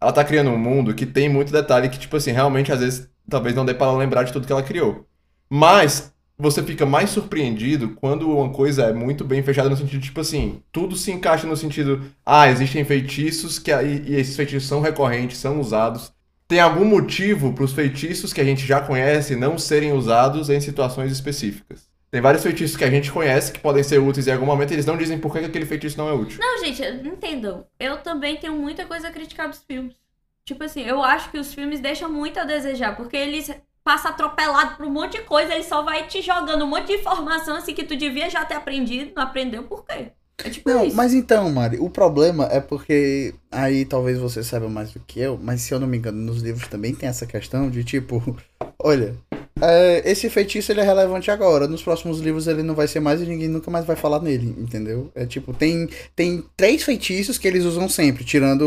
Ela 0.00 0.12
tá 0.12 0.24
criando 0.24 0.50
um 0.50 0.56
mundo 0.56 0.94
que 0.94 1.04
tem 1.04 1.28
muito 1.28 1.52
detalhe 1.52 1.88
que, 1.88 1.98
tipo 1.98 2.16
assim, 2.16 2.30
realmente 2.30 2.72
às 2.72 2.80
vezes 2.80 3.08
talvez 3.28 3.54
não 3.54 3.64
dê 3.66 3.74
pra 3.74 3.88
ela 3.88 3.98
lembrar 3.98 4.22
de 4.22 4.32
tudo 4.32 4.46
que 4.46 4.52
ela 4.52 4.62
criou. 4.62 5.04
Mas 5.50 6.12
você 6.38 6.62
fica 6.62 6.86
mais 6.86 7.10
surpreendido 7.10 7.90
quando 7.96 8.30
uma 8.30 8.50
coisa 8.50 8.84
é 8.84 8.92
muito 8.92 9.24
bem 9.24 9.42
fechada 9.42 9.68
no 9.68 9.76
sentido, 9.76 10.00
tipo 10.00 10.20
assim, 10.20 10.62
tudo 10.70 10.94
se 10.94 11.10
encaixa 11.10 11.46
no 11.48 11.56
sentido, 11.56 12.02
ah, 12.24 12.48
existem 12.48 12.84
feitiços 12.84 13.58
que 13.58 13.72
aí, 13.72 14.04
e 14.06 14.14
esses 14.14 14.36
feitiços 14.36 14.68
são 14.68 14.80
recorrentes, 14.80 15.38
são 15.38 15.60
usados. 15.60 16.12
Tem 16.46 16.60
algum 16.60 16.84
motivo 16.84 17.52
para 17.52 17.64
os 17.64 17.72
feitiços 17.72 18.32
que 18.32 18.40
a 18.40 18.44
gente 18.44 18.64
já 18.64 18.80
conhece 18.80 19.34
não 19.34 19.58
serem 19.58 19.92
usados 19.92 20.48
em 20.48 20.60
situações 20.60 21.10
específicas. 21.10 21.88
Tem 22.10 22.22
vários 22.22 22.42
feitiços 22.42 22.76
que 22.76 22.84
a 22.84 22.90
gente 22.90 23.12
conhece 23.12 23.52
que 23.52 23.58
podem 23.58 23.82
ser 23.82 23.98
úteis 23.98 24.26
em 24.26 24.32
algum 24.32 24.46
momento, 24.46 24.70
e 24.70 24.74
eles 24.74 24.86
não 24.86 24.96
dizem 24.96 25.18
por 25.18 25.32
que 25.32 25.40
aquele 25.40 25.66
feitiço 25.66 25.98
não 25.98 26.08
é 26.08 26.12
útil. 26.12 26.38
Não, 26.40 26.64
gente, 26.64 26.82
entendam. 27.06 27.66
Eu 27.78 27.98
também 27.98 28.36
tenho 28.36 28.54
muita 28.54 28.86
coisa 28.86 29.08
a 29.08 29.12
criticar 29.12 29.48
dos 29.48 29.62
filmes. 29.62 29.94
Tipo 30.44 30.64
assim, 30.64 30.82
eu 30.82 31.02
acho 31.02 31.30
que 31.30 31.38
os 31.38 31.52
filmes 31.52 31.80
deixam 31.80 32.10
muito 32.10 32.40
a 32.40 32.44
desejar, 32.44 32.96
porque 32.96 33.16
eles 33.16 33.50
passam 33.88 34.10
atropelado 34.10 34.76
por 34.76 34.84
um 34.86 34.90
monte 34.90 35.12
de 35.18 35.24
coisa, 35.24 35.54
ele 35.54 35.64
só 35.64 35.82
vai 35.82 36.06
te 36.06 36.20
jogando 36.20 36.64
um 36.64 36.68
monte 36.68 36.88
de 36.88 36.94
informação 36.94 37.56
assim 37.56 37.74
que 37.74 37.84
tu 37.84 37.96
devia 37.96 38.28
já 38.28 38.44
ter 38.44 38.54
aprendido, 38.54 39.12
não 39.16 39.22
aprendeu 39.22 39.64
por 39.64 39.84
quê? 39.86 40.12
É 40.44 40.50
tipo 40.50 40.68
Não, 40.68 40.84
isso. 40.84 40.94
mas 40.94 41.14
então, 41.14 41.50
Mari, 41.50 41.78
o 41.78 41.90
problema 41.90 42.44
é 42.50 42.60
porque 42.60 43.34
aí 43.50 43.84
talvez 43.84 44.18
você 44.18 44.42
saiba 44.44 44.68
mais 44.68 44.92
do 44.92 45.00
que 45.00 45.18
eu, 45.20 45.38
mas 45.38 45.62
se 45.62 45.72
eu 45.74 45.80
não 45.80 45.86
me 45.86 45.96
engano, 45.98 46.18
nos 46.20 46.42
livros 46.42 46.68
também 46.68 46.94
tem 46.94 47.08
essa 47.08 47.26
questão 47.26 47.70
de 47.70 47.82
tipo, 47.82 48.22
olha, 48.78 49.16
é, 49.60 50.08
esse 50.08 50.30
feitiço 50.30 50.70
ele 50.70 50.80
é 50.80 50.84
relevante 50.84 51.30
agora, 51.30 51.66
nos 51.66 51.82
próximos 51.82 52.20
livros 52.20 52.46
ele 52.46 52.62
não 52.62 52.74
vai 52.74 52.86
ser 52.86 53.00
mais 53.00 53.20
e 53.20 53.26
ninguém 53.26 53.48
nunca 53.48 53.70
mais 53.70 53.84
vai 53.84 53.96
falar 53.96 54.20
nele, 54.20 54.54
entendeu? 54.58 55.10
É 55.14 55.26
tipo, 55.26 55.52
tem, 55.52 55.88
tem 56.14 56.44
três 56.56 56.82
feitiços 56.84 57.38
que 57.38 57.48
eles 57.48 57.64
usam 57.64 57.88
sempre, 57.88 58.24
tirando 58.24 58.62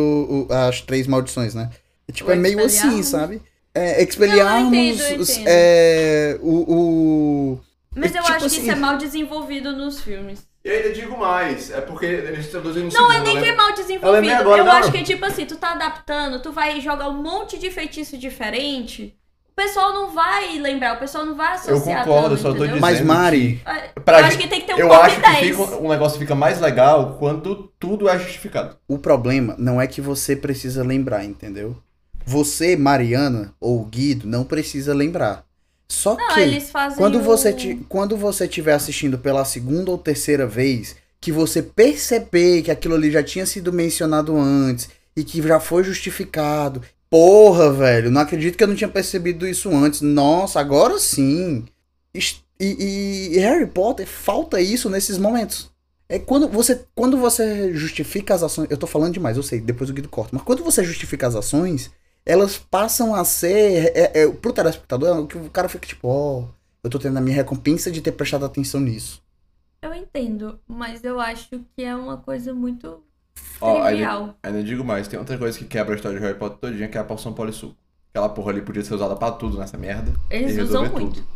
o- 0.49 0.53
as 0.53 0.81
três 0.81 1.07
maldições, 1.07 1.55
né? 1.55 1.69
É, 2.07 2.11
tipo, 2.11 2.29
O 2.29 2.33
é 2.33 2.35
meio 2.35 2.63
assim, 2.65 3.01
sabe? 3.03 3.41
É, 3.73 4.03
Expelliarmus, 4.03 4.71
Não, 4.71 4.73
eu 4.79 4.85
entendo, 4.93 5.01
eu 5.15 5.21
entendo. 5.23 5.45
é, 5.47 6.37
o, 6.41 6.73
o... 6.73 7.59
Mas 7.95 8.13
eu 8.15 8.21
tipo 8.21 8.33
acho 8.33 8.39
que 8.39 8.45
assim- 8.47 8.61
isso 8.61 8.71
é 8.71 8.75
mal 8.75 8.97
desenvolvido 8.97 9.71
nos 9.73 10.01
filmes. 10.01 10.45
E 10.63 10.69
ainda 10.69 10.91
digo 10.93 11.17
mais, 11.17 11.71
é 11.71 11.81
porque 11.81 12.05
eles 12.05 12.45
introduzem 12.47 12.83
no 12.83 12.91
Não 12.93 13.11
é 13.11 13.15
segundo, 13.15 13.25
nem 13.27 13.35
né? 13.35 13.41
que 13.41 13.49
é 13.49 13.55
mal 13.55 13.69
Eu 13.69 13.75
desenvolvido. 13.75 14.31
agora, 14.33 14.61
eu 14.61 14.65
não. 14.65 14.71
acho 14.73 14.91
que, 14.91 15.03
tipo 15.03 15.25
assim, 15.25 15.45
tu 15.45 15.55
tá 15.55 15.71
adaptando, 15.71 16.39
tu 16.41 16.51
vai 16.51 16.79
jogar 16.79 17.09
um 17.09 17.21
monte 17.23 17.57
de 17.57 17.71
feitiço 17.71 18.17
diferente. 18.17 19.15
O 19.49 19.53
pessoal 19.55 19.91
não 19.93 20.11
vai 20.11 20.57
lembrar, 20.59 20.95
o 20.95 20.99
pessoal 20.99 21.25
não 21.25 21.35
vai 21.35 21.51
Eu 21.51 21.55
associar. 21.55 22.03
concordo, 22.05 22.29
tanto, 22.29 22.33
eu 22.33 22.37
só 22.37 22.43
tô 22.49 22.49
entendeu? 22.65 22.67
dizendo. 22.75 22.81
Mas, 22.81 23.01
Mari, 23.01 23.61
É, 23.65 23.99
Pra 24.01 24.19
eu 24.19 24.25
acho 24.25 24.33
gente- 24.33 24.43
que 24.43 24.47
tem 24.49 24.61
que 24.61 24.67
ter 24.67 24.75
um 24.75 24.77
Eu 24.79 24.93
acho 24.93 25.15
que 25.15 25.21
10. 25.21 25.47
fica, 25.57 25.77
o 25.77 25.89
negócio 25.89 26.19
fica 26.19 26.35
mais 26.35 26.59
legal 26.61 27.15
quando 27.19 27.71
tudo 27.79 28.07
é 28.07 28.17
justificado. 28.19 28.75
o 28.87 28.97
problema 28.99 29.55
não 29.57 29.81
é 29.81 29.87
que 29.87 29.99
você 30.01 30.35
precisa 30.35 30.83
lembrar, 30.83 31.25
entendeu? 31.25 31.75
Você, 32.31 32.75
Mariana 32.77 33.53
ou 33.59 33.83
Guido, 33.85 34.25
não 34.25 34.45
precisa 34.45 34.93
lembrar. 34.93 35.43
Só 35.89 36.15
Não, 36.15 36.27
que 36.33 36.61
quando 36.95 37.17
o- 37.19 37.21
você 37.21 37.51
ti- 37.51 37.85
quando 37.89 38.15
você 38.15 38.45
estiver 38.45 38.73
assistindo 38.73 39.17
pela 39.17 39.43
segunda 39.43 39.91
ou 39.91 39.97
terceira 39.97 40.47
vez, 40.47 40.95
que 41.19 41.31
você 41.33 41.61
perceber 41.61 42.61
que 42.61 42.71
aquilo 42.71 42.95
ali 42.95 43.11
já 43.11 43.21
tinha 43.21 43.45
sido 43.45 43.73
mencionado 43.73 44.37
antes 44.37 44.87
e 45.15 45.23
que 45.25 45.41
já 45.41 45.59
foi 45.59 45.83
justificado. 45.83 46.81
Porra, 47.09 47.73
velho, 47.73 48.09
não 48.09 48.21
acredito 48.21 48.57
que 48.57 48.63
eu 48.63 48.67
não 48.69 48.75
tinha 48.75 48.87
percebido 48.89 49.45
isso 49.45 49.69
antes. 49.69 49.99
Nossa, 49.99 50.61
agora 50.61 50.97
sim. 50.97 51.65
E, 52.59 53.31
e 53.35 53.39
Harry 53.39 53.65
Potter 53.67 54.07
falta 54.07 54.61
isso 54.61 54.89
nesses 54.89 55.17
momentos. 55.17 55.69
É 56.07 56.19
quando 56.19 56.47
você, 56.47 56.81
quando 56.95 57.17
você 57.17 57.73
justifica 57.73 58.33
as 58.33 58.43
ações. 58.43 58.69
Eu 58.69 58.77
tô 58.77 58.85
falando 58.87 59.13
demais, 59.13 59.35
eu 59.37 59.43
sei, 59.43 59.59
depois 59.59 59.89
o 59.89 59.93
Guido 59.93 60.09
corta. 60.09 60.31
Mas 60.33 60.43
quando 60.43 60.63
você 60.63 60.83
justifica 60.83 61.27
as 61.27 61.35
ações, 61.35 61.89
elas 62.25 62.57
passam 62.57 63.13
a 63.15 63.23
ser. 63.25 63.91
É, 63.95 64.21
é, 64.21 64.27
pro 64.31 64.53
telespectador, 64.53 65.19
o 65.19 65.27
que 65.27 65.37
o 65.37 65.49
cara 65.49 65.69
fica 65.69 65.87
tipo, 65.87 66.07
ó, 66.07 66.45
eu 66.83 66.89
tô 66.89 66.99
tendo 66.99 67.17
a 67.17 67.21
minha 67.21 67.35
recompensa 67.35 67.91
de 67.91 68.01
ter 68.01 68.11
prestado 68.11 68.45
atenção 68.45 68.79
nisso. 68.79 69.21
Eu 69.81 69.93
entendo, 69.93 70.59
mas 70.67 71.03
eu 71.03 71.19
acho 71.19 71.59
que 71.75 71.83
é 71.83 71.95
uma 71.95 72.17
coisa 72.17 72.53
muito 72.53 73.03
ainda, 73.59 73.87
trivial. 73.87 74.35
ainda 74.43 74.63
digo 74.63 74.83
mais, 74.83 75.07
tem 75.07 75.17
outra 75.17 75.37
coisa 75.37 75.57
que 75.57 75.65
quebra 75.65 75.93
a 75.93 75.95
história 75.95 76.19
de 76.19 76.23
Harry 76.23 76.37
Potter 76.37 76.57
todinha, 76.59 76.87
que 76.87 76.97
é 76.97 77.01
a 77.01 77.03
poção 77.03 77.33
polissuco. 77.33 77.75
Aquela 78.09 78.29
porra 78.29 78.51
ali 78.51 78.61
podia 78.61 78.83
ser 78.83 78.93
usada 78.93 79.15
pra 79.15 79.31
tudo 79.31 79.57
nessa 79.57 79.77
merda. 79.77 80.13
Eles 80.29 80.57
usam 80.57 80.89
muito. 80.89 81.15
tudo. 81.15 81.27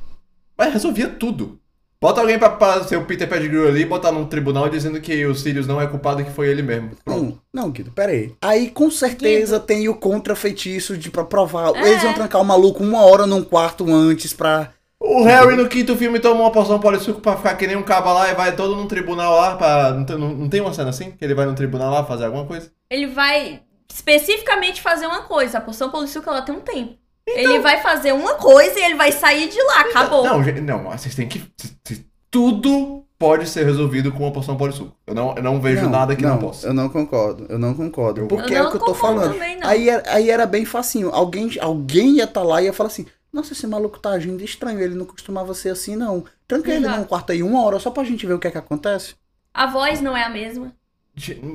Mas 0.57 0.73
resolvia 0.73 1.09
tudo. 1.09 1.59
Bota 2.05 2.21
alguém 2.21 2.37
pra, 2.37 2.51
pra 2.51 2.83
ser 2.83 2.97
o 2.97 3.03
Peter 3.03 3.27
Pettigrew 3.27 3.67
ali 3.67 3.81
e 3.81 3.85
botar 3.85 4.11
num 4.11 4.27
tribunal 4.27 4.69
dizendo 4.69 5.01
que 5.01 5.25
o 5.25 5.33
Sirius 5.33 5.65
não 5.65 5.81
é 5.81 5.87
culpado 5.87 6.21
e 6.21 6.23
que 6.23 6.29
foi 6.29 6.47
ele 6.49 6.61
mesmo. 6.61 6.91
Pronto. 7.03 7.41
Não, 7.51 7.63
não, 7.63 7.71
Guido, 7.71 7.91
pera 7.91 8.11
aí. 8.11 8.31
Aí 8.43 8.69
com 8.69 8.91
certeza 8.91 9.59
tem 9.59 9.89
o 9.89 9.95
contrafeitiço 9.95 10.95
de 10.95 11.09
pra 11.09 11.23
provar. 11.25 11.75
É. 11.75 11.89
Eles 11.89 12.03
iam 12.03 12.13
trancar 12.13 12.39
o 12.39 12.45
maluco 12.45 12.83
uma 12.83 13.03
hora 13.03 13.25
num 13.25 13.43
quarto 13.43 13.91
antes 13.91 14.33
pra. 14.33 14.71
O 14.99 15.23
Harry 15.23 15.55
no 15.55 15.67
quinto 15.67 15.95
filme 15.95 16.19
tomou 16.19 16.43
uma 16.43 16.51
poção 16.51 16.79
polissuco 16.79 17.21
pra 17.21 17.37
ficar 17.37 17.55
que 17.55 17.65
nem 17.65 17.75
um 17.75 17.81
caba 17.81 18.13
lá 18.13 18.29
e 18.29 18.35
vai 18.35 18.55
todo 18.55 18.75
num 18.75 18.85
tribunal 18.85 19.35
lá 19.35 19.55
pra... 19.55 19.91
Não 19.91 20.05
tem, 20.05 20.15
não, 20.15 20.29
não 20.29 20.47
tem 20.47 20.61
uma 20.61 20.75
cena 20.75 20.91
assim? 20.91 21.09
Que 21.09 21.25
ele 21.25 21.33
vai 21.33 21.47
num 21.47 21.55
tribunal 21.55 21.91
lá 21.91 22.05
fazer 22.05 22.25
alguma 22.25 22.45
coisa? 22.45 22.71
Ele 22.87 23.07
vai 23.07 23.61
especificamente 23.91 24.79
fazer 24.79 25.07
uma 25.07 25.23
coisa. 25.23 25.57
A 25.57 25.61
poção 25.61 25.89
polissuco 25.89 26.29
ela 26.29 26.43
tem 26.43 26.53
um 26.53 26.61
tempo. 26.61 26.99
Então- 27.27 27.53
Ele 27.53 27.59
vai 27.59 27.81
fazer 27.81 28.13
uma 28.13 28.35
coisa 28.35 28.79
e 28.79 28.83
ele 28.83 28.95
vai 28.95 29.11
sair 29.11 29.49
de 29.49 29.61
lá. 29.61 29.81
Acabou. 29.81 30.23
Não, 30.23 30.39
não, 30.61 30.83
mas 30.83 31.01
vocês 31.01 31.15
têm 31.15 31.27
que... 31.27 31.43
Tudo 32.29 33.03
pode 33.17 33.47
ser 33.47 33.65
resolvido 33.65 34.11
com 34.11 34.23
uma 34.23 34.31
poção 34.31 34.57
polissuco. 34.57 34.95
Eu 35.07 35.15
não, 35.15 35.35
eu 35.35 35.41
não 35.43 35.59
vejo 35.61 35.89
nada 35.89 36.15
que 36.15 36.21
não, 36.23 36.37
possa. 36.37 36.67
Eu 36.67 36.73
não 36.73 36.89
concordo, 36.89 37.45
eu 37.49 37.57
não 37.57 37.73
concordo. 37.73 38.21
Eu- 38.21 38.27
porque 38.27 38.53
Eu 38.53 38.57
é 38.57 38.59
não 38.61 38.67
o 38.67 38.71
que 38.71 38.77
eu 38.77 38.81
tô 38.85 38.93
falando. 38.93 39.33
também, 39.33 39.57
não. 39.57 39.67
Aí, 39.67 39.89
era- 39.89 40.03
aí 40.13 40.29
era 40.29 40.45
bem 40.45 40.65
facinho. 40.65 41.09
Alguém, 41.11 41.49
alguém 41.61 42.17
ia 42.17 42.25
estar 42.25 42.43
lá 42.43 42.61
e 42.61 42.65
ia 42.65 42.73
falar 42.73 42.87
assim: 42.87 43.05
Nossa, 43.31 43.53
esse 43.53 43.65
maluco 43.67 43.99
tá 43.99 44.11
agindo 44.11 44.43
estranho. 44.43 44.79
Ele 44.81 44.95
não 44.95 45.05
costumava 45.05 45.53
ser 45.53 45.69
assim, 45.69 45.95
não. 45.95 46.23
Tranca 46.47 46.71
ele 46.71 46.87
num 46.87 47.03
quarto 47.05 47.31
aí 47.31 47.41
uma 47.41 47.63
hora 47.63 47.79
só 47.79 47.89
pra 47.89 48.03
gente 48.03 48.25
ver 48.25 48.33
o 48.33 48.39
que 48.39 48.47
é 48.47 48.51
que 48.51 48.57
acontece. 48.57 49.15
A 49.53 49.65
voz 49.67 49.99
não 50.01 50.15
é 50.15 50.23
a 50.23 50.29
mesma. 50.29 50.73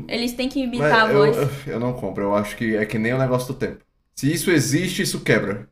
Eles 0.09 0.33
têm 0.33 0.49
que 0.49 0.67
Mas 0.67 0.75
imitar 0.79 1.07
a 1.09 1.13
eu, 1.13 1.19
voz. 1.19 1.37
eu- 1.67 1.75
eu 1.75 1.81
não 1.81 1.93
compro, 1.93 2.25
eu 2.25 2.35
acho 2.35 2.57
que 2.57 2.75
é 2.77 2.85
que 2.87 2.99
nem 2.99 3.13
o 3.13 3.19
negócio 3.19 3.49
do 3.53 3.59
tempo. 3.59 3.79
Se 4.21 4.31
isso 4.31 4.51
existe, 4.51 5.01
isso 5.01 5.21
quebra. 5.21 5.67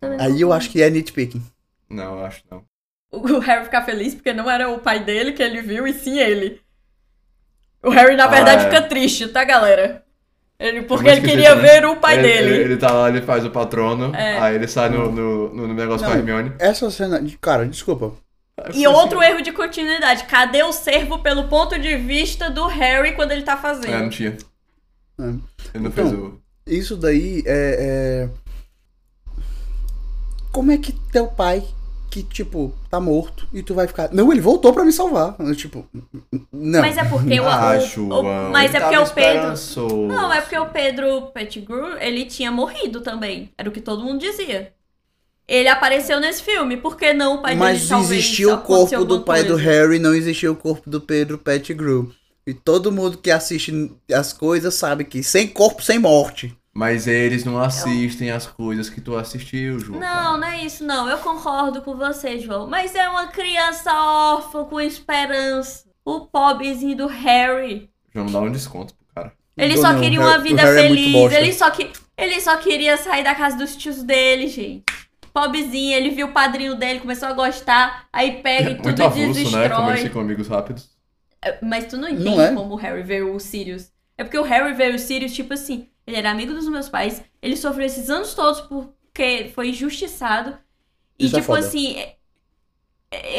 Não 0.00 0.18
Aí 0.18 0.40
eu 0.40 0.54
acho 0.54 0.70
que 0.70 0.80
é 0.82 0.88
nitpicking. 0.88 1.42
Não, 1.90 2.18
eu 2.18 2.24
acho 2.24 2.42
não. 2.50 2.64
o 3.12 3.38
Harry 3.40 3.64
ficar 3.64 3.82
feliz 3.82 4.14
porque 4.14 4.32
não 4.32 4.50
era 4.50 4.70
o 4.70 4.78
pai 4.78 5.04
dele 5.04 5.32
que 5.32 5.42
ele 5.42 5.60
viu, 5.60 5.86
e 5.86 5.92
sim 5.92 6.18
ele. 6.18 6.62
O 7.82 7.90
Harry, 7.90 8.16
na 8.16 8.26
verdade, 8.26 8.64
Ah, 8.64 8.68
é. 8.68 8.70
fica 8.70 8.82
triste, 8.88 9.28
tá, 9.28 9.44
galera? 9.44 10.02
Ele, 10.58 10.80
porque 10.82 11.08
ele 11.10 11.20
queria 11.20 11.54
né? 11.54 11.60
ver 11.62 11.84
o 11.84 11.96
pai 11.96 12.14
ele, 12.18 12.22
dele. 12.22 12.50
Ele, 12.54 12.62
ele 12.64 12.76
tá 12.78 12.90
lá, 12.90 13.08
ele 13.10 13.20
faz 13.20 13.44
o 13.44 13.50
patrono, 13.50 14.14
É. 14.14 14.38
aí 14.38 14.54
ele 14.54 14.66
sai 14.66 14.88
no, 14.88 15.12
no, 15.12 15.54
no 15.54 15.74
negócio 15.74 16.06
com 16.06 16.12
a 16.12 16.14
Não. 16.14 16.20
Hermione. 16.20 16.52
Essa 16.58 16.90
cena. 16.90 17.20
Cara, 17.38 17.66
desculpa. 17.66 18.14
E 18.74 18.86
outro 18.86 19.22
erro 19.22 19.42
de 19.42 19.52
continuidade. 19.52 20.24
Cadê 20.24 20.62
o 20.62 20.72
servo 20.72 21.18
pelo 21.18 21.48
ponto 21.48 21.78
de 21.78 21.96
vista 21.96 22.50
do 22.50 22.66
Harry 22.66 23.12
quando 23.14 23.32
ele 23.32 23.42
tá 23.42 23.52
É, 23.52 23.54
não 23.56 23.60
fazendo? 23.62 24.10
tinha. 24.10 24.30
É. 25.18 25.22
Ele 25.22 25.38
não 25.74 25.90
Então, 25.90 25.92
fez 25.92 26.12
o. 26.12 26.40
Isso 26.70 26.96
daí 26.96 27.42
é, 27.46 28.28
é. 28.28 28.28
Como 30.52 30.72
é 30.72 30.78
que 30.78 30.92
teu 31.12 31.26
pai, 31.28 31.62
que, 32.10 32.22
tipo, 32.22 32.74
tá 32.90 32.98
morto, 33.00 33.46
e 33.52 33.62
tu 33.62 33.72
vai 33.74 33.86
ficar. 33.86 34.12
Não, 34.12 34.32
ele 34.32 34.40
voltou 34.40 34.72
pra 34.72 34.84
me 34.84 34.92
salvar. 34.92 35.36
Eu, 35.38 35.54
Tipo, 35.54 35.86
não. 36.52 36.80
Mas 36.80 36.96
é 36.96 37.04
porque 37.04 37.40
o, 37.40 37.44
Ah, 37.48 37.78
o- 37.98 38.02
o- 38.20 38.50
Mas 38.50 38.74
ele 38.74 38.82
é 38.82 38.86
porque 38.86 38.98
o 38.98 39.14
Pedro. 39.14 40.06
Não, 40.08 40.32
é 40.32 40.40
porque 40.40 40.58
o 40.58 40.66
Pedro 40.66 41.22
Pettigrew, 41.32 41.96
ele 41.98 42.24
tinha 42.26 42.50
morrido 42.50 43.00
também. 43.00 43.50
Era 43.56 43.68
o 43.68 43.72
que 43.72 43.80
todo 43.80 44.02
mundo 44.04 44.18
dizia. 44.20 44.72
Ele 45.46 45.68
apareceu 45.68 46.20
nesse 46.20 46.42
filme, 46.44 46.76
por 46.76 46.96
que 46.96 47.12
não 47.12 47.36
o 47.36 47.42
pai 47.42 47.56
Mas 47.56 47.78
dele 47.78 47.88
talvez 47.88 48.10
existia 48.12 48.54
o 48.54 48.58
corpo 48.58 49.04
do 49.04 49.22
pai 49.22 49.42
do 49.42 49.54
coisa? 49.54 49.62
Harry, 49.70 49.98
não 49.98 50.14
existia 50.14 50.50
o 50.50 50.54
corpo 50.56 50.88
do 50.88 51.00
Pedro 51.00 51.38
Pettigrew. 51.38 52.12
E 52.46 52.54
todo 52.54 52.92
mundo 52.92 53.18
que 53.18 53.30
assiste 53.32 53.90
as 54.12 54.32
coisas 54.32 54.74
sabe 54.74 55.04
que 55.04 55.22
sem 55.24 55.48
corpo, 55.48 55.82
sem 55.82 55.98
morte. 55.98 56.56
Mas 56.74 57.06
eles 57.08 57.44
não 57.44 57.60
assistem 57.60 58.30
as 58.30 58.46
coisas 58.46 58.88
que 58.88 59.00
tu 59.00 59.16
assistiu, 59.16 59.78
João. 59.80 59.98
Não, 59.98 60.38
não 60.38 60.46
é 60.46 60.64
isso, 60.64 60.84
não. 60.84 61.08
Eu 61.08 61.18
concordo 61.18 61.82
com 61.82 61.96
você, 61.96 62.38
João. 62.38 62.68
Mas 62.68 62.94
é 62.94 63.08
uma 63.08 63.26
criança 63.26 63.92
órfã 63.92 64.64
com 64.64 64.80
esperança. 64.80 65.84
O 66.04 66.20
pobrezinho 66.26 66.96
do 66.96 67.06
Harry. 67.08 67.90
João, 68.14 68.26
dá 68.26 68.40
um 68.40 68.50
desconto 68.52 68.94
pro 68.94 69.06
cara. 69.14 69.32
Ele 69.56 69.74
Não, 69.74 69.82
só 69.82 69.92
não, 69.92 70.00
queria 70.00 70.20
o 70.20 70.22
uma 70.22 70.32
Harry- 70.32 70.42
vida 70.44 70.62
é 70.62 70.74
feliz. 70.74 71.12
bosta. 71.12 71.38
ele, 71.40 71.52
só 71.52 71.70
que... 71.70 71.90
ele 72.16 72.40
só 72.40 72.56
queria 72.56 72.96
sair 72.96 73.24
da 73.24 73.34
casa 73.34 73.56
dos 73.56 73.76
tios 73.76 74.02
dele, 74.02 74.46
gente. 74.46 74.84
Pobrezinho, 75.34 75.94
ele 75.96 76.10
viu 76.10 76.28
o 76.28 76.32
padrinho 76.32 76.74
dele, 76.76 77.00
começou 77.00 77.28
a 77.28 77.32
gostar, 77.32 78.06
aí 78.12 78.40
pega 78.42 78.70
e 78.70 78.74
tudo 78.82 78.84
Muito 78.86 79.00
e 79.02 79.04
avulso, 79.04 79.40
né? 79.40 79.44
desestrói. 79.44 79.68
Conversei 79.70 80.08
com 80.10 80.20
amigos 80.20 80.48
rápidos. 80.48 80.90
Mas 81.62 81.86
tu 81.86 81.96
não 81.96 82.08
entende 82.08 82.24
Não 82.24 82.40
é? 82.40 82.52
como 82.54 82.74
o 82.74 82.76
Harry 82.76 83.02
veio 83.02 83.34
o 83.34 83.40
Sirius. 83.40 83.90
É 84.16 84.24
porque 84.24 84.38
o 84.38 84.42
Harry 84.42 84.72
veio 84.74 84.94
o 84.94 84.98
Sirius, 84.98 85.32
tipo 85.32 85.54
assim, 85.54 85.88
ele 86.06 86.16
era 86.16 86.30
amigo 86.30 86.52
dos 86.52 86.68
meus 86.68 86.88
pais, 86.88 87.22
ele 87.42 87.56
sofreu 87.56 87.86
esses 87.86 88.10
anos 88.10 88.34
todos 88.34 88.60
porque 88.62 89.50
foi 89.54 89.68
injustiçado. 89.70 90.56
E, 91.18 91.26
Isso 91.26 91.36
é 91.36 91.40
tipo 91.40 91.54
assim, 91.54 91.96
é- 91.98 92.16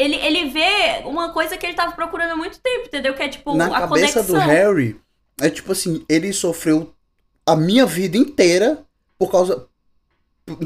ele, 0.04 0.16
ele 0.16 0.50
vê 0.50 1.02
uma 1.04 1.32
coisa 1.32 1.56
que 1.56 1.64
ele 1.66 1.74
tava 1.74 1.92
procurando 1.92 2.32
há 2.32 2.36
muito 2.36 2.60
tempo, 2.60 2.86
entendeu? 2.86 3.14
Que 3.14 3.22
é 3.22 3.28
tipo 3.28 3.54
Na 3.56 3.66
a 3.66 3.80
cabeça 3.88 4.22
conexão. 4.22 4.24
do 4.24 4.38
Harry, 4.38 5.00
é 5.40 5.48
tipo 5.50 5.72
assim, 5.72 6.04
ele 6.08 6.32
sofreu 6.32 6.94
a 7.46 7.56
minha 7.56 7.84
vida 7.86 8.16
inteira 8.16 8.84
por 9.18 9.30
causa 9.30 9.66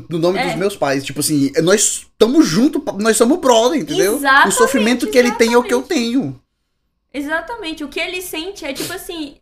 do 0.08 0.18
nome 0.18 0.38
É. 0.38 0.46
dos 0.46 0.54
meus 0.56 0.76
pais. 0.76 1.04
Tipo 1.04 1.20
assim, 1.20 1.52
nós 1.62 2.06
estamos 2.10 2.46
juntos, 2.46 2.82
nós 2.98 3.16
somos 3.16 3.38
brother, 3.38 3.80
entendeu? 3.80 4.14
o 4.14 4.16
Exatamente, 4.16 4.54
sofrimento 4.56 5.10
que 5.10 5.16
ele 5.18 5.32
tem 5.32 5.52
é 5.52 5.56
o 5.58 5.62
que 5.62 5.72
eu 5.74 5.82
tenho. 5.82 6.40
Exatamente. 7.12 7.84
O 7.84 7.88
que 7.88 8.00
ele 8.00 8.20
sente 8.20 8.64
é 8.64 8.72
tipo 8.72 8.92
assim, 8.92 9.36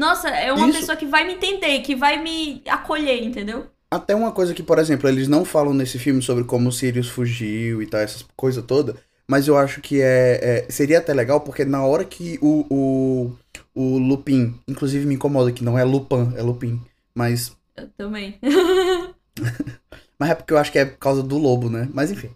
nossa, 0.00 0.30
é 0.30 0.50
uma 0.50 0.66
Isso. 0.66 0.78
pessoa 0.80 0.96
que 0.96 1.04
vai 1.04 1.26
me 1.26 1.34
entender, 1.34 1.80
que 1.82 1.94
vai 1.94 2.22
me 2.22 2.62
acolher, 2.66 3.22
entendeu? 3.22 3.66
Até 3.90 4.14
uma 4.14 4.32
coisa 4.32 4.54
que, 4.54 4.62
por 4.62 4.78
exemplo, 4.78 5.06
eles 5.06 5.28
não 5.28 5.44
falam 5.44 5.74
nesse 5.74 5.98
filme 5.98 6.22
sobre 6.22 6.44
como 6.44 6.70
o 6.70 6.72
Sirius 6.72 7.06
fugiu 7.06 7.82
e 7.82 7.86
tal, 7.86 8.00
essas 8.00 8.24
coisas 8.34 8.64
toda, 8.64 8.96
mas 9.28 9.46
eu 9.46 9.58
acho 9.58 9.82
que 9.82 10.00
é, 10.00 10.64
é- 10.66 10.70
seria 10.70 10.98
até 11.00 11.12
legal, 11.12 11.42
porque 11.42 11.66
na 11.66 11.84
hora 11.84 12.02
que 12.02 12.38
o, 12.40 12.64
o, 12.70 13.32
o 13.74 13.98
Lupin, 13.98 14.58
inclusive 14.66 15.04
me 15.04 15.16
incomoda 15.16 15.52
que 15.52 15.62
não 15.62 15.78
é 15.78 15.84
Lupin, 15.84 16.32
é 16.34 16.40
Lupin, 16.40 16.80
mas, 17.14 17.54
Eu 17.76 17.88
também. 17.98 18.38
mas 20.18 20.30
é 20.30 20.34
porque 20.34 20.54
eu 20.54 20.58
acho 20.58 20.72
que 20.72 20.78
é 20.78 20.86
por 20.86 20.98
causa 20.98 21.22
do 21.22 21.36
lobo, 21.36 21.68
né? 21.68 21.90
Mas 21.92 22.10
enfim. 22.10 22.30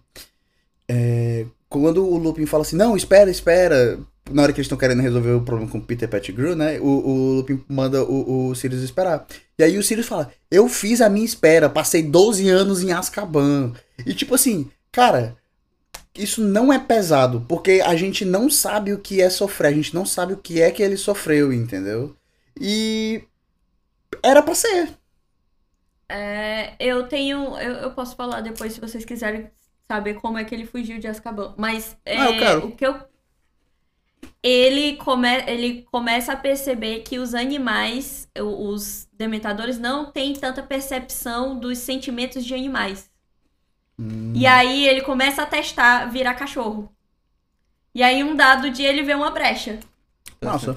É, 0.86 1.47
quando 1.70 2.05
o 2.07 2.19
Lupin 2.19 2.45
fala 2.45 2.62
assim, 2.62 2.77
não, 2.77 2.95
espera, 2.95 3.31
espera, 3.31 3.99
na 4.31 4.43
hora 4.43 4.53
que 4.53 4.59
eles 4.59 4.67
estão 4.67 4.79
querendo 4.79 5.03
resolver 5.03 5.33
o 5.33 5.43
problema 5.43 5.71
com 5.71 5.79
o 5.79 5.83
Peter 5.83 6.09
Pettigrew, 6.09 6.57
né? 6.57 6.79
O, 6.81 6.85
o 6.87 7.33
Lupin 7.37 7.63
manda 7.69 8.03
o, 8.05 8.49
o 8.51 8.55
Sirius 8.55 8.83
esperar. 8.83 9.27
E 9.59 9.63
aí 9.65 9.77
o 9.79 9.83
Sirius 9.83 10.07
fala, 10.07 10.33
eu 10.51 10.69
fiz 10.69 11.01
a 11.01 11.09
minha 11.09 11.25
espera, 11.27 11.69
passei 11.69 12.03
12 12.03 12.49
anos 12.49 12.83
em 12.83 12.93
Azkaban. 12.93 13.73
E 14.07 14.15
tipo 14.15 14.35
assim, 14.35 14.71
cara, 14.91 15.37
isso 16.15 16.43
não 16.43 16.73
é 16.73 16.79
pesado, 16.79 17.45
porque 17.49 17.83
a 17.85 17.97
gente 17.97 18.25
não 18.25 18.51
sabe 18.51 18.93
o 18.93 18.99
que 19.01 19.21
é 19.23 19.31
sofrer, 19.31 19.69
a 19.69 19.73
gente 19.73 19.95
não 19.95 20.07
sabe 20.07 20.35
o 20.35 20.39
que 20.39 20.61
é 20.63 20.71
que 20.71 20.83
ele 20.83 20.97
sofreu, 20.97 21.53
entendeu? 21.53 22.17
E 22.61 23.23
era 24.23 24.43
pra 24.43 24.55
ser. 24.55 24.91
É, 26.09 26.77
eu 26.79 27.09
tenho. 27.09 27.59
Eu, 27.59 27.73
eu 27.75 27.95
posso 27.95 28.15
falar 28.17 28.41
depois 28.41 28.73
se 28.75 28.81
vocês 28.81 29.05
quiserem 29.05 29.51
saber 29.91 30.15
como 30.15 30.39
é 30.39 30.45
que 30.45 30.55
ele 30.55 30.67
fugiu 30.67 30.99
de 30.99 31.07
Azkaban. 31.09 31.55
Mas 31.59 31.97
é, 32.05 32.17
Ah, 32.17 32.27
eu 32.27 32.37
quero. 32.37 32.67
o 32.69 32.77
que 32.77 32.87
eu. 32.87 32.95
Ele, 34.43 34.97
come, 34.97 35.29
ele 35.47 35.87
começa 35.91 36.33
a 36.33 36.37
perceber 36.37 37.01
que 37.01 37.19
os 37.19 37.35
animais, 37.35 38.29
os 38.39 39.09
dementadores, 39.13 39.79
não 39.79 40.11
têm 40.11 40.35
tanta 40.35 40.63
percepção 40.63 41.59
dos 41.59 41.79
sentimentos 41.79 42.45
de 42.45 42.55
animais. 42.55 43.11
Hum. 43.99 44.33
E 44.35 44.47
aí 44.47 44.87
ele 44.87 45.03
começa 45.03 45.43
a 45.43 45.47
testar 45.47 46.07
virar 46.07 46.35
cachorro. 46.35 46.91
E 47.95 48.03
aí 48.03 48.25
um 48.25 48.35
dado 48.35 48.71
dia 48.71 48.89
ele 48.89 49.03
vê 49.03 49.15
uma 49.15 49.31
brecha. 49.31 49.79
Nossa. 50.43 50.77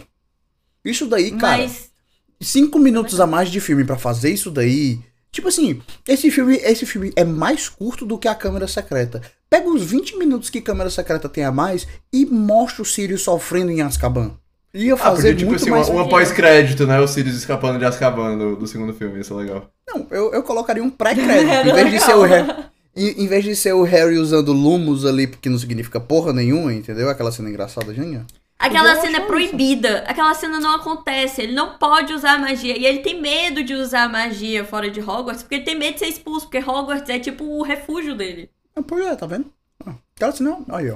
Isso 0.86 1.08
daí, 1.08 1.32
cara, 1.32 1.64
Mas 1.64 1.92
cinco 2.40 2.80
minutos 2.80 3.20
a 3.20 3.28
mais 3.28 3.50
de 3.50 3.60
filme 3.60 3.84
pra 3.84 3.98
fazer 3.98 4.32
isso 4.32 4.52
daí. 4.52 5.02
Tipo 5.48 5.62
assim, 5.62 5.82
esse 6.06 6.30
filme, 6.30 6.58
esse 6.58 6.86
filme 6.86 7.14
é 7.16 7.24
mais 7.24 7.70
curto 7.70 8.06
do 8.06 8.18
que 8.18 8.28
a 8.28 8.36
Câmera 8.36 8.68
Secreta. 8.68 9.22
Pega 9.50 9.70
os 9.70 9.82
20 9.82 10.18
minutos 10.18 10.50
que 10.50 10.60
Câmera 10.60 10.90
Secreta 10.90 11.30
tem 11.30 11.46
a 11.46 11.52
mais 11.54 11.88
e 12.12 12.26
mostra 12.26 12.82
o 12.82 12.86
Sirius 12.86 13.22
sofrendo 13.22 13.72
em 13.72 13.82
Azkaban. 13.82 14.32
Ia 14.74 14.96
Ah, 14.96 14.98
fazer 14.98 15.30
podia, 15.30 15.36
tipo 15.38 15.52
muito 15.52 15.62
assim, 15.62 15.72
mais. 15.72 15.88
uma, 15.88 16.02
uma 16.02 16.10
pós-crédito, 16.10 16.86
né? 16.86 17.00
O 17.00 17.08
Sirius 17.08 17.38
escapando 17.38 17.80
de 17.80 17.86
Azkaban 17.86 18.38
do, 18.38 18.56
do 18.58 18.68
segundo 18.68 18.94
filme, 18.94 19.22
isso 19.22 19.34
é 19.34 19.44
legal. 19.44 19.70
Não, 19.88 20.06
eu, 20.12 20.34
eu 20.34 20.44
colocaria 20.44 20.84
um 20.84 20.90
pré-crédito. 20.90 21.70
em, 21.70 21.74
vez 21.74 21.92
de 21.92 22.00
ser 22.02 22.16
o 22.16 22.24
Harry, 22.24 22.54
em, 22.94 23.24
em 23.24 23.28
vez 23.28 23.44
de 23.46 23.56
ser 23.56 23.74
o 23.74 23.84
Harry 23.84 24.18
usando 24.18 24.52
Lumos 24.52 25.06
ali, 25.06 25.28
que 25.28 25.48
não 25.48 25.58
significa 25.58 25.98
porra 25.98 26.34
nenhuma, 26.34 26.74
entendeu? 26.74 27.10
Aquela 27.10 27.32
cena 27.32 27.50
engraçadinha. 27.50 28.26
Aquela 28.60 28.96
cena 29.00 29.18
é 29.18 29.22
proibida. 29.22 30.00
Aquela 30.08 30.34
cena 30.34 30.60
não 30.60 30.76
acontece. 30.76 31.42
Ele 31.42 31.54
não 31.54 31.78
pode 31.78 32.14
usar 32.14 32.40
magia. 32.40 32.78
E 32.78 32.86
ele 32.86 33.00
tem 33.00 33.20
medo 33.22 33.64
de 33.64 33.74
usar 33.74 34.10
magia 34.10 34.66
fora 34.66 34.90
de 34.90 35.00
Hogwarts, 35.00 35.44
porque 35.44 35.56
ele 35.56 35.64
tem 35.66 35.76
medo 35.76 35.94
de 35.94 36.00
ser 36.00 36.08
expulso, 36.08 36.48
porque 36.48 36.60
Hogwarts 36.60 37.10
é 37.10 37.20
tipo 37.20 37.44
o 37.44 37.64
refúgio 37.64 38.16
dele. 38.16 38.50
Ah, 38.76 38.82
Pois 38.86 39.06
é, 39.06 39.16
tá 39.16 39.26
vendo? 39.26 39.52
Ah, 39.86 39.96
Aquela 40.16 40.32
cena, 40.32 40.58
aí 40.70 40.90
ó. 40.92 40.96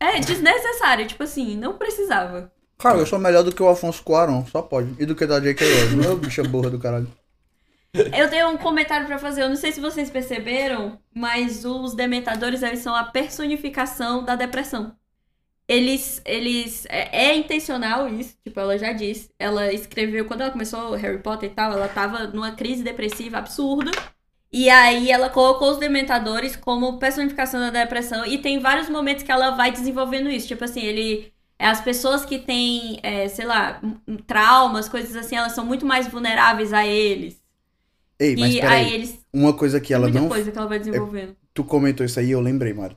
É 0.00 0.20
desnecessário, 0.20 1.06
tipo 1.06 1.22
assim, 1.24 1.56
não 1.56 1.76
precisava. 1.76 2.52
Cara, 2.78 2.98
eu 2.98 3.06
sou 3.06 3.18
melhor 3.18 3.42
do 3.42 3.52
que 3.52 3.60
o 3.62 3.68
Afonso 3.68 4.02
Cuarón, 4.04 4.44
só 4.46 4.62
pode. 4.62 4.94
E 5.02 5.04
do 5.04 5.16
que 5.16 5.26
da 5.26 5.40
J.K. 5.40 5.66
Rowling. 5.66 6.06
Ô, 6.06 6.16
bicha 6.16 6.44
burra 6.44 6.70
do 6.70 6.78
caralho. 6.78 7.08
Eu 7.92 8.28
tenho 8.30 8.48
um 8.50 8.56
comentário 8.56 9.06
pra 9.06 9.18
fazer. 9.18 9.42
Eu 9.42 9.48
não 9.48 9.56
sei 9.56 9.72
se 9.72 9.80
vocês 9.80 10.08
perceberam, 10.10 11.00
mas 11.12 11.64
os 11.64 11.94
dementadores 11.94 12.62
eles 12.62 12.78
são 12.80 12.94
a 12.94 13.02
personificação 13.04 14.22
da 14.24 14.36
depressão. 14.36 14.94
Eles, 15.68 16.22
eles 16.24 16.86
é, 16.88 17.26
é 17.26 17.36
intencional 17.36 18.08
isso, 18.08 18.34
tipo 18.42 18.58
ela 18.58 18.78
já 18.78 18.92
disse. 18.92 19.30
Ela 19.38 19.72
escreveu 19.72 20.24
quando 20.24 20.40
ela 20.40 20.50
começou 20.50 20.94
Harry 20.94 21.18
Potter 21.18 21.50
e 21.50 21.54
tal, 21.54 21.72
ela 21.72 21.88
tava 21.88 22.26
numa 22.28 22.52
crise 22.52 22.82
depressiva 22.82 23.36
absurda. 23.36 23.90
E 24.50 24.70
aí 24.70 25.10
ela 25.10 25.28
colocou 25.28 25.70
os 25.70 25.76
dementadores 25.76 26.56
como 26.56 26.98
personificação 26.98 27.60
da 27.60 27.70
depressão 27.70 28.24
e 28.24 28.38
tem 28.38 28.58
vários 28.58 28.88
momentos 28.88 29.22
que 29.22 29.30
ela 29.30 29.50
vai 29.50 29.70
desenvolvendo 29.70 30.30
isso, 30.30 30.48
tipo 30.48 30.64
assim, 30.64 30.80
ele 30.80 31.30
é 31.58 31.66
as 31.66 31.82
pessoas 31.82 32.24
que 32.24 32.38
têm, 32.38 32.98
é, 33.02 33.28
sei 33.28 33.44
lá, 33.44 33.78
traumas, 34.26 34.88
coisas 34.88 35.14
assim, 35.16 35.36
elas 35.36 35.52
são 35.52 35.66
muito 35.66 35.84
mais 35.84 36.06
vulneráveis 36.08 36.72
a 36.72 36.86
eles. 36.86 37.42
Ei, 38.18 38.36
mas 38.36 38.54
e 38.54 38.60
peraí. 38.60 38.84
aí 38.86 38.94
eles 38.94 39.18
Uma 39.32 39.52
coisa 39.52 39.80
que 39.80 39.92
ela 39.92 40.08
não. 40.08 40.28
coisa 40.28 40.50
que 40.50 40.58
ela 40.58 40.66
vai 40.66 40.78
desenvolvendo. 40.78 41.36
Tu 41.52 41.62
comentou 41.64 42.06
isso 42.06 42.18
aí, 42.18 42.30
eu 42.30 42.40
lembrei, 42.40 42.72
Mário. 42.72 42.96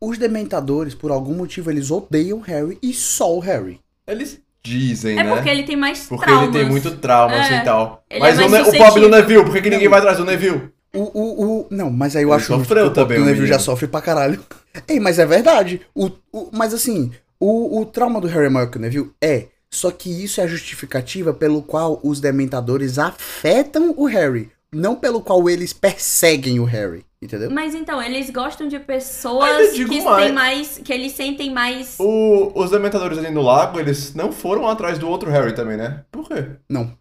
Os 0.00 0.16
Dementadores, 0.18 0.94
por 0.94 1.10
algum 1.10 1.34
motivo, 1.34 1.70
eles 1.70 1.90
odeiam 1.90 2.38
o 2.38 2.42
Harry 2.42 2.78
e 2.82 2.92
só 2.92 3.34
o 3.36 3.40
Harry. 3.40 3.80
Eles 4.06 4.40
dizem, 4.62 5.18
É, 5.18 5.24
né? 5.24 5.34
porque 5.34 5.48
ele 5.48 5.62
tem 5.64 5.76
mais 5.76 6.06
Porque 6.06 6.24
traumas. 6.26 6.48
ele 6.54 6.58
tem 6.58 6.68
muito 6.68 6.96
trauma, 6.98 7.34
É. 7.34 7.40
assim 7.40 7.54
e 7.54 7.64
tal. 7.64 8.04
Ele 8.08 8.20
Mas 8.20 8.38
é 8.38 8.44
o, 8.44 8.48
Ne- 8.48 8.62
o 8.62 8.76
pobre 8.78 9.00
do 9.00 9.08
Neville, 9.08 9.44
por 9.44 9.52
que, 9.52 9.62
que 9.62 9.70
ninguém 9.70 9.88
vai 9.88 9.98
atrás 9.98 10.18
do 10.18 10.24
Neville? 10.24 10.70
O, 10.94 11.00
o, 11.00 11.60
o... 11.60 11.66
Não, 11.70 11.90
mas 11.90 12.16
aí 12.16 12.22
eu 12.22 12.28
Ele 12.28 12.36
acho 12.36 12.46
sofreu 12.46 12.84
que 12.86 12.90
o 12.90 12.94
também, 12.94 13.18
o 13.20 13.24
Neville 13.24 13.46
já 13.46 13.58
sofre 13.58 13.86
pra 13.86 14.00
caralho. 14.00 14.40
Ei, 14.88 14.98
mas 15.00 15.18
é 15.18 15.26
verdade. 15.26 15.80
O, 15.94 16.10
o, 16.32 16.48
mas 16.52 16.72
assim, 16.72 17.10
o, 17.38 17.80
o 17.80 17.84
trauma 17.84 18.20
do 18.20 18.26
Harry 18.28 18.46
é 18.46 18.50
maior 18.50 18.70
que 18.70 18.78
o 18.78 18.80
Neville? 18.80 19.10
É. 19.20 19.46
Só 19.70 19.90
que 19.90 20.08
isso 20.24 20.40
é 20.40 20.44
a 20.44 20.46
justificativa 20.46 21.34
pelo 21.34 21.60
qual 21.60 22.00
os 22.02 22.20
Dementadores 22.20 22.98
afetam 22.98 23.92
o 23.98 24.06
Harry. 24.06 24.50
Não 24.72 24.96
pelo 24.96 25.20
qual 25.20 25.48
eles 25.50 25.72
perseguem 25.74 26.58
o 26.58 26.64
Harry. 26.64 27.04
Entendeu? 27.20 27.50
Mas 27.50 27.74
então, 27.74 28.00
eles 28.00 28.30
gostam 28.30 28.68
de 28.68 28.76
Ainda 28.76 28.86
pessoas 28.86 29.72
que 29.72 30.02
mais. 30.04 30.22
têm 30.24 30.32
mais. 30.32 30.78
que 30.84 30.92
eles 30.92 31.12
sentem 31.12 31.52
mais. 31.52 31.96
O- 31.98 32.52
os 32.54 32.70
Dementadores 32.70 33.18
ali 33.18 33.30
no 33.30 33.42
lago, 33.42 33.80
eles 33.80 34.14
não 34.14 34.30
foram 34.30 34.68
atrás 34.68 34.98
do 34.98 35.08
outro 35.08 35.28
Harry 35.30 35.52
também, 35.52 35.76
né? 35.76 36.04
Por 36.12 36.28
quê? 36.28 36.46
Não. 36.68 36.96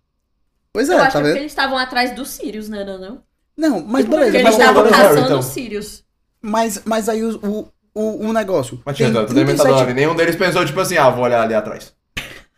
Pois 0.74 0.90
é, 0.90 0.94
eu 0.94 0.98
acho 0.98 1.06
tá 1.06 1.12
que 1.12 1.18
é 1.18 1.22
porque 1.22 1.34
vendo? 1.34 1.38
eles 1.42 1.52
estavam 1.52 1.78
atrás 1.78 2.16
dos 2.16 2.30
Sirius, 2.30 2.68
né, 2.68 2.84
não, 2.84 2.98
não? 3.00 3.22
Não, 3.56 3.86
mas 3.86 4.06
Tipo, 4.06 4.18
beleza. 4.18 4.38
Eles 4.38 4.44
não 4.44 4.60
estavam 4.60 4.84
o 4.86 4.90
caçando 4.90 5.20
então. 5.22 5.40
os 5.40 5.46
Sirius. 5.46 6.04
mas, 6.42 6.82
mas 6.86 7.10
aí 7.10 7.24
o, 7.24 7.36
o, 7.44 7.68
o, 7.94 8.28
o 8.30 8.34
negócio. 8.34 8.82
Mas 8.86 8.98
tinha 8.98 9.12
tanto 9.12 9.34
37 9.34 9.58
Dementador 9.68 9.94
nenhum 9.96 10.16
deles 10.16 10.36
pensou, 10.36 10.66
tipo 10.66 10.80
assim, 10.80 10.98
ah, 10.98 11.10
vou 11.10 11.24
olhar 11.24 11.42
ali 11.44 11.54
atrás. 11.54 11.94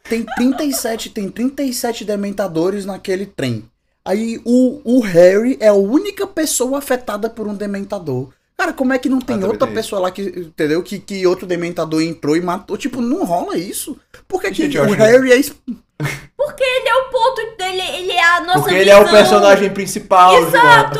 Tem 0.10 0.24
37, 0.26 1.10
tem 1.12 1.30
37 1.30 2.04
dementadores 2.06 2.86
naquele 2.86 3.26
trem. 3.26 3.70
Aí 4.10 4.42
o, 4.44 4.82
o 4.84 5.00
Harry 5.02 5.56
é 5.60 5.68
a 5.68 5.74
única 5.74 6.26
pessoa 6.26 6.80
afetada 6.80 7.30
por 7.30 7.48
um 7.48 7.54
dementador. 7.54 8.30
Cara, 8.58 8.74
como 8.74 8.92
é 8.92 8.98
que 8.98 9.08
não 9.08 9.20
tem 9.20 9.36
também 9.36 9.52
outra 9.52 9.68
tem 9.68 9.76
pessoa 9.76 10.02
lá 10.02 10.10
que, 10.12 10.22
entendeu? 10.24 10.82
Que, 10.82 10.98
que 10.98 11.28
outro 11.28 11.46
dementador 11.46 12.02
entrou 12.02 12.36
e 12.36 12.42
matou? 12.42 12.76
Tipo, 12.76 13.02
não 13.02 13.24
rola 13.24 13.56
isso. 13.56 13.98
Por 14.28 14.42
que, 14.42 14.50
que 14.50 14.64
Gente, 14.64 14.78
eu 14.78 14.84
o 14.86 14.88
que- 14.88 14.96
Harry 14.96 15.32
é. 15.32 15.36
Porque 16.36 16.64
ele 16.64 16.90
é 16.90 16.96
o 16.96 17.10
ponto 17.10 17.56
dele, 17.58 17.82
ele 17.98 18.12
é 18.14 18.24
a 18.24 18.42
nossa 18.42 18.60
Porque 18.62 18.74
ele 18.76 18.90
é 18.90 18.98
o 18.98 19.10
personagem 19.10 19.70
principal. 19.70 20.42
Exato. 20.42 21.00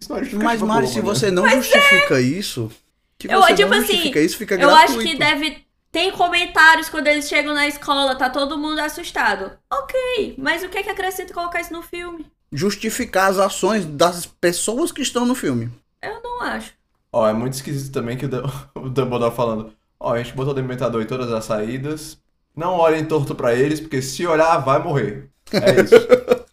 Isso 0.00 0.12
não 0.12 0.18
é 0.18 0.44
Mas, 0.44 0.60
Mari, 0.60 0.86
se 0.88 0.96
né? 0.96 1.02
você 1.02 1.30
não 1.30 1.48
justifica 1.48 2.20
isso. 2.20 2.70
Se 3.22 3.30
Eu- 3.30 3.40
você 3.40 3.54
tipo 3.54 3.70
não 3.70 3.78
assim, 3.78 3.86
justifica 3.92 4.20
isso, 4.20 4.36
fica 4.36 4.54
Eu 4.56 4.68
gratuito. 4.68 4.92
acho 4.92 4.98
que 5.08 5.16
deve. 5.16 5.58
Tem 5.92 6.10
comentários 6.10 6.88
quando 6.88 7.06
eles 7.06 7.28
chegam 7.28 7.54
na 7.54 7.66
escola, 7.68 8.14
tá 8.16 8.28
todo 8.28 8.58
mundo 8.58 8.78
assustado. 8.80 9.52
Ok, 9.72 10.34
mas 10.36 10.62
o 10.62 10.68
que 10.68 10.78
é 10.78 10.82
que 10.82 10.90
acrescenta 10.90 11.32
colocar 11.32 11.60
isso 11.60 11.72
no 11.72 11.82
filme? 11.82 12.26
Justificar 12.52 13.30
as 13.30 13.38
ações 13.38 13.84
das 13.84 14.26
pessoas 14.26 14.90
que 14.90 15.02
estão 15.02 15.26
no 15.26 15.34
filme. 15.34 15.70
Eu 16.02 16.22
não 16.22 16.42
acho. 16.42 16.72
Ó, 17.12 17.28
é 17.28 17.32
muito 17.32 17.54
esquisito 17.54 17.92
também 17.92 18.16
que 18.16 18.26
o 18.26 18.28
Dum- 18.28 18.50
o 18.74 18.88
Dumbledore 18.88 19.34
falando, 19.34 19.72
ó, 19.98 20.14
a 20.14 20.18
gente 20.22 20.34
botou 20.34 20.52
o 20.52 20.56
Dementador 20.56 21.02
em 21.02 21.06
todas 21.06 21.30
as 21.32 21.44
saídas, 21.44 22.18
não 22.56 22.74
olhem 22.74 23.04
torto 23.04 23.34
pra 23.34 23.54
eles, 23.54 23.80
porque 23.80 24.00
se 24.02 24.26
olhar, 24.26 24.58
vai 24.58 24.82
morrer. 24.82 25.28
É 25.52 25.80
isso. 25.80 25.94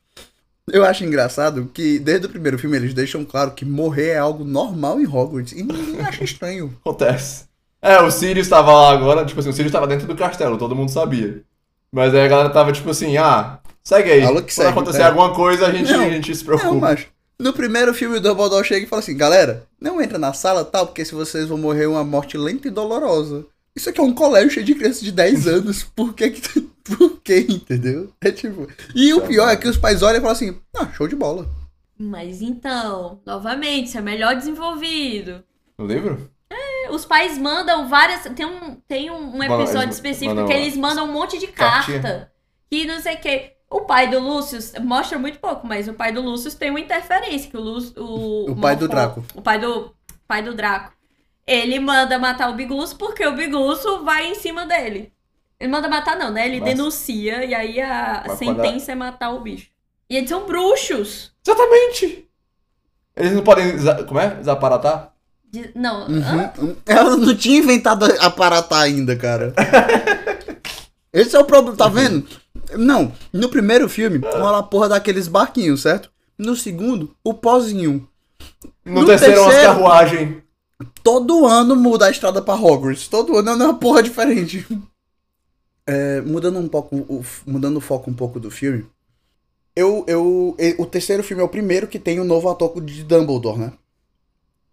Eu 0.68 0.84
acho 0.84 1.06
engraçado 1.06 1.70
que 1.72 2.00
desde 2.00 2.26
o 2.26 2.30
primeiro 2.30 2.58
filme 2.58 2.76
eles 2.76 2.94
deixam 2.94 3.24
claro 3.24 3.52
que 3.52 3.64
morrer 3.64 4.10
é 4.10 4.18
algo 4.18 4.44
normal 4.44 5.00
em 5.00 5.06
Hogwarts. 5.06 5.54
E 5.54 5.62
ninguém 5.62 6.02
acha 6.02 6.24
estranho. 6.24 6.76
Acontece. 6.82 7.46
É, 7.82 8.02
o 8.02 8.10
Sirius 8.10 8.50
tava 8.50 8.74
lá 8.74 8.92
agora, 8.92 9.24
tipo 9.26 9.40
assim, 9.40 9.50
o 9.50 9.54
Sirius 9.54 9.72
tava 9.72 9.86
dentro 9.86 10.08
do 10.08 10.16
castelo, 10.16 10.58
todo 10.58 10.76
mundo 10.76 10.90
sabia. 10.90 11.44
Mas 11.92 12.14
aí 12.16 12.22
a 12.26 12.28
galera 12.28 12.50
tava 12.50 12.72
tipo 12.72 12.90
assim, 12.90 13.16
ah, 13.16 13.60
segue 13.86 14.12
aí. 14.12 14.22
Quando 14.22 14.50
segue, 14.50 14.70
acontecer 14.70 14.98
pera. 14.98 15.10
alguma 15.10 15.34
coisa, 15.34 15.68
a 15.68 15.72
gente, 15.72 15.92
Não, 15.92 16.04
a 16.04 16.10
gente 16.10 16.36
se 16.36 16.44
preocupa. 16.44 16.72
Não, 16.72 16.80
mas 16.80 17.08
no 17.40 17.54
primeiro 17.54 17.94
filme 17.94 18.18
o 18.18 18.22
Dumbledore 18.22 18.66
chega 18.68 18.86
e 18.86 18.90
fala 18.90 19.02
assim, 19.02 19.16
galera, 19.16 19.68
não 19.80 20.02
entra 20.02 20.18
na 20.18 20.34
sala 20.34 20.66
tal, 20.66 20.88
porque 20.88 21.06
se 21.06 21.14
vocês 21.14 21.48
vão 21.48 21.58
morrer 21.58 21.86
uma 21.86 22.04
morte 22.04 22.38
lenta 22.38 22.68
e 22.68 22.72
dolorosa. 22.72 23.46
Isso 23.76 23.90
aqui 23.90 24.00
é 24.00 24.04
um 24.04 24.14
colégio 24.14 24.50
cheio 24.50 24.66
de 24.66 24.74
crianças 24.74 25.02
de 25.02 25.12
10 25.12 25.48
anos. 25.48 25.84
Por 25.84 26.14
que 26.14 26.32
que... 26.32 26.76
Por 26.86 27.20
que, 27.22 27.40
entendeu? 27.50 28.12
É 28.22 28.32
tipo... 28.32 28.68
E 28.94 29.12
o 29.12 29.22
pior 29.22 29.50
é 29.50 29.56
que 29.56 29.68
os 29.68 29.76
pais 29.76 30.04
olham 30.04 30.18
e 30.18 30.22
falam 30.22 30.34
assim, 30.34 30.56
ah, 30.78 30.88
show 30.94 31.08
de 31.08 31.16
bola. 31.16 31.50
Mas 31.98 32.44
então, 32.44 33.20
novamente, 33.26 33.88
isso 33.88 33.98
é 33.98 34.02
melhor 34.02 34.36
desenvolvido. 34.36 35.44
No 35.80 35.88
livro? 35.88 36.30
Os 36.92 37.06
pais 37.06 37.38
mandam 37.38 37.88
várias. 37.90 38.22
Tem 38.36 38.46
um, 38.46 38.76
tem 38.88 39.10
um, 39.10 39.38
um 39.38 39.44
episódio 39.44 39.90
específico 39.90 40.46
que 40.46 40.54
eles 40.54 40.78
mandam 40.78 41.06
um 41.06 41.12
monte 41.12 41.40
de 41.40 41.48
cartinha. 41.48 42.02
carta. 42.02 42.32
E 42.70 42.86
não 42.86 43.00
sei 43.02 43.16
o 43.16 43.20
que. 43.20 43.55
O 43.70 43.82
pai 43.82 44.10
do 44.10 44.20
Lúcio 44.20 44.60
mostra 44.82 45.18
muito 45.18 45.40
pouco, 45.40 45.66
mas 45.66 45.88
o 45.88 45.94
pai 45.94 46.12
do 46.12 46.22
Lúcio 46.22 46.54
tem 46.56 46.70
uma 46.70 46.80
interferência. 46.80 47.50
Que 47.50 47.58
o, 47.58 47.62
Lúcio, 47.62 47.94
o, 47.98 48.52
O 48.52 48.56
pai 48.56 48.76
do 48.76 48.88
Draco. 48.88 49.26
O 49.34 49.42
pai 49.42 49.60
do, 49.60 49.94
pai 50.28 50.42
do 50.44 50.54
Draco. 50.54 50.94
Ele 51.48 51.80
manda 51.80 52.18
matar 52.18 52.50
o 52.50 52.56
Bigluço 52.56 52.96
porque 52.96 53.26
o 53.26 53.36
Bigluço 53.36 54.04
vai 54.04 54.28
em 54.28 54.36
cima 54.36 54.66
dele. 54.66 55.12
Ele 55.60 55.72
manda 55.72 55.88
matar, 55.88 56.18
não, 56.18 56.32
né? 56.32 56.46
Ele 56.48 56.60
Nossa. 56.60 56.74
denuncia 56.74 57.46
e 57.46 57.54
aí 57.54 57.82
a 57.82 58.24
Mas 58.28 58.38
sentença 58.40 58.92
é 58.92 58.96
matar 58.96 59.32
o 59.32 59.40
bicho. 59.42 59.68
E 60.10 60.18
eles 60.18 60.30
são 60.30 60.46
bruxos. 60.46 61.32
Exatamente! 61.46 62.28
Eles 63.16 63.32
não 63.32 63.44
podem, 63.44 63.74
como 64.08 64.20
é? 64.20 64.36
Desaparatar? 64.36 65.14
De- 65.50 65.72
não? 65.74 66.08
Uhum. 66.08 66.76
Ela 66.86 67.16
não 67.16 67.36
tinha 67.36 67.60
inventado 67.60 68.06
aparatar 68.20 68.82
ainda, 68.82 69.16
cara. 69.16 69.54
Esse 71.14 71.36
é 71.36 71.40
o 71.40 71.46
problema, 71.46 71.78
tá 71.78 71.88
vendo? 71.88 72.28
Não, 72.78 73.12
no 73.32 73.50
primeiro 73.50 73.88
filme, 73.90 74.20
rola 74.24 74.60
a 74.60 74.64
porra 74.64 74.90
daqueles 74.90 75.28
barquinhos, 75.28 75.82
certo? 75.82 76.10
No 76.38 76.56
segundo, 76.56 77.16
o 77.24 77.34
pozinho. 77.34 78.08
No, 78.84 79.02
No 79.02 79.06
terceiro, 79.06 79.42
umas 79.42 79.52
terceiro- 79.54 79.74
carruagens. 79.74 80.38
Todo 81.04 81.46
ano 81.48 81.76
muda 81.76 82.08
a 82.08 82.12
estrada 82.12 82.42
pra 82.42 82.56
Hogwarts. 82.56 83.08
Todo 83.08 83.38
ano 83.38 83.50
é 83.50 83.54
uma 83.56 83.78
porra 83.80 84.02
diferente. 84.04 84.66
É, 85.88 86.20
mudando 86.22 86.58
um 86.58 86.68
pouco, 86.68 86.96
o, 86.96 87.24
mudando 87.46 87.78
o 87.78 87.80
foco 87.80 88.10
um 88.10 88.14
pouco 88.16 88.40
do 88.40 88.50
filme. 88.50 88.88
Eu, 89.76 90.04
eu, 90.08 90.56
o 90.80 90.86
terceiro 90.88 91.22
filme 91.24 91.44
é 91.44 91.46
o 91.46 91.50
primeiro 91.50 91.86
que 91.88 92.00
tem 92.00 92.20
o 92.20 92.24
novo 92.24 92.50
ator 92.50 92.82
de 92.82 93.04
Dumbledore, 93.04 93.60
né? 93.60 93.74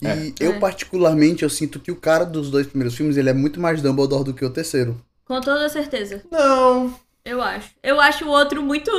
E 0.00 0.06
É. 0.06 0.32
eu 0.40 0.52
É. 0.54 0.58
particularmente 0.58 1.42
eu 1.42 1.50
sinto 1.50 1.78
que 1.78 1.92
o 1.92 1.96
cara 1.96 2.24
dos 2.24 2.50
dois 2.50 2.66
primeiros 2.66 2.96
filmes 2.96 3.18
ele 3.18 3.28
é 3.28 3.34
muito 3.34 3.60
mais 3.60 3.82
Dumbledore 3.82 4.24
do 4.24 4.32
que 4.32 4.42
o 4.42 4.48
terceiro. 4.48 4.98
Com 5.26 5.38
toda 5.42 5.68
certeza. 5.68 6.22
Não. 6.30 6.94
Eu 7.24 7.40
acho. 7.42 7.70
Eu 7.82 8.00
acho 8.00 8.24
o 8.24 8.28
outro 8.30 8.62
muito 8.62 8.90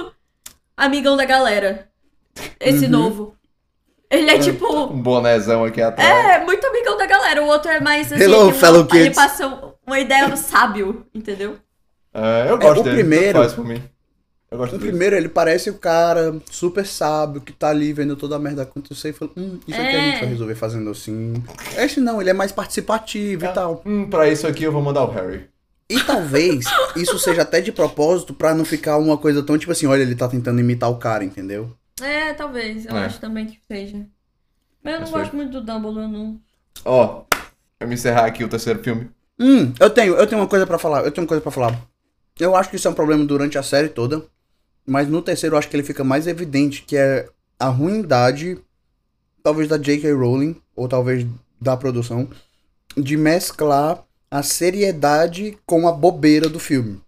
amigão 0.77 1.15
da 1.17 1.25
galera. 1.25 1.89
Esse 2.59 2.85
Uhum. 2.85 2.91
novo. 2.91 3.35
Ele 4.09 4.29
é 4.29 4.37
tipo. 4.39 4.67
Um 4.85 5.01
bonézão 5.01 5.63
aqui 5.65 5.81
atrás. 5.81 6.07
É, 6.41 6.45
muito 6.45 6.65
amigão 6.65 6.97
da 6.97 7.05
galera. 7.05 7.41
O 7.43 7.47
outro 7.47 7.71
é 7.71 7.79
mais 7.79 8.11
assim. 8.13 8.23
Hello, 8.23 8.47
tipo, 8.47 8.59
fellow 8.59 8.81
ele 8.93 9.03
kids. 9.05 9.15
passa 9.15 9.73
uma 9.85 9.99
ideia 9.99 10.29
do 10.29 10.37
sábio, 10.37 11.05
entendeu? 11.13 11.57
É, 12.13 12.49
eu 12.49 12.57
gosto 12.59 12.81
o 12.81 12.83
dele. 12.83 12.97
primeiro- 12.97 13.39
Faz 13.39 13.53
por 13.53 13.65
mim. 13.65 13.81
Eu 14.51 14.57
gosto 14.59 14.73
No 14.73 14.77
dele. 14.77 14.91
primeiro, 14.91 15.15
ele 15.15 15.29
parece 15.29 15.71
o 15.71 15.79
cara 15.79 16.39
super 16.51 16.85
sábio 16.85 17.41
que 17.41 17.51
tá 17.51 17.69
ali 17.69 17.91
vendo 17.91 18.15
toda 18.15 18.35
a 18.35 18.39
merda 18.39 18.61
acontecer 18.61 19.09
e 19.09 19.13
fala: 19.13 19.31
Hum, 19.35 19.59
isso 19.67 19.81
aqui 19.81 19.89
a 19.95 19.99
É. 19.99 20.11
gente 20.11 20.19
vai 20.19 20.29
resolver 20.29 20.55
fazendo 20.55 20.91
assim. 20.91 21.33
Esse 21.75 21.99
não, 21.99 22.21
ele 22.21 22.29
é 22.29 22.33
mais 22.33 22.51
participativo 22.51 23.45
e 23.45 23.47
tal. 23.49 23.81
Hum, 23.83 24.07
pra 24.07 24.29
isso 24.29 24.45
aqui 24.45 24.63
eu 24.63 24.71
vou 24.71 24.81
mandar 24.81 25.03
o 25.05 25.11
Harry. 25.11 25.49
E 25.89 25.99
talvez 26.01 26.65
isso 26.95 27.19
seja 27.19 27.41
até 27.41 27.61
de 27.61 27.71
propósito 27.71 28.33
pra 28.33 28.53
não 28.55 28.65
ficar 28.65 28.97
uma 28.97 29.17
coisa 29.17 29.43
tão 29.43 29.57
tipo 29.57 29.71
assim: 29.71 29.85
olha, 29.85 30.01
ele 30.01 30.15
tá 30.15 30.27
tentando 30.27 30.59
imitar 30.59 30.89
o 30.89 30.97
cara, 30.97 31.23
entendeu? 31.23 31.71
É, 32.01 32.33
talvez. 32.33 32.85
Eu 32.85 32.95
É. 32.97 33.05
acho 33.05 33.19
também 33.19 33.45
que 33.45 33.59
seja. 33.67 34.05
Mas 34.83 34.93
eu 34.95 34.99
não 35.01 35.07
Mas 35.07 35.09
gosto 35.11 35.29
foi. 35.31 35.39
muito 35.39 35.51
do 35.51 35.61
Dumbledore, 35.61 36.07
não. 36.11 36.39
Ó, 36.85 37.23
vamos 37.79 37.93
encerrar 37.99 38.25
aqui 38.25 38.43
o 38.43 38.49
terceiro 38.49 38.81
filme. 38.83 39.09
Hum, 39.39 39.73
eu 39.79 39.89
tenho, 39.89 40.15
eu 40.15 40.27
tenho 40.27 40.41
uma 40.41 40.47
coisa 40.47 40.65
pra 40.65 40.77
falar, 40.77 41.03
eu 41.05 41.11
tenho 41.11 41.23
uma 41.23 41.27
coisa 41.29 41.41
pra 41.41 41.51
falar. 41.51 41.79
Eu 42.39 42.55
acho 42.55 42.69
que 42.69 42.75
isso 42.75 42.87
é 42.87 42.91
um 42.91 42.95
problema 42.95 43.23
durante 43.25 43.57
a 43.57 43.63
série 43.63 43.89
toda, 43.89 44.23
mas 44.85 45.07
no 45.07 45.21
terceiro 45.21 45.55
eu 45.55 45.59
acho 45.59 45.69
que 45.69 45.75
ele 45.75 45.83
fica 45.83 46.03
mais 46.03 46.27
evidente, 46.27 46.81
que 46.83 46.97
é 46.97 47.27
a 47.59 47.67
ruindade, 47.67 48.57
talvez 49.43 49.67
da 49.69 49.77
J.K. 49.77 50.11
Rowling, 50.13 50.59
ou 50.75 50.87
talvez 50.87 51.25
da 51.61 51.77
produção, 51.77 52.27
de 52.97 53.15
mesclar 53.15 54.03
a 54.33 54.41
seriedade 54.41 55.55
com 55.63 55.87
a 55.87 55.91
bobeira 55.91 56.49
do 56.49 56.59
filme. 56.59 56.99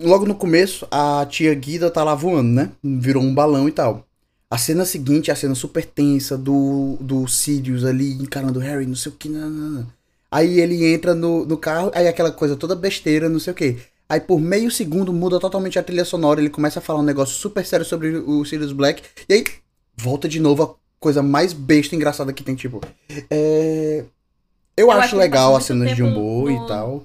Logo 0.00 0.24
no 0.24 0.36
começo, 0.36 0.86
a 0.92 1.26
tia 1.28 1.52
Guida 1.52 1.90
tá 1.90 2.04
lá 2.04 2.14
voando, 2.14 2.50
né? 2.50 2.70
Virou 2.84 3.20
um 3.20 3.34
balão 3.34 3.68
e 3.68 3.72
tal. 3.72 4.06
A 4.48 4.56
cena 4.56 4.84
seguinte 4.84 5.28
é 5.28 5.32
a 5.32 5.36
cena 5.36 5.56
super 5.56 5.84
tensa 5.84 6.38
do, 6.38 6.96
do 7.00 7.26
Sirius 7.26 7.84
ali 7.84 8.12
encarando 8.12 8.60
Harry, 8.60 8.86
não 8.86 8.94
sei 8.94 9.10
o 9.10 9.14
que. 9.16 9.28
Não, 9.28 9.50
não, 9.50 9.70
não. 9.70 9.86
Aí 10.30 10.60
ele 10.60 10.86
entra 10.86 11.16
no, 11.16 11.44
no 11.44 11.56
carro, 11.56 11.90
aí 11.96 12.06
aquela 12.06 12.30
coisa 12.30 12.54
toda 12.54 12.76
besteira, 12.76 13.28
não 13.28 13.40
sei 13.40 13.52
o 13.52 13.56
que. 13.56 13.78
Aí 14.08 14.20
por 14.20 14.38
meio 14.40 14.70
segundo 14.70 15.12
muda 15.12 15.40
totalmente 15.40 15.80
a 15.80 15.82
trilha 15.82 16.04
sonora, 16.04 16.40
ele 16.40 16.48
começa 16.48 16.78
a 16.78 16.82
falar 16.82 17.00
um 17.00 17.04
negócio 17.04 17.34
super 17.34 17.66
sério 17.66 17.84
sobre 17.84 18.18
o 18.18 18.44
Sirius 18.44 18.72
Black, 18.72 19.02
e 19.28 19.34
aí 19.34 19.44
volta 19.96 20.28
de 20.28 20.38
novo 20.38 20.62
a 20.62 20.74
coisa 21.00 21.24
mais 21.24 21.52
besta 21.52 21.96
e 21.96 21.96
engraçada 21.96 22.32
que 22.32 22.44
tem, 22.44 22.54
tipo. 22.54 22.80
É... 23.28 24.04
Eu, 24.76 24.86
Eu 24.86 24.92
acho 24.92 25.16
legal 25.16 25.54
as 25.56 25.64
cenas 25.64 25.94
de 25.94 26.02
humor 26.02 26.50
no- 26.50 26.64
e 26.64 26.66
tal. 26.68 27.04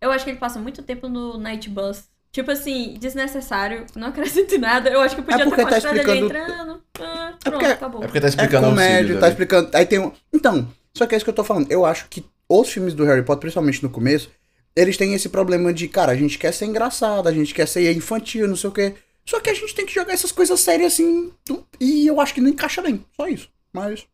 Eu 0.00 0.10
acho 0.12 0.24
que 0.24 0.30
ele 0.30 0.38
passa 0.38 0.58
muito 0.58 0.82
tempo 0.82 1.08
no 1.08 1.36
Night 1.38 1.68
Bus. 1.68 2.04
Tipo 2.32 2.52
assim, 2.52 2.94
desnecessário, 2.98 3.84
não 3.96 4.08
acrescenta 4.08 4.54
em 4.54 4.58
nada. 4.58 4.88
Eu 4.88 5.00
acho 5.00 5.16
que 5.16 5.20
eu 5.20 5.24
podia 5.24 5.42
É 5.42 5.44
porque 5.44 5.56
ter 5.64 5.68
tá 5.68 5.74
mostrado 5.74 5.96
ele 5.98 6.00
explicando- 6.10 6.26
entrando. 6.44 6.82
Ah, 7.00 7.02
É 7.02 7.04
pronto, 7.04 7.52
porque- 7.58 7.66
acabou. 7.66 8.02
É 8.02 8.06
porque 8.06 8.20
tá 8.20 8.26
É 8.26 8.30
explicando 8.30 8.66
o 8.66 8.70
comédia, 8.70 9.18
tá 9.18 9.28
explicando. 9.28 9.70
Aí 9.74 9.84
tem 9.84 9.98
um. 9.98 10.12
Então, 10.32 10.68
só 10.94 11.06
que 11.06 11.14
é 11.14 11.16
isso 11.16 11.24
que 11.24 11.30
eu 11.30 11.34
tô 11.34 11.42
falando. 11.42 11.70
Eu 11.70 11.84
acho 11.84 12.06
que 12.08 12.24
os 12.48 12.68
filmes 12.70 12.94
do 12.94 13.04
Harry 13.04 13.22
Potter, 13.24 13.40
principalmente 13.40 13.82
no 13.82 13.90
começo, 13.90 14.30
eles 14.76 14.96
têm 14.96 15.12
esse 15.12 15.28
problema 15.28 15.74
de, 15.74 15.88
cara, 15.88 16.12
a 16.12 16.16
gente 16.16 16.38
quer 16.38 16.52
ser 16.54 16.66
engraçado, 16.66 17.28
a 17.28 17.32
gente 17.32 17.52
quer 17.52 17.66
ser 17.66 17.92
infantil, 17.92 18.46
não 18.46 18.54
sei 18.56 18.70
o 18.70 18.72
quê. 18.72 18.94
Só 19.26 19.40
que 19.40 19.50
a 19.50 19.54
gente 19.54 19.74
tem 19.74 19.84
que 19.84 19.92
jogar 19.92 20.12
essas 20.12 20.30
coisas 20.32 20.58
sérias 20.60 20.92
assim. 20.92 21.32
E 21.80 22.06
eu 22.06 22.20
acho 22.20 22.32
que 22.32 22.40
não 22.40 22.48
encaixa 22.50 22.80
bem. 22.80 23.04
Só 23.16 23.26
isso. 23.26 23.48
Mas. 23.72 24.06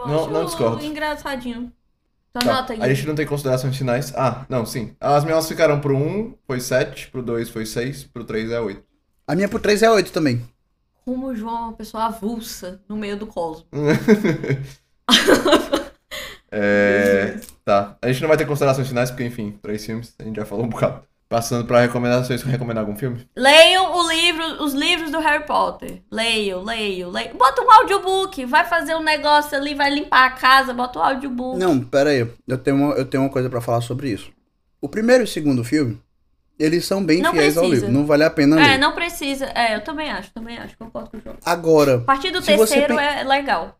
Eu 0.00 0.08
Não, 0.08 0.20
acho 0.24 0.30
não 0.30 0.44
discordo. 0.46 0.84
engraçadinho. 0.84 1.72
Então 2.30 2.42
Tá, 2.42 2.58
anota 2.58 2.72
aí. 2.74 2.82
A 2.82 2.94
gente 2.94 3.06
não 3.06 3.14
tem 3.14 3.26
considerações 3.26 3.76
finais. 3.76 4.12
Ah, 4.16 4.44
não, 4.48 4.64
sim. 4.64 4.94
As 5.00 5.24
minhas 5.24 5.48
ficaram 5.48 5.80
pro 5.80 5.96
1, 5.96 6.34
foi 6.46 6.60
7, 6.60 7.08
pro 7.10 7.22
2 7.22 7.48
foi 7.50 7.66
6, 7.66 8.04
pro 8.04 8.24
3 8.24 8.50
é 8.50 8.60
8. 8.60 8.82
A 9.26 9.34
minha 9.34 9.48
por 9.48 9.60
3 9.60 9.82
é 9.82 9.90
8 9.90 10.12
também. 10.12 10.42
Como 11.04 11.28
o 11.28 11.36
João 11.36 11.56
é 11.56 11.60
uma 11.62 11.72
pessoa 11.72 12.04
avulsa 12.06 12.80
no 12.88 12.96
meio 12.96 13.16
do 13.16 13.26
cosmos. 13.26 13.66
é, 16.50 17.38
tá. 17.64 17.96
A 18.02 18.08
gente 18.08 18.20
não 18.20 18.28
vai 18.28 18.36
ter 18.36 18.46
considerações 18.46 18.88
finais, 18.88 19.10
porque, 19.10 19.24
enfim, 19.24 19.52
três 19.62 19.84
filmes, 19.84 20.14
a 20.18 20.24
gente 20.24 20.36
já 20.36 20.44
falou 20.44 20.64
um 20.64 20.68
bocado. 20.68 21.02
Passando 21.30 21.64
pra 21.64 21.80
recomendações, 21.82 22.42
recomendar 22.42 22.82
algum 22.82 22.96
filme? 22.96 23.24
Leiam 23.36 23.94
o 23.96 24.08
livro, 24.08 24.64
os 24.64 24.74
livros 24.74 25.12
do 25.12 25.20
Harry 25.20 25.46
Potter. 25.46 26.02
Leiam, 26.10 26.64
leiam, 26.64 27.08
leiam. 27.08 27.36
Bota 27.36 27.62
um 27.62 27.70
audiobook. 27.70 28.44
Vai 28.46 28.64
fazer 28.68 28.96
um 28.96 29.02
negócio 29.02 29.56
ali, 29.56 29.72
vai 29.72 29.90
limpar 29.94 30.24
a 30.26 30.30
casa, 30.30 30.74
bota 30.74 30.98
o 30.98 31.02
audiobook. 31.02 31.56
Não, 31.56 31.78
pera 31.80 32.10
aí. 32.10 32.28
Eu 32.48 32.58
tenho 32.58 32.76
uma, 32.76 32.94
eu 32.94 33.04
tenho 33.04 33.22
uma 33.22 33.30
coisa 33.30 33.48
pra 33.48 33.60
falar 33.60 33.80
sobre 33.80 34.10
isso. 34.10 34.32
O 34.80 34.88
primeiro 34.88 35.22
e 35.22 35.24
o 35.24 35.28
segundo 35.28 35.62
filme, 35.62 36.02
eles 36.58 36.84
são 36.84 37.04
bem 37.04 37.22
Não 37.22 37.30
fiéis 37.30 37.56
ao 37.56 37.62
precisa. 37.62 37.86
livro. 37.86 38.00
Não 38.00 38.04
vale 38.04 38.24
a 38.24 38.30
pena 38.30 38.60
É, 38.60 38.70
ler. 38.72 38.78
não 38.78 38.92
precisa. 38.92 39.46
É, 39.54 39.76
eu 39.76 39.84
também 39.84 40.10
acho, 40.10 40.32
também 40.32 40.58
acho. 40.58 40.76
Concordo 40.76 41.10
com 41.10 41.16
o 41.18 41.20
João. 41.20 41.36
Agora, 41.46 41.98
A 41.98 42.00
partir 42.00 42.32
do 42.32 42.42
terceiro 42.42 42.96
pen- 42.96 43.04
é 43.06 43.22
legal. 43.22 43.78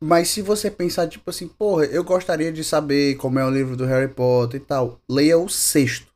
Mas 0.00 0.30
se 0.30 0.42
você 0.42 0.68
pensar, 0.68 1.06
tipo 1.06 1.30
assim, 1.30 1.46
porra, 1.46 1.84
eu 1.84 2.02
gostaria 2.02 2.50
de 2.50 2.64
saber 2.64 3.14
como 3.18 3.38
é 3.38 3.44
o 3.44 3.50
livro 3.50 3.76
do 3.76 3.84
Harry 3.86 4.08
Potter 4.08 4.60
e 4.60 4.64
tal, 4.64 4.98
leia 5.08 5.38
o 5.38 5.48
sexto. 5.48 6.08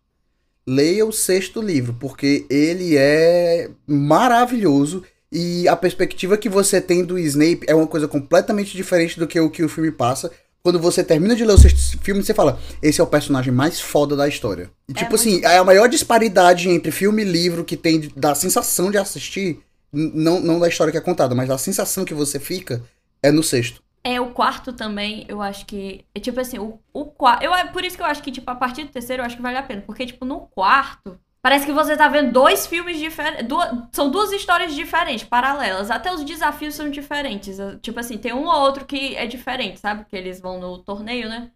Leia 0.66 1.04
o 1.04 1.12
sexto 1.12 1.60
livro, 1.60 1.96
porque 1.98 2.46
ele 2.48 2.96
é 2.96 3.68
maravilhoso 3.86 5.02
e 5.32 5.66
a 5.66 5.74
perspectiva 5.74 6.36
que 6.36 6.48
você 6.48 6.78
tem 6.78 7.02
do 7.02 7.18
Snape 7.18 7.64
é 7.66 7.74
uma 7.74 7.86
coisa 7.86 8.06
completamente 8.06 8.76
diferente 8.76 9.18
do 9.18 9.26
que 9.26 9.40
o 9.40 9.48
que 9.48 9.64
o 9.64 9.68
filme 9.68 9.90
passa. 9.90 10.30
Quando 10.62 10.78
você 10.78 11.02
termina 11.02 11.34
de 11.34 11.44
ler 11.44 11.54
o 11.54 11.58
sexto 11.58 11.98
filme, 12.00 12.22
você 12.22 12.34
fala, 12.34 12.60
esse 12.82 13.00
é 13.00 13.04
o 13.04 13.06
personagem 13.06 13.52
mais 13.52 13.80
foda 13.80 14.14
da 14.14 14.28
história. 14.28 14.70
E 14.86 14.92
É 14.92 14.94
tipo 14.94 15.14
assim, 15.14 15.40
bom. 15.40 15.48
é 15.48 15.56
a 15.56 15.64
maior 15.64 15.88
disparidade 15.88 16.68
entre 16.68 16.92
filme 16.92 17.22
e 17.22 17.24
livro 17.24 17.64
que 17.64 17.76
tem 17.76 18.12
da 18.14 18.34
sensação 18.34 18.90
de 18.90 18.98
assistir, 18.98 19.60
não, 19.90 20.38
não 20.38 20.60
da 20.60 20.68
história 20.68 20.92
que 20.92 20.98
é 20.98 21.00
contada, 21.00 21.34
mas 21.34 21.48
da 21.48 21.56
sensação 21.58 22.04
que 22.04 22.14
você 22.14 22.38
fica, 22.38 22.82
é 23.22 23.32
no 23.32 23.42
sexto. 23.42 23.82
É, 24.04 24.20
o 24.20 24.30
quarto 24.30 24.72
também, 24.72 25.24
eu 25.28 25.40
acho 25.40 25.64
que. 25.64 26.04
É 26.14 26.18
tipo 26.18 26.40
assim, 26.40 26.58
o, 26.58 26.78
o 26.92 27.04
quarto. 27.04 27.44
Eu, 27.44 27.52
por 27.72 27.84
isso 27.84 27.96
que 27.96 28.02
eu 28.02 28.06
acho 28.06 28.22
que, 28.22 28.32
tipo, 28.32 28.50
a 28.50 28.54
partir 28.54 28.84
do 28.84 28.90
terceiro 28.90 29.22
eu 29.22 29.26
acho 29.26 29.36
que 29.36 29.42
vale 29.42 29.56
a 29.56 29.62
pena. 29.62 29.82
Porque, 29.82 30.06
tipo, 30.06 30.24
no 30.24 30.40
quarto. 30.40 31.18
Parece 31.40 31.66
que 31.66 31.72
você 31.72 31.96
tá 31.96 32.06
vendo 32.06 32.32
dois 32.32 32.66
filmes 32.68 32.98
diferentes. 32.98 33.46
São 33.90 34.10
duas 34.10 34.30
histórias 34.32 34.74
diferentes, 34.74 35.24
paralelas. 35.24 35.90
Até 35.90 36.12
os 36.12 36.24
desafios 36.24 36.74
são 36.74 36.88
diferentes. 36.88 37.58
Tipo 37.80 37.98
assim, 37.98 38.16
tem 38.16 38.32
um 38.32 38.46
ou 38.46 38.60
outro 38.60 38.84
que 38.84 39.16
é 39.16 39.26
diferente, 39.26 39.80
sabe? 39.80 40.04
Que 40.04 40.16
eles 40.16 40.40
vão 40.40 40.60
no 40.60 40.78
torneio, 40.78 41.28
né? 41.28 41.50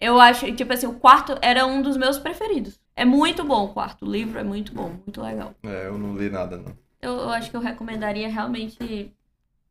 Eu 0.00 0.18
acho, 0.18 0.50
tipo 0.54 0.72
assim, 0.72 0.86
o 0.86 0.94
quarto 0.94 1.36
era 1.42 1.66
um 1.66 1.82
dos 1.82 1.98
meus 1.98 2.18
preferidos. 2.18 2.80
É 2.96 3.04
muito 3.04 3.44
bom 3.44 3.66
o 3.66 3.68
quarto. 3.74 4.06
O 4.06 4.10
livro 4.10 4.38
é 4.38 4.42
muito 4.42 4.72
bom, 4.72 4.88
muito 4.88 5.20
legal. 5.20 5.54
É, 5.62 5.86
eu 5.86 5.98
não 5.98 6.16
li 6.16 6.30
nada, 6.30 6.56
não. 6.56 6.72
Eu, 7.02 7.12
eu 7.18 7.30
acho 7.30 7.50
que 7.50 7.56
eu 7.56 7.60
recomendaria 7.60 8.28
realmente. 8.28 9.12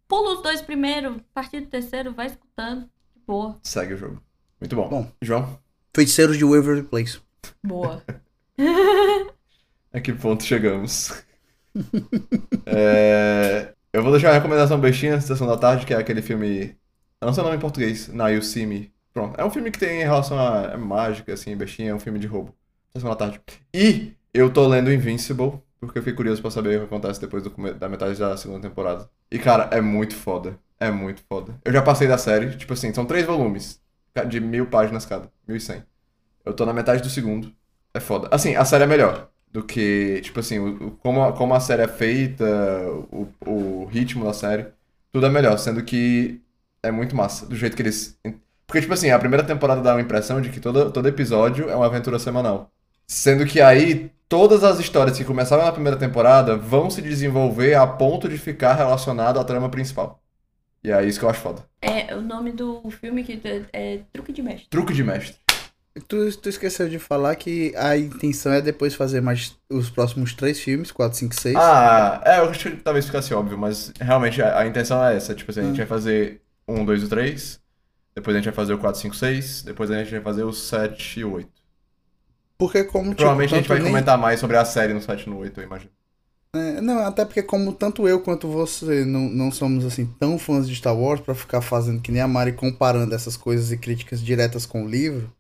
Pula 0.10 0.34
os 0.36 0.42
dois 0.42 0.60
primeiro, 0.62 1.22
partir 1.34 1.62
do 1.62 1.68
terceiro, 1.68 2.12
vai 2.14 2.26
escutando. 2.26 2.90
Boa. 3.28 3.58
Segue 3.64 3.94
o 3.94 3.98
jogo. 3.98 4.22
Muito 4.60 4.76
bom. 4.76 4.90
Bom. 4.90 5.12
João, 5.22 5.58
Feiticeiros 5.96 6.36
de 6.38 6.44
Waverly 6.44 6.84
Place. 6.84 7.22
Boa. 7.64 8.04
a 9.94 10.02
que 10.02 10.12
ponto 10.12 10.44
chegamos? 10.44 11.12
É, 12.66 13.74
Eu 13.94 14.02
vou 14.02 14.12
deixar 14.12 14.30
uma 14.30 14.34
recomendação 14.34 14.80
bestinha, 14.80 15.22
Sessão 15.22 15.48
da 15.48 15.56
Tarde, 15.58 15.86
que 15.86 15.94
é 15.94 15.98
aquele 15.98 16.22
filme. 16.22 16.76
Eu 17.22 17.28
não 17.28 17.34
sei 17.34 17.42
o 17.42 17.46
nome 17.46 17.58
em 17.58 17.62
português. 17.62 18.10
See 18.44 18.66
Me. 18.66 18.92
Pronto. 19.14 19.40
É 19.40 19.46
um 19.46 19.50
filme 19.52 19.70
que 19.72 19.80
tem 19.80 20.00
relação 20.02 20.38
a 20.40 20.72
é 20.74 20.78
mágica, 20.78 21.34
assim, 21.34 21.56
bestinha, 21.56 21.92
é 21.92 21.96
um 21.96 22.00
filme 22.00 22.20
de 22.20 22.28
roubo. 22.28 22.54
Sessão 22.92 23.10
da 23.12 23.16
Tarde. 23.16 23.40
E 23.74 24.14
eu 24.34 24.52
tô 24.52 24.68
lendo 24.68 24.92
Invincible, 24.92 25.62
porque 25.80 26.00
eu 26.00 26.04
fiquei 26.04 26.16
curioso 26.16 26.42
pra 26.42 26.52
saber 26.52 26.78
o 26.78 26.80
que 26.82 26.86
acontece 26.86 27.22
depois 27.22 27.44
do 27.44 27.52
come- 27.52 27.74
da 27.74 27.88
metade 27.88 28.20
da 28.20 28.36
segunda 28.36 28.68
temporada. 28.68 29.10
E, 29.32 29.38
cara, 29.40 29.70
é 29.72 29.82
muito 29.82 30.16
foda. 30.16 30.58
É 30.80 30.90
muito 30.90 31.22
foda. 31.28 31.54
Eu 31.64 31.74
já 31.74 31.82
passei 31.82 32.08
da 32.08 32.18
série, 32.18 32.56
tipo 32.56 32.74
assim, 32.74 32.94
são 32.94 33.06
três 33.06 33.26
volumes. 33.26 33.82
De 34.28 34.40
mil 34.40 34.66
páginas 34.66 35.06
cada. 35.06 35.32
Mil 35.48 35.56
e 35.56 35.62
cem. 35.62 35.84
Eu 36.44 36.54
tô 36.54 36.66
na 36.66 36.74
metade 36.74 37.02
do 37.02 37.10
segundo. 37.10 37.54
É 37.94 38.00
foda. 38.00 38.28
Assim, 38.32 38.56
a 38.56 38.66
série 38.66 38.84
é 38.84 38.88
melhor 38.88 39.30
do 39.52 39.64
que, 39.64 40.22
tipo 40.22 40.40
assim, 40.40 40.60
o, 40.60 40.92
como, 41.02 41.24
a, 41.24 41.34
como 41.34 41.54
a 41.54 41.60
série 41.60 41.84
é 41.84 41.88
feita, 41.88 42.46
o, 43.12 43.28
o 43.46 43.86
ritmo 43.86 44.26
da 44.26 44.34
série, 44.34 44.68
tudo 45.12 45.26
é 45.26 45.30
melhor, 45.30 45.58
sendo 45.58 45.84
que 45.84 46.42
é 46.84 46.92
muito 46.92 47.16
massa, 47.16 47.46
do 47.46 47.56
jeito 47.56 47.76
que 47.76 47.82
eles. 47.82 48.18
Porque, 48.68 48.82
tipo 48.82 48.94
assim, 48.94 49.10
a 49.10 49.20
primeira 49.20 49.44
temporada 49.46 49.82
dá 49.82 49.94
uma 49.96 50.02
impressão 50.02 50.42
de 50.42 50.50
que 50.50 50.60
todo, 50.60 50.92
todo 50.92 51.08
episódio 51.08 51.70
é 51.70 51.76
uma 51.76 51.88
aventura 51.88 52.20
semanal. 52.20 52.72
Sendo 53.08 53.46
que 53.46 53.60
aí, 53.62 54.12
todas 54.30 54.64
as 54.64 54.80
histórias 54.80 55.18
que 55.18 55.26
começaram 55.26 55.66
na 55.66 55.72
primeira 55.72 55.98
temporada 55.98 56.56
vão 56.56 56.90
se 56.90 57.02
desenvolver 57.02 57.74
a 57.74 57.86
ponto 57.88 58.30
de 58.30 58.38
ficar 58.38 58.76
relacionado 58.76 59.40
à 59.40 59.44
trama 59.44 59.68
principal. 59.70 60.22
E 60.84 60.92
é 60.92 61.04
isso 61.04 61.20
que 61.20 61.26
eu 61.26 61.30
acho 61.30 61.42
foda. 61.42 61.66
É, 61.82 62.16
o 62.16 62.22
nome 62.22 62.52
do 62.54 62.90
filme 62.92 63.24
que 63.24 63.42
é, 63.44 63.66
é 63.74 64.00
Truque 64.14 64.32
de 64.32 64.42
Mestre. 64.42 64.68
Truque 64.70 64.94
de 64.94 65.04
mestre. 65.04 65.36
Tu, 66.08 66.38
tu 66.38 66.48
esqueceu 66.48 66.88
de 66.88 66.98
falar 67.00 67.36
que 67.36 67.74
a 67.76 67.98
intenção 67.98 68.54
é 68.54 68.62
depois 68.62 68.94
fazer 68.96 69.20
mais 69.20 69.58
os 69.70 69.90
próximos 69.90 70.34
três 70.34 70.60
filmes, 70.60 70.92
4, 70.92 71.18
5, 71.18 71.36
6. 71.36 71.56
Ah, 71.58 72.22
é, 72.24 72.40
eu 72.40 72.50
acho 72.50 72.70
que 72.72 72.78
talvez 72.78 73.06
ficasse 73.06 73.34
óbvio, 73.34 73.58
mas 73.58 73.92
realmente 74.00 74.42
a, 74.42 74.60
a 74.60 74.68
intenção 74.68 75.04
é 75.04 75.16
essa. 75.18 75.36
Tipo 75.36 75.52
assim, 75.52 75.62
a 75.62 75.64
gente 75.64 75.74
Hum. 75.74 75.78
vai 75.78 75.88
fazer 75.88 76.42
um, 76.68 76.86
dois 76.86 77.04
e 77.04 77.10
três, 77.10 77.60
depois 78.16 78.36
a 78.36 78.40
gente 78.40 78.46
vai 78.46 78.54
fazer 78.54 78.74
o 78.74 78.78
4, 78.78 79.02
5, 79.02 79.16
6, 79.16 79.64
depois 79.64 79.92
a 79.92 79.98
gente 79.98 80.12
vai 80.12 80.22
fazer 80.22 80.44
o 80.44 80.54
7 80.54 81.20
e 81.20 81.26
o 81.26 81.34
8. 81.34 81.50
Porque 82.60 82.84
como 82.84 83.06
tipo, 83.12 83.16
Provavelmente 83.18 83.54
a 83.54 83.58
gente 83.58 83.70
vai 83.70 83.80
nem- 83.80 83.88
comentar 83.88 84.18
mais 84.18 84.40
sobre 84.40 84.58
a 84.58 84.66
série 84.66 84.94
no 84.94 85.02
7 85.02 85.24
e 85.24 85.30
no 85.30 85.38
8, 85.40 85.62
eu 85.62 85.64
imagino. 85.64 85.90
É, 86.54 86.82
não, 86.82 87.00
até 87.06 87.24
porque 87.26 87.42
como 87.42 87.72
tanto 87.72 88.08
eu 88.08 88.20
quanto 88.22 88.48
você 88.48 89.06
não, 89.06 89.22
não 89.30 89.52
somos 89.52 89.86
assim 89.86 90.06
tão 90.20 90.38
fãs 90.38 90.68
de 90.68 90.76
Star 90.76 90.98
Wars 90.98 91.22
pra 91.22 91.34
ficar 91.36 91.62
fazendo 91.62 92.02
que 92.02 92.12
nem 92.12 92.22
a 92.22 92.28
Mari 92.28 92.54
comparando 92.54 93.14
essas 93.16 93.38
coisas 93.38 93.72
e 93.72 93.78
críticas 93.78 94.20
diretas 94.22 94.66
com 94.66 94.84
o 94.84 94.88
livro. 94.90 95.32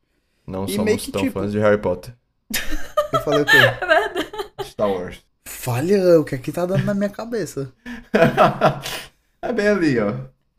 Não 0.47 0.65
E 0.65 0.75
somos 0.75 1.05
que, 1.05 1.11
tão 1.11 1.21
tipo- 1.23 1.39
fãs 1.39 1.51
de 1.51 1.59
Harry 1.59 1.77
Potter. 1.79 2.13
Eu 3.11 3.19
falei 3.21 3.41
o 3.41 3.45
quê? 3.45 3.57
É 3.81 3.85
verdade. 3.85 4.27
Star 4.63 4.89
Wars. 4.89 5.19
Falha, 5.47 6.19
o 6.19 6.23
que 6.23 6.35
é 6.35 6.37
que 6.37 6.51
tá 6.51 6.65
dando 6.65 6.85
na 6.85 6.93
minha 6.93 7.09
cabeça? 7.09 7.73
é 9.41 9.51
bem 9.51 9.67
ali, 9.67 9.99
ó. 9.99 10.13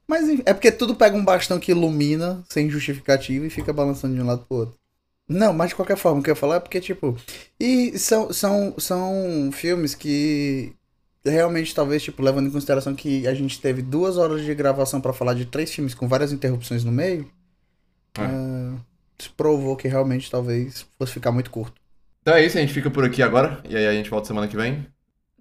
Mas 0.08 0.28
enfim, 0.28 0.42
é 0.44 0.52
porque 0.52 0.72
tudo 0.72 0.96
pega 0.96 1.16
um 1.16 1.24
bastão 1.24 1.60
que 1.60 1.70
ilumina 1.70 2.42
sem 2.48 2.68
justificativa 2.68 3.46
e 3.46 3.50
fica 3.50 3.72
balançando 3.72 4.14
de 4.16 4.20
um 4.20 4.26
lado 4.26 4.44
pro 4.48 4.58
outro. 4.58 4.79
Não, 5.30 5.52
mas 5.52 5.68
de 5.68 5.76
qualquer 5.76 5.96
forma, 5.96 6.20
o 6.20 6.22
que 6.24 6.28
eu 6.28 6.32
ia 6.32 6.36
falar 6.36 6.56
é 6.56 6.60
porque, 6.60 6.80
tipo. 6.80 7.16
E 7.58 7.96
são, 7.96 8.32
são, 8.32 8.74
são 8.78 9.50
filmes 9.52 9.94
que 9.94 10.72
realmente, 11.24 11.72
talvez, 11.72 12.02
tipo, 12.02 12.20
levando 12.20 12.48
em 12.48 12.50
consideração 12.50 12.96
que 12.96 13.28
a 13.28 13.34
gente 13.34 13.60
teve 13.60 13.80
duas 13.80 14.16
horas 14.18 14.42
de 14.44 14.52
gravação 14.54 15.00
pra 15.00 15.12
falar 15.12 15.34
de 15.34 15.44
três 15.46 15.72
filmes 15.72 15.94
com 15.94 16.08
várias 16.08 16.32
interrupções 16.32 16.82
no 16.82 16.90
meio. 16.90 17.30
É. 18.18 18.76
isso 19.18 19.32
provou 19.36 19.76
que 19.76 19.86
realmente 19.86 20.28
talvez 20.30 20.84
fosse 20.98 21.12
ficar 21.12 21.30
muito 21.30 21.50
curto. 21.50 21.80
Então 22.22 22.34
é 22.34 22.44
isso, 22.44 22.58
a 22.58 22.60
gente 22.60 22.72
fica 22.74 22.90
por 22.90 23.04
aqui 23.04 23.22
agora. 23.22 23.62
E 23.68 23.76
aí 23.76 23.86
a 23.86 23.92
gente 23.92 24.10
volta 24.10 24.26
semana 24.26 24.48
que 24.48 24.56
vem. 24.56 24.84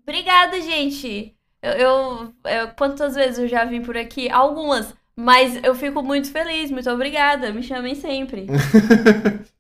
Obrigada, 0.04 0.62
gente. 0.62 1.34
Eu, 1.62 1.72
eu, 1.74 2.34
eu- 2.46 2.68
quantas 2.78 3.16
vezes 3.16 3.40
eu 3.40 3.48
já 3.48 3.66
vim 3.66 3.82
por 3.82 3.98
aqui? 3.98 4.30
Algumas. 4.30 4.94
Mas 5.16 5.62
eu 5.64 5.74
fico 5.76 6.02
muito 6.04 6.32
feliz, 6.32 6.70
muito 6.72 6.90
obrigada. 6.90 7.52
Me 7.52 7.64
chamem 7.64 7.96
sempre. 7.96 8.46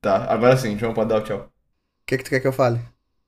tá, 0.00 0.24
agora 0.32 0.56
sim, 0.56 0.76
João 0.78 0.94
pode 0.94 1.10
dar 1.10 1.18
o 1.18 1.24
tchau. 1.24 1.52
O 2.02 2.06
que, 2.06 2.16
que 2.18 2.24
tu 2.24 2.30
quer 2.30 2.40
que 2.40 2.48
eu 2.48 2.52
fale? 2.52 2.80